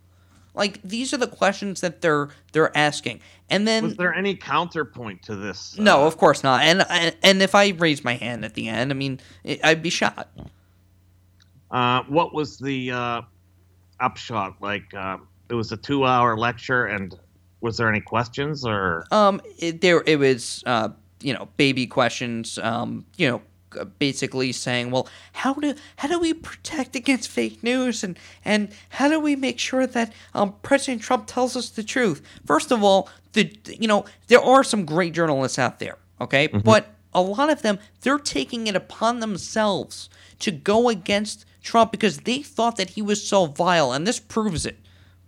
Like 0.55 0.81
these 0.83 1.13
are 1.13 1.17
the 1.17 1.27
questions 1.29 1.81
that 1.83 2.01
they're 2.01 2.29
they're 2.53 2.77
asking, 2.77 3.21
and 3.51 3.69
then 3.69 3.85
Was 3.85 3.97
there 3.97 4.15
any 4.15 4.35
counterpoint 4.35 5.23
to 5.25 5.37
this? 5.37 5.77
no, 5.79 6.07
of 6.07 6.17
course 6.17 6.43
not. 6.43 6.63
And 6.63 6.85
and- 6.89 7.17
and 7.23 7.43
if 7.43 7.55
I 7.55 7.69
raise 7.69 8.03
my 8.03 8.15
hand 8.15 8.45
at 8.45 8.55
the 8.55 8.69
end, 8.69 8.91
I 8.91 8.95
mean, 8.95 9.21
I'd 9.63 9.83
be 9.83 9.91
shot. 9.91 10.29
Uh, 11.71 12.03
what 12.09 12.35
was 12.35 12.59
the 12.59 12.91
uh, 12.91 13.23
upshot? 14.01 14.57
Like, 14.61 14.93
uh, 14.93 15.19
it 15.51 15.55
was 15.55 15.73
a 15.73 15.77
two-hour 15.77 16.37
lecture, 16.37 16.87
and 16.87 17.19
was 17.61 17.77
there 17.77 17.89
any 17.89 18.01
questions 18.01 18.65
or? 18.65 19.05
Um, 19.11 19.41
it, 19.59 19.81
there 19.81 20.03
it 20.07 20.19
was, 20.19 20.63
uh, 20.67 20.91
you 21.21 21.35
know, 21.35 21.49
baby 21.57 21.87
questions. 21.87 22.59
Um, 22.59 23.05
you 23.17 23.29
know, 23.29 23.43
basically 23.99 24.53
saying, 24.53 24.91
well, 24.91 25.09
how 25.33 25.55
do 25.55 25.75
how 25.97 26.09
do 26.09 26.19
we 26.19 26.35
protect 26.35 26.97
against 26.97 27.29
fake 27.29 27.63
news, 27.63 28.03
and 28.05 28.19
and 28.45 28.71
how 28.91 29.09
do 29.09 29.21
we 29.21 29.37
make 29.37 29.59
sure 29.59 29.87
that 29.87 30.13
um, 30.35 30.55
President 30.63 31.03
Trump 31.03 31.27
tells 31.27 31.57
us 31.57 31.71
the 31.71 31.83
truth? 31.83 32.23
First 32.47 32.71
of 32.71 32.83
all, 32.83 33.09
the 33.33 33.53
you 33.67 33.89
know 33.89 34.05
there 34.29 34.43
are 34.43 34.65
some 34.65 34.85
great 34.85 35.13
journalists 35.15 35.59
out 35.59 35.79
there, 35.79 35.99
okay, 36.21 36.47
but 36.47 36.95
a 37.13 37.21
lot 37.21 37.51
of 37.51 37.63
them 37.63 37.79
they're 38.03 38.19
taking 38.19 38.67
it 38.67 38.77
upon 38.77 39.21
themselves 39.21 40.09
to 40.39 40.51
go 40.51 40.89
against 40.89 41.45
Trump 41.63 41.93
because 41.93 42.19
they 42.19 42.41
thought 42.41 42.77
that 42.77 42.91
he 42.91 43.03
was 43.03 43.27
so 43.27 43.47
vile, 43.47 43.93
and 43.93 44.07
this 44.07 44.21
proves 44.21 44.65
it 44.65 44.79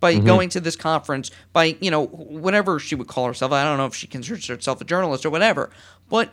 by 0.03 0.15
Mhm. 0.15 0.25
going 0.25 0.49
to 0.49 0.59
this 0.59 0.75
conference 0.75 1.31
by 1.53 1.65
you 1.79 1.89
know 1.89 2.05
whatever 2.45 2.71
she 2.79 2.93
would 2.95 3.07
call 3.07 3.25
herself 3.31 3.51
i 3.53 3.63
don't 3.63 3.77
know 3.77 3.85
if 3.85 3.95
she 3.95 4.07
considers 4.15 4.45
herself 4.47 4.81
a 4.81 4.83
journalist 4.93 5.25
or 5.25 5.29
whatever 5.29 5.63
but 6.09 6.27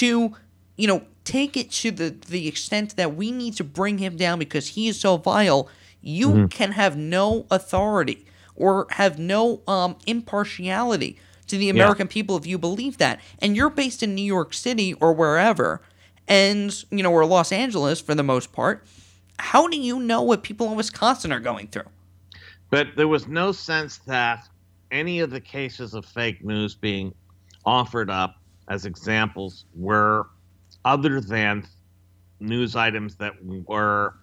to 0.00 0.34
you 0.76 0.86
know 0.90 1.02
take 1.24 1.56
it 1.56 1.70
to 1.70 1.88
the 1.90 2.08
the 2.34 2.48
extent 2.48 2.96
that 2.96 3.10
we 3.20 3.30
need 3.30 3.54
to 3.60 3.64
bring 3.64 3.98
him 3.98 4.16
down 4.16 4.38
because 4.38 4.66
he 4.76 4.88
is 4.88 4.98
so 4.98 5.16
vile 5.16 5.68
you 6.00 6.28
Mhm. 6.30 6.50
can 6.50 6.72
have 6.72 6.96
no 6.96 7.46
authority 7.50 8.26
or 8.56 8.86
have 8.90 9.18
no 9.20 9.60
um 9.68 9.94
impartiality 10.06 11.16
to 11.46 11.56
the 11.56 11.66
Yeah. 11.66 11.72
american 11.78 12.08
people 12.08 12.36
if 12.36 12.46
you 12.46 12.58
believe 12.58 12.98
that 12.98 13.20
and 13.38 13.56
you're 13.56 13.70
based 13.70 14.02
in 14.02 14.14
new 14.16 14.28
york 14.36 14.52
city 14.52 14.94
or 14.94 15.12
wherever 15.12 15.80
and 16.26 16.84
you 16.90 17.02
know 17.04 17.12
or 17.12 17.24
los 17.24 17.52
angeles 17.52 18.00
for 18.00 18.14
the 18.16 18.22
most 18.34 18.52
part 18.52 18.84
how 19.38 19.68
do 19.68 19.76
you 19.78 20.00
know 20.00 20.22
what 20.22 20.42
people 20.42 20.66
in 20.70 20.76
wisconsin 20.76 21.32
are 21.32 21.40
going 21.50 21.68
through 21.68 21.90
But 22.72 22.96
there 22.96 23.06
was 23.06 23.28
no 23.28 23.52
sense 23.52 23.98
that 24.06 24.48
any 24.90 25.20
of 25.20 25.28
the 25.28 25.42
cases 25.42 25.92
of 25.92 26.06
fake 26.06 26.42
news 26.42 26.74
being 26.74 27.12
offered 27.66 28.08
up 28.08 28.36
as 28.66 28.86
examples 28.86 29.66
were 29.74 30.28
other 30.86 31.20
than 31.20 31.68
news 32.40 32.74
items 32.74 33.16
that 33.16 33.34
were 33.44 34.14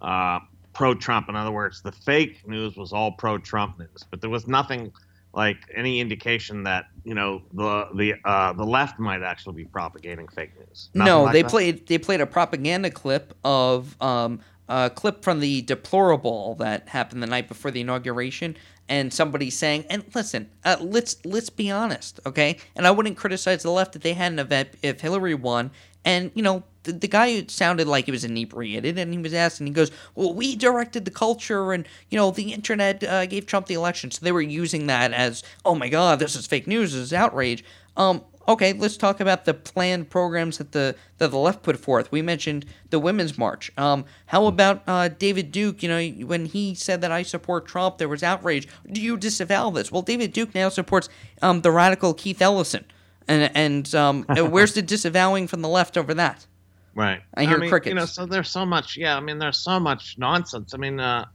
uh, 0.00 0.38
pro 0.72 0.94
Trump. 0.94 1.28
In 1.28 1.34
other 1.34 1.50
words, 1.50 1.82
the 1.82 1.90
fake 1.90 2.46
news 2.46 2.76
was 2.76 2.92
all 2.92 3.10
pro 3.10 3.38
Trump 3.38 3.80
news, 3.80 4.04
but 4.08 4.20
there 4.20 4.30
was 4.30 4.46
nothing 4.46 4.92
like 5.34 5.58
any 5.74 5.98
indication 5.98 6.62
that 6.62 6.86
you 7.04 7.14
know 7.14 7.42
the 7.54 7.88
the 7.96 8.14
uh, 8.24 8.52
the 8.52 8.64
left 8.64 9.00
might 9.00 9.22
actually 9.22 9.56
be 9.56 9.64
propagating 9.64 10.28
fake 10.28 10.56
news. 10.60 10.90
Nothing 10.94 11.12
no, 11.12 11.22
like 11.24 11.32
they 11.32 11.42
that? 11.42 11.50
played 11.50 11.86
they 11.88 11.98
played 11.98 12.20
a 12.20 12.26
propaganda 12.26 12.92
clip 12.92 13.36
of 13.42 14.00
um, 14.00 14.38
a 14.70 14.88
clip 14.88 15.24
from 15.24 15.40
the 15.40 15.62
DeploraBall 15.62 16.56
that 16.58 16.88
happened 16.88 17.22
the 17.22 17.26
night 17.26 17.48
before 17.48 17.72
the 17.72 17.80
inauguration, 17.80 18.56
and 18.88 19.12
somebody 19.12 19.50
saying, 19.50 19.84
"And 19.90 20.04
listen, 20.14 20.48
uh, 20.64 20.76
let's 20.80 21.16
let's 21.24 21.50
be 21.50 21.70
honest, 21.70 22.20
okay?" 22.24 22.56
And 22.76 22.86
I 22.86 22.92
wouldn't 22.92 23.16
criticize 23.16 23.62
the 23.62 23.70
left 23.70 23.96
if 23.96 24.02
they 24.02 24.14
had 24.14 24.32
an 24.32 24.38
event 24.38 24.70
if 24.80 25.00
Hillary 25.00 25.34
won, 25.34 25.72
and 26.04 26.30
you 26.34 26.42
know 26.42 26.62
the, 26.84 26.92
the 26.92 27.08
guy 27.08 27.44
sounded 27.48 27.88
like 27.88 28.04
he 28.06 28.12
was 28.12 28.24
inebriated, 28.24 28.96
and 28.96 29.12
he 29.12 29.18
was 29.18 29.34
asked, 29.34 29.60
and 29.60 29.68
he 29.68 29.74
goes, 29.74 29.90
"Well, 30.14 30.32
we 30.32 30.54
directed 30.54 31.04
the 31.04 31.10
culture, 31.10 31.72
and 31.72 31.86
you 32.08 32.16
know, 32.16 32.30
the 32.30 32.52
internet 32.52 33.02
uh, 33.02 33.26
gave 33.26 33.46
Trump 33.46 33.66
the 33.66 33.74
election, 33.74 34.12
so 34.12 34.24
they 34.24 34.32
were 34.32 34.40
using 34.40 34.86
that 34.86 35.12
as, 35.12 35.42
oh 35.64 35.74
my 35.74 35.88
God, 35.88 36.20
this 36.20 36.36
is 36.36 36.46
fake 36.46 36.66
news, 36.66 36.92
this 36.92 37.02
is 37.02 37.12
outrage." 37.12 37.64
Um, 37.96 38.22
okay, 38.50 38.72
let's 38.72 38.96
talk 38.96 39.20
about 39.20 39.44
the 39.44 39.54
planned 39.54 40.10
programs 40.10 40.58
that 40.58 40.72
the 40.72 40.94
that 41.18 41.30
the 41.30 41.38
left 41.38 41.62
put 41.62 41.76
forth. 41.76 42.10
We 42.12 42.22
mentioned 42.22 42.66
the 42.90 42.98
Women's 42.98 43.38
March. 43.38 43.70
Um, 43.76 44.04
how 44.26 44.46
about 44.46 44.82
uh, 44.86 45.08
David 45.08 45.52
Duke? 45.52 45.82
You 45.82 45.88
know, 45.88 46.26
when 46.26 46.46
he 46.46 46.74
said 46.74 47.00
that 47.00 47.12
I 47.12 47.22
support 47.22 47.66
Trump, 47.66 47.98
there 47.98 48.08
was 48.08 48.22
outrage. 48.22 48.68
Do 48.90 49.00
you 49.00 49.16
disavow 49.16 49.70
this? 49.70 49.90
Well, 49.90 50.02
David 50.02 50.32
Duke 50.32 50.54
now 50.54 50.68
supports 50.68 51.08
um, 51.42 51.62
the 51.62 51.70
radical 51.70 52.14
Keith 52.14 52.42
Ellison, 52.42 52.84
and 53.26 53.50
and 53.54 53.94
um, 53.94 54.24
where's 54.28 54.74
the 54.74 54.82
disavowing 54.82 55.46
from 55.46 55.62
the 55.62 55.68
left 55.68 55.96
over 55.96 56.14
that? 56.14 56.46
Right. 56.94 57.22
I 57.34 57.44
hear 57.44 57.58
mean, 57.58 57.70
crickets. 57.70 57.88
You 57.88 57.94
know, 57.94 58.04
so 58.04 58.26
there's 58.26 58.50
so 58.50 58.66
much. 58.66 58.96
Yeah, 58.96 59.16
I 59.16 59.20
mean, 59.20 59.38
there's 59.38 59.58
so 59.58 59.78
much 59.78 60.16
nonsense. 60.18 60.74
I 60.74 60.76
mean, 60.76 60.98
uh, 60.98 61.26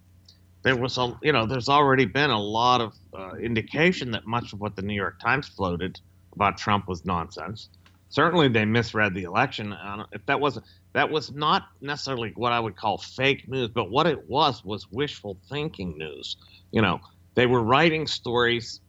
there 0.63 0.75
was 0.75 0.97
a, 0.97 1.17
you 1.21 1.31
know, 1.31 1.45
there's 1.45 1.69
already 1.69 2.05
been 2.05 2.31
a 2.31 2.41
lot 2.41 2.81
of 2.81 2.93
uh, 3.13 3.35
indication 3.35 4.11
that 4.11 4.25
much 4.25 4.51
of 4.51 4.59
what 4.59 4.75
the 4.75 4.81
New 4.81 4.95
York 4.95 5.19
Times 5.19 5.47
floated 5.47 5.99
about 6.35 6.57
Trump 6.57 6.87
was 6.87 7.05
nonsense. 7.05 7.69
Certainly, 8.09 8.49
they 8.49 8.65
misread 8.65 9.13
the 9.13 9.23
election. 9.23 9.75
If 10.11 10.25
that 10.27 10.39
was 10.39 10.59
that 10.93 11.09
was 11.09 11.31
not 11.31 11.63
necessarily 11.81 12.31
what 12.35 12.53
I 12.53 12.59
would 12.59 12.75
call 12.77 12.97
fake 12.97 13.49
news, 13.49 13.69
but 13.69 13.89
what 13.89 14.07
it 14.07 14.29
was 14.29 14.63
was 14.63 14.89
wishful 14.91 15.37
thinking 15.49 15.97
news. 15.97 16.37
You 16.71 16.81
know, 16.81 17.01
they 17.33 17.45
were 17.45 17.61
writing 17.61 18.07
stories 18.07 18.79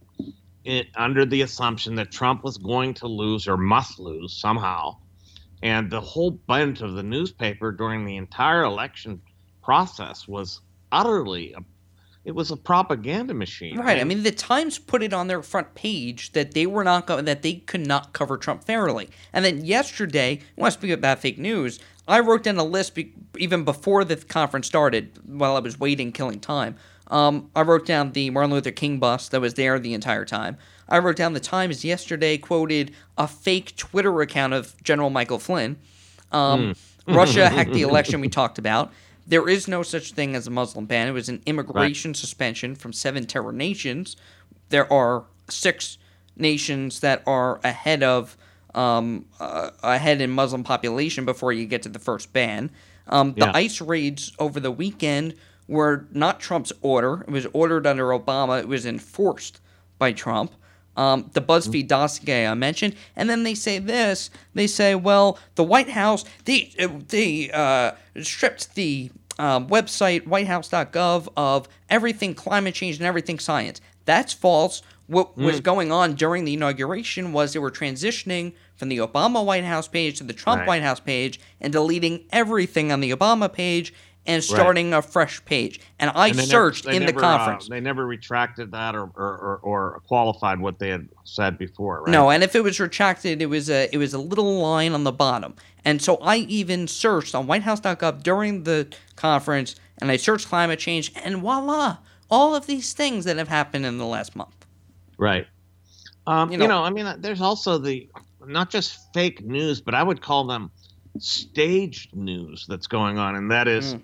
it, 0.64 0.89
under 0.97 1.24
the 1.24 1.43
assumption 1.43 1.94
that 1.97 2.12
Trump 2.12 2.44
was 2.44 2.59
going 2.59 2.94
to 2.94 3.09
lose 3.09 3.48
or 3.48 3.56
must 3.56 3.98
lose 3.98 4.32
somehow, 4.32 4.97
and 5.62 5.90
the 5.90 6.01
whole 6.01 6.32
bent 6.32 6.81
of 6.81 6.94
the 6.94 7.02
newspaper 7.02 7.73
during 7.73 8.05
the 8.05 8.16
entire 8.16 8.64
election 8.64 9.20
process 9.62 10.28
was 10.28 10.60
utterly 10.93 11.55
it 12.27 12.35
was 12.35 12.51
a 12.51 12.57
propaganda 12.57 13.32
machine. 13.32 13.78
Right. 13.78 14.01
I 14.01 14.05
mean, 14.05 14.24
the 14.24 14.32
Times 14.32 14.81
put 14.81 15.01
it 15.05 15.12
on 15.12 15.28
their 15.28 15.43
front 15.43 15.77
page 15.77 16.32
that 16.32 16.53
they 16.53 16.66
were 16.66 16.82
not 16.82 17.07
going, 17.07 17.24
that 17.24 17.43
they 17.43 17.55
could 17.55 17.86
not 17.86 18.12
cover 18.12 18.36
Trump 18.36 18.65
fairly. 18.65 19.09
And 19.32 19.44
then 19.44 19.65
yesterday, 19.65 20.40
I 20.40 20.61
want 20.61 20.74
to 20.74 20.78
speak 20.78 20.90
about 20.90 21.20
fake 21.20 21.39
news. 21.39 21.78
I 22.09 22.19
wrote 22.19 22.43
down 22.43 22.57
a 22.57 22.65
list 22.65 22.97
be, 22.97 23.12
even 23.39 23.62
before 23.62 24.05
the 24.05 24.16
conference 24.16 24.66
started, 24.66 25.12
while 25.24 25.55
I 25.55 25.61
was 25.61 25.78
waiting, 25.78 26.11
killing 26.11 26.40
time. 26.40 26.74
Um, 27.07 27.48
I 27.55 27.62
wrote 27.62 27.86
down 27.86 28.11
the 28.11 28.31
Martin 28.31 28.51
Luther 28.51 28.73
King 28.73 28.98
bus 28.98 29.28
that 29.28 29.40
was 29.40 29.55
there 29.55 29.78
the 29.78 29.94
entire 29.94 30.24
time. 30.24 30.57
I 30.89 30.98
wrote 30.98 31.16
down 31.16 31.32
the 31.32 31.40
Times 31.40 31.85
yesterday 31.85 32.39
quoted 32.39 32.90
a 33.16 33.28
fake 33.28 33.77
Twitter 33.77 34.20
account 34.20 34.53
of 34.53 34.74
General 34.82 35.11
Michael 35.11 35.39
Flynn. 35.39 35.78
Um, 36.32 36.74
mm. 36.74 37.15
Russia 37.15 37.48
hacked 37.51 37.73
the 37.73 37.82
election 37.82 38.20
we 38.20 38.28
talked 38.28 38.59
about. 38.59 38.93
There 39.27 39.48
is 39.48 39.66
no 39.66 39.82
such 39.82 40.12
thing 40.12 40.36
as 40.36 40.47
a 40.47 40.51
Muslim 40.51 40.86
ban. 40.86 41.09
It 41.09 41.12
was 41.12 41.28
an 41.28 41.43
immigration 41.47 42.11
right. 42.11 42.16
suspension 42.16 42.74
from 42.74 42.93
seven 42.93 43.27
terror 43.27 43.53
nations. 43.53 44.16
There 44.69 44.90
are 44.93 45.24
six 45.48 45.98
nations 46.36 47.01
that 47.01 47.23
are 47.27 47.61
ahead 47.65 48.03
of 48.03 48.36
um, 48.74 49.24
uh, 49.40 49.70
ahead 49.82 50.20
in 50.20 50.31
Muslim 50.31 50.62
population 50.62 51.24
before 51.24 51.53
you 51.53 51.65
get 51.66 51.82
to 51.82 51.89
the 51.89 51.98
first 51.98 52.32
ban. 52.32 52.70
Um, 53.09 53.32
the 53.32 53.47
Yeah. 53.47 53.53
ICE 53.55 53.81
raids 53.81 54.32
over 54.39 54.61
the 54.61 54.70
weekend 54.70 55.35
were 55.66 56.07
not 56.12 56.40
Trump's 56.40 56.73
order. 56.82 57.24
It 57.27 57.31
was 57.31 57.47
ordered 57.53 57.86
under 57.86 58.09
Obama. 58.09 58.61
It 58.61 58.69
was 58.69 58.85
enforced 58.85 59.61
by 59.98 60.12
Trump. 60.12 60.53
Um, 60.97 61.31
the 61.35 61.43
BuzzFeed 61.43 61.89
dossier 61.89 62.47
I 62.47 62.55
mentioned, 62.55 62.94
and 63.14 63.28
then 63.28 63.43
they 63.43 63.55
say 63.55 63.78
this. 63.78 64.31
They 64.55 64.66
say, 64.66 64.94
well, 64.94 65.39
the 65.55 65.64
White 65.64 65.90
House 65.90 66.24
they 66.44 66.73
they 67.09 67.51
uh, 67.52 67.93
stripped 68.23 68.74
the 68.74 69.10
um, 69.39 69.68
website 69.68 70.27
whitehouse.gov 70.27 71.28
of 71.36 71.68
everything 71.90 72.35
climate 72.35 72.74
change 72.74 72.97
and 72.97 73.06
everything 73.06 73.39
science. 73.39 73.81
That's 74.06 74.32
false. 74.32 74.82
What 75.09 75.36
was 75.36 75.60
Mm. 75.60 75.62
going 75.62 75.93
on 75.93 76.14
during 76.14 76.44
the 76.44 76.55
inauguration 76.55 77.32
was 77.32 77.52
they 77.52 77.60
were 77.60 77.70
transitioning 77.70 78.55
from 78.77 78.89
the 78.89 78.97
Obama 78.98 79.44
White 79.44 79.62
House 79.64 79.86
page 79.86 80.18
to 80.18 80.24
the 80.24 80.32
Trump 80.32 80.60
Right. 80.60 80.66
White 80.68 80.82
House 80.82 80.98
page 80.98 81.39
and 81.60 81.73
deleting 81.73 82.24
everything 82.32 82.90
on 82.90 83.01
the 83.01 83.10
Obama 83.12 83.52
page 83.52 83.94
and 84.27 84.43
starting 84.43 84.93
a 84.93 85.03
fresh 85.03 85.44
page. 85.44 85.81
And 85.98 86.11
I 86.15 86.28
And 86.28 86.35
they 86.35 86.43
never- 86.43 86.51
searched 86.51 86.86
in 86.86 87.01
never, 87.01 87.12
the 87.12 87.19
conference. 87.20 87.66
Uh, 87.66 87.74
they 87.74 87.81
never 87.81 88.07
retracted 88.07 88.73
that 88.73 88.94
or, 88.94 89.05
or, 89.15 89.36
or, 89.39 89.59
or 89.62 90.03
qualified 90.07 90.61
what 90.61 90.78
they 90.78 90.89
had 90.90 91.09
said 91.24 91.59
before, 91.59 92.03
right? 92.03 92.11
No, 92.11 92.31
and 92.31 92.43
if 92.43 92.55
it 92.55 92.62
was 92.65 92.78
retracted, 92.81 93.40
it 93.43 93.47
was 93.47 93.70
a 93.70 93.89
it 93.93 93.98
was 93.98 94.15
a 94.15 94.19
little 94.19 94.61
line 94.61 94.93
on 94.93 95.05
the 95.05 95.12
bottom. 95.12 95.55
And 95.85 96.03
so 96.03 96.16
I 96.16 96.39
even 96.39 96.89
searched 96.89 97.35
on 97.35 97.47
WhiteHouse.gov 97.47 98.23
during 98.23 98.65
the 98.65 98.89
conference, 99.15 99.77
and 99.98 100.11
I 100.11 100.16
searched 100.16 100.48
climate 100.48 100.78
change, 100.81 101.12
and 101.24 101.36
voila, 101.39 101.98
all 102.28 102.55
of 102.57 102.66
these 102.66 102.93
things 102.93 103.24
that 103.24 103.36
have 103.36 103.48
happened 103.48 103.86
in 103.86 103.98
the 103.98 104.05
last 104.07 104.35
month. 104.35 104.66
Right. 105.16 105.47
Um, 106.27 106.51
You 106.51 106.55
you, 106.55 106.59
know- 106.59 106.66
know, 106.81 106.82
I 106.85 106.90
mean, 106.90 107.20
there's 107.20 107.40
also 107.40 107.78
the 107.78 108.09
not 108.44 108.70
just 108.70 109.12
fake 109.15 109.44
news, 109.44 109.81
but 109.81 109.94
I 109.94 110.03
would 110.03 110.20
call 110.20 110.44
them 110.44 110.70
staged 111.18 112.14
news 112.14 112.66
that's 112.68 112.86
going 112.86 113.18
on, 113.18 113.36
and 113.36 113.51
that 113.51 113.68
is 113.68 113.97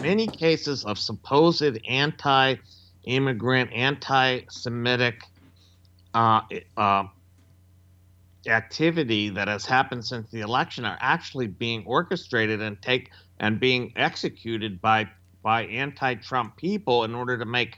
many 0.00 0.26
cases 0.26 0.84
of 0.84 0.98
supposed 0.98 1.78
anti-immigrant, 1.88 3.72
anti-Semitic 3.72 5.22
uh, 6.14 6.40
uh, 6.76 7.04
activity 8.46 9.30
that 9.30 9.48
has 9.48 9.66
happened 9.66 10.04
since 10.04 10.30
the 10.30 10.40
election 10.40 10.84
are 10.84 10.98
actually 11.00 11.46
being 11.46 11.84
orchestrated 11.86 12.60
and 12.60 12.80
take 12.80 13.10
and 13.40 13.60
being 13.60 13.92
executed 13.96 14.80
by 14.80 15.06
by 15.42 15.64
anti-Trump 15.66 16.56
people 16.56 17.04
in 17.04 17.14
order 17.14 17.38
to 17.38 17.44
make 17.44 17.76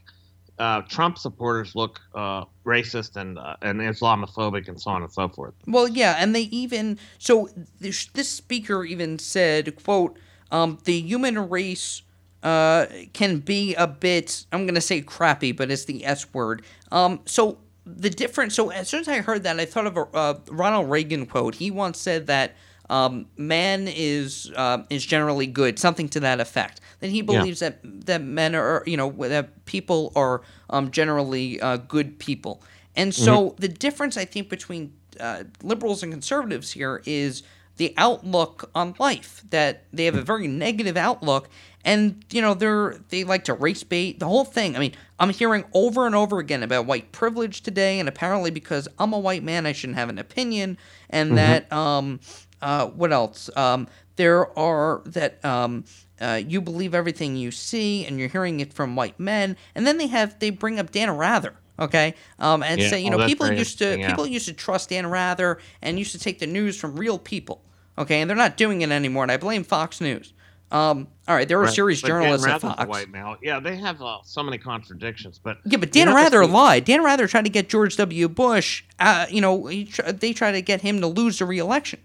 uh, 0.60 0.82
Trump 0.82 1.16
supporters 1.16 1.74
look 1.74 2.00
uh, 2.14 2.44
racist 2.66 3.16
and 3.16 3.38
uh, 3.38 3.56
and 3.62 3.80
Islamophobic 3.80 4.68
and 4.68 4.80
so 4.80 4.90
on 4.90 5.02
and 5.02 5.10
so 5.10 5.28
forth. 5.28 5.54
Well, 5.66 5.88
yeah, 5.88 6.16
and 6.18 6.34
they 6.34 6.42
even 6.42 6.98
so 7.18 7.48
this, 7.80 8.06
this 8.08 8.28
speaker 8.28 8.84
even 8.84 9.18
said, 9.18 9.74
"quote 9.82 10.18
um, 10.52 10.78
The 10.84 11.00
human 11.00 11.48
race 11.48 12.02
uh, 12.42 12.86
can 13.14 13.38
be 13.38 13.74
a 13.74 13.86
bit 13.86 14.44
I'm 14.52 14.66
going 14.66 14.74
to 14.74 14.80
say 14.82 15.00
crappy, 15.00 15.52
but 15.52 15.70
it's 15.70 15.86
the 15.86 16.04
S 16.04 16.32
word." 16.34 16.62
Um, 16.92 17.20
so 17.24 17.58
the 17.86 18.10
difference. 18.10 18.54
So 18.54 18.70
as 18.70 18.88
soon 18.88 19.00
as 19.00 19.08
I 19.08 19.22
heard 19.22 19.42
that, 19.44 19.58
I 19.58 19.64
thought 19.64 19.86
of 19.86 19.96
a 19.96 20.02
uh, 20.14 20.38
Ronald 20.50 20.90
Reagan 20.90 21.24
quote. 21.24 21.56
He 21.56 21.70
once 21.70 21.98
said 21.98 22.26
that. 22.26 22.54
Um, 22.90 23.26
man 23.36 23.86
is 23.88 24.50
uh, 24.56 24.82
is 24.90 25.06
generally 25.06 25.46
good, 25.46 25.78
something 25.78 26.08
to 26.10 26.20
that 26.20 26.40
effect. 26.40 26.80
That 27.00 27.10
he 27.10 27.18
Yeah. 27.18 27.24
believes 27.26 27.60
that 27.60 27.78
that 28.06 28.22
men 28.22 28.54
are, 28.54 28.82
you 28.86 28.96
know, 28.96 29.10
that 29.28 29.64
people 29.64 30.12
are 30.16 30.42
um, 30.68 30.90
generally 30.90 31.60
uh, 31.60 31.76
good 31.78 32.18
people. 32.18 32.62
And 32.96 33.14
so 33.14 33.54
the 33.58 33.68
difference, 33.68 34.16
I 34.16 34.24
think, 34.24 34.48
between 34.50 34.92
uh, 35.20 35.44
liberals 35.62 36.02
and 36.02 36.12
conservatives 36.12 36.72
here 36.72 37.00
is 37.06 37.44
the 37.76 37.94
outlook 37.96 38.68
on 38.74 38.94
life. 38.98 39.42
That 39.50 39.84
they 39.92 40.04
have 40.06 40.16
a 40.16 40.22
very 40.22 40.48
negative 40.48 40.96
outlook, 40.96 41.48
and 41.84 42.24
you 42.32 42.42
know 42.42 42.54
they're 42.54 42.96
they 43.10 43.22
like 43.24 43.44
to 43.44 43.54
race 43.54 43.84
bait 43.84 44.18
the 44.18 44.26
whole 44.26 44.44
thing. 44.44 44.74
I 44.76 44.80
mean, 44.80 44.94
I'm 45.20 45.30
hearing 45.30 45.64
over 45.72 46.06
and 46.06 46.14
over 46.16 46.40
again 46.40 46.62
about 46.64 46.86
white 46.86 47.12
privilege 47.12 47.62
today, 47.62 48.00
and 48.00 48.08
apparently 48.08 48.50
because 48.50 48.88
I'm 48.98 49.12
a 49.12 49.18
white 49.18 49.44
man, 49.44 49.64
I 49.66 49.72
shouldn't 49.72 49.96
have 49.98 50.08
an 50.10 50.18
opinion, 50.18 50.76
and 51.08 51.36
that 51.38 51.72
um, 51.72 52.18
uh, 52.62 52.86
what 52.88 53.12
else? 53.12 53.50
Um, 53.56 53.88
there 54.16 54.56
are 54.58 55.02
that 55.06 55.42
um, 55.44 55.84
uh, 56.20 56.40
you 56.46 56.60
believe 56.60 56.94
everything 56.94 57.36
you 57.36 57.50
see, 57.50 58.04
and 58.06 58.18
you're 58.18 58.28
hearing 58.28 58.60
it 58.60 58.72
from 58.72 58.96
white 58.96 59.18
men, 59.18 59.56
and 59.74 59.86
then 59.86 59.96
they 59.98 60.08
have 60.08 60.38
they 60.38 60.50
bring 60.50 60.78
up 60.78 60.90
Dan 60.92 61.10
Rather, 61.16 61.54
okay, 61.78 62.14
um, 62.38 62.62
and 62.62 62.80
Yeah, 62.80 62.88
say 62.90 63.00
you 63.00 63.12
oh, 63.12 63.16
know 63.16 63.26
people 63.26 63.50
used 63.50 63.78
to 63.78 63.98
yeah. 63.98 64.08
people 64.08 64.26
used 64.26 64.46
to 64.46 64.52
trust 64.52 64.90
Dan 64.90 65.06
Rather 65.06 65.58
and 65.80 65.98
used 65.98 66.12
to 66.12 66.18
take 66.18 66.38
the 66.38 66.46
news 66.46 66.76
from 66.78 66.96
real 66.96 67.18
people, 67.18 67.62
okay, 67.96 68.20
and 68.20 68.28
they're 68.28 68.36
not 68.36 68.56
doing 68.58 68.82
it 68.82 68.90
anymore, 68.90 69.22
and 69.22 69.32
I 69.32 69.36
blame 69.38 69.64
Fox 69.64 70.00
News. 70.00 70.34
Um, 70.72 71.08
all 71.26 71.34
right, 71.34 71.48
there 71.48 71.58
are 71.58 71.64
Right. 71.64 71.72
serious 71.74 72.00
But 72.00 72.08
Dan 72.08 72.22
journalists 72.22 72.46
at 72.46 72.50
Rather's 72.62 72.70
a 72.70 72.76
Fox. 72.76 72.88
white 72.88 73.10
male. 73.10 73.36
Yeah, 73.42 73.58
they 73.58 73.74
have 73.78 74.00
uh, 74.00 74.18
so 74.22 74.40
many 74.44 74.56
contradictions, 74.56 75.40
but 75.42 75.58
Yeah, 75.64 75.78
but 75.78 75.90
Dan 75.90 76.14
Rather 76.14 76.44
see- 76.44 76.50
lied. 76.50 76.84
Dan 76.84 77.02
Rather 77.02 77.26
tried 77.26 77.44
to 77.46 77.50
get 77.50 77.68
George 77.68 77.96
W. 77.96 78.28
Bush. 78.28 78.84
Uh, 79.00 79.26
you 79.30 79.40
know, 79.40 79.66
he 79.66 79.86
tr- 79.86 80.02
they 80.12 80.32
tried 80.32 80.52
to 80.52 80.62
get 80.62 80.82
him 80.82 81.00
to 81.00 81.08
lose 81.08 81.40
the 81.40 81.44
reelection, 81.44 81.98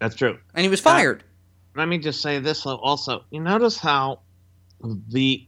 That's 0.00 0.14
true. 0.16 0.38
and 0.54 0.62
he 0.62 0.68
was 0.68 0.80
fired. 0.80 1.24
let 1.76 1.88
me 1.88 1.98
just 1.98 2.20
say 2.20 2.38
this 2.38 2.62
though 2.62 2.76
also 2.76 3.24
you 3.30 3.40
notice 3.40 3.78
how 3.78 4.20
the 5.08 5.46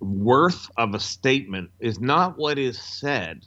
worth 0.00 0.68
of 0.76 0.94
a 0.94 1.00
statement 1.00 1.70
is 1.80 2.00
not 2.00 2.36
what 2.36 2.58
is 2.58 2.78
said 2.78 3.44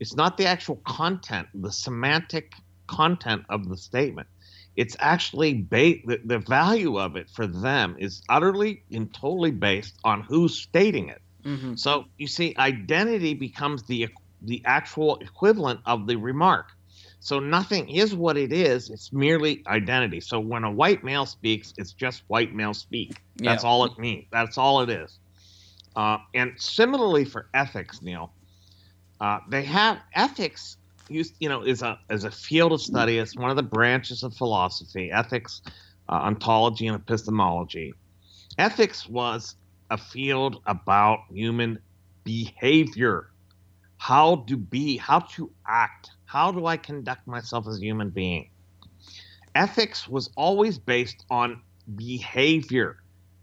it's 0.00 0.14
not 0.16 0.36
the 0.36 0.46
actual 0.46 0.76
content 0.86 1.46
the 1.54 1.70
semantic 1.72 2.52
content 2.86 3.42
of 3.48 3.68
the 3.68 3.76
statement 3.76 4.26
it's 4.74 4.96
actually 5.00 5.54
ba- 5.54 6.00
the, 6.06 6.18
the 6.24 6.38
value 6.38 6.98
of 6.98 7.16
it 7.16 7.28
for 7.28 7.46
them 7.46 7.94
is 7.98 8.22
utterly 8.30 8.82
and 8.92 9.12
totally 9.12 9.50
based 9.50 9.96
on 10.04 10.22
who's 10.22 10.56
stating 10.60 11.08
it 11.08 11.20
Mm-hmm. 11.44 11.74
so 11.74 12.04
you 12.18 12.28
see, 12.28 12.54
identity 12.56 13.34
becomes 13.34 13.82
the 13.88 14.08
the 14.42 14.62
actual 14.64 15.16
equivalent 15.16 15.80
of 15.86 16.06
the 16.06 16.14
remark. 16.14 16.66
So 17.22 17.38
nothing 17.38 17.88
is 17.88 18.16
what 18.16 18.36
it 18.36 18.52
is. 18.52 18.90
It's 18.90 19.12
merely 19.12 19.62
identity. 19.68 20.20
So 20.20 20.40
when 20.40 20.64
a 20.64 20.72
white 20.72 21.04
male 21.04 21.24
speaks, 21.24 21.72
it's 21.78 21.92
just 21.92 22.24
white 22.26 22.52
male 22.52 22.74
speak. 22.74 23.22
That's 23.36 23.62
Yeah. 23.62 23.70
all 23.70 23.84
it 23.84 23.96
means. 23.96 24.26
That's 24.32 24.58
all 24.58 24.80
it 24.80 24.90
is. 24.90 25.20
Uh, 25.94 26.18
and 26.34 26.52
similarly 26.56 27.24
for 27.24 27.48
ethics, 27.54 28.02
Neil, 28.02 28.32
uh, 29.20 29.38
they 29.48 29.62
have 29.62 30.00
ethics. 30.16 30.76
Used, 31.08 31.34
you 31.38 31.48
know, 31.48 31.62
is 31.62 31.82
a 31.82 31.96
is 32.10 32.24
a 32.24 32.30
field 32.30 32.72
of 32.72 32.80
study. 32.80 33.18
It's 33.18 33.36
one 33.36 33.50
of 33.50 33.56
the 33.56 33.62
branches 33.62 34.24
of 34.24 34.34
philosophy. 34.34 35.12
Ethics, 35.12 35.62
uh, 36.08 36.14
ontology, 36.14 36.88
and 36.88 36.96
epistemology. 36.96 37.92
Ethics 38.58 39.08
was 39.08 39.54
a 39.90 39.96
field 39.98 40.60
about 40.66 41.20
human 41.30 41.78
behavior 42.24 43.28
how 44.02 44.44
to 44.48 44.56
be, 44.56 44.96
how 44.96 45.20
to 45.20 45.52
act, 45.68 46.10
how 46.32 46.50
do 46.50 46.64
I 46.64 46.78
conduct 46.78 47.26
myself 47.26 47.68
as 47.68 47.76
a 47.76 47.84
human 47.84 48.08
being. 48.08 48.48
Ethics 49.54 50.08
was 50.08 50.30
always 50.34 50.78
based 50.78 51.26
on 51.30 51.60
behavior. 51.94 52.96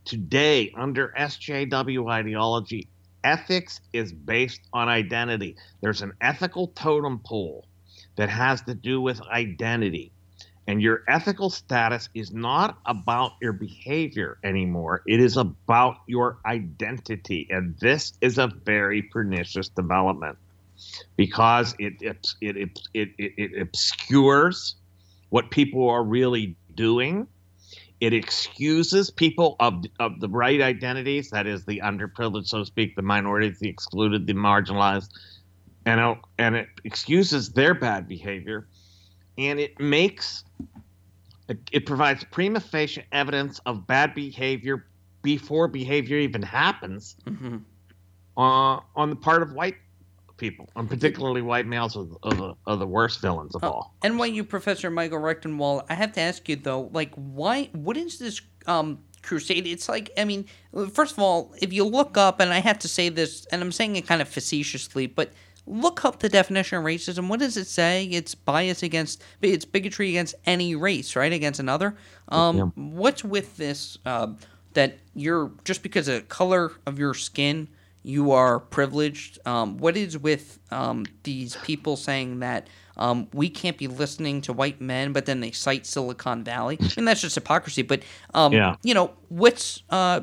Today, 0.05 0.73
under 0.75 1.13
SJW 1.15 2.09
ideology, 2.09 2.89
ethics 3.23 3.79
is 3.93 4.11
based 4.11 4.61
on 4.73 4.89
identity. 4.89 5.55
There's 5.81 6.01
an 6.01 6.13
ethical 6.19 6.69
totem 6.69 7.19
pole 7.19 7.67
that 8.15 8.29
has 8.29 8.63
to 8.63 8.73
do 8.73 8.99
with 8.99 9.21
identity. 9.21 10.11
And 10.65 10.81
your 10.81 11.03
ethical 11.07 11.51
status 11.51 12.09
is 12.15 12.31
not 12.31 12.79
about 12.87 13.33
your 13.39 13.53
behavior 13.53 14.39
anymore. 14.43 15.03
It 15.05 15.19
is 15.19 15.37
about 15.37 15.97
your 16.07 16.39
identity. 16.43 17.45
And 17.51 17.77
this 17.77 18.13
is 18.19 18.39
a 18.39 18.47
very 18.47 19.03
pernicious 19.03 19.69
development 19.69 20.39
because 21.15 21.75
it 21.79 21.93
it 22.01 22.27
it 22.41 22.57
it, 22.57 23.09
it, 23.17 23.31
it, 23.37 23.61
obscures 23.61 24.75
what 25.29 25.51
people 25.51 25.89
are 25.89 26.03
really 26.03 26.55
doing. 26.75 27.27
It 27.99 28.13
excuses 28.13 29.11
people 29.11 29.55
of 29.59 29.83
of 29.99 30.19
the 30.21 30.29
right 30.29 30.61
identities, 30.61 31.29
that 31.31 31.47
is 31.47 31.65
the 31.65 31.81
underprivileged, 31.83 32.47
so 32.47 32.59
to 32.59 32.65
speak, 32.65 32.95
the 32.95 33.01
minorities, 33.01 33.59
the 33.59 33.69
excluded, 33.69 34.25
the 34.25 34.33
marginalized, 34.33 35.09
and 35.85 35.99
it, 35.99 36.17
and 36.37 36.55
it 36.55 36.67
excuses 36.85 37.49
their 37.49 37.73
bad 37.73 38.07
behavior, 38.07 38.67
and 39.37 39.59
it 39.59 39.77
makes 39.79 40.45
it, 41.49 41.57
it 41.71 41.85
provides 41.85 42.23
prima 42.25 42.59
facie 42.59 43.03
evidence 43.11 43.59
of 43.65 43.85
bad 43.85 44.13
behavior 44.15 44.85
before 45.21 45.67
behavior 45.67 46.17
even 46.17 46.41
happens 46.41 47.17
Mm-hmm. 47.25 47.57
uh, 48.37 48.79
on 48.95 49.09
the 49.09 49.15
part 49.15 49.41
of 49.41 49.51
white 49.53 49.75
people, 50.39 50.69
and 50.75 50.89
particularly 50.89 51.41
white 51.41 51.67
males 51.67 51.95
are, 51.95 52.07
are, 52.23 52.33
the, 52.33 52.53
are 52.65 52.77
the 52.77 52.87
worst 52.87 53.21
villains 53.21 53.55
of 53.55 53.63
all. 53.63 53.95
NYU 54.03 54.47
professor 54.47 54.89
Michael 54.89 55.19
Rectenwald, 55.19 55.85
I 55.89 55.93
have 55.93 56.13
to 56.13 56.21
ask 56.21 56.47
you 56.49 56.55
though, 56.55 56.89
like, 56.93 57.13
why? 57.15 57.69
What 57.73 57.97
is 57.97 58.17
this 58.17 58.41
um, 58.65 58.99
crusade? 59.21 59.67
It's 59.67 59.87
like, 59.87 60.11
I 60.17 60.25
mean, 60.25 60.45
first 60.93 61.13
of 61.13 61.19
all, 61.19 61.53
if 61.61 61.71
you 61.73 61.83
look 61.83 62.17
up, 62.17 62.39
and 62.39 62.51
I 62.51 62.59
have 62.59 62.79
to 62.79 62.87
say 62.87 63.09
this, 63.09 63.45
and 63.51 63.61
I'm 63.61 63.71
saying 63.71 63.95
it 63.95 64.07
kind 64.07 64.21
of 64.21 64.29
facetiously, 64.29 65.05
but 65.05 65.31
look 65.67 66.03
up 66.03 66.19
the 66.19 66.29
definition 66.29 66.79
of 66.79 66.83
racism. 66.83 67.27
What 67.27 67.39
does 67.39 67.55
it 67.55 67.67
say? 67.67 68.05
It's 68.05 68.33
bias 68.33 68.81
against, 68.81 69.23
it's 69.41 69.65
bigotry 69.65 70.09
against 70.09 70.33
any 70.45 70.75
race, 70.75 71.15
right? 71.15 71.31
Against 71.31 71.59
another. 71.59 71.95
Um, 72.29 72.71
What's 72.75 73.23
with 73.23 73.57
this? 73.57 73.99
Uh, 74.05 74.33
that 74.73 74.99
you're 75.15 75.51
just 75.63 75.83
because 75.83 76.07
of 76.07 76.15
the 76.15 76.21
color 76.21 76.71
of 76.85 76.99
your 76.99 77.13
skin 77.13 77.67
you 78.03 78.31
are 78.31 78.59
privileged. 78.59 79.39
Um, 79.45 79.77
what 79.77 79.97
is 79.97 80.17
with 80.17 80.59
um, 80.71 81.05
these 81.23 81.55
people 81.57 81.95
saying 81.97 82.39
that 82.39 82.67
um, 82.97 83.27
we 83.33 83.49
can't 83.49 83.77
be 83.77 83.87
listening 83.87 84.41
to 84.41 84.53
white 84.53 84.79
men, 84.81 85.13
but 85.13 85.25
then 85.25 85.39
they 85.39 85.51
cite 85.51 85.85
Silicon 85.85 86.43
Valley? 86.43 86.77
I 86.79 86.89
mean, 86.97 87.05
that's 87.05 87.21
just 87.21 87.35
hypocrisy. 87.35 87.81
But 87.81 88.03
um, 88.33 88.53
Yeah. 88.53 88.75
you 88.83 88.93
know, 88.93 89.11
what's 89.29 89.83
uh, 89.89 90.21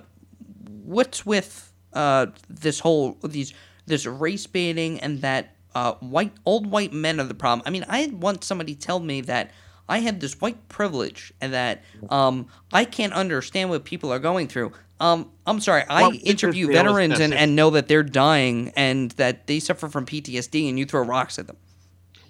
what's 0.85 1.25
with 1.27 1.73
uh, 1.93 2.27
this 2.49 2.81
whole 2.81 3.19
these 3.23 3.53
this 3.87 4.07
race 4.07 4.47
baiting 4.47 5.01
and 5.01 5.21
that 5.23 5.55
uh, 5.75 5.93
white 6.01 6.33
old 6.45 6.67
white 6.67 6.93
men 6.93 7.21
are 7.21 7.25
the 7.25 7.35
problem? 7.35 7.63
I 7.67 7.71
mean, 7.71 7.85
I 7.89 7.99
had 7.99 8.21
once 8.23 8.47
somebody 8.47 8.75
tell 8.75 9.01
me 9.01 9.21
that. 9.23 9.51
I 9.89 10.01
have 10.01 10.21
this 10.21 10.41
white 10.41 10.69
privilege 10.69 11.33
and 11.41 11.53
that 11.53 11.85
um, 12.11 12.49
I 12.73 12.85
can't 12.85 13.13
understand 13.13 13.71
what 13.71 13.85
people 13.85 14.13
are 14.13 14.19
going 14.19 14.49
through. 14.49 14.73
Um, 14.99 15.31
I'm 15.47 15.61
sorry, 15.61 15.85
I 15.89 16.03
Well, 16.03 16.11
this 16.13 16.23
interview 16.23 16.69
veterans 16.73 17.21
and, 17.21 17.35
and 17.35 17.55
know 17.55 17.71
that 17.71 17.87
they're 17.87 18.03
dying 18.03 18.73
and 18.77 19.11
that 19.13 19.47
they 19.47 19.61
suffer 19.61 19.89
from 19.89 20.07
PTSD, 20.07 20.69
and 20.69 20.79
you 20.79 20.87
throw 20.87 21.03
rocks 21.03 21.39
at 21.39 21.47
them. 21.47 21.57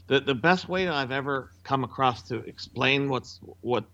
The, 0.09 0.21
the 0.21 0.35
best 0.35 0.69
way 0.69 0.89
I've 0.89 1.13
ever 1.13 1.51
come 1.63 1.85
across 1.85 2.23
to 2.25 2.37
explain 2.39 3.09
what's 3.09 3.41
what 3.61 3.85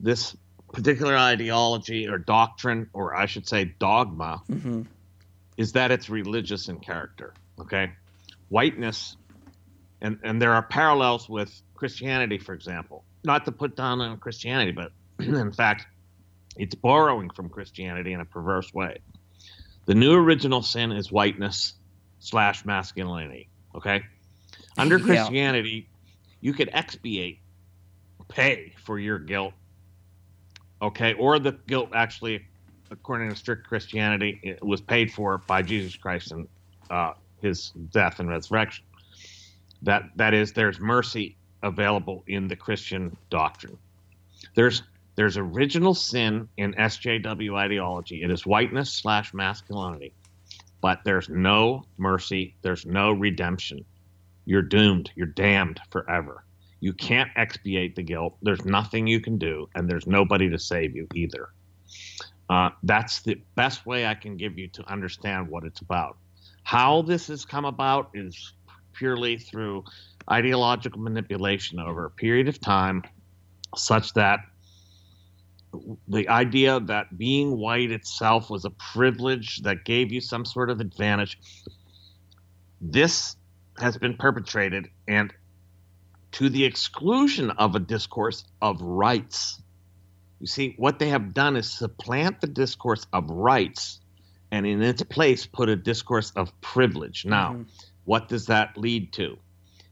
this 0.00 0.34
particular 0.72 1.16
ideology 1.16 2.08
or 2.08 2.18
doctrine, 2.18 2.88
or 2.94 3.14
I 3.14 3.26
should 3.26 3.46
say 3.46 3.74
dogma, 3.78 4.42
Mm-hmm. 4.50 4.82
is 5.56 5.72
that 5.72 5.90
it's 5.90 6.08
religious 6.08 6.68
in 6.68 6.80
character. 6.80 7.34
Okay, 7.60 7.92
whiteness, 8.48 9.16
and 10.04 10.18
and 10.22 10.40
there 10.40 10.52
are 10.52 10.62
parallels 10.62 11.28
with 11.28 11.50
Christianity, 11.74 12.38
for 12.38 12.52
example. 12.52 13.04
Not 13.24 13.46
to 13.46 13.52
put 13.52 13.74
down 13.74 14.00
on 14.00 14.18
Christianity, 14.18 14.70
but 14.70 14.92
in 15.18 15.50
fact, 15.52 15.86
it's 16.56 16.74
borrowing 16.74 17.30
from 17.30 17.48
Christianity 17.48 18.12
in 18.12 18.20
a 18.20 18.24
perverse 18.24 18.72
way. 18.72 18.98
The 19.86 19.94
new 19.94 20.14
original 20.14 20.62
sin 20.62 20.92
is 20.92 21.10
whiteness 21.10 21.72
slash 22.20 22.64
masculinity. 22.64 23.48
Okay, 23.74 24.02
under 24.76 24.98
Yeah. 24.98 25.04
Christianity, 25.04 25.88
you 26.40 26.52
could 26.52 26.70
expiate, 26.72 27.40
pay 28.28 28.74
for 28.84 28.98
your 28.98 29.18
guilt. 29.18 29.54
Okay, 30.82 31.14
or 31.14 31.38
the 31.38 31.52
guilt 31.66 31.90
actually, 31.94 32.44
according 32.90 33.30
to 33.30 33.36
strict 33.36 33.66
Christianity, 33.66 34.38
it 34.42 34.62
was 34.62 34.82
paid 34.82 35.12
for 35.12 35.38
by 35.38 35.62
Jesus 35.62 35.96
Christ 35.96 36.30
and 36.32 36.46
uh, 36.90 37.12
his 37.40 37.70
death 37.92 38.20
and 38.20 38.28
resurrection. 38.28 38.84
That 39.84 40.10
that 40.16 40.34
is, 40.34 40.52
there's 40.52 40.80
mercy 40.80 41.36
available 41.62 42.24
in 42.26 42.48
the 42.48 42.56
Christian 42.56 43.16
doctrine. 43.30 43.78
There's 44.54 44.82
there's 45.16 45.36
original 45.36 45.94
sin 45.94 46.48
in 46.56 46.74
SJW 46.74 47.56
ideology. 47.56 48.22
It 48.22 48.30
is 48.30 48.44
whiteness 48.44 48.92
slash 48.92 49.32
masculinity, 49.32 50.12
but 50.80 51.00
there's 51.04 51.28
no 51.28 51.84
mercy. 51.98 52.56
There's 52.62 52.84
no 52.84 53.12
redemption. 53.12 53.84
You're 54.44 54.62
doomed. 54.62 55.10
You're 55.14 55.26
damned 55.26 55.80
forever. 55.90 56.44
You 56.80 56.92
can't 56.92 57.30
expiate 57.36 57.94
the 57.94 58.02
guilt. 58.02 58.36
There's 58.42 58.64
nothing 58.64 59.06
you 59.06 59.20
can 59.20 59.38
do, 59.38 59.68
and 59.74 59.88
there's 59.88 60.06
nobody 60.06 60.50
to 60.50 60.58
save 60.58 60.96
you 60.96 61.06
either. 61.14 61.48
Uh, 62.50 62.70
that's 62.82 63.22
the 63.22 63.40
best 63.54 63.86
way 63.86 64.06
I 64.06 64.14
can 64.14 64.36
give 64.36 64.58
you 64.58 64.68
to 64.68 64.90
understand 64.90 65.48
what 65.48 65.64
it's 65.64 65.80
about. 65.80 66.18
How 66.62 67.02
this 67.02 67.28
has 67.28 67.44
come 67.44 67.64
about 67.64 68.10
is 68.14 68.52
purely 68.94 69.36
through 69.36 69.84
ideological 70.30 71.00
manipulation 71.00 71.78
over 71.78 72.06
a 72.06 72.10
period 72.10 72.48
of 72.48 72.60
time, 72.60 73.02
such 73.76 74.12
that 74.14 74.40
the 76.08 76.28
idea 76.28 76.80
that 76.80 77.18
being 77.18 77.58
white 77.58 77.90
itself 77.90 78.48
was 78.50 78.64
a 78.64 78.70
privilege 78.70 79.62
that 79.62 79.84
gave 79.84 80.12
you 80.12 80.20
some 80.20 80.44
sort 80.44 80.70
of 80.70 80.80
advantage. 80.80 81.38
This 82.80 83.36
has 83.78 83.96
been 83.96 84.16
perpetrated 84.16 84.88
and 85.08 85.32
to 86.32 86.48
the 86.48 86.64
exclusion 86.64 87.50
of 87.52 87.74
a 87.74 87.78
discourse 87.78 88.44
of 88.60 88.80
rights. 88.80 89.60
You 90.40 90.46
see, 90.46 90.74
what 90.78 90.98
they 90.98 91.08
have 91.08 91.34
done 91.34 91.56
is 91.56 91.70
supplant 91.70 92.40
the 92.40 92.46
discourse 92.46 93.06
of 93.12 93.30
rights 93.30 94.00
and 94.50 94.66
in 94.66 94.82
its 94.82 95.02
place 95.02 95.46
put 95.46 95.68
a 95.68 95.76
discourse 95.76 96.32
of 96.36 96.60
privilege. 96.60 97.24
Now, 97.24 97.52
mm-hmm. 97.52 97.62
What 98.04 98.28
does 98.28 98.46
that 98.46 98.76
lead 98.76 99.12
to? 99.14 99.36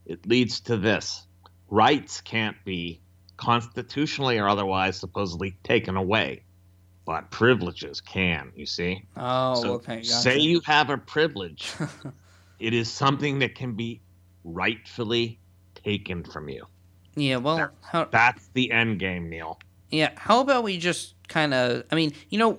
It 0.06 0.26
leads 0.26 0.60
to 0.60 0.76
this 0.76 1.26
rights 1.70 2.20
can't 2.20 2.56
be 2.64 3.01
constitutionally 3.36 4.39
or 4.39 4.48
otherwise 4.48 4.97
supposedly 4.98 5.56
taken 5.64 5.97
away, 5.97 6.43
but 7.05 7.30
privileges 7.30 8.01
can, 8.01 8.52
you 8.55 8.66
see? 8.66 9.02
Oh, 9.16 9.55
So 9.60 9.72
okay. 9.74 9.97
Gotcha. 9.97 10.09
Say 10.10 10.39
you 10.39 10.60
have 10.64 10.90
a 10.90 10.98
privilege, 10.98 11.72
it 12.59 12.74
is 12.74 12.90
something 12.90 13.39
that 13.40 13.55
can 13.55 13.72
be 13.72 14.01
rightfully 14.44 15.39
taken 15.74 16.22
from 16.24 16.48
you. 16.48 16.64
yeah, 17.16 17.36
well, 17.36 17.70
how, 17.80 18.05
That's 18.05 18.48
the 18.55 18.70
end 18.70 18.98
game, 18.98 19.28
Neil. 19.28 19.59
yeah. 19.90 20.10
How 20.16 20.40
about 20.40 20.62
we 20.64 20.78
just 20.78 21.14
kind 21.28 21.52
of? 21.55 21.84
I 21.90 21.94
mean, 21.94 22.12
you 22.30 22.39
know, 22.39 22.59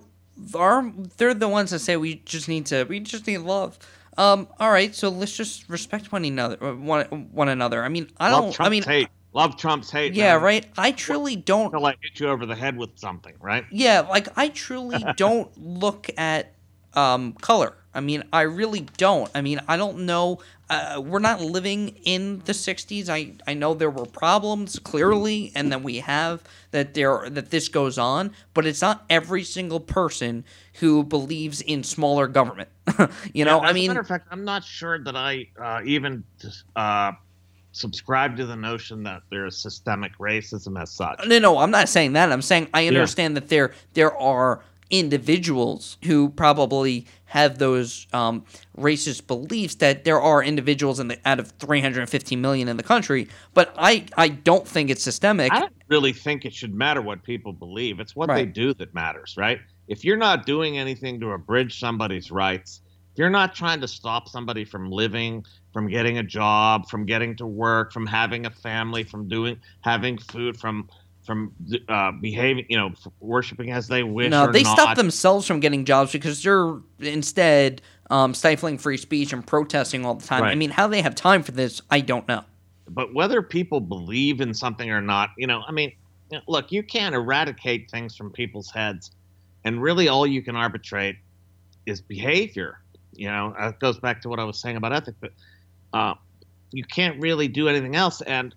our 0.56 0.92
they're 1.18 1.34
the 1.34 1.48
ones 1.48 1.72
that 1.72 1.80
say 1.80 1.96
we 1.98 2.16
just 2.26 2.48
need 2.50 2.66
to. 2.68 2.84
We 2.86 3.00
just 3.00 3.28
need 3.28 3.40
love. 3.40 3.78
Um. 4.18 4.48
All 4.60 4.72
right. 4.72 4.94
So 4.94 5.10
let's 5.10 5.36
just 5.36 5.68
respect 5.70 6.12
one 6.12 6.26
another. 6.26 6.58
uh, 6.64 6.76
One 6.76 7.06
one 7.32 7.50
another. 7.50 7.84
I 7.84 7.90
mean, 7.90 8.10
I 8.18 8.30
don't. 8.30 8.54
Trump's 8.54 8.60
I 8.60 8.70
mean, 8.70 8.84
hate. 8.84 9.10
Love 9.34 9.58
Trump's 9.58 9.90
hate. 9.90 10.14
yeah. 10.14 10.34
man. 10.36 10.44
Right. 10.44 10.66
I 10.78 10.92
truly 10.92 11.36
don't. 11.36 11.66
Until 11.74 11.86
I 11.88 11.96
hit 12.02 12.20
you 12.20 12.28
over 12.28 12.46
the 12.46 12.56
head 12.56 12.78
with 12.78 12.92
something, 12.96 13.34
right? 13.42 13.66
Yeah, 13.72 14.02
like 14.02 14.28
I 14.38 14.50
truly 14.50 15.04
don't 15.18 15.50
look 15.58 16.10
at 16.18 16.54
um, 16.94 17.34
color. 17.34 17.74
I 17.96 18.00
mean, 18.00 18.24
I 18.34 18.42
really 18.42 18.88
don't. 18.98 19.30
I 19.36 19.42
mean, 19.42 19.60
I 19.68 19.78
don't 19.78 20.00
know. 20.06 20.40
Uh, 20.74 21.00
we're 21.00 21.20
not 21.20 21.40
living 21.40 21.90
in 22.04 22.40
the 22.46 22.54
'60s. 22.54 23.08
I 23.10 23.34
I 23.46 23.54
know 23.54 23.76
there 23.76 23.92
were 23.92 24.06
problems 24.06 24.80
clearly, 24.80 25.52
and 25.54 25.72
that 25.72 25.84
we 25.84 26.00
have 26.00 26.44
that 26.72 26.96
there 26.96 27.30
that 27.30 27.52
this 27.52 27.68
goes 27.68 28.00
on, 28.00 28.32
but 28.56 28.66
it's 28.66 28.82
not 28.82 29.06
every 29.10 29.44
single 29.44 29.80
person 29.80 30.44
who 30.80 31.04
believes 31.04 31.62
in 31.62 31.84
smaller 31.84 32.28
government. 32.28 32.70
you 33.34 33.46
know, 33.46 33.62
Yeah, 33.62 33.66
as 33.66 33.70
I 33.70 33.74
mean, 33.74 33.92
a 33.92 33.94
matter 33.94 34.00
of 34.00 34.08
fact, 34.08 34.28
I'm 34.32 34.44
not 34.44 34.64
sure 34.64 34.98
that 35.04 35.16
I 35.16 35.48
uh, 35.62 35.82
even 35.86 36.24
uh, 36.76 37.12
subscribe 37.72 38.36
to 38.38 38.46
the 38.46 38.56
notion 38.56 39.04
that 39.04 39.22
there's 39.30 39.58
systemic 39.58 40.18
racism 40.18 40.82
as 40.82 40.92
such. 40.92 41.20
No, 41.28 41.38
no, 41.38 41.60
I'm 41.60 41.72
not 41.72 41.88
saying 41.88 42.14
that. 42.14 42.32
I'm 42.32 42.42
saying 42.42 42.70
I 42.74 42.88
understand 42.88 43.38
that 43.38 43.50
there 43.50 43.74
there 43.94 44.16
are 44.18 44.64
individuals 44.94 45.98
who 46.06 46.30
probably 46.30 47.08
have 47.26 47.58
those 47.58 48.06
um, 48.14 48.46
racist 48.78 49.26
beliefs. 49.26 49.76
That 49.76 50.06
there 50.06 50.22
are 50.22 50.44
individuals 50.44 51.00
in 51.00 51.08
the 51.08 51.20
out 51.26 51.40
of 51.40 51.50
315 51.60 52.40
million 52.40 52.68
in 52.68 52.78
the 52.78 52.84
country, 52.84 53.28
but 53.54 53.74
I 53.78 54.06
I 54.16 54.30
don't 54.30 54.68
think 54.68 54.90
it's 54.92 55.04
systemic. 55.04 55.52
I 55.52 55.62
don't 55.62 55.74
really 55.90 56.14
think 56.14 56.46
it 56.46 56.54
should 56.54 56.76
matter 56.76 57.02
what 57.02 57.24
people 57.24 57.52
believe. 57.52 58.00
It's 58.00 58.16
what 58.16 58.30
they 58.30 58.46
do 58.46 58.74
that 58.76 58.94
matters, 58.94 59.36
right? 59.36 59.60
If 59.88 60.06
you're 60.06 60.18
not 60.18 60.46
doing 60.46 60.78
anything 60.78 61.20
to 61.22 61.32
abridge 61.32 61.80
somebody's 61.80 62.32
rights, 62.32 62.82
if 63.14 63.18
you're 63.18 63.30
not 63.30 63.54
trying 63.54 63.82
to 63.82 63.88
stop 63.88 64.30
somebody 64.30 64.64
from 64.64 64.90
living, 64.90 65.46
from 65.72 65.88
getting 65.88 66.20
a 66.20 66.24
job, 66.24 66.88
from 66.88 67.06
getting 67.06 67.36
to 67.38 67.48
work, 67.48 67.92
from 67.92 68.06
having 68.06 68.46
a 68.46 68.50
family, 68.52 69.04
from 69.04 69.28
doing 69.28 69.58
having 69.82 70.20
food, 70.20 70.60
from 70.60 70.88
from 71.26 71.54
uh, 71.88 72.12
behaving, 72.12 72.66
you 72.70 72.78
know, 72.78 72.92
worshiping 73.20 73.72
as 73.72 73.88
they 73.88 74.04
wish. 74.04 74.30
no, 74.30 74.52
they 74.52 74.64
not, 74.64 74.78
stop 74.78 74.98
themselves 74.98 75.48
from 75.48 75.60
getting 75.60 75.86
jobs 75.86 76.12
because 76.12 76.44
they're 76.44 76.78
instead 77.00 77.82
um, 78.10 78.34
stifling 78.34 78.78
free 78.78 78.98
speech 78.98 79.34
and 79.34 79.46
protesting 79.46 80.06
all 80.06 80.16
the 80.16 80.26
time. 80.26 80.44
I 80.44 80.56
mean, 80.56 80.70
how 80.70 80.88
they 80.88 81.02
have 81.02 81.16
time 81.16 81.44
for 81.44 81.52
this, 81.52 81.82
I 81.90 82.02
don't 82.02 82.28
know. 82.28 82.44
but 82.90 83.14
whether 83.14 83.42
people 83.42 83.80
believe 83.80 84.42
in 84.42 84.54
something 84.54 84.90
or 84.90 85.02
not, 85.02 85.30
you 85.38 85.48
know, 85.48 85.64
I 85.66 85.72
mean, 85.72 85.94
look, 86.48 86.72
you 86.72 86.84
can't 86.84 87.16
eradicate 87.16 87.90
things 87.90 88.16
from 88.16 88.32
people's 88.32 88.70
heads, 88.70 89.12
and 89.64 89.82
really 89.82 90.08
all 90.08 90.28
you 90.28 90.42
can 90.42 90.56
arbitrate 90.56 91.16
is 91.86 92.02
behavior. 92.02 92.80
You 93.14 93.28
know, 93.28 93.54
that 93.58 93.80
goes 93.80 94.00
back 94.00 94.22
to 94.24 94.30
what 94.30 94.40
I 94.40 94.44
was 94.44 94.60
saying 94.60 94.76
about 94.76 94.94
ethics, 94.94 95.18
but 95.20 95.32
uh, 95.94 96.16
you 96.72 96.84
can't 96.84 97.20
really 97.22 97.48
do 97.48 97.68
anything 97.68 97.96
else. 97.96 98.22
And 98.22 98.54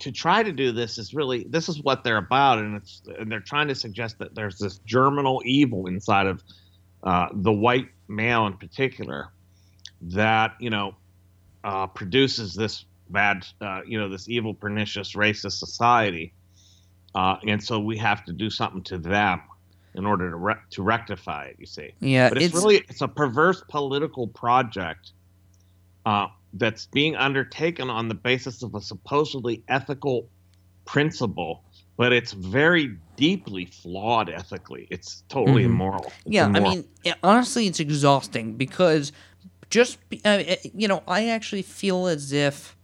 to 0.00 0.10
try 0.10 0.42
to 0.42 0.52
do 0.52 0.72
this 0.72 0.98
is 0.98 1.14
really 1.14 1.44
this 1.48 1.68
is 1.68 1.82
what 1.82 2.02
they're 2.04 2.16
about, 2.16 2.58
and 2.58 2.76
it's 2.76 3.02
and 3.18 3.30
they're 3.30 3.40
trying 3.40 3.68
to 3.68 3.74
suggest 3.74 4.18
that 4.18 4.34
there's 4.34 4.58
this 4.58 4.78
germinal 4.84 5.42
evil 5.44 5.86
inside 5.86 6.26
of 6.26 6.42
uh, 7.02 7.28
the 7.32 7.52
white 7.52 7.88
male 8.08 8.46
in 8.46 8.54
particular 8.54 9.28
that 10.02 10.54
you 10.58 10.70
know 10.70 10.94
uh, 11.64 11.86
produces 11.86 12.54
this 12.54 12.84
bad, 13.10 13.46
uh, 13.60 13.80
you 13.86 13.98
know, 13.98 14.08
this 14.08 14.28
evil, 14.28 14.54
pernicious, 14.54 15.14
racist 15.14 15.58
society, 15.58 16.32
uh, 17.14 17.36
and 17.46 17.62
so 17.62 17.78
we 17.78 17.98
have 17.98 18.24
to 18.24 18.32
do 18.32 18.50
something 18.50 18.82
to 18.82 18.98
them 18.98 19.42
in 19.94 20.06
order 20.06 20.30
to 20.30 20.36
re- 20.36 20.54
to 20.70 20.82
rectify 20.82 21.44
it. 21.46 21.56
You 21.58 21.66
see, 21.66 21.92
Yeah, 22.00 22.28
but 22.28 22.38
it's, 22.38 22.46
it's- 22.46 22.62
really 22.62 22.84
it's 22.88 23.02
a 23.02 23.08
perverse 23.08 23.62
political 23.68 24.28
project 24.28 25.12
uh, 26.06 26.28
that's 26.52 26.86
being 26.86 27.16
undertaken 27.16 27.90
on 27.90 28.08
the 28.08 28.14
basis 28.14 28.62
of 28.62 28.74
a 28.74 28.80
supposedly 28.80 29.62
ethical 29.68 30.30
principle, 30.86 31.64
but 31.96 32.12
it's 32.12 32.32
very 32.32 32.98
deeply 33.16 33.66
flawed 33.66 34.30
ethically. 34.30 34.86
It's 34.90 35.22
totally 35.28 35.62
Mhm. 35.62 35.66
immoral. 35.66 36.12
It's 36.26 36.34
Yeah, 36.34 36.50
I 36.54 36.60
mean, 36.60 36.84
yeah, 37.04 37.14
honestly, 37.22 37.66
it's 37.66 37.80
exhausting 37.80 38.54
because 38.56 39.12
just 39.70 39.98
uh, 40.24 40.28
uh, 40.28 40.56
you 40.74 40.88
know, 40.88 41.02
I 41.06 41.28
actually 41.28 41.62
feel 41.62 42.06
as 42.06 42.32
if 42.32 42.76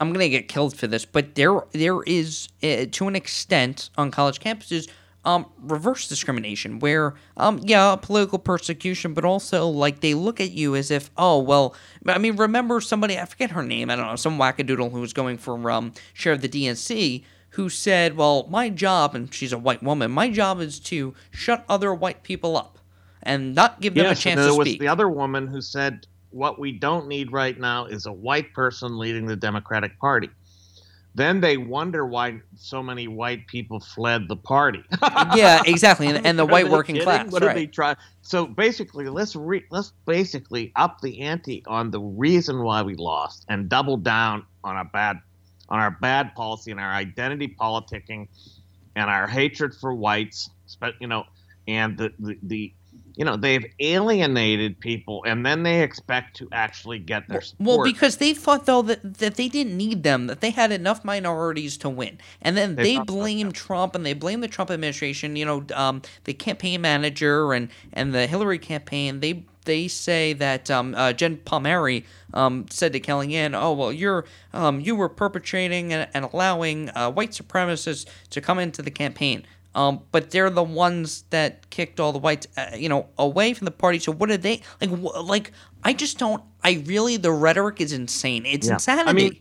I'm 0.00 0.12
gonna 0.12 0.28
get 0.28 0.48
killed 0.48 0.76
for 0.76 0.86
this, 0.86 1.04
but 1.04 1.34
there 1.34 1.62
there 1.72 2.02
is 2.04 2.48
uh, 2.62 2.86
to 2.90 3.08
an 3.08 3.16
extent 3.16 3.90
on 3.96 4.10
college 4.10 4.40
campuses. 4.40 4.88
Um, 5.26 5.46
reverse 5.60 6.06
discrimination, 6.08 6.78
where 6.78 7.14
um, 7.36 7.60
yeah, 7.64 7.96
political 8.00 8.38
persecution, 8.38 9.12
but 9.12 9.24
also 9.24 9.66
like 9.68 10.00
they 10.00 10.14
look 10.14 10.40
at 10.40 10.52
you 10.52 10.76
as 10.76 10.90
if, 10.90 11.10
oh 11.16 11.40
well. 11.40 11.74
I 12.06 12.18
mean, 12.18 12.36
remember 12.36 12.80
somebody? 12.80 13.18
I 13.18 13.24
forget 13.26 13.50
her 13.50 13.64
name. 13.64 13.90
I 13.90 13.96
don't 13.96 14.06
know, 14.06 14.16
some 14.16 14.38
wackadoodle 14.38 14.92
who 14.92 15.00
was 15.00 15.12
going 15.12 15.38
for 15.38 15.70
um, 15.70 15.92
chair 16.14 16.32
of 16.32 16.42
the 16.42 16.48
DNC, 16.48 17.24
who 17.50 17.68
said, 17.68 18.16
well, 18.16 18.46
my 18.50 18.70
job, 18.70 19.16
and 19.16 19.34
she's 19.34 19.52
a 19.52 19.58
white 19.58 19.82
woman, 19.82 20.12
my 20.12 20.30
job 20.30 20.60
is 20.60 20.78
to 20.80 21.14
shut 21.32 21.64
other 21.68 21.92
white 21.92 22.22
people 22.22 22.56
up 22.56 22.78
and 23.22 23.54
not 23.54 23.80
give 23.80 23.96
them 23.96 24.10
a 24.10 24.10
Yes, 24.10 24.20
chance 24.20 24.36
and 24.36 24.44
there 24.44 24.52
to 24.52 24.54
was 24.54 24.68
speak. 24.68 24.78
the 24.78 24.88
other 24.88 25.08
woman 25.08 25.48
who 25.48 25.60
said, 25.60 26.06
"What 26.30 26.58
we 26.60 26.72
don't 26.78 27.08
need 27.08 27.32
right 27.32 27.58
now 27.58 27.86
is 27.86 28.06
a 28.06 28.12
white 28.12 28.52
person 28.54 28.98
leading 28.98 29.26
the 29.26 29.36
Democratic 29.36 29.98
Party." 29.98 30.30
Then 31.16 31.40
they 31.40 31.56
wonder 31.56 32.06
why 32.06 32.42
so 32.56 32.82
many 32.82 33.08
white 33.08 33.48
people 33.48 33.80
fled 33.80 34.28
the 34.28 34.36
party. 34.36 34.84
yeah, 35.34 35.62
exactly, 35.66 36.08
and, 36.08 36.24
and 36.26 36.38
the 36.38 36.46
white 36.46 36.68
working 36.68 36.98
kidding? 36.98 37.04
class, 37.04 37.32
What 37.32 37.42
are 37.42 37.48
right? 37.48 37.56
they 37.56 37.66
try? 37.66 37.96
So 38.22 38.46
basically, 38.46 39.08
let's 39.08 39.34
re- 39.34 39.64
let's 39.70 39.92
basically 40.06 40.72
up 40.76 41.00
the 41.02 41.22
ante 41.22 41.64
on 41.66 41.90
the 41.90 42.00
reason 42.00 42.62
why 42.62 42.82
we 42.82 42.96
lost 42.96 43.46
and 43.48 43.68
double 43.68 43.96
down 43.96 44.44
on 44.64 44.76
a 44.76 44.84
bad 44.84 45.18
on 45.70 45.80
our 45.80 45.92
bad 46.02 46.34
policy 46.36 46.70
and 46.72 46.80
our 46.80 46.92
identity 46.92 47.48
politicking 47.60 48.28
and 48.96 49.10
our 49.10 49.26
hatred 49.26 49.74
for 49.74 49.94
whites, 49.94 50.50
spe- 50.66 51.00
you 51.00 51.08
know, 51.08 51.24
and 51.68 51.98
the, 51.98 52.12
the, 52.20 52.38
the 52.42 52.74
you 53.16 53.24
know 53.24 53.36
they've 53.36 53.66
alienated 53.80 54.78
people 54.78 55.24
and 55.26 55.44
then 55.44 55.62
they 55.62 55.82
expect 55.82 56.36
to 56.36 56.48
actually 56.52 56.98
get 56.98 57.28
their 57.28 57.40
support. 57.40 57.66
Well, 57.66 57.84
because 57.84 58.18
they 58.18 58.34
thought 58.34 58.66
though 58.66 58.82
that, 58.82 59.18
that 59.18 59.34
they 59.34 59.48
didn't 59.48 59.76
need 59.76 60.02
them, 60.02 60.26
that 60.28 60.40
they 60.40 60.50
had 60.50 60.70
enough 60.70 61.04
minorities 61.04 61.76
to 61.78 61.88
win, 61.88 62.18
and 62.42 62.56
then 62.56 62.76
They 62.76 62.96
they, 62.96 63.02
blame 63.02 63.52
Trump 63.52 63.94
and 63.94 64.04
they 64.04 64.12
blame 64.12 64.40
the 64.40 64.48
Trump 64.48 64.70
administration. 64.70 65.36
You 65.36 65.44
know, 65.44 65.66
um, 65.74 66.02
the 66.24 66.34
campaign 66.34 66.80
manager 66.82 67.52
and 67.52 67.68
and 67.92 68.14
the 68.14 68.26
Hillary 68.26 68.58
campaign. 68.58 69.20
They 69.20 69.44
they 69.64 69.88
say 69.88 70.32
that 70.34 70.70
um, 70.70 70.94
uh, 70.94 71.12
Jen 71.12 71.38
Palmieri 71.38 72.04
um, 72.32 72.66
said 72.70 72.92
to 72.92 73.00
Kellyanne, 73.00 73.54
"Oh 73.54 73.72
well, 73.72 73.92
you're 73.92 74.24
um, 74.52 74.80
you 74.80 74.96
were 74.96 75.08
perpetrating 75.08 75.92
and, 75.92 76.08
and 76.14 76.24
allowing 76.24 76.90
uh, 76.90 77.10
white 77.10 77.32
supremacists 77.32 78.06
to 78.30 78.40
come 78.40 78.58
into 78.58 78.80
the 78.80 78.90
campaign." 78.90 79.44
Um, 79.76 80.00
but 80.10 80.30
they're 80.30 80.48
the 80.48 80.62
ones 80.62 81.24
that 81.30 81.68
kicked 81.68 82.00
all 82.00 82.12
the 82.12 82.18
whites, 82.18 82.46
uh, 82.56 82.70
you 82.74 82.88
know, 82.88 83.08
away 83.18 83.52
from 83.52 83.66
the 83.66 83.70
party. 83.70 83.98
So 83.98 84.10
what 84.10 84.30
are 84.30 84.38
they 84.38 84.62
like? 84.80 84.90
Wh- 84.90 85.22
like 85.24 85.52
I 85.84 85.92
just 85.92 86.18
don't. 86.18 86.42
I 86.64 86.82
really 86.86 87.18
the 87.18 87.30
rhetoric 87.30 87.80
is 87.80 87.92
insane. 87.92 88.46
It's 88.46 88.66
Yeah. 88.66 88.74
insanity. 88.74 89.10
I 89.10 89.12
mean, 89.12 89.40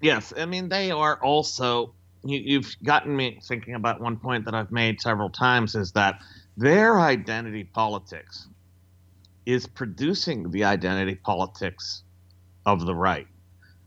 yes, 0.00 0.32
I 0.38 0.46
mean 0.46 0.68
they 0.68 0.90
are 0.92 1.16
also. 1.22 1.94
You, 2.24 2.38
you've 2.38 2.72
gotten 2.84 3.16
me 3.16 3.40
thinking 3.42 3.74
about 3.74 4.00
one 4.00 4.16
point 4.16 4.44
that 4.44 4.54
I've 4.54 4.70
made 4.70 5.00
several 5.00 5.28
times 5.28 5.74
is 5.74 5.90
that 5.92 6.20
their 6.56 7.00
identity 7.00 7.64
politics 7.64 8.46
is 9.44 9.66
producing 9.66 10.48
the 10.52 10.62
identity 10.62 11.16
politics 11.16 12.04
of 12.64 12.86
the 12.86 12.94
right. 12.94 13.26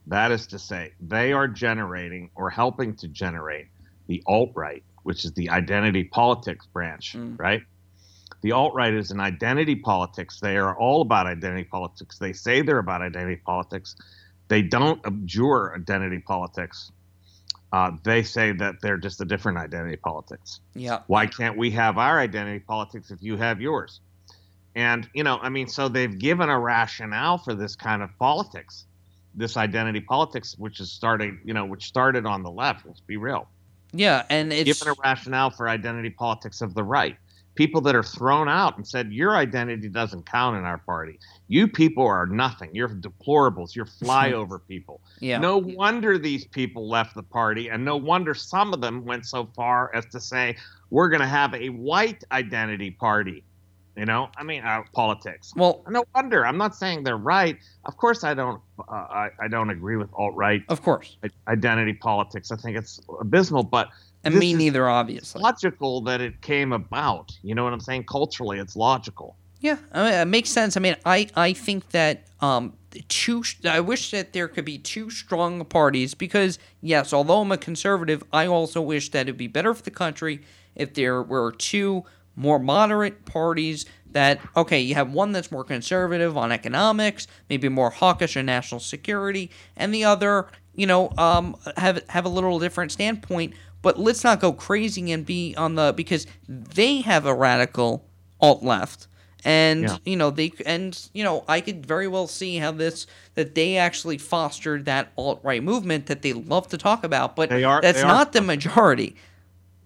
That 0.08 0.32
is 0.32 0.48
to 0.48 0.60
say, 0.60 0.92
they 1.00 1.32
are 1.32 1.48
generating 1.48 2.30
or 2.36 2.50
helping 2.50 2.96
to 2.98 3.08
generate 3.08 3.68
the 4.08 4.22
alt 4.28 4.52
right, 4.56 4.84
which 5.06 5.24
is 5.24 5.32
the 5.34 5.52
identity 5.52 6.04
politics 6.04 6.66
branch, 6.74 7.16
right? 7.38 7.62
The 8.42 8.54
alt 8.54 8.74
right 8.74 8.92
is 8.92 9.12
an 9.12 9.20
identity 9.20 9.76
politics. 9.76 10.40
They 10.40 10.58
are 10.58 10.76
all 10.76 11.02
about 11.02 11.28
identity 11.28 11.64
politics. 11.64 12.18
They 12.18 12.34
say 12.34 12.64
they're 12.64 12.80
about 12.80 13.04
identity 13.04 13.40
politics. 13.46 13.96
They 14.48 14.64
don't 14.64 15.00
abjure 15.06 15.76
identity 15.76 16.18
politics. 16.20 16.92
Uh, 17.72 17.92
they 18.04 18.24
say 18.24 18.52
that 18.54 18.82
they're 18.82 18.98
just 18.98 19.22
a 19.22 19.26
different 19.26 19.60
identity 19.60 19.98
politics. 19.98 20.60
yeah. 20.74 21.02
Why 21.06 21.28
can't 21.28 21.56
we 21.56 21.70
have 21.72 22.00
our 22.00 22.20
identity 22.20 22.60
politics 22.60 23.12
if 23.12 23.22
you 23.22 23.38
have 23.38 23.62
yours? 23.62 24.00
And, 24.76 25.08
you 25.14 25.24
know, 25.24 25.38
I 25.40 25.50
mean, 25.50 25.68
so 25.68 25.88
they've 25.88 26.18
given 26.18 26.50
a 26.50 26.60
rationale 26.60 27.38
for 27.38 27.54
this 27.54 27.76
kind 27.76 28.02
of 28.02 28.10
politics, 28.18 28.86
this 29.36 29.56
identity 29.56 30.02
politics, 30.02 30.56
which 30.58 30.80
is 30.80 30.92
starting, 30.92 31.40
you 31.46 31.54
know, 31.54 31.66
which 31.66 31.86
started 31.86 32.26
on 32.26 32.42
the 32.42 32.52
left. 32.52 32.88
Let's 32.88 33.02
be 33.02 33.18
real. 33.18 33.48
Yeah, 33.96 34.26
and 34.30 34.52
it's 34.52 34.80
Given 34.80 34.94
a 34.94 35.02
rationale 35.04 35.50
for 35.50 35.70
identity 35.70 36.10
politics 36.10 36.62
of 36.62 36.74
the 36.74 36.84
right. 36.84 37.18
People 37.56 37.80
that 37.82 37.96
are 37.96 38.04
thrown 38.04 38.50
out 38.50 38.76
and 38.76 38.86
said, 38.86 39.14
your 39.14 39.38
identity 39.38 39.88
doesn't 39.88 40.26
count 40.30 40.58
in 40.58 40.66
our 40.66 40.80
party. 40.80 41.18
You 41.48 41.70
people 41.70 42.06
are 42.06 42.26
nothing. 42.26 42.70
You're 42.74 42.90
deplorables. 42.90 43.76
You're 43.76 43.86
flyover 44.04 44.60
people. 44.68 45.00
Yeah. 45.22 45.38
No 45.38 45.58
wonder 45.58 46.18
these 46.18 46.46
people 46.46 46.90
left 46.90 47.16
the 47.16 47.24
party, 47.24 47.70
and 47.70 47.86
no 47.86 47.96
wonder 47.96 48.34
some 48.34 48.74
of 48.74 48.82
them 48.82 49.06
went 49.06 49.26
so 49.26 49.48
far 49.56 49.96
as 49.96 50.06
to 50.08 50.20
say, 50.20 50.58
we're 50.90 51.08
going 51.08 51.22
to 51.22 51.28
have 51.28 51.54
a 51.54 51.70
white 51.70 52.26
identity 52.32 52.92
party. 52.92 53.45
You 53.96 54.06
know, 54.06 54.30
I 54.36 54.44
mean, 54.44 54.62
uh, 54.62 54.84
politics. 54.94 55.54
Well, 55.56 55.84
no 55.90 56.04
wonder. 56.14 56.46
I'm 56.46 56.58
not 56.58 56.76
saying 56.76 57.04
they're 57.04 57.16
right. 57.16 57.58
Of 57.86 57.96
course, 57.96 58.26
I 58.26 58.34
don't. 58.34 58.62
Uh, 58.78 58.92
I, 58.92 59.30
I 59.40 59.48
don't 59.48 59.70
agree 59.70 59.96
with 59.96 60.10
alt 60.14 60.36
right. 60.36 60.64
Of 60.68 60.82
course, 60.82 61.18
identity 61.48 61.94
politics. 61.94 62.52
I 62.52 62.58
think 62.58 62.78
it's 62.78 63.00
abysmal. 63.22 63.64
But 63.64 63.90
and 64.26 64.36
me 64.36 64.54
neither, 64.54 64.90
obviously. 64.90 65.42
logical 65.42 66.02
that 66.02 66.20
it 66.20 66.42
came 66.42 66.74
about. 66.74 67.38
You 67.42 67.56
know 67.56 67.64
what 67.64 67.72
I'm 67.72 67.80
saying? 67.80 68.06
Culturally, 68.06 68.60
it's 68.60 68.76
logical. 68.76 69.38
Yeah, 69.62 69.78
I 69.94 70.04
mean, 70.04 70.14
it 70.14 70.26
makes 70.26 70.50
sense. 70.50 70.76
I 70.76 70.82
mean, 70.82 70.98
I 71.06 71.30
I 71.36 71.54
think 71.54 71.92
that 71.92 72.26
um 72.42 72.74
two. 73.08 73.44
I 73.64 73.80
wish 73.80 74.12
that 74.12 74.34
there 74.34 74.50
could 74.50 74.66
be 74.66 74.78
two 74.78 75.10
strong 75.10 75.64
parties 75.64 76.14
because 76.14 76.60
yes, 76.82 77.14
although 77.14 77.42
I'm 77.42 77.52
a 77.52 77.58
conservative, 77.58 78.24
I 78.34 78.46
also 78.46 78.82
wish 78.82 79.10
that 79.12 79.22
it'd 79.22 79.38
be 79.38 79.48
better 79.48 79.74
for 79.74 79.84
the 79.84 79.92
country 79.92 80.42
if 80.76 80.94
there 80.94 81.24
were 81.24 81.54
two 81.54 82.04
more 82.36 82.60
moderate 82.60 83.26
parties 83.26 83.86
that 84.12 84.40
okay 84.56 84.80
you 84.80 84.96
have 84.96 85.12
one 85.12 85.32
that's 85.32 85.52
more 85.52 85.64
conservative 85.64 86.38
on 86.38 86.52
economics 86.52 87.28
maybe 87.50 87.68
more 87.70 87.90
hawkish 87.90 88.36
on 88.38 88.46
national 88.46 88.80
security 88.80 89.50
and 89.78 89.94
the 89.94 90.04
other 90.04 90.48
you 90.74 90.86
know 90.88 91.12
um, 91.18 91.56
have 91.78 92.02
have 92.10 92.26
a 92.26 92.30
little 92.30 92.60
different 92.60 92.92
standpoint 92.92 93.54
but 93.82 94.00
let's 94.00 94.24
not 94.24 94.40
go 94.40 94.52
crazy 94.54 95.12
and 95.12 95.26
be 95.26 95.54
on 95.58 95.76
the 95.76 95.94
because 95.96 96.26
they 96.48 97.02
have 97.02 97.26
a 97.26 97.34
radical 97.34 98.06
alt 98.42 98.64
left 98.64 99.08
and 99.44 99.84
Yeah. 99.84 99.98
you 100.06 100.16
know 100.18 100.30
they 100.32 100.52
and 100.66 100.98
you 101.14 101.24
know 101.24 101.44
I 101.48 101.62
could 101.62 101.86
very 101.86 102.08
well 102.08 102.28
see 102.28 102.58
how 102.58 102.72
this 102.72 103.06
that 103.36 103.54
they 103.56 103.78
actually 103.78 104.18
fostered 104.18 104.86
that 104.86 105.12
alt 105.18 105.40
right 105.44 105.62
movement 105.64 106.08
that 106.08 106.22
they 106.22 106.34
love 106.34 106.68
to 106.70 106.78
talk 106.78 107.04
about 107.04 107.36
but 107.36 107.50
They 107.50 107.64
are- 107.64 107.82
that's 107.82 108.00
they 108.00 108.04
are 108.04 108.08
not 108.08 108.34
the 108.34 108.42
majority 108.42 109.16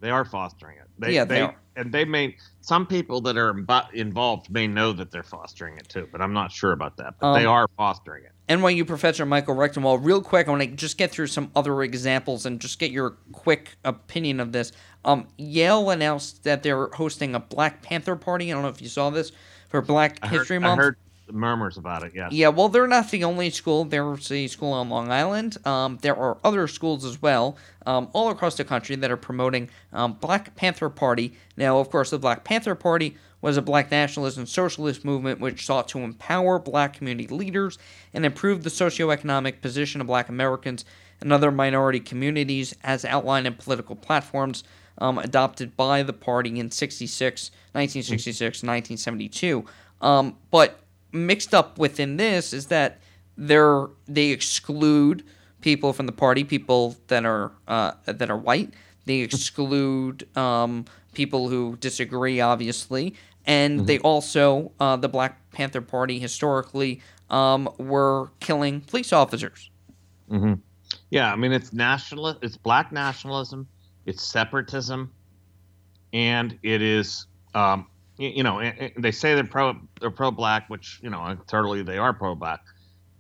They 0.01 0.09
are 0.11 0.23
fostering 0.23 0.77
it. 0.77 0.84
They, 0.97 1.13
Yeah, 1.15 1.26
they, 1.26 1.35
they 1.35 1.41
are. 1.41 1.55
And 1.80 1.91
they 1.91 2.06
may 2.06 2.35
some 2.61 2.85
people 2.85 3.22
that 3.22 3.38
are 3.38 3.53
imbo- 3.53 3.91
involved 3.93 4.49
may 4.51 4.68
know 4.68 4.91
that 4.93 5.10
they're 5.11 5.23
fostering 5.23 5.77
it 5.77 5.88
too, 5.89 6.07
but 6.11 6.22
I'm 6.22 6.34
not 6.34 6.51
sure 6.51 6.72
about 6.73 6.97
that. 6.97 7.15
But 7.19 7.34
they 7.35 7.45
Um, 7.45 7.51
are 7.53 7.68
fostering 7.77 8.26
it. 8.26 8.31
NYU 8.49 8.85
professor 8.85 9.26
Michael 9.26 9.56
Rectenwald, 9.56 9.99
real 10.03 10.22
quick, 10.22 10.47
I 10.47 10.51
want 10.51 10.64
to 10.64 10.68
just 10.69 10.97
get 10.97 11.11
through 11.11 11.27
some 11.27 11.51
other 11.56 11.81
examples 11.84 12.45
and 12.45 12.60
just 12.60 12.77
get 12.80 12.91
your 12.91 13.11
quick 13.31 13.77
opinion 13.85 14.39
of 14.39 14.51
this. 14.51 14.72
Um, 15.06 15.27
Yale 15.38 15.89
announced 15.89 16.43
that 16.43 16.61
they're 16.64 16.88
hosting 16.88 17.34
a 17.35 17.39
Black 17.39 17.81
Panther 17.81 18.15
party. 18.15 18.51
I 18.51 18.53
don't 18.56 18.64
know 18.64 18.69
if 18.69 18.81
you 18.81 18.89
saw 18.89 19.10
this 19.10 19.31
for 19.69 19.81
Black 19.81 20.19
I 20.22 20.27
heard, 20.27 20.39
History 20.39 20.57
I 20.57 20.60
Month. 20.60 20.80
heard 20.81 20.95
the 20.95 21.09
murmurs 21.31 21.77
about 21.77 22.03
it. 22.03 22.14
Yes. 22.15 22.31
Yeah, 22.31 22.49
well, 22.49 22.69
they're 22.69 22.88
not 22.88 23.10
the 23.11 23.23
only 23.23 23.49
school. 23.49 23.85
There's 23.85 24.31
a 24.31 24.47
school 24.47 24.73
on 24.73 24.89
Long 24.89 25.11
Island. 25.11 25.57
Um, 25.65 25.97
there 26.01 26.15
are 26.15 26.38
other 26.43 26.68
schools 26.68 27.06
as 27.06 27.22
well, 27.22 27.57
um, 27.85 28.10
all 28.14 28.30
across 28.30 28.56
the 28.56 28.64
country, 28.64 28.95
that 28.95 29.11
are 29.11 29.18
promoting 29.18 29.69
um, 29.93 30.14
Black 30.14 30.56
Panther 30.56 30.89
Party. 30.89 31.34
Now, 31.57 31.80
of 31.80 31.89
course, 31.89 32.10
the 32.10 32.19
Black 32.19 32.43
Panther 32.43 32.76
Party 32.76 33.15
was 33.41 33.57
a 33.57 33.61
black 33.61 33.89
nationalist 33.89 34.38
and 34.38 34.49
socialist 34.49 35.06
movement 35.06 35.39
which 35.39 35.65
sought 35.65 35.88
to 35.88 35.99
empower 35.99 36.60
black 36.60 36.93
community 36.93 37.27
leaders 37.34 37.77
and 38.14 38.26
improve 38.26 38.64
the 38.64 38.69
socioeconomic 38.69 39.61
position 39.61 40.01
of 40.01 40.07
black 40.07 40.27
Americans 40.27 40.84
and 41.22 41.31
other 41.31 41.51
minority 41.51 41.99
communities 41.99 42.76
as 42.84 43.06
outlined 43.06 43.47
in 43.47 43.53
political 43.53 43.95
platforms 43.95 44.64
um, 44.99 45.18
adopted 45.18 45.76
by 45.77 46.03
the 46.03 46.14
party 46.14 46.60
in 46.60 46.72
66, 46.72 47.51
1966, 47.72 48.64
1972. 48.64 49.65
Um, 50.01 50.38
but 50.51 50.80
mixed 51.11 51.53
up 51.53 51.77
within 51.77 52.18
this 52.18 52.53
is 52.53 52.68
that 52.68 52.99
they're 53.38 53.88
they 54.07 54.30
exclude 54.30 55.23
people 55.61 55.94
from 55.94 56.06
the 56.06 56.11
party, 56.11 56.44
people 56.44 56.95
that 57.07 57.26
are 57.26 57.52
uh, 57.68 57.94
that 58.06 58.30
are 58.30 58.38
white. 58.38 58.73
They 59.06 59.19
exclude 59.19 60.27
um, 60.38 60.86
people 61.14 61.49
who 61.49 61.77
disagree, 61.77 62.40
obviously, 62.41 63.15
and 63.45 63.88
they 63.88 63.99
also 63.99 64.72
uh, 64.80 64.98
the 64.98 65.10
Black 65.10 65.52
Panther 65.52 65.81
Party 65.81 66.19
historically 66.19 67.02
um, 67.30 67.69
were 67.77 68.31
killing 68.40 68.81
police 68.81 69.14
officers. 69.14 69.69
hmm 70.30 70.53
Yeah, 71.10 71.31
I 71.31 71.36
mean 71.36 71.52
it's 71.52 71.73
national. 71.73 72.27
It's 72.41 72.57
black 72.57 72.91
nationalism. 72.91 73.68
It's 74.06 74.23
separatism, 74.23 75.11
and 76.14 76.57
it 76.64 76.81
is. 76.81 77.27
Um, 77.56 77.88
you 78.19 78.43
know, 78.43 78.71
they 78.97 79.11
say 79.11 79.33
they're 79.33 79.45
pro. 79.45 79.75
They're 80.01 80.11
pro 80.11 80.29
black, 80.29 80.69
which 80.69 80.99
you 81.01 81.09
know, 81.09 81.37
totally 81.47 81.83
they 81.83 81.97
are 81.97 82.13
pro 82.13 82.35
black, 82.35 82.59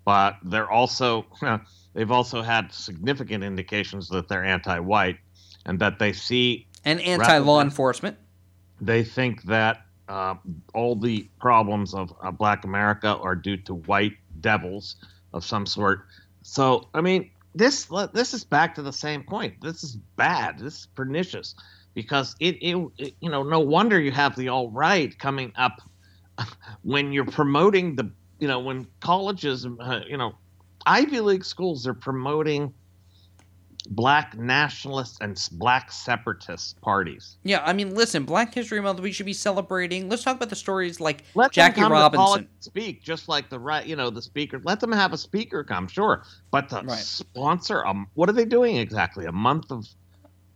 but 0.05 0.37
they're 0.43 0.69
also. 0.69 1.25
They've 1.95 2.11
also 2.11 2.43
had 2.43 2.71
significant 2.71 3.43
indications 3.43 4.09
that 4.09 4.27
they're 4.27 4.45
anti-white, 4.45 5.17
and 5.65 5.79
that 5.79 5.97
they 5.97 6.13
see 6.13 6.67
And 6.85 7.01
anti 7.01 7.39
law 7.39 7.61
enforcement. 7.61 8.15
they 8.79 9.03
think 9.03 9.41
that 9.43 9.81
uh, 10.07 10.35
all 10.75 10.95
the 10.95 11.27
problems 11.39 11.95
of 11.95 12.13
uh, 12.21 12.29
Black 12.29 12.63
America 12.63 13.17
are 13.17 13.35
due 13.35 13.57
to 13.57 13.73
white 13.73 14.13
devils 14.39 14.97
of 15.33 15.43
some 15.43 15.65
sort. 15.65 16.05
So, 16.43 16.89
I 16.93 17.01
mean, 17.01 17.31
this 17.55 17.89
this 18.13 18.35
is 18.35 18.43
back 18.43 18.75
to 18.75 18.83
the 18.83 18.93
same 18.93 19.23
point. 19.23 19.55
This 19.61 19.83
is 19.83 19.95
bad. 20.15 20.59
This 20.59 20.81
is 20.81 20.85
pernicious 20.85 21.55
because 22.01 22.33
it, 22.39 22.55
it, 22.61 22.77
it 22.97 23.13
you 23.19 23.29
know 23.29 23.43
no 23.43 23.59
wonder 23.59 23.99
you 23.99 24.11
have 24.11 24.33
the 24.37 24.47
alt 24.47 24.71
right 24.73 25.17
coming 25.19 25.51
up 25.57 25.75
when 26.83 27.11
you're 27.11 27.25
promoting 27.25 27.95
the 27.97 28.09
you 28.39 28.47
know 28.47 28.59
when 28.59 28.87
colleges 29.01 29.65
uh, 29.65 29.99
you 30.07 30.17
know 30.17 30.31
Ivy 30.85 31.19
League 31.19 31.43
schools 31.43 31.85
are 31.85 31.93
promoting 31.93 32.73
black 33.91 34.37
nationalist 34.37 35.17
and 35.21 35.37
black 35.53 35.91
separatist 35.91 36.79
parties. 36.81 37.37
Yeah, 37.43 37.61
I 37.65 37.73
mean, 37.73 37.95
listen, 37.95 38.23
Black 38.23 38.53
History 38.53 38.81
Month, 38.81 38.99
we 38.99 39.11
should 39.11 39.25
be 39.25 39.33
celebrating. 39.33 40.09
Let's 40.09 40.23
talk 40.23 40.37
about 40.37 40.49
the 40.49 40.55
stories 40.55 40.99
like 40.99 41.23
Let 41.35 41.51
Jackie 41.51 41.81
Robinson. 41.81 42.47
speak 42.59 43.03
just 43.03 43.27
like 43.27 43.49
the 43.49 43.59
right, 43.59 43.85
you 43.85 43.95
know, 43.95 44.09
the 44.09 44.21
speaker. 44.21 44.61
Let 44.63 44.79
them 44.79 44.91
have 44.91 45.13
a 45.13 45.17
speaker 45.17 45.63
come, 45.63 45.87
sure, 45.87 46.23
but 46.51 46.69
to 46.69 46.83
Right. 46.83 46.97
sponsor 46.97 47.85
um, 47.85 48.07
what 48.13 48.29
are 48.29 48.33
they 48.33 48.45
doing 48.45 48.77
exactly? 48.77 49.25
A 49.25 49.31
month 49.31 49.71
of 49.71 49.85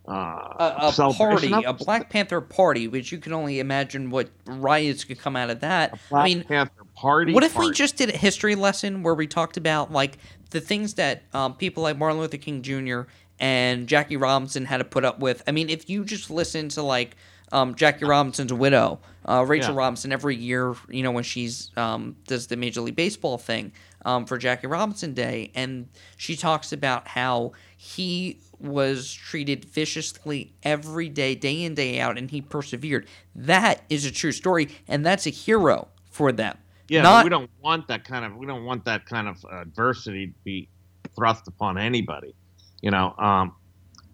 uh, 0.06 0.12
a, 0.12 0.92
a 0.98 1.14
party, 1.14 1.50
a 1.50 1.72
Black 1.72 2.10
Panther 2.10 2.40
party, 2.40 2.88
which 2.88 3.10
you 3.10 3.18
can 3.18 3.32
only 3.32 3.58
imagine 3.58 4.10
what 4.10 4.28
riots 4.46 5.04
could 5.04 5.18
come 5.18 5.34
out 5.36 5.50
of 5.50 5.60
that. 5.60 5.98
Black 6.10 6.22
I 6.22 6.24
mean, 6.24 6.44
Panther 6.44 6.84
party. 6.94 7.32
what 7.32 7.42
if 7.42 7.56
we 7.56 7.70
just 7.72 7.96
did 7.96 8.10
a 8.10 8.16
history 8.16 8.54
lesson 8.54 9.02
where 9.02 9.14
we 9.14 9.26
talked 9.26 9.56
about 9.56 9.92
like 9.92 10.18
the 10.50 10.60
things 10.60 10.94
that 10.94 11.22
um, 11.32 11.54
people 11.54 11.82
like 11.82 11.96
Martin 11.96 12.18
Luther 12.20 12.36
King 12.36 12.62
Jr. 12.62 13.02
and 13.40 13.86
Jackie 13.86 14.16
Robinson 14.16 14.66
had 14.66 14.78
to 14.78 14.84
put 14.84 15.04
up 15.04 15.20
with? 15.20 15.42
I 15.46 15.52
mean, 15.52 15.70
if 15.70 15.88
you 15.88 16.04
just 16.04 16.30
listen 16.30 16.68
to 16.70 16.82
like 16.82 17.16
um, 17.52 17.74
Jackie 17.74 18.04
Robinson's 18.04 18.52
widow, 18.52 19.00
uh, 19.26 19.44
Rachel 19.46 19.72
Yeah. 19.74 19.78
Robinson, 19.80 20.12
every 20.12 20.36
year, 20.36 20.74
you 20.90 21.02
know, 21.02 21.12
when 21.12 21.24
she's 21.24 21.70
um, 21.76 22.16
does 22.26 22.48
the 22.48 22.56
Major 22.56 22.80
League 22.82 22.96
Baseball 22.96 23.38
thing 23.38 23.72
um, 24.04 24.26
for 24.26 24.36
Jackie 24.36 24.66
Robinson 24.66 25.14
Day, 25.14 25.50
and 25.54 25.88
she 26.16 26.36
talks 26.36 26.72
about 26.72 27.08
how 27.08 27.52
he 27.76 28.38
was 28.60 29.12
treated 29.12 29.64
viciously 29.64 30.54
every 30.62 31.08
day, 31.08 31.34
day 31.34 31.62
in, 31.62 31.74
day 31.74 32.00
out, 32.00 32.18
and 32.18 32.30
he 32.30 32.40
persevered. 32.40 33.06
That 33.34 33.82
is 33.88 34.04
a 34.04 34.10
true 34.10 34.32
story, 34.32 34.68
and 34.88 35.04
that's 35.04 35.26
a 35.26 35.30
hero 35.30 35.88
for 36.10 36.32
them. 36.32 36.58
Yeah, 36.88 37.02
Not, 37.02 37.24
we 37.24 37.30
don't 37.30 37.50
want 37.62 37.88
that 37.88 38.04
kind 38.04 38.24
of 38.24 38.36
we 38.36 38.46
don't 38.46 38.64
want 38.64 38.84
that 38.84 39.06
kind 39.06 39.26
of 39.26 39.44
adversity 39.50 40.28
to 40.28 40.34
be 40.44 40.68
thrust 41.16 41.48
upon 41.48 41.78
anybody, 41.78 42.34
you 42.82 42.90
know. 42.90 43.14
Um, 43.18 43.54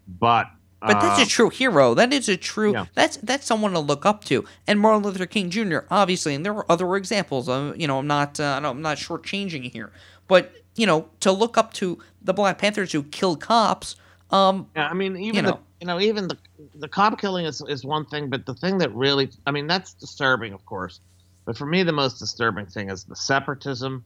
but 0.06 0.46
but 0.80 1.00
that's 1.00 1.20
uh, 1.20 1.24
a 1.24 1.26
true 1.26 1.50
hero. 1.50 1.94
That 1.94 2.12
is 2.12 2.28
a 2.28 2.36
true. 2.36 2.72
Yeah. 2.72 2.86
That's 2.94 3.18
that's 3.18 3.46
someone 3.46 3.72
to 3.72 3.80
look 3.80 4.06
up 4.06 4.24
to. 4.26 4.44
And 4.66 4.80
Martin 4.80 5.02
Luther 5.02 5.26
King 5.26 5.50
Jr. 5.50 5.80
Obviously, 5.90 6.34
and 6.34 6.44
there 6.44 6.54
were 6.54 6.70
other 6.70 6.96
examples. 6.96 7.48
Of, 7.48 7.78
you 7.78 7.86
know, 7.86 7.98
I'm 7.98 8.06
not. 8.06 8.40
Uh, 8.40 8.56
I 8.56 8.60
don't- 8.60 8.76
I'm 8.76 8.82
not 8.82 8.96
shortchanging 8.96 9.72
here, 9.72 9.92
but 10.26 10.52
you 10.76 10.86
know, 10.86 11.10
to 11.20 11.32
look 11.32 11.58
up 11.58 11.74
to 11.74 11.98
the 12.22 12.32
Black 12.32 12.58
Panthers 12.58 12.92
who 12.92 13.02
killed 13.02 13.40
cops. 13.40 13.96
Um, 14.32 14.70
Yeah, 14.76 14.88
I 14.88 14.94
mean, 14.94 15.16
even 15.16 15.36
you 15.36 15.42
the, 15.42 15.50
know. 15.52 15.60
you 15.80 15.86
know, 15.86 16.00
even 16.00 16.28
the 16.28 16.38
the 16.74 16.88
cop 16.88 17.20
killing 17.20 17.46
is 17.46 17.62
is 17.68 17.84
one 17.84 18.06
thing, 18.06 18.30
but 18.30 18.46
the 18.46 18.54
thing 18.54 18.78
that 18.78 18.94
really, 18.94 19.30
I 19.46 19.50
mean, 19.50 19.66
that's 19.66 19.94
disturbing, 19.94 20.52
of 20.52 20.64
course. 20.64 21.00
But 21.46 21.56
for 21.56 21.66
me, 21.66 21.82
the 21.82 21.92
most 21.92 22.18
disturbing 22.18 22.66
thing 22.66 22.90
is 22.90 23.04
the 23.04 23.16
separatism, 23.16 24.04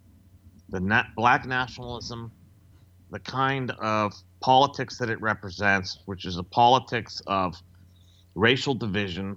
the 0.70 0.80
na- 0.80 1.04
black 1.16 1.46
nationalism, 1.46 2.32
the 3.10 3.20
kind 3.20 3.70
of 3.72 4.14
politics 4.42 4.98
that 4.98 5.10
it 5.10 5.20
represents, 5.20 5.98
which 6.06 6.24
is 6.24 6.36
a 6.38 6.44
politics 6.44 7.20
of 7.26 7.54
racial 8.34 8.74
division. 8.74 9.36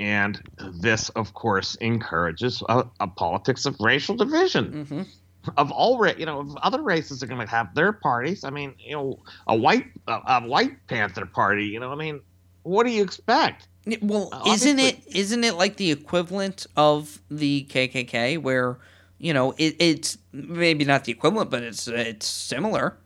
And 0.00 0.40
this, 0.80 1.08
of 1.10 1.34
course, 1.34 1.74
encourages 1.76 2.62
a, 2.68 2.84
a 3.00 3.08
politics 3.08 3.66
of 3.66 3.76
racial 3.80 4.14
division 4.16 4.86
mhm. 4.88 5.06
Of 5.56 5.70
all 5.70 5.98
ra- 5.98 6.12
you 6.16 6.26
know 6.26 6.40
of 6.40 6.56
other 6.58 6.82
races 6.82 7.22
are 7.22 7.26
going 7.26 7.40
to 7.40 7.50
have 7.50 7.74
their 7.74 7.92
parties 7.92 8.44
i 8.44 8.50
mean 8.50 8.74
you 8.78 8.92
know 8.92 9.18
a 9.46 9.54
white 9.56 9.86
a, 10.06 10.20
a 10.26 10.40
white 10.46 10.74
panther 10.88 11.24
party 11.26 11.64
you 11.66 11.80
know 11.80 11.90
i 11.92 11.94
mean 11.94 12.20
what 12.64 12.84
do 12.84 12.90
you 12.92 13.02
expect 13.02 13.68
Well, 14.02 14.28
Uh, 14.32 14.42
isn't 14.48 14.78
it 14.78 14.96
obviously- 14.96 15.20
isn't 15.20 15.44
it 15.44 15.54
like 15.54 15.76
the 15.76 15.90
equivalent 15.90 16.66
of 16.76 17.20
the 17.30 17.66
KKK, 17.70 18.36
where 18.42 18.76
you 19.18 19.32
know 19.32 19.52
it, 19.56 19.76
it's 19.78 20.18
maybe 20.32 20.84
not 20.84 21.04
the 21.04 21.12
equivalent, 21.12 21.50
but 21.50 21.62
it's 21.62 21.88
it's 21.88 22.26
similar. 22.26 22.96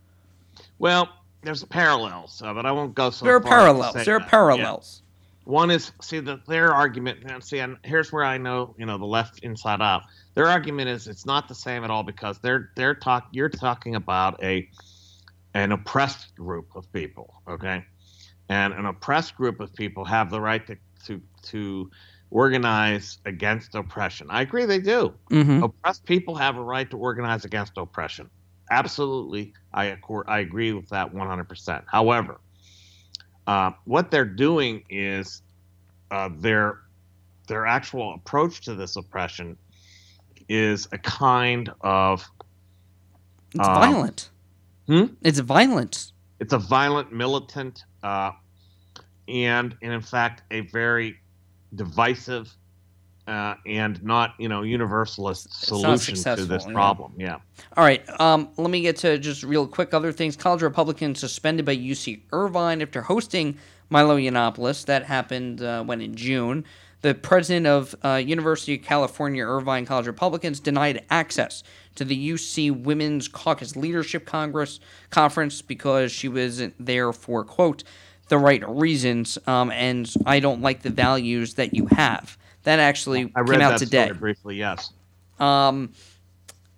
well 0.79 1.09
there's 1.43 1.63
parallels 1.65 2.41
uh, 2.45 2.53
but 2.55 2.65
i 2.67 2.73
won't 2.73 2.95
go 2.95 3.11
so 3.11 3.25
there 3.25 3.37
are 3.37 3.41
parallels. 3.41 3.95
There 4.05 4.17
are 4.17 4.21
that. 4.21 4.29
Parallels. 4.29 5.02
One 5.45 5.71
is 5.71 5.93
see 6.03 6.21
that 6.21 6.41
their 6.47 6.73
argument 6.73 7.19
and 7.31 7.43
see 7.43 7.59
and 7.59 7.77
here's 7.85 8.13
where 8.13 8.25
i 8.25 8.39
know 8.39 8.75
you 8.79 8.87
know 8.87 8.99
the 8.99 9.05
left 9.05 9.41
inside 9.41 9.81
out 9.81 10.03
their 10.35 10.47
argument 10.47 10.89
is 10.89 11.07
it's 11.09 11.27
not 11.27 11.49
the 11.49 11.55
same 11.55 11.85
at 11.85 11.91
all 11.91 12.03
because 12.03 12.39
they're 12.43 12.71
they're 12.77 12.95
talk 12.95 13.29
you're 13.33 13.49
talking 13.49 13.95
about 13.95 14.43
a 14.43 14.69
an 15.55 15.73
oppressed 15.73 16.35
group 16.37 16.67
of 16.75 16.91
people 16.93 17.35
okay 17.49 17.85
and 18.49 18.75
an 18.75 18.87
oppressed 18.87 19.35
group 19.37 19.61
of 19.61 19.73
people 19.75 20.05
have 20.05 20.31
the 20.31 20.41
right 20.41 20.67
to 20.67 20.77
to 21.05 21.21
to 21.43 21.91
organize 22.31 23.19
against 23.27 23.75
oppression. 23.75 24.27
I 24.31 24.43
agree 24.43 24.65
they 24.65 24.79
do. 24.81 25.15
Mhm. 25.31 25.65
Oppressed 25.65 26.05
people 26.07 26.35
have 26.37 26.57
a 26.57 26.63
right 26.63 26.91
to 26.91 26.97
organize 26.97 27.45
against 27.45 27.77
oppression. 27.77 28.31
Absolutely, 28.71 29.53
I 29.75 29.87
accord, 29.87 30.27
I 30.29 30.39
agree 30.39 30.73
with 30.73 30.89
that 30.89 31.13
100%. 31.13 31.85
However, 31.89 32.41
uh, 33.47 33.73
what 33.85 34.11
they're 34.11 34.25
doing 34.25 34.85
is 34.89 35.43
uh, 36.11 36.29
their 36.39 36.81
their 37.49 37.67
actual 37.67 38.15
approach 38.15 38.61
to 38.63 38.75
this 38.75 38.97
oppression 38.97 39.57
is 40.49 40.87
a 40.93 40.99
kind 40.99 41.71
of 41.81 42.25
It's 43.55 43.67
um, 43.67 43.75
violent. 43.75 44.31
Hmm? 44.87 45.05
It's 45.23 45.39
violent. 45.39 46.13
It's 46.41 46.53
a 46.53 46.59
violent, 46.59 47.13
militant, 47.13 47.85
uh, 48.03 48.33
and, 49.29 49.77
and 49.83 49.93
in 49.93 50.01
fact 50.01 50.43
a 50.51 50.61
very 50.61 51.19
divisive 51.75 52.53
uh, 53.27 53.55
and 53.67 54.03
not 54.03 54.35
you 54.39 54.49
know 54.49 54.63
universalist 54.63 55.65
solution 55.65 56.15
to 56.15 56.45
this 56.45 56.65
problem. 56.65 57.13
Yeah. 57.17 57.37
All 57.77 57.85
right. 57.85 58.03
Um, 58.21 58.51
let 58.57 58.71
me 58.71 58.81
get 58.81 58.97
to 58.99 59.19
just 59.19 59.43
real 59.43 59.67
quick 59.67 59.95
other 59.95 60.13
things. 60.13 60.37
College 60.37 60.63
Republicans 60.63 61.21
suspended 61.21 61.65
by 61.65 61.77
UC 61.77 62.23
Irvine 62.33 62.83
after 62.83 63.03
hosting 63.03 63.57
Milo 63.91 64.17
Yiannopoulos. 64.17 64.87
That 64.87 65.05
happened 65.05 65.63
uh, 65.63 65.85
when 65.85 66.01
in 66.01 66.15
June. 66.15 66.65
The 67.03 67.15
president 67.15 67.67
of 67.67 67.97
uh, 68.05 68.23
University 68.25 68.77
of 68.77 68.83
California 68.83 69.45
Irvine 69.45 69.85
College 69.87 70.07
Republicans 70.07 70.61
denied 70.61 71.05
access 71.11 71.65
to 71.97 72.05
the 72.05 72.31
UC 72.31 72.85
Women's 72.85 73.27
Caucus 73.27 73.75
Leadership 73.75 74.25
Congress 74.25 74.79
conference 75.11 75.63
because 75.63 76.13
she 76.13 76.29
wasn't 76.29 76.75
there 76.79 77.13
for 77.13 77.45
quote 77.45 77.83
the 78.29 78.39
right 78.39 78.67
reasons. 78.69 79.37
Um, 79.47 79.71
and 79.73 80.13
I 80.25 80.41
don't 80.41 80.63
like 80.63 80.83
the 80.83 80.91
values 80.91 81.55
that 81.55 81.75
you 81.75 81.87
have. 81.89 82.39
That 82.65 82.79
actually 82.79 83.33
I 83.35 83.41
read 83.41 83.59
came 83.59 83.63
out 83.63 83.79
today. 83.79 84.11
briefly. 84.13 84.57
Yes. 84.57 84.93
Um, 85.41 85.93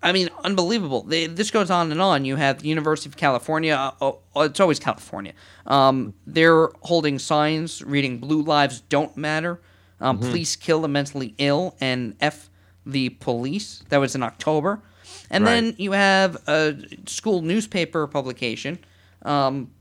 I 0.01 0.11
mean, 0.11 0.29
unbelievable. 0.43 1.01
They, 1.03 1.27
this 1.27 1.49
goes 1.51 1.69
on 1.71 1.91
and 1.91 2.01
on. 2.01 2.25
You 2.25 2.35
have 2.35 2.61
the 2.61 2.67
University 2.67 3.09
of 3.09 3.17
California. 3.17 3.73
Uh, 3.73 3.91
oh, 4.01 4.19
oh, 4.35 4.41
it's 4.41 4.59
always 4.59 4.79
California. 4.79 5.33
Um, 5.65 6.13
they're 6.27 6.69
holding 6.81 7.17
signs 7.19 7.83
reading 7.83 8.19
"Blue 8.19 8.41
lives 8.43 8.81
don't 8.81 9.15
matter." 9.17 9.61
Um, 10.01 10.17
Mhm. 10.19 10.21
Police 10.29 10.55
kill 10.55 10.81
the 10.81 10.87
mentally 10.87 11.33
ill 11.37 11.75
and 11.79 12.15
f 12.19 12.49
the 12.85 13.09
police. 13.09 13.83
That 13.89 13.97
was 13.97 14.13
in 14.15 14.21
October, 14.21 14.81
and 15.31 15.43
Right. 15.43 15.51
then 15.51 15.75
you 15.77 15.93
have 15.93 16.37
a 16.47 16.75
school 17.07 17.41
newspaper 17.41 18.05
publication. 18.05 18.77
Um, 19.23 19.71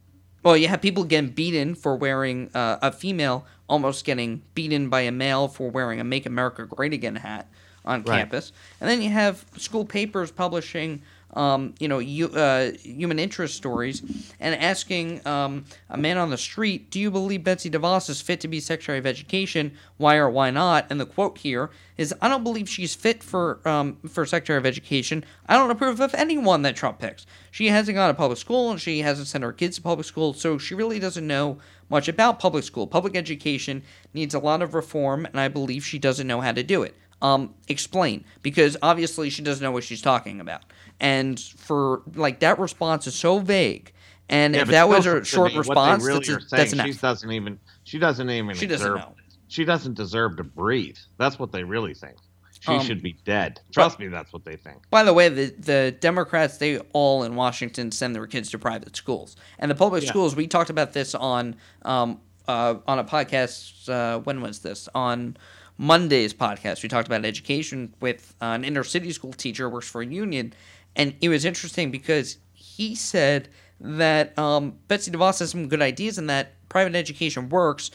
well, 0.43 0.57
you 0.57 0.69
have 0.69 0.81
people 0.81 1.05
getting 1.05 1.31
beaten 1.31 1.75
for 1.75 1.97
wearing 1.97 2.51
uh, 2.55 2.79
a 2.81 2.93
female 2.93 3.45
almost 3.69 4.05
getting 4.05 4.43
beaten 4.55 4.89
by 4.89 5.03
a 5.03 5.13
male 5.13 5.49
for 5.49 5.71
wearing 5.71 6.01
a 6.01 6.05
"Make 6.05 6.27
America 6.27 6.67
Great 6.67 6.93
Again" 6.93 7.17
hat 7.17 7.49
on 7.85 8.03
Right. 8.03 8.19
campus, 8.19 8.53
and 8.81 8.89
then 8.89 9.03
you 9.03 9.11
have 9.11 9.45
school 9.57 9.85
papers 9.85 10.31
publishing, 10.31 11.03
um, 11.35 11.75
you 11.79 11.89
know, 11.89 11.99
you, 11.99 12.29
uh, 12.29 12.73
human 12.83 13.19
interest 13.19 13.57
stories 13.57 14.03
and 14.41 14.55
asking 14.55 15.27
um, 15.27 15.65
a 15.91 15.99
man 15.99 16.17
on 16.17 16.31
the 16.31 16.39
street, 16.39 16.91
"Do 16.91 17.01
you 17.01 17.11
believe 17.11 17.45
Betsy 17.45 17.71
DeVos 17.71 18.09
is 18.09 18.21
fit 18.21 18.41
to 18.41 18.49
be 18.49 18.61
Secretary 18.61 18.99
of 18.99 19.07
Education? 19.07 19.73
Why 19.97 20.17
or 20.17 20.31
why 20.31 20.51
not?" 20.51 20.87
And 20.91 21.01
the 21.01 21.07
quote 21.07 21.39
here 21.39 21.71
is, 21.97 22.15
"I 22.23 22.29
don't 22.29 22.45
believe 22.45 22.69
she's 22.69 22.95
fit 22.95 23.23
for 23.23 23.61
um, 23.69 23.99
for 24.09 24.25
Secretary 24.25 24.59
of 24.59 24.67
Education. 24.67 25.25
I 25.49 25.55
don't 25.55 25.71
approve 25.71 26.01
of 26.01 26.15
anyone 26.15 26.63
that 26.63 26.77
Trump 26.77 27.01
picks. 27.01 27.27
She 27.51 27.69
hasn't 27.69 27.97
gone 27.97 28.09
to 28.09 28.15
public 28.15 28.39
school 28.39 28.71
and 28.71 28.81
she 28.81 29.01
hasn't 29.01 29.29
sent 29.29 29.45
her 29.45 29.53
kids 29.53 29.77
to 29.77 29.83
public 29.83 30.07
school, 30.07 30.35
so 30.35 30.59
she 30.59 30.75
really 30.75 30.99
doesn't 30.99 31.27
know." 31.27 31.59
Much 31.91 32.09
about 32.09 32.41
public 32.41 32.65
school. 32.65 32.87
Public 32.87 33.15
education 33.15 33.83
needs 34.15 34.35
a 34.35 34.39
lot 34.39 34.63
of 34.63 34.73
reform, 34.73 35.27
and 35.27 35.39
I 35.39 35.49
believe 35.49 35.85
she 35.85 35.99
doesn't 35.99 36.27
know 36.27 36.41
how 36.41 36.53
to 36.53 36.63
do 36.63 36.83
it. 36.83 36.95
Um, 37.23 37.55
explain, 37.69 38.25
because 38.43 38.77
obviously 38.83 39.31
she 39.31 39.43
doesn't 39.43 39.63
know 39.63 39.71
what 39.71 39.85
she's 39.85 40.03
talking 40.03 40.41
about. 40.41 40.63
And 41.01 41.41
for 41.41 42.03
like 42.15 42.41
that 42.41 42.59
response 42.59 43.07
is 43.07 43.15
so 43.15 43.39
vague. 43.39 43.93
And 44.29 44.55
Yeah, 44.55 44.63
if 44.63 44.69
that 44.69 44.89
was 44.89 45.07
a 45.07 45.25
short 45.25 45.55
response, 45.55 46.05
really 46.05 46.27
that's, 46.27 46.53
a, 46.53 46.57
that's 46.57 46.73
enough. 46.73 46.87
She 46.87 46.93
doesn't 46.95 47.33
even. 47.33 47.59
She 47.85 47.99
doesn't 47.99 48.29
even. 48.29 48.55
She 48.57 48.67
doesn't 48.67 48.87
deserve, 48.87 48.99
know. 48.99 49.15
She 49.49 49.65
doesn't 49.65 49.95
deserve 49.95 50.37
to 50.39 50.45
breathe. 50.45 50.97
That's 51.19 51.39
what 51.39 51.53
they 51.53 51.65
really 51.65 51.95
think. 51.95 52.17
She 52.61 52.73
Um, 52.73 52.81
should 52.81 53.03
be 53.03 53.17
dead. 53.27 53.61
Trust 53.73 53.99
me, 53.99 54.09
that's 54.09 54.33
what 54.33 54.45
they 54.45 54.57
think. 54.57 54.79
By 54.91 55.05
the 55.05 55.13
way, 55.13 55.29
the, 55.29 55.55
the 55.59 55.95
Democrats, 56.01 56.57
they 56.57 56.79
all 56.95 57.23
in 57.23 57.35
Washington 57.37 57.93
send 57.93 58.15
their 58.15 58.27
kids 58.27 58.51
to 58.53 58.59
private 58.59 58.97
schools. 58.97 59.37
And 59.59 59.71
the 59.71 59.75
public 59.75 60.03
Yeah. 60.03 60.09
schools, 60.09 60.35
we 60.35 60.47
talked 60.47 60.71
about 60.71 60.95
this 60.95 61.15
on 61.15 61.57
um, 61.83 62.21
uh, 62.49 62.77
on 62.87 62.99
a 62.99 63.05
podcast. 63.05 63.89
Uh, 63.89 64.21
when 64.21 64.41
was 64.41 64.61
this? 64.61 64.89
On 64.95 65.37
Monday's 65.79 66.33
podcast. 66.35 66.83
We 66.83 66.89
talked 66.89 67.09
about 67.09 67.25
education 67.25 67.95
with 68.01 68.35
uh, 68.41 68.47
an 68.47 68.65
inner 68.65 68.85
city 68.85 69.13
school 69.13 69.33
teacher 69.33 69.69
works 69.69 69.89
for 69.89 70.03
a 70.03 70.07
union. 70.07 70.53
And 70.97 71.15
it 71.21 71.29
was 71.29 71.45
interesting 71.45 71.91
because 71.91 72.39
he 72.53 72.95
said 72.95 73.49
that 73.81 74.39
um, 74.39 74.79
Betsy 74.89 75.11
DeVos 75.11 75.41
has 75.41 75.51
some 75.51 75.69
good 75.69 75.83
ideas 75.83 76.19
and 76.19 76.31
that 76.31 76.53
private 76.69 76.95
education 76.95 77.49
works, 77.49 77.91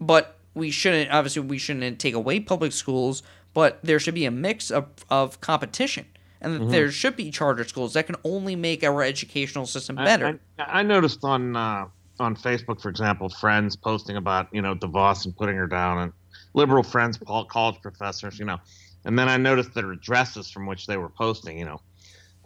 but 0.00 0.38
we 0.54 0.70
shouldn't, 0.70 1.10
obviously, 1.10 1.42
we 1.42 1.58
shouldn't 1.58 1.98
take 1.98 2.14
away 2.14 2.40
public 2.40 2.72
schools, 2.72 3.22
but 3.54 3.78
there 3.82 3.98
should 3.98 4.14
be 4.14 4.26
a 4.26 4.30
mix 4.30 4.70
of, 4.70 4.86
of 5.10 5.40
competition. 5.40 6.04
And 6.40 6.54
that 6.54 6.60
Mhm. 6.62 6.70
there 6.70 6.90
should 6.90 7.16
be 7.16 7.30
charter 7.30 7.64
schools 7.64 7.94
that 7.94 8.04
can 8.06 8.16
only 8.22 8.54
make 8.54 8.84
our 8.84 9.02
educational 9.02 9.64
system 9.64 9.98
I- 9.98 10.04
better. 10.04 10.40
I, 10.58 10.80
I 10.80 10.82
noticed 10.82 11.24
on 11.24 11.56
uh, 11.56 11.86
on 12.20 12.36
Facebook, 12.36 12.80
for 12.82 12.90
example, 12.90 13.30
friends 13.30 13.76
posting 13.76 14.16
about 14.18 14.48
you 14.52 14.60
know 14.60 14.74
DeVos 14.74 15.24
and 15.24 15.34
putting 15.34 15.56
her 15.56 15.66
down, 15.66 15.98
and 15.98 16.12
liberal 16.54 16.82
friends, 16.82 17.18
college 17.48 17.80
professors, 17.82 18.38
you 18.38 18.44
know, 18.44 18.58
and 19.04 19.18
then 19.18 19.28
I 19.28 19.36
noticed 19.36 19.74
their 19.74 19.92
addresses 19.92 20.50
from 20.50 20.66
which 20.66 20.86
they 20.86 20.96
were 20.96 21.10
posting. 21.10 21.58
You 21.58 21.66
know, 21.66 21.80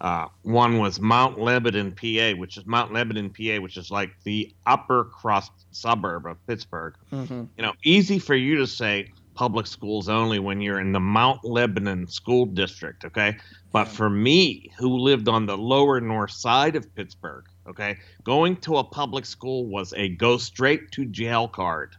uh, 0.00 0.26
one 0.42 0.78
was 0.78 1.00
Mount 1.00 1.38
Lebanon, 1.38 1.92
PA, 1.92 2.32
which 2.38 2.56
is 2.56 2.66
Mount 2.66 2.92
Lebanon, 2.92 3.30
PA, 3.30 3.60
which 3.60 3.76
is 3.76 3.90
like 3.90 4.10
the 4.24 4.52
upper 4.66 5.04
crust 5.04 5.52
suburb 5.70 6.26
of 6.26 6.44
Pittsburgh. 6.46 6.94
Mhm. 7.12 7.48
You 7.56 7.62
know, 7.62 7.72
easy 7.84 8.18
for 8.18 8.34
you 8.34 8.56
to 8.56 8.66
say 8.66 9.10
public 9.34 9.68
schools 9.68 10.08
only 10.08 10.40
when 10.40 10.60
you're 10.60 10.80
in 10.80 10.90
the 10.90 10.98
Mount 10.98 11.44
Lebanon 11.44 12.08
school 12.08 12.44
district, 12.44 13.04
okay? 13.04 13.36
But 13.70 13.86
for 13.86 14.10
me, 14.10 14.68
who 14.76 14.98
lived 14.98 15.28
on 15.28 15.46
the 15.46 15.56
lower 15.56 16.00
north 16.00 16.32
side 16.32 16.74
of 16.74 16.92
Pittsburgh, 16.96 17.44
okay, 17.68 17.98
going 18.24 18.56
to 18.56 18.78
a 18.78 18.84
public 18.84 19.24
school 19.24 19.66
was 19.66 19.94
a 19.96 20.08
go 20.08 20.38
straight 20.38 20.90
to 20.92 21.04
jail 21.04 21.46
card. 21.46 21.94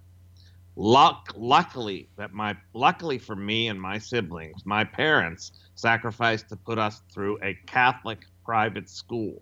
Luck, 0.81 1.33
luckily 1.35 2.07
that 2.15 2.31
my 2.31 2.55
luckily 2.73 3.17
for 3.17 3.35
me 3.35 3.67
and 3.67 3.81
my 3.81 3.97
siblings, 3.97 4.65
my 4.65 4.85
parents 4.85 5.51
sacrificed 5.75 6.47
to 6.47 6.55
put 6.55 6.79
us 6.79 7.01
through 7.13 7.37
a 7.43 7.53
Catholic 7.67 8.19
private 8.45 8.89
school. 8.89 9.41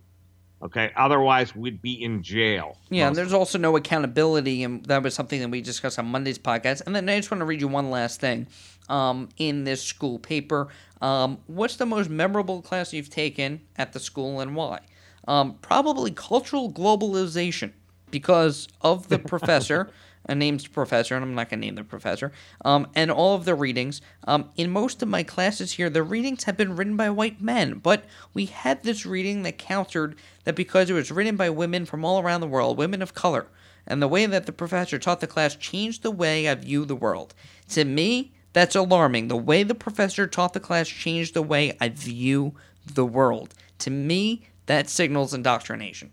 Okay, 0.64 0.92
otherwise 0.96 1.56
we'd 1.56 1.80
be 1.80 2.04
in 2.04 2.24
jail. 2.24 2.80
Yeah, 2.90 3.06
and 3.06 3.16
there's 3.16 3.34
also 3.34 3.60
no 3.60 3.76
accountability, 3.76 4.64
and 4.64 4.84
that 4.88 5.04
was 5.04 5.14
something 5.14 5.40
that 5.40 5.50
we 5.50 5.62
discussed 5.62 6.00
on 6.00 6.08
Monday's 6.08 6.40
podcast. 6.40 6.82
And 6.88 6.96
then 6.96 7.08
I 7.08 7.18
just 7.18 7.30
want 7.30 7.42
to 7.42 7.46
read 7.46 7.62
you 7.62 7.68
one 7.68 7.92
last 7.92 8.20
thing. 8.20 8.48
Um, 8.90 9.30
in 9.38 9.64
this 9.64 9.84
school 9.84 10.18
paper, 10.18 10.70
um, 11.02 11.38
what's 11.46 11.76
the 11.76 11.86
most 11.86 12.10
memorable 12.10 12.64
class 12.64 12.94
you've 12.94 13.12
taken 13.12 13.62
at 13.76 13.94
the 13.94 14.00
school 14.00 14.40
and 14.40 14.56
why? 14.56 14.80
Um, 15.28 15.60
probably 15.62 16.10
cultural 16.10 16.72
globalization 16.72 17.74
because 18.10 18.68
of 18.82 19.10
the 19.10 19.20
professor. 19.34 19.92
A 20.28 20.36
named 20.36 20.72
professor, 20.74 21.16
and 21.16 21.24
I'm 21.24 21.36
not 21.36 21.50
going 21.50 21.62
to 21.62 21.66
name 21.66 21.76
the 21.76 21.84
professor, 21.84 22.32
um, 22.66 22.88
and 22.96 23.10
all 23.10 23.36
of 23.36 23.46
the 23.46 23.56
readings. 23.56 24.02
Um, 24.26 24.50
in 24.56 24.70
most 24.70 25.02
of 25.02 25.08
my 25.08 25.24
classes 25.24 25.74
here, 25.74 25.90
the 25.90 26.04
readings 26.04 26.44
have 26.44 26.58
been 26.58 26.76
written 26.76 26.98
by 26.98 27.10
white 27.10 27.42
men, 27.42 27.76
but 27.76 28.06
we 28.34 28.46
had 28.46 28.84
this 28.84 29.06
reading 29.06 29.44
that 29.44 29.58
countered 29.58 30.16
that 30.44 30.56
because 30.56 30.90
it 30.90 30.94
was 30.94 31.12
written 31.12 31.38
by 31.38 31.50
women 31.50 31.86
from 31.86 32.04
all 32.04 32.22
around 32.22 32.42
the 32.42 32.48
world, 32.48 32.78
women 32.78 33.02
of 33.02 33.14
color, 33.14 33.48
and 33.86 34.02
the 34.02 34.08
way 34.08 34.26
that 34.26 34.46
the 34.46 34.52
professor 34.52 35.00
taught 35.00 35.22
the 35.22 35.28
class 35.28 35.56
changed 35.56 36.04
the 36.04 36.12
way 36.12 36.50
I 36.50 36.56
view 36.56 36.84
the 36.84 36.96
world. 36.96 37.34
To 37.70 37.86
me, 37.86 38.34
that's 38.54 38.76
alarming. 38.76 39.28
The 39.28 39.38
way 39.38 39.64
the 39.64 39.76
professor 39.76 40.28
taught 40.28 40.54
the 40.54 40.60
class 40.60 40.88
changed 40.88 41.34
the 41.34 41.42
way 41.42 41.78
I 41.80 41.90
view 41.90 42.56
the 42.86 43.06
world. 43.06 43.54
To 43.80 43.90
me, 43.90 44.48
that 44.66 44.90
signals 44.90 45.34
indoctrination. 45.34 46.12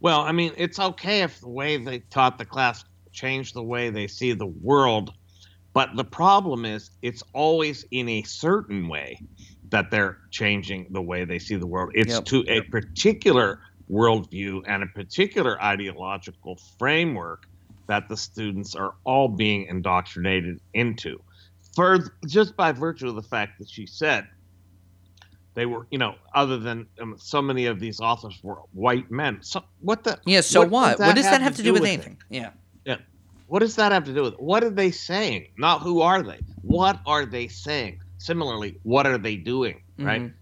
Well, 0.00 0.20
I 0.20 0.32
mean, 0.32 0.52
it's 0.56 0.78
okay 0.78 1.22
if 1.22 1.40
the 1.40 1.48
way 1.48 1.76
they 1.76 2.00
taught 2.00 2.38
the 2.38 2.44
class 2.44 2.84
changed 3.14 3.54
the 3.54 3.62
way 3.62 3.90
they 3.90 4.06
see 4.06 4.32
the 4.32 4.46
world, 4.46 5.12
but 5.72 5.90
the 5.96 6.04
problem 6.04 6.64
is 6.64 6.90
it's 7.02 7.22
always 7.32 7.84
in 7.90 8.08
a 8.08 8.22
certain 8.22 8.88
way 8.88 9.18
that 9.70 9.90
they're 9.90 10.18
changing 10.30 10.86
the 10.90 11.02
way 11.02 11.24
they 11.24 11.38
see 11.38 11.56
the 11.56 11.66
world. 11.66 11.90
It's 11.94 12.14
Yep. 12.14 12.24
to 12.26 12.44
a 12.48 12.60
particular 12.70 13.60
worldview 13.90 14.62
and 14.66 14.82
a 14.82 14.86
particular 14.94 15.60
ideological 15.62 16.58
framework 16.78 17.42
that 17.88 18.08
the 18.08 18.16
students 18.16 18.74
are 18.74 18.94
all 19.04 19.28
being 19.28 19.66
indoctrinated 19.66 20.58
into. 20.72 21.18
For 21.74 21.98
just 22.28 22.56
by 22.56 22.72
virtue 22.72 23.08
of 23.08 23.16
the 23.16 23.22
fact 23.22 23.52
that 23.58 23.68
she 23.68 23.86
said 23.86 24.26
they 25.54 25.66
were, 25.66 25.86
you 25.90 25.98
know, 25.98 26.14
other 26.34 26.58
than 26.58 26.86
um, 27.00 27.16
so 27.18 27.40
many 27.40 27.66
of 27.66 27.78
these 27.78 28.00
authors 28.00 28.38
were 28.42 28.58
white 28.72 29.10
men. 29.10 29.38
So 29.42 29.62
what 29.78 30.04
the? 30.04 30.18
Yeah, 30.26 30.40
so 30.40 30.64
what? 30.64 30.98
What 30.98 31.14
does 31.14 31.24
that 31.24 31.42
have 31.42 31.56
to 31.56 31.62
do 31.62 31.72
with 31.72 31.82
it? 31.82 31.88
anything? 31.88 32.18
Yeah. 32.28 32.50
Yeah. 32.84 32.96
What 33.46 33.60
does 33.60 33.76
that 33.76 33.92
have 33.92 34.04
to 34.04 34.14
do 34.14 34.22
with 34.22 34.34
it? 34.34 34.40
What 34.40 34.64
are 34.64 34.70
they 34.70 34.90
saying? 34.90 35.48
Not 35.58 35.82
who 35.82 36.00
are 36.00 36.22
they? 36.22 36.38
what 36.62 37.00
are 37.06 37.26
they 37.26 37.46
saying? 37.48 38.00
Similarly, 38.18 38.78
what 38.82 39.06
are 39.06 39.18
they 39.18 39.36
doing? 39.36 39.82
Right. 39.98 40.22
Mhm. 40.22 40.32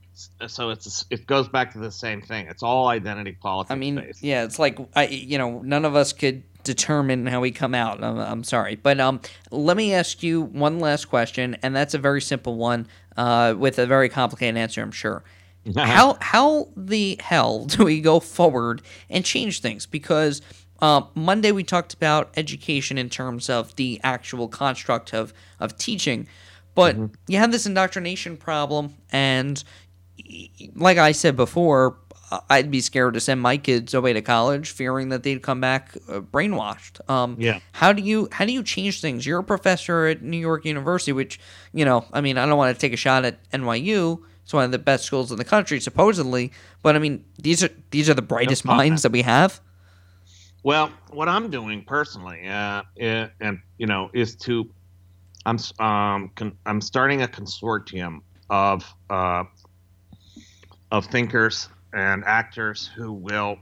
So 0.48 0.70
it's 0.70 1.04
it 1.10 1.26
goes 1.26 1.48
back 1.48 1.72
to 1.72 1.78
the 1.78 1.90
same 1.90 2.20
thing. 2.22 2.46
It's 2.46 2.62
all 2.62 2.88
identity 2.88 3.32
politics. 3.32 3.72
I 3.72 3.74
mean, 3.74 3.96
based. 3.96 4.22
yeah, 4.22 4.44
it's 4.44 4.58
like 4.58 4.78
I, 4.94 5.06
you 5.06 5.36
know, 5.38 5.62
none 5.62 5.84
of 5.84 5.96
us 5.96 6.12
could 6.12 6.44
determine 6.62 7.26
how 7.26 7.40
we 7.40 7.50
come 7.50 7.74
out. 7.74 8.04
I'm, 8.04 8.18
I'm 8.18 8.44
sorry, 8.44 8.76
but 8.76 9.00
um, 9.00 9.20
let 9.50 9.76
me 9.76 9.94
ask 9.94 10.22
you 10.22 10.42
one 10.42 10.78
last 10.78 11.06
question, 11.06 11.56
and 11.62 11.74
that's 11.74 11.94
a 11.94 11.98
very 11.98 12.20
simple 12.20 12.56
one, 12.56 12.86
uh, 13.16 13.54
with 13.58 13.78
a 13.78 13.86
very 13.86 14.08
complicated 14.08 14.56
answer, 14.56 14.80
I'm 14.80 14.92
sure. 14.92 15.24
how 15.76 16.18
how 16.20 16.68
the 16.76 17.18
hell 17.22 17.64
do 17.64 17.84
we 17.84 18.00
go 18.00 18.20
forward 18.20 18.82
and 19.08 19.24
change 19.24 19.60
things? 19.60 19.86
Because 19.86 20.42
uh, 20.82 21.02
Monday 21.14 21.52
we 21.52 21.62
talked 21.62 21.94
about 21.94 22.30
education 22.36 22.98
in 22.98 23.08
terms 23.08 23.48
of 23.48 23.74
the 23.76 24.00
actual 24.02 24.48
construct 24.48 25.14
of 25.14 25.32
of 25.60 25.78
teaching, 25.78 26.26
but 26.74 26.96
you 27.28 27.38
have 27.38 27.52
this 27.52 27.64
indoctrination 27.66 28.36
problem, 28.36 28.94
and 29.10 29.62
like 30.74 30.98
I 30.98 31.12
said 31.12 31.36
before, 31.36 31.98
I'd 32.50 32.70
be 32.70 32.80
scared 32.80 33.14
to 33.14 33.20
send 33.20 33.40
my 33.40 33.58
kids 33.58 33.94
away 33.94 34.12
to 34.12 34.22
college, 34.22 34.70
fearing 34.70 35.10
that 35.10 35.22
they'd 35.22 35.40
come 35.42 35.60
back 35.60 35.94
uh, 36.08 36.20
brainwashed. 36.20 37.08
Um, 37.08 37.36
Yeah. 37.38 37.60
How 37.72 37.92
do 37.92 38.02
you 38.02 38.28
how 38.32 38.44
do 38.44 38.52
you 38.52 38.64
change 38.64 39.00
things? 39.00 39.24
You're 39.24 39.40
a 39.40 39.44
professor 39.44 40.06
at 40.06 40.22
New 40.22 40.38
York 40.38 40.64
University, 40.64 41.12
which 41.12 41.38
you 41.72 41.84
know, 41.84 42.04
I 42.12 42.20
mean, 42.20 42.38
I 42.38 42.46
don't 42.46 42.58
want 42.58 42.74
to 42.74 42.80
take 42.80 42.92
a 42.92 42.96
shot 42.96 43.24
at 43.24 43.38
NYU. 43.50 44.20
It's 44.42 44.52
one 44.52 44.64
of 44.64 44.72
the 44.72 44.78
best 44.80 45.04
schools 45.04 45.30
in 45.30 45.38
the 45.38 45.44
country, 45.44 45.78
supposedly. 45.78 46.50
But 46.82 46.96
I 46.96 46.98
mean, 46.98 47.24
these 47.38 47.62
are 47.62 47.70
these 47.92 48.10
are 48.10 48.14
the 48.14 48.22
brightest 48.22 48.64
minds 48.64 49.02
that 49.02 49.12
we 49.12 49.22
have. 49.22 49.60
Well, 50.64 50.92
what 51.10 51.28
I'm 51.28 51.50
doing 51.50 51.84
personally, 51.84 52.46
uh, 52.46 52.82
and 52.98 53.58
you 53.78 53.86
know, 53.86 54.10
is 54.14 54.36
to, 54.36 54.70
I'm 55.44 55.58
um, 55.80 56.30
con- 56.36 56.56
I'm 56.66 56.80
starting 56.80 57.22
a 57.22 57.28
consortium 57.28 58.20
of 58.48 58.84
uh, 59.10 59.44
of 60.92 61.06
thinkers 61.06 61.68
and 61.92 62.22
actors 62.24 62.86
who 62.94 63.12
will 63.12 63.56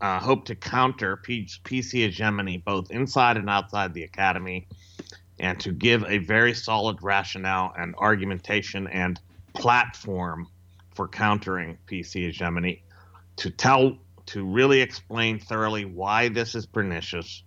uh, 0.00 0.18
hope 0.18 0.44
to 0.46 0.56
counter 0.56 1.16
P- 1.18 1.46
PC 1.64 2.00
hegemony 2.00 2.56
both 2.56 2.90
inside 2.90 3.36
and 3.36 3.48
outside 3.48 3.94
the 3.94 4.02
academy, 4.02 4.66
and 5.38 5.60
to 5.60 5.70
give 5.70 6.04
a 6.08 6.18
very 6.18 6.54
solid 6.54 7.00
rationale 7.02 7.72
and 7.78 7.94
argumentation 7.98 8.88
and 8.88 9.20
platform 9.54 10.48
for 10.92 11.06
countering 11.06 11.78
PC 11.86 12.24
hegemony 12.24 12.82
to 13.36 13.48
tell 13.48 13.96
to 14.26 14.44
really 14.44 14.80
explain 14.80 15.38
thoroughly 15.38 15.84
why 15.84 16.28
this 16.28 16.54
is 16.54 16.66
pernicious 16.66 17.42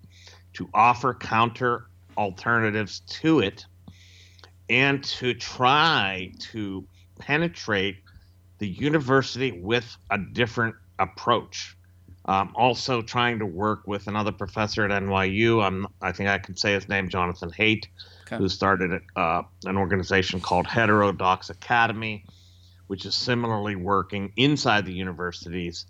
to 0.53 0.69
offer 0.73 1.13
counter 1.13 1.87
alternatives 2.17 3.01
to 3.01 3.39
it 3.39 3.65
and 4.69 5.03
to 5.03 5.33
try 5.33 6.31
to 6.39 6.85
penetrate 7.19 7.97
the 8.59 8.67
university 8.67 9.51
with 9.51 9.97
a 10.11 10.17
different 10.17 10.75
approach 10.99 11.75
um, 12.27 12.51
also 12.55 13.01
trying 13.01 13.39
to 13.39 13.45
work 13.45 13.81
with 13.85 14.07
another 14.07 14.31
professor 14.31 14.83
at 14.83 15.03
NYU. 15.03 15.63
I'm, 15.63 15.87
I 16.01 16.11
think 16.11 16.29
I 16.29 16.39
can 16.39 16.55
say 16.55 16.73
his 16.73 16.89
name, 16.89 17.09
Jonathan 17.09 17.51
Haidt, 17.51 17.85
Okay. 18.27 18.37
who 18.37 18.49
started 18.49 18.99
uh, 19.15 19.43
an 19.65 19.77
organization 19.77 20.39
called 20.41 20.65
Heterodox 20.65 21.51
Academy, 21.51 22.25
which 22.87 23.05
is 23.05 23.13
similarly 23.13 23.75
working 23.75 24.31
inside 24.35 24.87
the 24.87 24.93
universities 24.93 25.85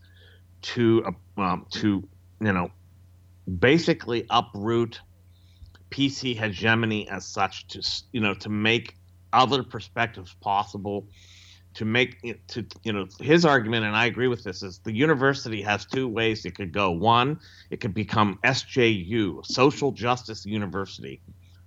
to 0.65 1.03
uh, 1.05 1.41
um, 1.41 1.65
to 1.69 2.07
you 2.41 2.53
know 2.53 2.69
basically 3.59 4.25
uproot 4.29 4.99
PC 5.91 6.37
hegemony 6.37 7.07
as 7.09 7.25
such 7.25 7.67
to 7.67 8.03
you 8.11 8.19
know 8.19 8.33
to 8.33 8.49
make 8.49 8.95
other 9.31 9.63
perspectives 9.63 10.35
possible 10.41 11.07
to 11.75 11.85
make 11.85 12.17
it 12.23 12.47
to 12.47 12.65
you 12.83 12.93
know 12.93 13.05
his 13.19 13.45
argument 13.45 13.85
and 13.85 13.95
I 13.95 14.05
agree 14.05 14.27
with 14.27 14.43
this 14.43 14.63
is 14.63 14.79
the 14.79 14.93
university 14.93 15.61
has 15.61 15.85
two 15.85 16.07
ways 16.07 16.45
it 16.45 16.55
could 16.55 16.71
go. 16.71 16.91
One 16.91 17.39
it 17.69 17.79
could 17.79 17.93
become 17.93 18.39
SJU 18.43 19.45
social 19.45 19.91
justice 19.91 20.45
university 20.45 21.21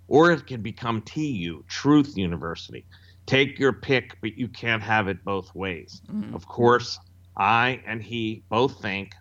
or 0.07 0.31
it 0.31 0.45
can 0.45 0.61
become 0.61 1.01
TU 1.03 1.63
truth 1.69 2.17
university. 2.17 2.85
Take 3.25 3.59
your 3.59 3.71
pick 3.71 4.17
but 4.19 4.37
you 4.37 4.49
can't 4.49 4.83
have 4.83 5.07
it 5.07 5.23
both 5.23 5.55
ways. 5.55 6.01
Of 6.35 6.47
course 6.47 6.99
I 7.39 7.81
and 7.87 8.03
he 8.03 8.43
both 8.49 8.81
think 8.81 9.13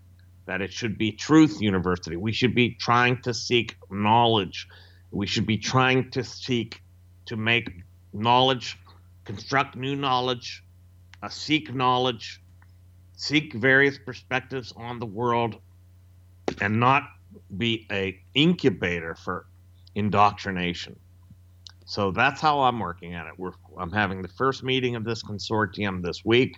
that 0.46 0.60
it 0.60 0.72
should 0.72 0.98
be 0.98 1.12
truth 1.12 1.60
university. 1.60 2.16
We 2.16 2.32
should 2.32 2.54
be 2.54 2.74
trying 2.74 3.22
to 3.22 3.32
seek 3.32 3.76
knowledge. 3.90 4.66
We 5.10 5.26
should 5.26 5.46
be 5.46 5.58
trying 5.58 6.10
to 6.10 6.24
seek 6.24 6.82
to 7.26 7.36
make 7.36 7.70
knowledge 8.12 8.78
construct 9.24 9.76
new 9.76 9.94
knowledge 9.94 10.64
uh, 11.22 11.28
seek 11.28 11.74
knowledge 11.74 12.40
seek 13.12 13.52
various 13.52 13.98
perspectives 13.98 14.72
on 14.74 14.98
the 14.98 15.06
world 15.06 15.56
and 16.62 16.80
not 16.80 17.02
be 17.58 17.86
a 17.92 18.18
incubator 18.34 19.14
for 19.14 19.46
indoctrination. 19.94 20.98
So 21.84 22.10
that's 22.10 22.40
how 22.40 22.60
i'm 22.60 22.78
working 22.78 23.14
at 23.14 23.26
it. 23.26 23.34
We're, 23.36 23.52
i'm 23.78 23.92
having 23.92 24.22
the 24.22 24.28
first 24.28 24.62
meeting 24.62 24.96
of 24.96 25.04
this 25.04 25.22
consortium 25.22 26.02
this 26.02 26.24
week 26.24 26.56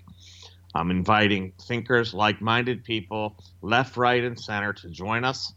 i'm 0.74 0.90
inviting 0.90 1.52
thinkers 1.62 2.14
like-minded 2.14 2.84
people 2.84 3.36
left 3.62 3.96
right 3.96 4.24
and 4.24 4.38
center 4.38 4.72
to 4.72 4.88
join 4.88 5.24
us 5.24 5.52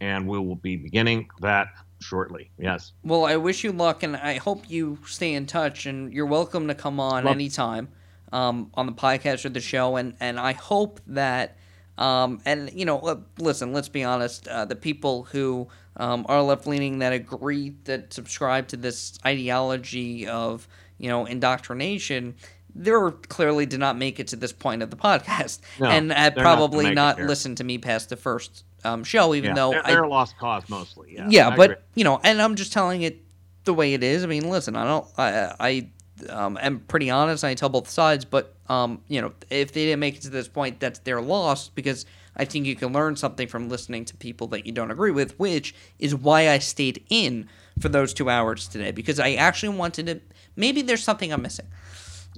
and 0.00 0.26
we 0.28 0.38
will 0.38 0.56
be 0.56 0.76
beginning 0.76 1.28
that 1.40 1.68
shortly 2.00 2.50
yes 2.58 2.92
Well, 3.02 3.24
I 3.24 3.36
wish 3.36 3.64
you 3.64 3.72
luck, 3.72 4.04
and 4.04 4.16
I 4.16 4.34
hope 4.34 4.70
you 4.70 4.98
stay 5.04 5.34
in 5.34 5.46
touch. 5.46 5.84
And 5.86 6.12
you're 6.12 6.26
welcome 6.26 6.68
to 6.68 6.74
come 6.76 7.00
on 7.00 7.24
Well- 7.24 7.34
anytime 7.34 7.88
um, 8.32 8.70
on 8.74 8.86
the 8.86 8.92
podcast 8.92 9.44
or 9.44 9.48
the 9.48 9.60
show. 9.60 9.96
And 9.96 10.14
and 10.20 10.38
I 10.38 10.52
hope 10.52 11.00
that, 11.08 11.56
um, 11.96 12.40
and 12.44 12.70
you 12.72 12.84
know, 12.84 13.00
uh, 13.00 13.16
listen, 13.40 13.72
let's 13.72 13.88
be 13.88 14.04
honest. 14.04 14.46
Uh, 14.46 14.64
the 14.64 14.76
people 14.76 15.24
who 15.24 15.66
um, 15.96 16.24
are 16.28 16.40
left 16.40 16.68
leaning 16.68 17.00
that 17.00 17.12
agree 17.12 17.74
that 17.84 18.12
subscribe 18.12 18.68
to 18.68 18.76
this 18.76 19.18
ideology 19.26 20.28
of 20.28 20.68
you 20.98 21.08
know 21.08 21.26
indoctrination. 21.26 22.36
They 22.78 22.92
clearly 23.28 23.66
did 23.66 23.80
not 23.80 23.98
make 23.98 24.20
it 24.20 24.28
to 24.28 24.36
this 24.36 24.52
point 24.52 24.82
of 24.82 24.90
the 24.90 24.96
podcast, 24.96 25.60
No, 25.80 25.88
and 25.88 26.08
not 26.08 26.36
probably 26.36 26.94
not 26.94 27.16
here. 27.16 27.26
listened 27.26 27.56
to 27.56 27.64
me 27.64 27.78
past 27.78 28.08
the 28.08 28.16
first 28.16 28.64
um, 28.84 29.02
show, 29.02 29.34
even 29.34 29.50
yeah, 29.50 29.54
though 29.54 29.70
they're, 29.72 29.86
I 29.86 29.90
they're 29.90 30.04
a 30.04 30.08
lost 30.08 30.38
cause 30.38 30.68
mostly 30.68 31.14
yeah 31.16 31.26
yeah, 31.28 31.56
but 31.56 31.70
agree. 31.72 31.82
you 31.96 32.04
know, 32.04 32.20
and 32.22 32.40
I'm 32.40 32.54
just 32.54 32.72
telling 32.72 33.02
it 33.02 33.20
the 33.64 33.74
way 33.74 33.94
it 33.94 34.04
is. 34.04 34.22
I 34.22 34.26
mean, 34.28 34.48
listen, 34.48 34.76
I 34.76 34.84
don't, 34.84 35.06
I, 35.18 35.54
I 35.60 35.88
um, 36.30 36.56
am 36.60 36.80
pretty 36.80 37.10
honest. 37.10 37.42
I 37.42 37.54
tell 37.54 37.68
both 37.68 37.88
sides, 37.88 38.24
but 38.24 38.54
um, 38.68 39.02
you 39.08 39.20
know, 39.20 39.32
if 39.50 39.72
they 39.72 39.86
didn't 39.86 40.00
make 40.00 40.16
it 40.16 40.22
to 40.22 40.30
this 40.30 40.46
point, 40.48 40.78
that's 40.78 41.00
their 41.00 41.20
loss 41.20 41.68
because 41.68 42.06
I 42.36 42.44
think 42.44 42.66
you 42.66 42.76
can 42.76 42.92
learn 42.92 43.16
something 43.16 43.48
from 43.48 43.68
listening 43.68 44.04
to 44.06 44.16
people 44.16 44.46
that 44.48 44.66
you 44.66 44.72
don't 44.72 44.90
agree 44.90 45.10
with, 45.10 45.38
which 45.38 45.74
is 45.98 46.14
why 46.14 46.48
I 46.48 46.58
stayed 46.58 47.04
in 47.10 47.48
for 47.80 47.88
those 47.88 48.14
two 48.14 48.30
hours 48.30 48.68
today 48.68 48.92
because 48.92 49.18
I 49.18 49.32
actually 49.32 49.76
wanted 49.76 50.06
to. 50.06 50.20
Maybe 50.54 50.82
there's 50.82 51.02
something 51.02 51.32
I'm 51.32 51.42
missing. 51.42 51.66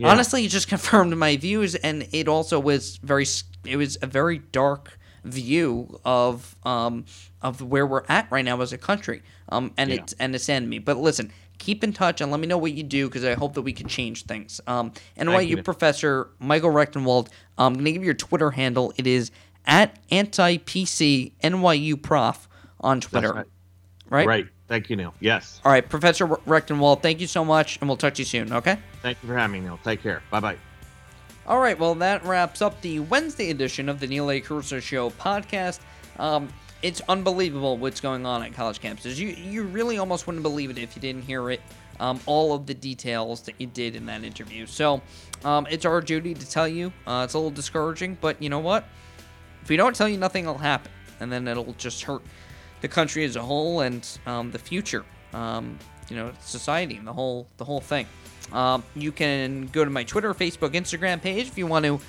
Yeah. 0.01 0.09
Honestly, 0.11 0.45
it 0.45 0.49
just 0.49 0.69
confirmed 0.75 1.17
my 1.17 1.37
views, 1.37 1.75
and 1.75 2.09
it 2.13 2.27
also 2.29 2.59
was 2.59 2.97
very. 3.03 3.27
It 3.67 3.77
was 3.77 3.99
a 4.01 4.07
very 4.07 4.39
dark 4.39 4.99
view 5.25 6.01
of 6.03 6.57
um 6.65 7.05
of 7.43 7.61
where 7.61 7.87
we're 7.87 8.05
at 8.09 8.31
right 8.31 8.45
now 8.45 8.59
as 8.63 8.73
a 8.73 8.79
country. 8.79 9.23
Um, 9.51 9.73
and 9.77 9.91
Yeah. 9.91 9.97
it 9.97 10.15
and 10.19 10.35
it 10.35 10.39
saddened 10.41 10.71
me. 10.71 10.79
But 10.79 10.97
listen, 10.97 11.31
keep 11.59 11.85
in 11.85 11.93
touch 11.93 12.21
and 12.23 12.31
let 12.31 12.41
me 12.41 12.47
know 12.47 12.57
what 12.57 12.73
you 12.73 12.83
do 12.83 13.09
because 13.09 13.25
I 13.25 13.35
hope 13.35 13.53
that 13.55 13.63
we 13.63 13.73
can 13.75 13.87
change 13.89 14.25
things. 14.25 14.61
Um, 14.67 14.93
NYU 15.19 15.63
professor 15.63 16.31
Michael 16.39 16.71
Rectenwald. 16.71 17.29
I'm 17.59 17.75
gonna 17.75 17.93
give 17.93 18.01
you 18.03 18.07
your 18.07 18.15
Twitter 18.15 18.51
handle. 18.53 18.93
It 18.97 19.07
is 19.07 19.31
at 19.67 19.99
anti 20.11 20.57
PC 20.57 21.33
NYU 21.43 22.01
prof 22.01 22.49
on 22.81 23.01
Twitter. 23.03 23.35
right. 23.35 23.47
Right. 24.09 24.27
right 24.27 24.47
thank 24.71 24.89
you 24.89 24.97
neil 24.97 25.13
yes 25.21 25.61
All 25.67 25.71
right, 25.73 25.87
Professor 25.87 26.27
Rectenwald. 26.27 27.03
Thank 27.03 27.21
you 27.21 27.27
so 27.27 27.45
much, 27.45 27.79
and 27.81 27.91
we'll 27.91 27.99
talk 27.99 28.15
to 28.15 28.23
you 28.23 28.27
soon. 28.27 28.51
Okay. 28.55 28.79
thank 29.03 29.19
you 29.23 29.29
for 29.29 29.37
having 29.37 29.61
me 29.61 29.69
neil 29.69 29.79
take 29.85 30.03
care 30.03 30.23
bye 30.31 30.41
bye 30.41 30.57
All 31.47 31.59
right, 31.59 31.79
well, 31.79 31.95
that 31.97 32.25
wraps 32.25 32.63
up 32.63 32.81
the 32.81 33.01
Wednesday 33.01 33.51
edition 33.51 33.89
of 33.89 33.99
the 34.01 34.07
Neil 34.07 34.31
A. 34.31 34.41
Carousso 34.41 34.81
Show 34.81 35.11
podcast. 35.11 35.81
Um, 36.19 36.49
it's 36.83 37.01
unbelievable 37.09 37.77
what's 37.77 38.01
going 38.01 38.25
on 38.25 38.43
at 38.43 38.55
college 38.55 38.81
campuses. 38.81 39.17
You 39.19 39.29
you 39.29 39.65
really 39.65 39.99
almost 39.99 40.27
wouldn't 40.27 40.43
believe 40.43 40.71
it 40.71 40.79
if 40.79 40.95
you 40.97 41.03
didn't 41.03 41.23
hear 41.23 41.51
it. 41.51 41.61
Um, 41.99 42.19
all 42.25 42.55
of 42.55 42.65
the 42.67 42.73
details 42.75 43.43
that 43.43 43.55
you 43.59 43.67
did 43.67 43.95
in 43.97 44.07
that 44.07 44.23
interview. 44.25 44.65
So 44.67 45.03
um, 45.45 45.67
it's 45.69 45.85
our 45.85 46.01
duty 46.01 46.33
to 46.33 46.49
tell 46.49 46.67
you. 46.69 46.93
Uh, 47.07 47.23
it's 47.25 47.35
a 47.35 47.39
little 47.39 47.51
discouraging, 47.51 48.17
but 48.23 48.41
you 48.41 48.49
know 48.49 48.61
what? 48.61 48.85
If 49.63 49.69
we 49.69 49.77
don't 49.77 49.95
tell 49.95 50.09
you, 50.09 50.17
nothing 50.17 50.47
will 50.47 50.57
happen, 50.57 50.91
and 51.21 51.31
then 51.31 51.47
it'll 51.47 51.75
just 51.75 52.03
hurt 52.05 52.23
the 52.81 52.89
country 52.89 53.25
as 53.25 53.37
a 53.37 53.43
whole 53.43 53.81
and 53.81 54.07
um, 54.27 54.51
the 54.51 54.59
future. 54.59 55.05
Um, 55.33 55.79
you 56.09 56.17
know, 56.17 56.33
society 56.41 56.97
and 56.97 57.07
the 57.07 57.13
whole 57.13 57.47
the 57.57 57.65
whole 57.65 57.81
thing. 57.81 58.07
Um, 58.53 58.83
you 58.97 59.13
can 59.13 59.67
go 59.67 59.85
to 59.85 59.91
my 59.91 60.03
Twitter, 60.03 60.35
Facebook, 60.35 60.71
Instagram 60.71 61.23
page 61.23 61.47
if 61.47 61.57
you 61.57 61.67
want 61.67 61.85
to 61.85 62.01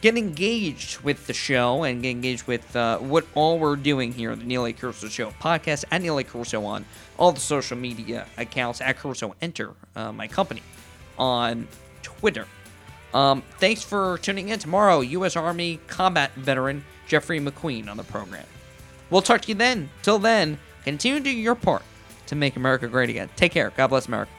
get 0.00 0.16
engaged 0.16 1.00
with 1.00 1.26
the 1.26 1.32
show 1.32 1.82
and 1.82 2.02
get 2.02 2.10
engaged 2.10 2.46
with 2.46 2.74
uh, 2.74 2.98
what 2.98 3.26
all 3.34 3.58
we're 3.58 3.76
doing 3.76 4.12
here, 4.12 4.34
the 4.34 4.44
Neil 4.44 4.64
A. 4.66 4.72
Carousso 4.72 5.10
Show 5.10 5.30
podcast 5.32 5.84
at 5.90 6.00
Neil 6.00 6.18
A. 6.18 6.24
Carousso 6.24 6.64
on 6.64 6.84
all 7.18 7.32
the 7.32 7.40
social 7.40 7.76
media 7.76 8.26
accounts 8.38 8.80
at 8.80 8.98
Carousso 8.98 9.34
Enter, 9.42 9.74
uh, 9.96 10.12
my 10.12 10.26
company, 10.26 10.62
on 11.18 11.68
Twitter. 12.02 12.46
Um, 13.12 13.42
thanks 13.58 13.82
for 13.82 14.18
tuning 14.18 14.48
in. 14.50 14.58
Tomorrow, 14.58 15.00
U.S. 15.00 15.36
Army 15.36 15.80
combat 15.88 16.32
veteran 16.34 16.84
Jeffrey 17.06 17.40
McQueen 17.40 17.88
on 17.88 17.96
the 17.96 18.04
program. 18.04 18.46
We'll 19.10 19.22
talk 19.22 19.42
to 19.42 19.48
you 19.48 19.54
then. 19.54 19.90
Till 20.02 20.18
then, 20.18 20.58
continue 20.84 21.18
to 21.18 21.24
do 21.24 21.30
your 21.30 21.54
part 21.54 21.82
to 22.26 22.36
make 22.36 22.56
America 22.56 22.88
great 22.88 23.10
again. 23.10 23.28
Take 23.36 23.52
care. 23.52 23.72
God 23.76 23.88
bless 23.88 24.06
America. 24.06 24.32